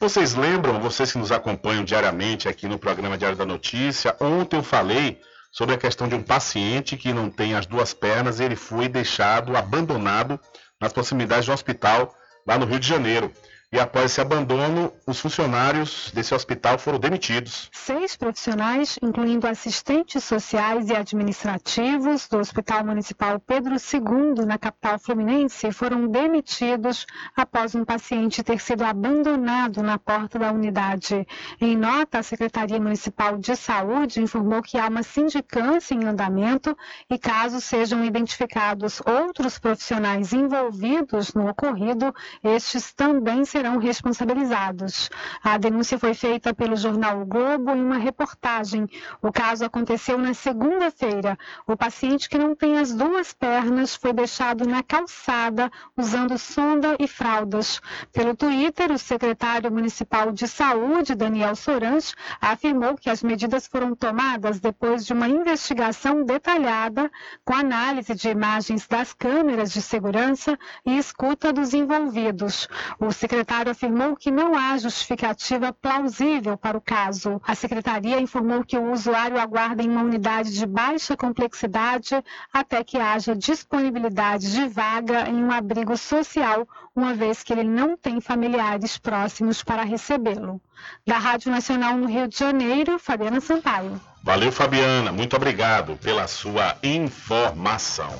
Vocês 0.00 0.34
lembram, 0.34 0.80
vocês 0.80 1.12
que 1.12 1.18
nos 1.18 1.30
acompanham 1.30 1.84
diariamente 1.84 2.48
aqui 2.48 2.66
no 2.66 2.78
programa 2.78 3.18
Diário 3.18 3.36
da 3.36 3.44
Notícia, 3.44 4.16
ontem 4.18 4.56
eu 4.56 4.62
falei 4.62 5.20
sobre 5.52 5.74
a 5.74 5.78
questão 5.78 6.08
de 6.08 6.14
um 6.14 6.22
paciente 6.22 6.96
que 6.96 7.12
não 7.12 7.28
tem 7.28 7.54
as 7.54 7.66
duas 7.66 7.92
pernas 7.92 8.40
e 8.40 8.44
ele 8.44 8.56
foi 8.56 8.88
deixado 8.88 9.54
abandonado 9.54 10.40
nas 10.80 10.90
proximidades 10.90 11.44
de 11.44 11.50
um 11.50 11.54
hospital 11.54 12.14
lá 12.46 12.56
no 12.56 12.64
Rio 12.64 12.80
de 12.80 12.88
Janeiro. 12.88 13.30
E 13.72 13.80
após 13.80 14.12
esse 14.12 14.20
abandono, 14.20 14.92
os 15.04 15.18
funcionários 15.18 16.12
desse 16.14 16.32
hospital 16.32 16.78
foram 16.78 17.00
demitidos. 17.00 17.68
Seis 17.72 18.16
profissionais, 18.16 18.96
incluindo 19.02 19.44
assistentes 19.48 20.22
sociais 20.22 20.88
e 20.88 20.94
administrativos 20.94 22.28
do 22.28 22.38
Hospital 22.38 22.84
Municipal 22.84 23.40
Pedro 23.40 23.74
II, 23.74 24.46
na 24.46 24.56
capital 24.56 25.00
fluminense, 25.00 25.72
foram 25.72 26.06
demitidos 26.06 27.06
após 27.34 27.74
um 27.74 27.84
paciente 27.84 28.44
ter 28.44 28.60
sido 28.60 28.84
abandonado 28.84 29.82
na 29.82 29.98
porta 29.98 30.38
da 30.38 30.52
unidade. 30.52 31.26
Em 31.60 31.76
nota, 31.76 32.20
a 32.20 32.22
Secretaria 32.22 32.78
Municipal 32.78 33.36
de 33.36 33.56
Saúde 33.56 34.22
informou 34.22 34.62
que 34.62 34.78
há 34.78 34.86
uma 34.86 35.02
sindicância 35.02 35.92
em 35.92 36.04
andamento 36.04 36.76
e, 37.10 37.18
caso 37.18 37.60
sejam 37.60 38.04
identificados 38.04 39.02
outros 39.04 39.58
profissionais 39.58 40.32
envolvidos 40.32 41.34
no 41.34 41.48
ocorrido, 41.48 42.14
estes 42.44 42.94
também 42.94 43.44
serão 43.44 43.55
serão 43.56 43.78
responsabilizados. 43.78 45.08
A 45.42 45.56
denúncia 45.56 45.98
foi 45.98 46.12
feita 46.12 46.52
pelo 46.52 46.76
jornal 46.76 47.22
o 47.22 47.24
Globo 47.24 47.70
em 47.70 47.82
uma 47.82 47.96
reportagem. 47.96 48.86
O 49.22 49.32
caso 49.32 49.64
aconteceu 49.64 50.18
na 50.18 50.34
segunda-feira. 50.34 51.38
O 51.66 51.74
paciente 51.74 52.28
que 52.28 52.36
não 52.36 52.54
tem 52.54 52.78
as 52.78 52.92
duas 52.92 53.32
pernas 53.32 53.96
foi 53.96 54.12
deixado 54.12 54.68
na 54.68 54.82
calçada 54.82 55.70
usando 55.96 56.36
sonda 56.36 56.96
e 56.98 57.08
fraldas. 57.08 57.80
Pelo 58.12 58.36
Twitter, 58.36 58.92
o 58.92 58.98
secretário 58.98 59.72
municipal 59.72 60.32
de 60.32 60.46
saúde, 60.46 61.14
Daniel 61.14 61.56
Sorans, 61.56 62.14
afirmou 62.38 62.94
que 62.94 63.08
as 63.08 63.22
medidas 63.22 63.66
foram 63.66 63.94
tomadas 63.96 64.60
depois 64.60 65.06
de 65.06 65.14
uma 65.14 65.30
investigação 65.30 66.24
detalhada 66.26 67.10
com 67.42 67.54
análise 67.54 68.14
de 68.14 68.28
imagens 68.28 68.86
das 68.86 69.14
câmeras 69.14 69.72
de 69.72 69.80
segurança 69.80 70.58
e 70.84 70.98
escuta 70.98 71.54
dos 71.54 71.72
envolvidos. 71.72 72.68
O 73.00 73.10
secretário 73.10 73.45
secretário 73.46 73.70
afirmou 73.70 74.16
que 74.16 74.28
não 74.28 74.56
há 74.56 74.76
justificativa 74.76 75.72
plausível 75.72 76.56
para 76.56 76.76
o 76.76 76.80
caso. 76.80 77.40
A 77.46 77.54
secretaria 77.54 78.20
informou 78.20 78.64
que 78.64 78.76
o 78.76 78.92
usuário 78.92 79.38
aguarda 79.38 79.84
em 79.84 79.88
uma 79.88 80.02
unidade 80.02 80.52
de 80.52 80.66
baixa 80.66 81.16
complexidade 81.16 82.20
até 82.52 82.82
que 82.82 82.98
haja 82.98 83.36
disponibilidade 83.36 84.50
de 84.50 84.66
vaga 84.66 85.28
em 85.28 85.44
um 85.44 85.52
abrigo 85.52 85.96
social, 85.96 86.66
uma 86.94 87.14
vez 87.14 87.44
que 87.44 87.52
ele 87.52 87.62
não 87.62 87.96
tem 87.96 88.20
familiares 88.20 88.98
próximos 88.98 89.62
para 89.62 89.84
recebê-lo. 89.84 90.60
Da 91.06 91.16
Rádio 91.16 91.52
Nacional 91.52 91.96
no 91.96 92.08
Rio 92.08 92.26
de 92.26 92.36
Janeiro, 92.36 92.98
Fabiana 92.98 93.40
Sampaio. 93.40 94.00
Valeu, 94.24 94.50
Fabiana. 94.50 95.12
Muito 95.12 95.36
obrigado 95.36 95.96
pela 95.98 96.26
sua 96.26 96.76
informação. 96.82 98.10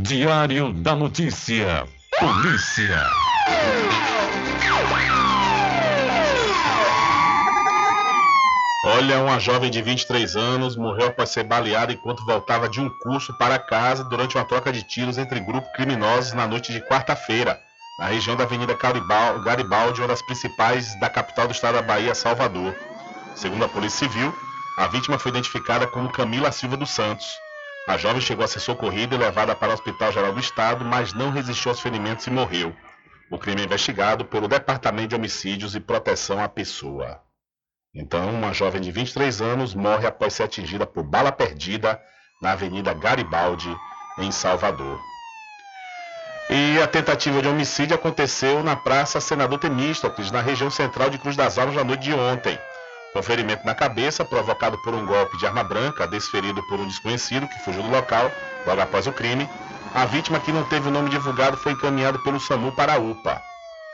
Diário 0.00 0.72
da 0.72 0.96
Notícia. 0.96 1.86
Polícia. 2.18 3.06
Olha, 8.84 9.20
uma 9.20 9.38
jovem 9.38 9.70
de 9.70 9.80
23 9.80 10.34
anos 10.34 10.76
morreu 10.76 11.06
após 11.06 11.30
ser 11.30 11.44
baleada 11.44 11.92
enquanto 11.92 12.24
voltava 12.24 12.68
de 12.68 12.80
um 12.80 12.90
curso 12.90 13.32
para 13.38 13.56
casa 13.56 14.02
durante 14.02 14.36
uma 14.36 14.44
troca 14.44 14.72
de 14.72 14.82
tiros 14.82 15.16
entre 15.16 15.38
grupos 15.38 15.70
criminosos 15.72 16.32
na 16.32 16.48
noite 16.48 16.72
de 16.72 16.80
quarta-feira, 16.80 17.60
na 18.00 18.06
região 18.06 18.34
da 18.34 18.42
Avenida 18.42 18.76
Garibaldi, 19.44 20.00
uma 20.00 20.08
das 20.08 20.22
principais 20.22 20.98
da 20.98 21.08
capital 21.08 21.46
do 21.46 21.52
estado 21.52 21.74
da 21.74 21.82
Bahia, 21.82 22.16
Salvador. 22.16 22.74
Segundo 23.36 23.64
a 23.64 23.68
Polícia 23.68 24.08
Civil, 24.08 24.34
a 24.76 24.88
vítima 24.88 25.20
foi 25.20 25.30
identificada 25.30 25.86
como 25.86 26.10
Camila 26.10 26.50
Silva 26.50 26.76
dos 26.76 26.90
Santos. 26.90 27.28
A 27.86 27.96
jovem 27.96 28.20
chegou 28.20 28.44
a 28.44 28.48
ser 28.48 28.60
socorrida 28.60 29.14
e 29.14 29.18
levada 29.18 29.54
para 29.54 29.70
o 29.70 29.72
Hospital 29.72 30.12
Geral 30.12 30.32
do 30.32 30.40
Estado, 30.40 30.84
mas 30.84 31.12
não 31.14 31.30
resistiu 31.30 31.70
aos 31.70 31.80
ferimentos 31.80 32.26
e 32.26 32.30
morreu. 32.30 32.74
O 33.30 33.38
crime 33.38 33.62
é 33.62 33.64
investigado 33.64 34.24
pelo 34.24 34.48
Departamento 34.48 35.08
de 35.08 35.14
Homicídios 35.14 35.74
e 35.74 35.80
Proteção 35.80 36.42
à 36.42 36.48
Pessoa. 36.48 37.22
Então, 37.94 38.30
uma 38.30 38.52
jovem 38.52 38.80
de 38.80 38.90
23 38.90 39.40
anos 39.40 39.74
morre 39.74 40.06
após 40.06 40.34
ser 40.34 40.44
atingida 40.44 40.86
por 40.86 41.02
bala 41.02 41.32
perdida 41.32 42.00
na 42.42 42.52
Avenida 42.52 42.92
Garibaldi, 42.92 43.74
em 44.18 44.30
Salvador. 44.30 45.00
E 46.50 46.80
a 46.80 46.86
tentativa 46.86 47.42
de 47.42 47.48
homicídio 47.48 47.94
aconteceu 47.94 48.62
na 48.62 48.76
Praça 48.76 49.20
Senador 49.20 49.58
Temístocles, 49.58 50.30
na 50.30 50.40
região 50.40 50.70
central 50.70 51.10
de 51.10 51.18
Cruz 51.18 51.36
das 51.36 51.58
Almas, 51.58 51.74
na 51.74 51.84
noite 51.84 52.04
de 52.04 52.14
ontem 52.14 52.58
com 53.12 53.22
ferimento 53.22 53.64
na 53.64 53.74
cabeça 53.74 54.24
provocado 54.24 54.78
por 54.78 54.94
um 54.94 55.06
golpe 55.06 55.36
de 55.38 55.46
arma 55.46 55.64
branca 55.64 56.06
desferido 56.06 56.62
por 56.64 56.78
um 56.78 56.86
desconhecido 56.86 57.48
que 57.48 57.58
fugiu 57.60 57.82
do 57.82 57.90
local 57.90 58.30
logo 58.66 58.80
após 58.80 59.06
o 59.06 59.12
crime. 59.12 59.48
A 59.94 60.04
vítima, 60.04 60.38
que 60.38 60.52
não 60.52 60.64
teve 60.64 60.88
o 60.88 60.90
nome 60.90 61.08
divulgado, 61.08 61.56
foi 61.56 61.72
encaminhada 61.72 62.18
pelo 62.18 62.38
SAMU 62.38 62.72
para 62.72 62.94
a 62.94 62.98
UPA. 62.98 63.42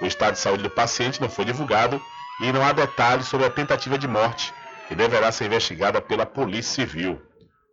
O 0.01 0.07
estado 0.07 0.35
de 0.35 0.41
saúde 0.41 0.65
do 0.65 0.70
paciente 0.70 1.20
não 1.20 1.28
foi 1.28 1.45
divulgado 1.45 2.03
e 2.41 2.53
não 2.53 2.65
há 2.65 2.73
detalhes 2.73 3.27
sobre 3.27 3.47
a 3.47 3.51
tentativa 3.51 3.97
de 3.97 4.09
morte, 4.09 4.53
que 4.89 4.95
deverá 4.95 5.31
ser 5.31 5.47
investigada 5.47 6.01
pela 6.01 6.27
Polícia 6.27 6.85
Civil. 6.85 7.23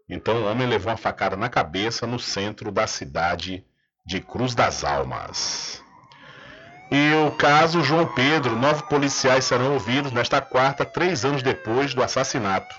Então, 0.08 0.44
o 0.44 0.46
homem 0.46 0.68
levou 0.68 0.92
uma 0.92 0.98
facada 0.98 1.36
na 1.36 1.50
cabeça 1.50 2.06
no 2.06 2.20
centro 2.20 2.72
da 2.72 2.86
cidade 2.86 3.66
de 4.06 4.20
Cruz 4.20 4.54
das 4.54 4.84
Almas. 4.84 5.81
E 6.92 7.14
o 7.26 7.32
caso 7.32 7.84
João 7.84 8.06
Pedro, 8.06 8.56
nove 8.56 8.84
policiais 8.84 9.46
serão 9.46 9.74
ouvidos 9.74 10.12
nesta 10.12 10.42
quarta, 10.42 10.84
três 10.84 11.24
anos 11.24 11.42
depois 11.42 11.94
do 11.94 12.04
assassinato. 12.04 12.76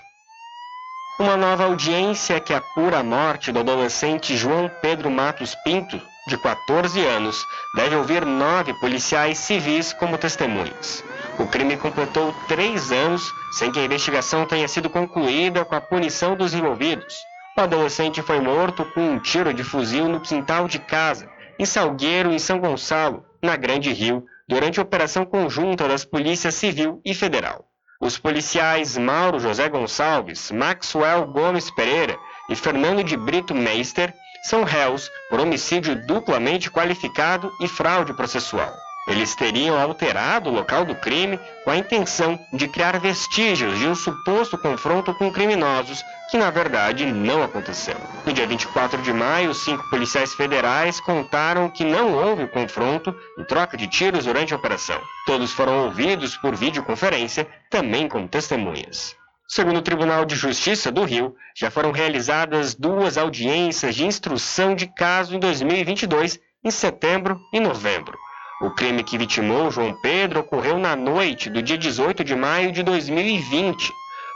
Uma 1.19 1.35
nova 1.35 1.65
audiência 1.65 2.39
que 2.39 2.53
apura 2.53 2.99
a 2.99 3.03
morte 3.03 3.51
do 3.51 3.59
adolescente 3.59 4.37
João 4.37 4.69
Pedro 4.81 5.09
Matos 5.09 5.55
Pinto 5.63 5.99
de 6.25 6.37
14 6.37 7.05
anos, 7.05 7.45
deve 7.75 7.95
ouvir 7.95 8.25
nove 8.25 8.73
policiais 8.75 9.37
civis 9.37 9.91
como 9.91 10.17
testemunhas. 10.17 11.03
O 11.37 11.45
crime 11.45 11.75
completou 11.75 12.33
três 12.47 12.91
anos 12.91 13.29
sem 13.57 13.71
que 13.71 13.79
a 13.79 13.83
investigação 13.83 14.45
tenha 14.45 14.67
sido 14.67 14.89
concluída 14.89 15.65
com 15.65 15.75
a 15.75 15.81
punição 15.81 16.35
dos 16.35 16.53
envolvidos. 16.53 17.13
O 17.57 17.61
adolescente 17.61 18.21
foi 18.21 18.39
morto 18.39 18.85
com 18.93 19.01
um 19.01 19.19
tiro 19.19 19.53
de 19.53 19.63
fuzil 19.63 20.07
no 20.07 20.21
quintal 20.21 20.67
de 20.67 20.79
casa, 20.79 21.29
em 21.59 21.65
Salgueiro, 21.65 22.31
em 22.31 22.39
São 22.39 22.57
Gonçalo, 22.57 23.23
na 23.43 23.57
Grande 23.57 23.91
Rio, 23.91 24.25
durante 24.47 24.79
a 24.79 24.83
operação 24.83 25.25
conjunta 25.25 25.87
das 25.87 26.05
polícias 26.05 26.55
civil 26.55 27.01
e 27.05 27.13
federal. 27.13 27.65
Os 27.99 28.17
policiais 28.17 28.97
Mauro 28.97 29.39
José 29.39 29.69
Gonçalves, 29.69 30.49
Maxwell 30.51 31.27
Gomes 31.27 31.69
Pereira 31.69 32.17
e 32.49 32.55
Fernando 32.55 33.03
de 33.03 33.15
Brito 33.15 33.53
Meister 33.53 34.13
são 34.43 34.63
réus 34.63 35.09
por 35.29 35.39
homicídio 35.39 35.95
duplamente 36.05 36.71
qualificado 36.71 37.51
e 37.61 37.67
fraude 37.67 38.13
processual. 38.13 38.73
Eles 39.05 39.35
teriam 39.35 39.77
alterado 39.77 40.49
o 40.49 40.53
local 40.53 40.85
do 40.85 40.95
crime 40.95 41.37
com 41.63 41.71
a 41.71 41.77
intenção 41.77 42.39
de 42.53 42.69
criar 42.69 42.97
vestígios 42.99 43.77
de 43.77 43.85
um 43.85 43.93
suposto 43.93 44.57
confronto 44.57 45.13
com 45.15 45.31
criminosos, 45.31 46.01
que 46.31 46.37
na 46.37 46.49
verdade 46.49 47.05
não 47.11 47.43
aconteceu. 47.43 47.95
No 48.25 48.31
dia 48.31 48.47
24 48.47 49.01
de 49.01 49.11
maio, 49.11 49.53
cinco 49.53 49.89
policiais 49.89 50.33
federais 50.33 51.01
contaram 51.01 51.69
que 51.69 51.83
não 51.83 52.13
houve 52.13 52.47
confronto 52.47 53.13
e 53.37 53.43
troca 53.43 53.75
de 53.75 53.87
tiros 53.87 54.25
durante 54.25 54.53
a 54.53 54.57
operação. 54.57 54.99
Todos 55.25 55.51
foram 55.51 55.85
ouvidos 55.85 56.37
por 56.37 56.55
videoconferência, 56.55 57.45
também 57.69 58.07
como 58.07 58.27
testemunhas. 58.27 59.15
Segundo 59.45 59.77
o 59.77 59.83
Tribunal 59.83 60.23
de 60.23 60.35
Justiça 60.35 60.89
do 60.89 61.03
Rio, 61.03 61.35
já 61.55 61.69
foram 61.69 61.91
realizadas 61.91 62.73
duas 62.73 63.17
audiências 63.17 63.93
de 63.93 64.05
instrução 64.05 64.73
de 64.73 64.87
caso 64.87 65.35
em 65.35 65.39
2022, 65.39 66.39
em 66.63 66.71
setembro 66.71 67.37
e 67.51 67.59
novembro. 67.59 68.17
O 68.63 68.71
crime 68.71 69.03
que 69.03 69.17
vitimou 69.17 69.69
João 69.69 69.93
Pedro 69.93 70.39
ocorreu 70.39 70.77
na 70.77 70.95
noite 70.95 71.49
do 71.49 71.61
dia 71.61 71.77
18 71.77 72.23
de 72.23 72.33
maio 72.33 72.71
de 72.71 72.81
2020. 72.81 73.91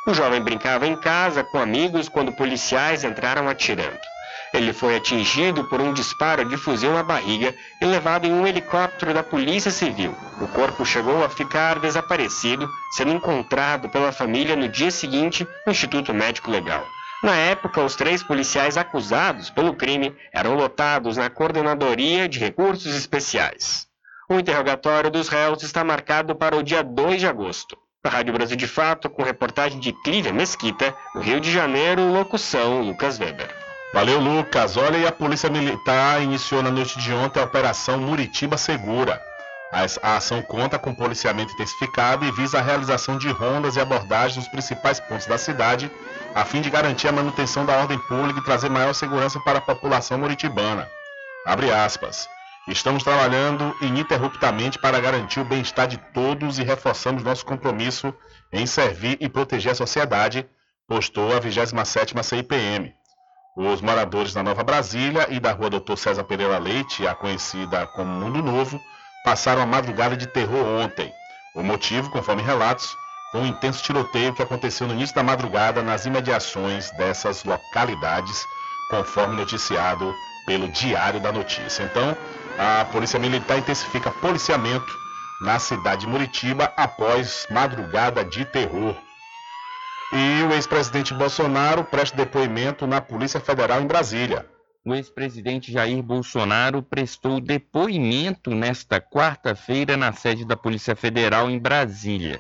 O 0.06 0.14
jovem 0.14 0.42
brincava 0.42 0.86
em 0.86 0.98
casa 0.98 1.46
com 1.46 1.58
amigos 1.58 2.10
quando 2.10 2.34
policiais 2.34 3.06
entraram 3.06 3.48
atirando. 3.48 3.98
Ele 4.54 4.74
foi 4.74 4.98
atingido 4.98 5.64
por 5.70 5.80
um 5.80 5.94
disparo 5.94 6.44
de 6.44 6.58
fuzil 6.58 6.92
na 6.92 7.04
barriga 7.04 7.56
e 7.82 7.86
levado 7.86 8.26
em 8.26 8.34
um 8.34 8.46
helicóptero 8.46 9.14
da 9.14 9.24
Polícia 9.24 9.72
Civil. 9.72 10.14
O 10.42 10.48
corpo 10.50 10.86
chegou 10.86 11.24
a 11.24 11.30
ficar 11.30 11.80
desaparecido, 11.80 12.70
sendo 12.98 13.14
encontrado 13.14 13.88
pela 13.88 14.12
família 14.12 14.58
no 14.58 14.68
dia 14.68 14.92
seguinte 14.92 15.48
no 15.66 15.72
Instituto 15.72 16.14
Médico 16.14 16.52
Legal. 16.52 16.86
Na 17.24 17.36
época, 17.38 17.82
os 17.82 17.96
três 17.96 18.22
policiais 18.22 18.76
acusados 18.76 19.50
pelo 19.50 19.74
crime 19.74 20.14
eram 20.34 20.56
lotados 20.56 21.16
na 21.16 21.30
Coordenadoria 21.30 22.28
de 22.28 22.40
Recursos 22.40 22.94
Especiais. 22.94 23.87
O 24.30 24.38
interrogatório 24.38 25.10
dos 25.10 25.30
réus 25.30 25.64
está 25.64 25.86
marcado 25.86 26.36
para 26.36 26.58
o 26.58 26.62
dia 26.62 26.84
2 26.84 27.22
de 27.22 27.26
agosto. 27.26 27.78
A 28.04 28.10
Rádio 28.10 28.34
Brasil 28.34 28.58
de 28.58 28.68
Fato, 28.68 29.10
com 29.10 29.24
reportagem 29.24 29.80
de 29.80 29.94
Clívia 29.94 30.34
Mesquita, 30.34 30.94
no 31.16 31.22
Rio 31.22 31.40
de 31.40 31.50
Janeiro, 31.50 32.12
locução 32.12 32.82
Lucas 32.82 33.18
Weber. 33.18 33.50
Valeu, 33.94 34.20
Lucas. 34.20 34.76
Olha, 34.76 34.98
e 34.98 35.08
a 35.08 35.14
Polícia 35.14 35.50
Militar 35.50 36.22
iniciou 36.22 36.62
na 36.62 36.70
noite 36.70 37.00
de 37.00 37.14
ontem 37.14 37.40
a 37.40 37.46
Operação 37.46 38.00
Muritiba 38.00 38.58
Segura. 38.58 39.22
A 40.04 40.18
ação 40.18 40.42
conta 40.42 40.78
com 40.78 40.94
policiamento 40.94 41.54
intensificado 41.54 42.26
e 42.26 42.32
visa 42.32 42.60
a 42.60 42.62
realização 42.62 43.18
de 43.18 43.30
rondas 43.30 43.78
e 43.78 43.80
abordagens 43.80 44.36
nos 44.36 44.48
principais 44.50 45.00
pontos 45.00 45.26
da 45.26 45.38
cidade, 45.38 45.90
a 46.36 46.44
fim 46.44 46.60
de 46.60 46.70
garantir 46.70 47.08
a 47.08 47.14
manutenção 47.14 47.66
da 47.66 47.78
ordem 47.78 47.98
pública 47.98 48.42
e 48.42 48.44
trazer 48.44 48.70
maior 48.70 48.94
segurança 48.94 49.40
para 49.40 49.60
a 49.60 49.62
população 49.62 50.18
muritibana. 50.18 50.90
Abre 51.46 51.72
aspas. 51.72 52.28
Estamos 52.68 53.02
trabalhando 53.02 53.74
ininterruptamente 53.82 54.78
para 54.78 55.00
garantir 55.00 55.40
o 55.40 55.46
bem-estar 55.46 55.88
de 55.88 55.98
todos 56.14 56.60
e 56.60 56.64
reforçamos 56.64 57.24
nosso 57.24 57.46
compromisso 57.46 58.14
em 58.52 58.66
servir 58.66 59.18
e 59.22 59.30
proteger 59.30 59.72
a 59.72 59.76
sociedade, 59.76 60.46
postou 60.86 61.34
a 61.36 61.40
27ª 61.40 62.22
CIPM. 62.22 62.94
Os 63.56 63.82
moradores 63.82 64.34
da 64.34 64.44
Nova 64.44 64.64
Brasília 64.64 65.28
e 65.30 65.40
da 65.40 65.54
rua 65.54 65.70
Dr. 65.70 65.96
César 65.96 66.26
Pereira 66.26 66.58
Leite, 66.58 67.08
a 67.08 67.16
conhecida 67.16 67.88
como 67.88 68.12
Mundo 68.12 68.44
Novo, 68.44 68.82
passaram 69.24 69.62
a 69.62 69.66
madrugada 69.66 70.18
de 70.18 70.28
terror 70.28 70.66
ontem. 70.66 71.10
O 71.56 71.64
motivo, 71.64 72.12
conforme 72.12 72.42
relatos, 72.42 72.96
foi 73.32 73.42
um 73.42 73.48
intenso 73.48 73.82
tiroteio 73.82 74.34
que 74.34 74.44
aconteceu 74.44 74.88
no 74.88 74.94
início 74.94 75.16
da 75.16 75.24
madrugada 75.24 75.82
nas 75.82 76.06
imediações 76.06 76.92
dessas 76.92 77.46
localidades, 77.46 78.46
conforme 78.90 79.38
noticiado 79.38 80.14
pelo 80.46 80.68
Diário 80.70 81.20
da 81.20 81.32
Notícia. 81.32 81.84
Então, 81.84 82.16
a 82.58 82.86
Polícia 82.86 83.20
Militar 83.20 83.60
intensifica 83.60 84.10
policiamento 84.10 84.92
na 85.42 85.60
cidade 85.60 86.02
de 86.02 86.08
Muritiba 86.08 86.74
após 86.76 87.46
madrugada 87.52 88.26
de 88.26 88.44
terror. 88.46 88.96
E 90.12 90.44
o 90.44 90.54
ex-presidente 90.54 91.14
Bolsonaro 91.14 91.84
presta 91.84 92.18
depoimento 92.18 92.88
na 92.88 93.00
Polícia 93.00 93.40
Federal 93.40 93.82
em 93.82 93.86
Brasília. 93.86 94.46
O 94.84 94.96
ex-presidente 94.96 95.72
Jair 95.72 96.02
Bolsonaro 96.02 96.82
prestou 96.82 97.42
depoimento 97.42 98.52
nesta 98.52 99.02
quarta-feira 99.02 99.98
na 99.98 100.14
sede 100.14 100.46
da 100.46 100.56
Polícia 100.56 100.96
Federal 100.96 101.50
em 101.50 101.60
Brasília. 101.60 102.40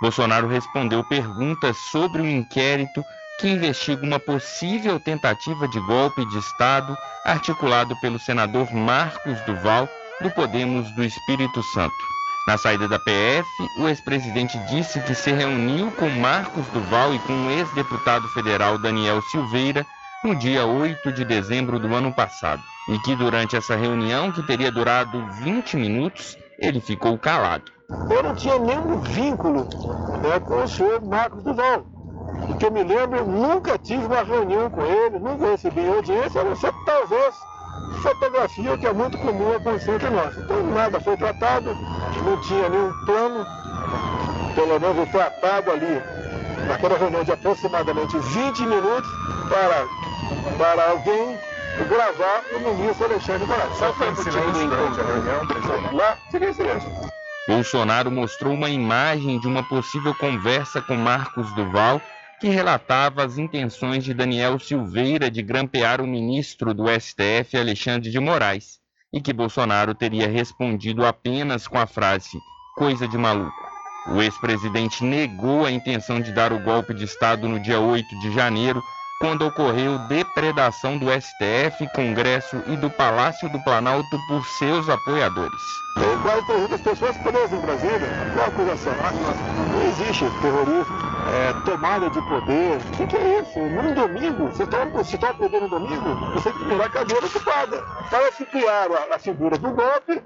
Bolsonaro 0.00 0.46
respondeu 0.46 1.04
perguntas 1.04 1.76
sobre 1.90 2.22
o 2.22 2.26
inquérito 2.26 3.02
que 3.40 3.48
investiga 3.48 4.04
uma 4.04 4.20
possível 4.20 5.00
tentativa 5.00 5.66
de 5.66 5.80
golpe 5.80 6.24
de 6.26 6.38
Estado 6.38 6.96
articulado 7.24 7.98
pelo 8.00 8.18
senador 8.18 8.70
Marcos 8.72 9.40
Duval, 9.42 9.88
do 10.20 10.30
Podemos 10.30 10.90
do 10.94 11.02
Espírito 11.02 11.62
Santo. 11.62 11.94
Na 12.46 12.58
saída 12.58 12.86
da 12.86 12.98
PF, 12.98 13.48
o 13.78 13.88
ex-presidente 13.88 14.58
disse 14.68 15.00
que 15.00 15.14
se 15.14 15.32
reuniu 15.32 15.90
com 15.92 16.08
Marcos 16.10 16.66
Duval 16.68 17.14
e 17.14 17.18
com 17.20 17.46
o 17.46 17.50
ex-deputado 17.50 18.28
federal 18.28 18.76
Daniel 18.76 19.22
Silveira 19.22 19.86
no 20.22 20.34
dia 20.36 20.66
8 20.66 21.10
de 21.12 21.24
dezembro 21.24 21.78
do 21.78 21.94
ano 21.94 22.12
passado, 22.12 22.62
e 22.90 22.98
que 22.98 23.16
durante 23.16 23.56
essa 23.56 23.74
reunião, 23.74 24.30
que 24.30 24.42
teria 24.42 24.70
durado 24.70 25.26
20 25.42 25.78
minutos, 25.78 26.36
ele 26.58 26.80
ficou 26.80 27.16
calado. 27.16 27.72
Eu 28.10 28.22
não 28.22 28.34
tinha 28.34 28.58
nenhum 28.58 29.00
vínculo 29.00 29.66
né, 30.22 30.38
com 30.40 30.62
o 30.62 30.68
senhor 30.68 31.00
Marcos 31.00 31.42
Duval. 31.42 31.99
Que 32.58 32.66
eu 32.66 32.70
me 32.70 32.82
lembro, 32.84 33.24
nunca 33.24 33.78
tive 33.78 34.04
uma 34.04 34.22
reunião 34.22 34.68
com 34.70 34.82
ele, 34.82 35.18
nunca 35.18 35.50
recebi 35.50 35.86
audiência, 35.88 36.40
a 36.40 36.44
não 36.44 36.56
ser 36.56 36.72
talvez 36.84 37.34
fotografia, 38.02 38.78
que 38.78 38.86
é 38.86 38.92
muito 38.92 39.18
comum 39.18 39.54
acontecer 39.54 39.92
entre 39.92 40.10
nós. 40.10 40.36
Então 40.36 40.62
nada 40.62 41.00
foi 41.00 41.16
tratado, 41.16 41.74
não 42.24 42.40
tinha 42.42 42.68
nenhum 42.68 42.92
plano, 43.04 43.46
pelo 44.54 44.80
menos 44.80 45.08
tratado 45.10 45.70
ali, 45.70 46.02
naquela 46.66 46.98
reunião 46.98 47.24
de 47.24 47.32
aproximadamente 47.32 48.18
20 48.18 48.60
minutos, 48.60 49.10
para, 49.48 49.86
para 50.58 50.90
alguém 50.90 51.38
gravar 51.88 52.42
o 52.54 52.74
ministro 52.74 53.04
Alexandre 53.06 53.46
Moraes. 53.46 53.76
Só 53.76 53.92
foi 53.94 54.14
silêncio 54.16 54.68
durante 54.68 55.00
a 55.00 55.04
reunião, 55.04 55.46
presidente? 55.46 55.94
Lá, 55.94 56.16
fiquei 56.30 56.50
em 56.50 56.52
silêncio. 56.52 56.90
Bolsonaro 57.48 58.10
mostrou 58.10 58.52
uma 58.52 58.68
imagem 58.68 59.40
de 59.40 59.48
uma 59.48 59.62
possível 59.62 60.14
conversa 60.14 60.80
com 60.80 60.94
Marcos 60.94 61.52
Duval 61.54 62.00
que 62.40 62.48
relatava 62.48 63.22
as 63.22 63.36
intenções 63.36 64.02
de 64.02 64.14
Daniel 64.14 64.58
Silveira 64.58 65.30
de 65.30 65.42
grampear 65.42 66.00
o 66.00 66.06
ministro 66.06 66.72
do 66.72 66.84
STF, 66.88 67.56
Alexandre 67.56 68.10
de 68.10 68.18
Moraes, 68.18 68.80
e 69.12 69.20
que 69.20 69.32
Bolsonaro 69.32 69.94
teria 69.94 70.26
respondido 70.26 71.04
apenas 71.04 71.68
com 71.68 71.78
a 71.78 71.86
frase 71.86 72.38
coisa 72.76 73.06
de 73.06 73.18
maluco. 73.18 73.52
O 74.06 74.22
ex-presidente 74.22 75.04
negou 75.04 75.66
a 75.66 75.70
intenção 75.70 76.18
de 76.18 76.32
dar 76.32 76.50
o 76.50 76.58
golpe 76.58 76.94
de 76.94 77.04
Estado 77.04 77.46
no 77.46 77.60
dia 77.60 77.78
8 77.78 78.06
de 78.20 78.32
janeiro, 78.32 78.82
quando 79.20 79.46
ocorreu 79.46 79.98
depredação 80.08 80.96
do 80.96 81.06
STF, 81.10 81.86
Congresso 81.94 82.56
e 82.68 82.76
do 82.76 82.88
Palácio 82.88 83.50
do 83.50 83.62
Planalto 83.62 84.18
por 84.28 84.46
seus 84.46 84.88
apoiadores. 84.88 85.60
Quase 86.22 86.46
300 86.46 86.80
pessoas 86.80 87.16
presas 87.18 87.52
em 87.52 87.60
Brasília. 87.60 88.08
Qual 88.34 88.46
acusação? 88.46 88.92
Não 89.72 89.82
existe 89.82 90.24
terrorismo 90.40 91.10
é, 91.28 91.52
tomada 91.64 92.10
de 92.10 92.20
poder. 92.22 92.76
O 92.76 92.96
que, 92.96 93.06
que, 93.06 93.16
é 93.16 93.40
isso? 93.40 93.58
Num 93.58 93.94
domingo, 93.94 94.46
você 94.46 94.64
está 94.64 95.04
se 95.04 95.18
tá 95.18 95.34
poder 95.34 95.60
no 95.60 95.68
domingo, 95.68 96.32
você 96.32 96.50
tem 96.50 96.58
que 96.58 96.68
virar 96.68 96.86
a 96.86 96.88
cadeira 96.88 97.26
ocupada. 97.26 97.84
Parece 98.10 98.44
que 98.44 98.46
criaram 98.46 98.94
a, 98.94 99.14
a 99.14 99.18
figura 99.18 99.58
do 99.58 99.70
golpe 99.70 100.22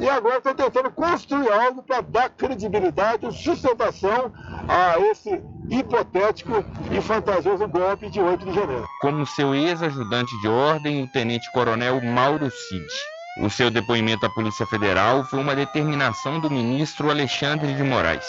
e 0.00 0.08
agora 0.08 0.38
estão 0.38 0.54
tentando 0.54 0.90
construir 0.90 1.50
algo 1.52 1.82
para 1.82 2.00
dar 2.00 2.30
credibilidade, 2.30 3.30
sustentação 3.32 4.32
a 4.68 4.98
esse 5.10 5.42
hipotético 5.70 6.64
e 6.90 7.00
fantasioso 7.00 7.68
golpe 7.68 8.10
de 8.10 8.20
8 8.20 8.44
de 8.44 8.54
janeiro. 8.54 8.86
Como 9.00 9.26
seu 9.26 9.54
ex-ajudante 9.54 10.38
de 10.40 10.48
ordem, 10.48 11.04
o 11.04 11.08
tenente-coronel 11.08 12.00
Mauro 12.02 12.50
Cid. 12.50 13.17
O 13.40 13.48
seu 13.48 13.70
depoimento 13.70 14.26
à 14.26 14.28
Polícia 14.30 14.66
Federal 14.66 15.24
foi 15.24 15.38
uma 15.38 15.54
determinação 15.54 16.40
do 16.40 16.50
ministro 16.50 17.08
Alexandre 17.08 17.72
de 17.72 17.84
Moraes. 17.84 18.26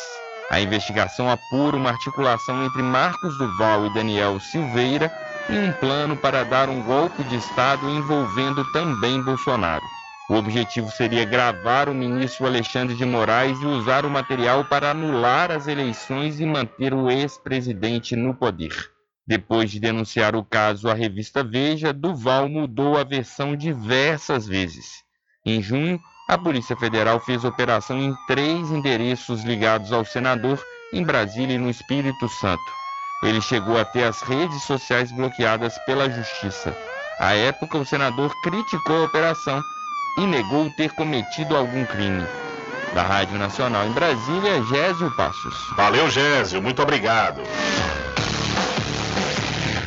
A 0.52 0.62
investigação 0.62 1.32
apura 1.32 1.76
uma 1.76 1.90
articulação 1.90 2.64
entre 2.64 2.84
Marcos 2.84 3.36
Duval 3.40 3.88
e 3.88 3.94
Daniel 3.96 4.40
Silveira 4.40 5.12
e 5.50 5.58
um 5.58 5.72
plano 5.74 6.16
para 6.16 6.46
dar 6.46 6.70
um 6.70 6.84
golpe 6.84 7.24
de 7.24 7.38
Estado 7.38 7.90
envolvendo 7.90 8.64
também 8.72 9.20
Bolsonaro. 9.24 9.84
O 10.30 10.36
objetivo 10.36 10.92
seria 10.92 11.26
gravar 11.26 11.90
o 11.90 11.94
ministro 11.94 12.46
Alexandre 12.46 12.96
de 12.96 13.04
Moraes 13.04 13.60
e 13.60 13.66
usar 13.66 14.06
o 14.06 14.12
material 14.12 14.64
para 14.66 14.92
anular 14.92 15.50
as 15.50 15.68
eleições 15.68 16.40
e 16.40 16.46
manter 16.46 16.94
o 16.94 17.10
ex-presidente 17.10 18.16
no 18.16 18.36
poder. 18.36 18.92
Depois 19.30 19.70
de 19.70 19.80
denunciar 19.80 20.36
o 20.36 20.44
caso 20.44 20.90
à 20.90 20.96
revista 20.96 21.44
Veja, 21.44 21.94
Duval 21.94 22.50
mudou 22.50 22.98
a 22.98 23.04
versão 23.04 23.56
diversas 23.56 24.48
vezes. 24.48 25.04
Em 25.46 25.62
junho, 25.62 26.00
a 26.28 26.36
Polícia 26.36 26.76
Federal 26.76 27.20
fez 27.20 27.46
operação 27.46 28.00
em 28.00 28.12
três 28.26 28.72
endereços 28.72 29.44
ligados 29.44 29.94
ao 29.94 30.04
senador 30.04 30.60
em 30.92 31.04
Brasília 31.04 31.54
e 31.54 31.60
no 31.60 31.70
Espírito 31.70 32.28
Santo. 32.28 32.64
Ele 33.22 33.40
chegou 33.40 33.78
a 33.78 33.86
ter 33.86 34.06
as 34.06 34.20
redes 34.24 34.64
sociais 34.64 35.12
bloqueadas 35.12 35.78
pela 35.86 36.10
Justiça. 36.10 36.76
À 37.20 37.36
época, 37.36 37.78
o 37.78 37.86
senador 37.86 38.34
criticou 38.42 39.04
a 39.04 39.06
operação 39.06 39.62
e 40.18 40.26
negou 40.26 40.72
ter 40.72 40.92
cometido 40.94 41.56
algum 41.56 41.86
crime. 41.86 42.26
Da 42.96 43.04
Rádio 43.04 43.38
Nacional 43.38 43.86
em 43.86 43.92
Brasília, 43.92 44.64
Gésio 44.64 45.16
Passos. 45.16 45.56
Valeu, 45.76 46.10
Gésio, 46.10 46.60
muito 46.60 46.82
obrigado. 46.82 47.44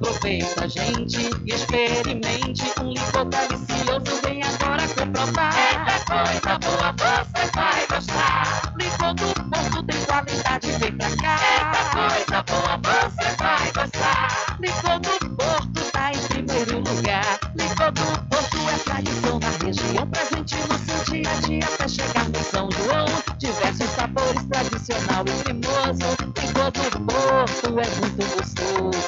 Aproveita, 0.00 0.68
gente, 0.68 1.28
e 1.44 1.52
experimente 1.52 2.62
um 2.80 2.92
licor 2.92 3.24
delicioso. 3.24 4.22
Vem 4.22 4.40
agora 4.44 4.86
comprovar. 4.86 5.52
Eita 5.58 5.98
coisa 6.06 6.58
boa, 6.60 6.94
você 7.24 7.50
vai 7.52 7.86
gostar. 7.88 8.74
Licor 8.78 9.14
do 9.14 9.34
Porto 9.50 9.82
tem 9.82 10.04
qualidade, 10.04 10.70
vem 10.78 10.92
pra 10.92 11.16
cá. 11.16 11.40
Eita 11.58 12.44
coisa 12.44 12.44
boa, 12.44 13.10
você 13.10 13.36
vai 13.38 13.72
gostar. 13.72 14.56
Licor 14.60 15.00
do 15.00 15.36
Porto 15.36 15.90
tá 15.90 16.12
em 16.12 16.18
primeiro 16.28 16.78
lugar. 16.78 17.40
Licor 17.56 17.90
do 17.90 18.28
Porto 18.28 18.56
é 18.68 18.78
tradição 18.84 19.40
na 19.40 19.50
região, 19.66 20.06
presente 20.06 20.56
no 20.68 20.78
seu 20.78 21.12
dia 21.12 21.28
a 21.28 21.40
dia 21.40 21.64
até 21.74 21.88
chegar 21.88 22.28
no 22.28 22.38
São 22.44 22.70
João. 22.70 23.06
Diversos 23.38 23.90
sabores, 23.90 24.46
tradicional 24.46 25.24
e 25.26 25.42
cremoso. 25.42 26.06
Licor 26.40 26.70
do 26.70 27.00
Porto 27.04 27.80
é 27.80 27.88
muito 28.00 28.36
gostoso. 28.36 29.07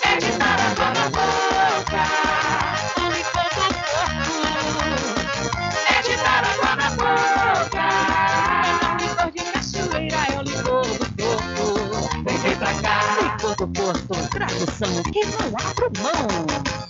Porto 13.74 14.28
tradução 14.30 15.02
que 15.12 15.24
não 15.26 15.56
abro 15.58 15.90
mão. 16.02 16.89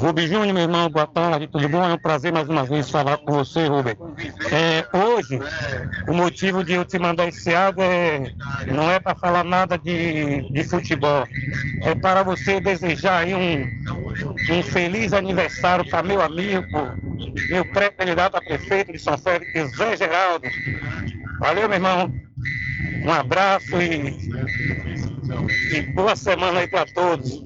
Rubem 0.00 0.26
Júnior, 0.26 0.54
meu 0.54 0.62
irmão, 0.62 0.88
boa 0.88 1.06
tarde, 1.06 1.46
tudo 1.48 1.68
bom? 1.68 1.84
É 1.84 1.92
um 1.92 1.98
prazer 1.98 2.32
mais 2.32 2.48
uma 2.48 2.64
vez 2.64 2.88
falar 2.88 3.18
com 3.18 3.34
você, 3.34 3.66
Rubem. 3.66 3.94
É, 4.50 4.86
hoje, 4.96 5.38
o 6.08 6.14
motivo 6.14 6.64
de 6.64 6.72
eu 6.72 6.82
te 6.82 6.98
mandar 6.98 7.28
esse 7.28 7.54
áudio 7.54 7.82
é, 7.82 8.32
não 8.68 8.90
é 8.90 8.98
para 8.98 9.14
falar 9.14 9.44
nada 9.44 9.76
de, 9.76 10.50
de 10.50 10.64
futebol, 10.64 11.28
é 11.82 11.94
para 11.94 12.22
você 12.22 12.58
desejar 12.58 13.26
um, 13.26 13.68
um 14.50 14.62
feliz 14.62 15.12
aniversário 15.12 15.86
para 15.90 16.02
meu 16.02 16.22
amigo, 16.22 16.66
meu 17.50 17.66
pré-candidato 17.66 18.38
a 18.38 18.40
prefeito 18.40 18.92
de 18.92 18.98
São 18.98 19.18
Félix, 19.18 19.76
Zé 19.76 19.94
Geraldo. 19.94 20.48
Valeu, 21.38 21.68
meu 21.68 21.76
irmão. 21.76 22.10
Um 23.04 23.12
abraço 23.12 23.80
e, 23.80 24.16
e 25.72 25.82
boa 25.92 26.14
semana 26.14 26.60
aí 26.60 26.68
para 26.68 26.86
todos. 26.86 27.42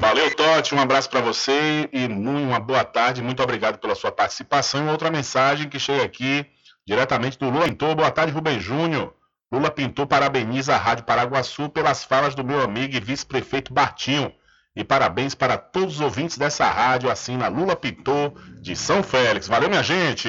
Valeu, 0.00 0.34
Totti. 0.34 0.74
Um 0.74 0.80
abraço 0.80 1.08
para 1.10 1.20
você 1.20 1.88
e 1.92 2.06
uma 2.06 2.58
boa 2.58 2.84
tarde. 2.84 3.22
Muito 3.22 3.42
obrigado 3.42 3.78
pela 3.78 3.94
sua 3.94 4.10
participação. 4.10 4.88
Outra 4.88 5.10
mensagem 5.10 5.68
que 5.68 5.78
chega 5.78 6.04
aqui 6.04 6.46
diretamente 6.86 7.38
do 7.38 7.48
Lula 7.50 7.66
Pintor. 7.66 7.94
Boa 7.94 8.10
tarde, 8.10 8.32
Rubem 8.32 8.58
Júnior. 8.58 9.14
Lula 9.52 9.70
Pintor 9.70 10.06
parabeniza 10.06 10.74
a 10.74 10.78
Rádio 10.78 11.04
Paraguaçu 11.04 11.68
pelas 11.68 12.02
falas 12.02 12.34
do 12.34 12.44
meu 12.44 12.60
amigo 12.60 12.96
e 12.96 13.00
vice-prefeito 13.00 13.72
Bartinho. 13.72 14.32
E 14.74 14.82
parabéns 14.82 15.36
para 15.36 15.56
todos 15.56 15.94
os 15.94 16.00
ouvintes 16.00 16.36
dessa 16.36 16.66
rádio, 16.66 17.08
assim 17.08 17.36
na 17.36 17.46
Lula 17.46 17.76
Pitô 17.76 18.34
de 18.60 18.74
São 18.74 19.04
Félix. 19.04 19.46
Valeu, 19.46 19.68
minha 19.68 19.84
gente! 19.84 20.28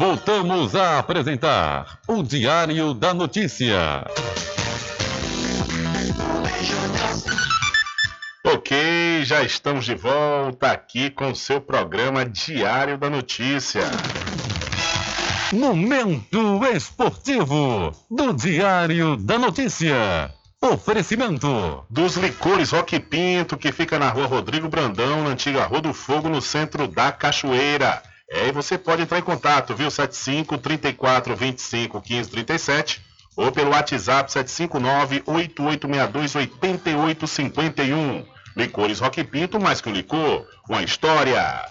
Voltamos 0.00 0.74
a 0.74 0.98
apresentar 0.98 1.98
o 2.08 2.22
Diário 2.22 2.94
da 2.94 3.12
Notícia. 3.12 4.02
Ok, 8.42 9.22
já 9.24 9.42
estamos 9.42 9.84
de 9.84 9.94
volta 9.94 10.72
aqui 10.72 11.10
com 11.10 11.30
o 11.30 11.36
seu 11.36 11.60
programa 11.60 12.24
Diário 12.24 12.96
da 12.96 13.10
Notícia. 13.10 13.82
Momento 15.52 16.64
esportivo 16.74 17.94
do 18.10 18.32
Diário 18.32 19.18
da 19.18 19.38
Notícia. 19.38 20.32
Oferecimento 20.62 21.84
dos 21.90 22.16
licores 22.16 22.70
Rock 22.70 22.98
Pinto, 23.00 23.54
que 23.58 23.70
fica 23.70 23.98
na 23.98 24.08
rua 24.08 24.26
Rodrigo 24.26 24.66
Brandão, 24.66 25.24
na 25.24 25.30
antiga 25.30 25.66
Rua 25.66 25.82
do 25.82 25.92
Fogo, 25.92 26.30
no 26.30 26.40
centro 26.40 26.88
da 26.88 27.12
Cachoeira. 27.12 28.02
É, 28.30 28.48
e 28.48 28.52
você 28.52 28.78
pode 28.78 29.02
entrar 29.02 29.18
em 29.18 29.22
contato, 29.22 29.74
viu? 29.74 29.90
75 29.90 30.56
34 30.56 31.34
25 31.34 32.00
15 32.00 32.30
37 32.30 33.02
ou 33.36 33.50
pelo 33.50 33.70
WhatsApp 33.70 34.30
759 34.30 35.22
8862 35.26 36.36
8851. 36.36 38.24
Licores 38.56 39.00
Rock 39.00 39.24
Pinto, 39.24 39.60
mais 39.60 39.80
que 39.80 39.88
um 39.88 39.92
licor, 39.92 40.46
uma 40.68 40.82
história. 40.82 41.66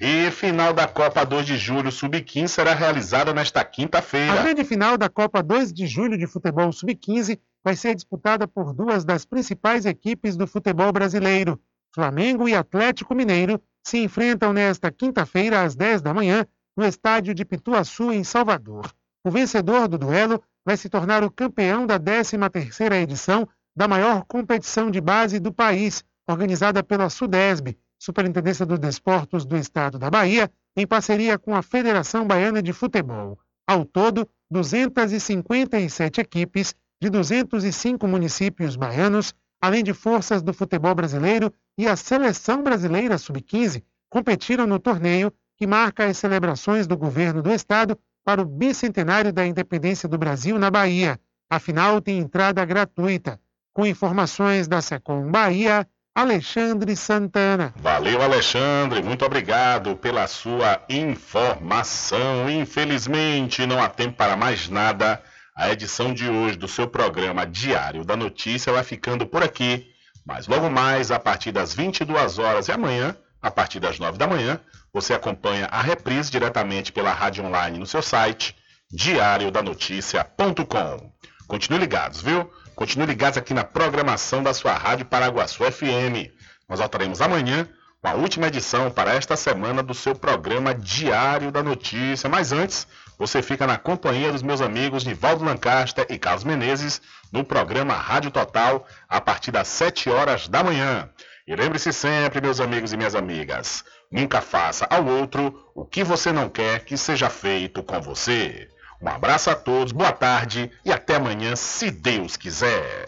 E 0.00 0.30
final 0.32 0.72
da 0.72 0.88
Copa 0.88 1.24
2 1.24 1.46
de 1.46 1.56
Julho 1.56 1.90
Sub-15 1.90 2.48
será 2.48 2.74
realizada 2.74 3.32
nesta 3.32 3.60
A 3.60 3.64
quinta-feira. 3.64 4.42
grande 4.42 4.64
final 4.64 4.98
da 4.98 5.08
Copa 5.08 5.42
2 5.42 5.72
de 5.72 5.86
julho 5.86 6.18
de 6.18 6.26
futebol 6.26 6.72
sub-15 6.72 7.38
vai 7.62 7.76
ser 7.76 7.94
disputada 7.94 8.46
por 8.48 8.74
duas 8.74 9.04
das 9.04 9.24
principais 9.24 9.86
equipes 9.86 10.36
do 10.36 10.46
futebol 10.46 10.92
brasileiro. 10.92 11.60
Flamengo 11.94 12.48
e 12.48 12.54
Atlético 12.54 13.14
Mineiro 13.14 13.60
se 13.86 13.98
enfrentam 13.98 14.52
nesta 14.52 14.90
quinta-feira 14.90 15.62
às 15.62 15.74
10 15.74 16.02
da 16.02 16.14
manhã 16.14 16.46
no 16.76 16.84
estádio 16.84 17.34
de 17.34 17.44
Pituaçu, 17.44 18.12
em 18.12 18.24
Salvador. 18.24 18.90
O 19.24 19.30
vencedor 19.30 19.86
do 19.86 19.98
duelo 19.98 20.42
vai 20.64 20.76
se 20.76 20.88
tornar 20.88 21.22
o 21.22 21.30
campeão 21.30 21.86
da 21.86 22.00
13ª 22.00 22.94
edição 23.02 23.46
da 23.76 23.86
maior 23.86 24.24
competição 24.24 24.90
de 24.90 25.00
base 25.00 25.38
do 25.38 25.52
país, 25.52 26.04
organizada 26.28 26.82
pela 26.82 27.10
SUDESB, 27.10 27.76
Superintendência 27.98 28.64
dos 28.64 28.78
Desportos 28.78 29.44
do 29.44 29.56
Estado 29.56 29.98
da 29.98 30.10
Bahia, 30.10 30.50
em 30.76 30.86
parceria 30.86 31.38
com 31.38 31.54
a 31.54 31.62
Federação 31.62 32.26
Baiana 32.26 32.62
de 32.62 32.72
Futebol. 32.72 33.38
Ao 33.66 33.84
todo, 33.84 34.28
257 34.50 36.20
equipes 36.20 36.74
de 37.00 37.10
205 37.10 38.06
municípios 38.06 38.76
baianos, 38.76 39.34
além 39.64 39.82
de 39.82 39.94
forças 39.94 40.42
do 40.42 40.52
futebol 40.52 40.94
brasileiro 40.94 41.50
e 41.78 41.88
a 41.88 41.96
Seleção 41.96 42.62
Brasileira 42.62 43.16
Sub-15, 43.16 43.82
competiram 44.10 44.66
no 44.66 44.78
torneio 44.78 45.32
que 45.56 45.66
marca 45.66 46.04
as 46.04 46.18
celebrações 46.18 46.86
do 46.86 46.98
governo 46.98 47.40
do 47.40 47.50
estado 47.50 47.98
para 48.22 48.42
o 48.42 48.44
bicentenário 48.44 49.32
da 49.32 49.46
independência 49.46 50.06
do 50.06 50.18
Brasil 50.18 50.58
na 50.58 50.70
Bahia. 50.70 51.18
A 51.48 51.58
final 51.58 51.98
tem 52.02 52.18
entrada 52.18 52.62
gratuita. 52.62 53.40
Com 53.72 53.86
informações 53.86 54.68
da 54.68 54.82
Secom 54.82 55.30
Bahia, 55.30 55.88
Alexandre 56.14 56.94
Santana. 56.94 57.72
Valeu, 57.76 58.20
Alexandre. 58.20 59.02
Muito 59.02 59.24
obrigado 59.24 59.96
pela 59.96 60.26
sua 60.26 60.82
informação. 60.90 62.50
Infelizmente, 62.50 63.64
não 63.64 63.82
há 63.82 63.88
tempo 63.88 64.14
para 64.18 64.36
mais 64.36 64.68
nada. 64.68 65.22
A 65.56 65.70
edição 65.70 66.12
de 66.12 66.28
hoje 66.28 66.56
do 66.56 66.66
seu 66.66 66.88
programa 66.88 67.46
Diário 67.46 68.04
da 68.04 68.16
Notícia 68.16 68.72
vai 68.72 68.82
ficando 68.82 69.24
por 69.24 69.40
aqui. 69.40 69.88
Mas 70.26 70.48
logo 70.48 70.68
mais, 70.68 71.12
a 71.12 71.20
partir 71.20 71.52
das 71.52 71.72
22 71.72 72.40
horas 72.40 72.66
e 72.66 72.72
amanhã, 72.72 73.16
a 73.40 73.52
partir 73.52 73.78
das 73.78 74.00
9 74.00 74.18
da 74.18 74.26
manhã, 74.26 74.58
você 74.92 75.14
acompanha 75.14 75.66
a 75.66 75.80
reprise 75.80 76.28
diretamente 76.28 76.90
pela 76.90 77.12
rádio 77.12 77.44
online 77.44 77.78
no 77.78 77.86
seu 77.86 78.02
site, 78.02 78.56
diariodanoticia.com. 78.90 81.12
Continue 81.46 81.78
ligados, 81.78 82.20
viu? 82.20 82.50
Continue 82.74 83.06
ligados 83.06 83.38
aqui 83.38 83.54
na 83.54 83.62
programação 83.62 84.42
da 84.42 84.52
sua 84.52 84.74
rádio 84.74 85.06
Paraguaçu 85.06 85.62
FM. 85.70 86.34
Nós 86.68 86.80
voltaremos 86.80 87.20
amanhã 87.20 87.68
com 88.02 88.08
a 88.08 88.14
última 88.14 88.48
edição 88.48 88.90
para 88.90 89.14
esta 89.14 89.36
semana 89.36 89.84
do 89.84 89.94
seu 89.94 90.16
programa 90.16 90.74
Diário 90.74 91.52
da 91.52 91.62
Notícia. 91.62 92.28
Mas 92.28 92.50
antes, 92.50 92.88
você 93.18 93.42
fica 93.42 93.66
na 93.66 93.78
companhia 93.78 94.32
dos 94.32 94.42
meus 94.42 94.60
amigos 94.60 95.04
Nivaldo 95.04 95.44
Lancaster 95.44 96.06
e 96.08 96.18
Carlos 96.18 96.44
Menezes 96.44 97.00
no 97.32 97.44
programa 97.44 97.94
Rádio 97.94 98.30
Total 98.30 98.86
a 99.08 99.20
partir 99.20 99.50
das 99.50 99.68
7 99.68 100.10
horas 100.10 100.48
da 100.48 100.62
manhã. 100.62 101.08
E 101.46 101.54
lembre-se 101.54 101.92
sempre, 101.92 102.40
meus 102.40 102.58
amigos 102.58 102.92
e 102.92 102.96
minhas 102.96 103.14
amigas, 103.14 103.84
nunca 104.10 104.40
faça 104.40 104.86
ao 104.88 105.04
outro 105.06 105.70
o 105.74 105.84
que 105.84 106.02
você 106.02 106.32
não 106.32 106.48
quer 106.48 106.84
que 106.84 106.96
seja 106.96 107.28
feito 107.28 107.82
com 107.82 108.00
você. 108.00 108.68
Um 109.00 109.08
abraço 109.08 109.50
a 109.50 109.54
todos, 109.54 109.92
boa 109.92 110.12
tarde 110.12 110.70
e 110.84 110.90
até 110.90 111.16
amanhã, 111.16 111.54
se 111.54 111.90
Deus 111.90 112.36
quiser. 112.36 113.06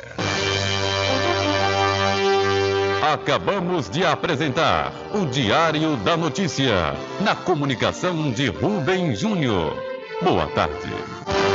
Acabamos 3.02 3.88
de 3.88 4.04
apresentar 4.04 4.92
o 5.14 5.24
Diário 5.24 5.96
da 5.98 6.16
Notícia, 6.16 6.94
na 7.20 7.34
comunicação 7.34 8.30
de 8.30 8.48
Rubem 8.48 9.14
Júnior. 9.14 9.95
Boa 10.22 10.46
tarde. 10.48 11.45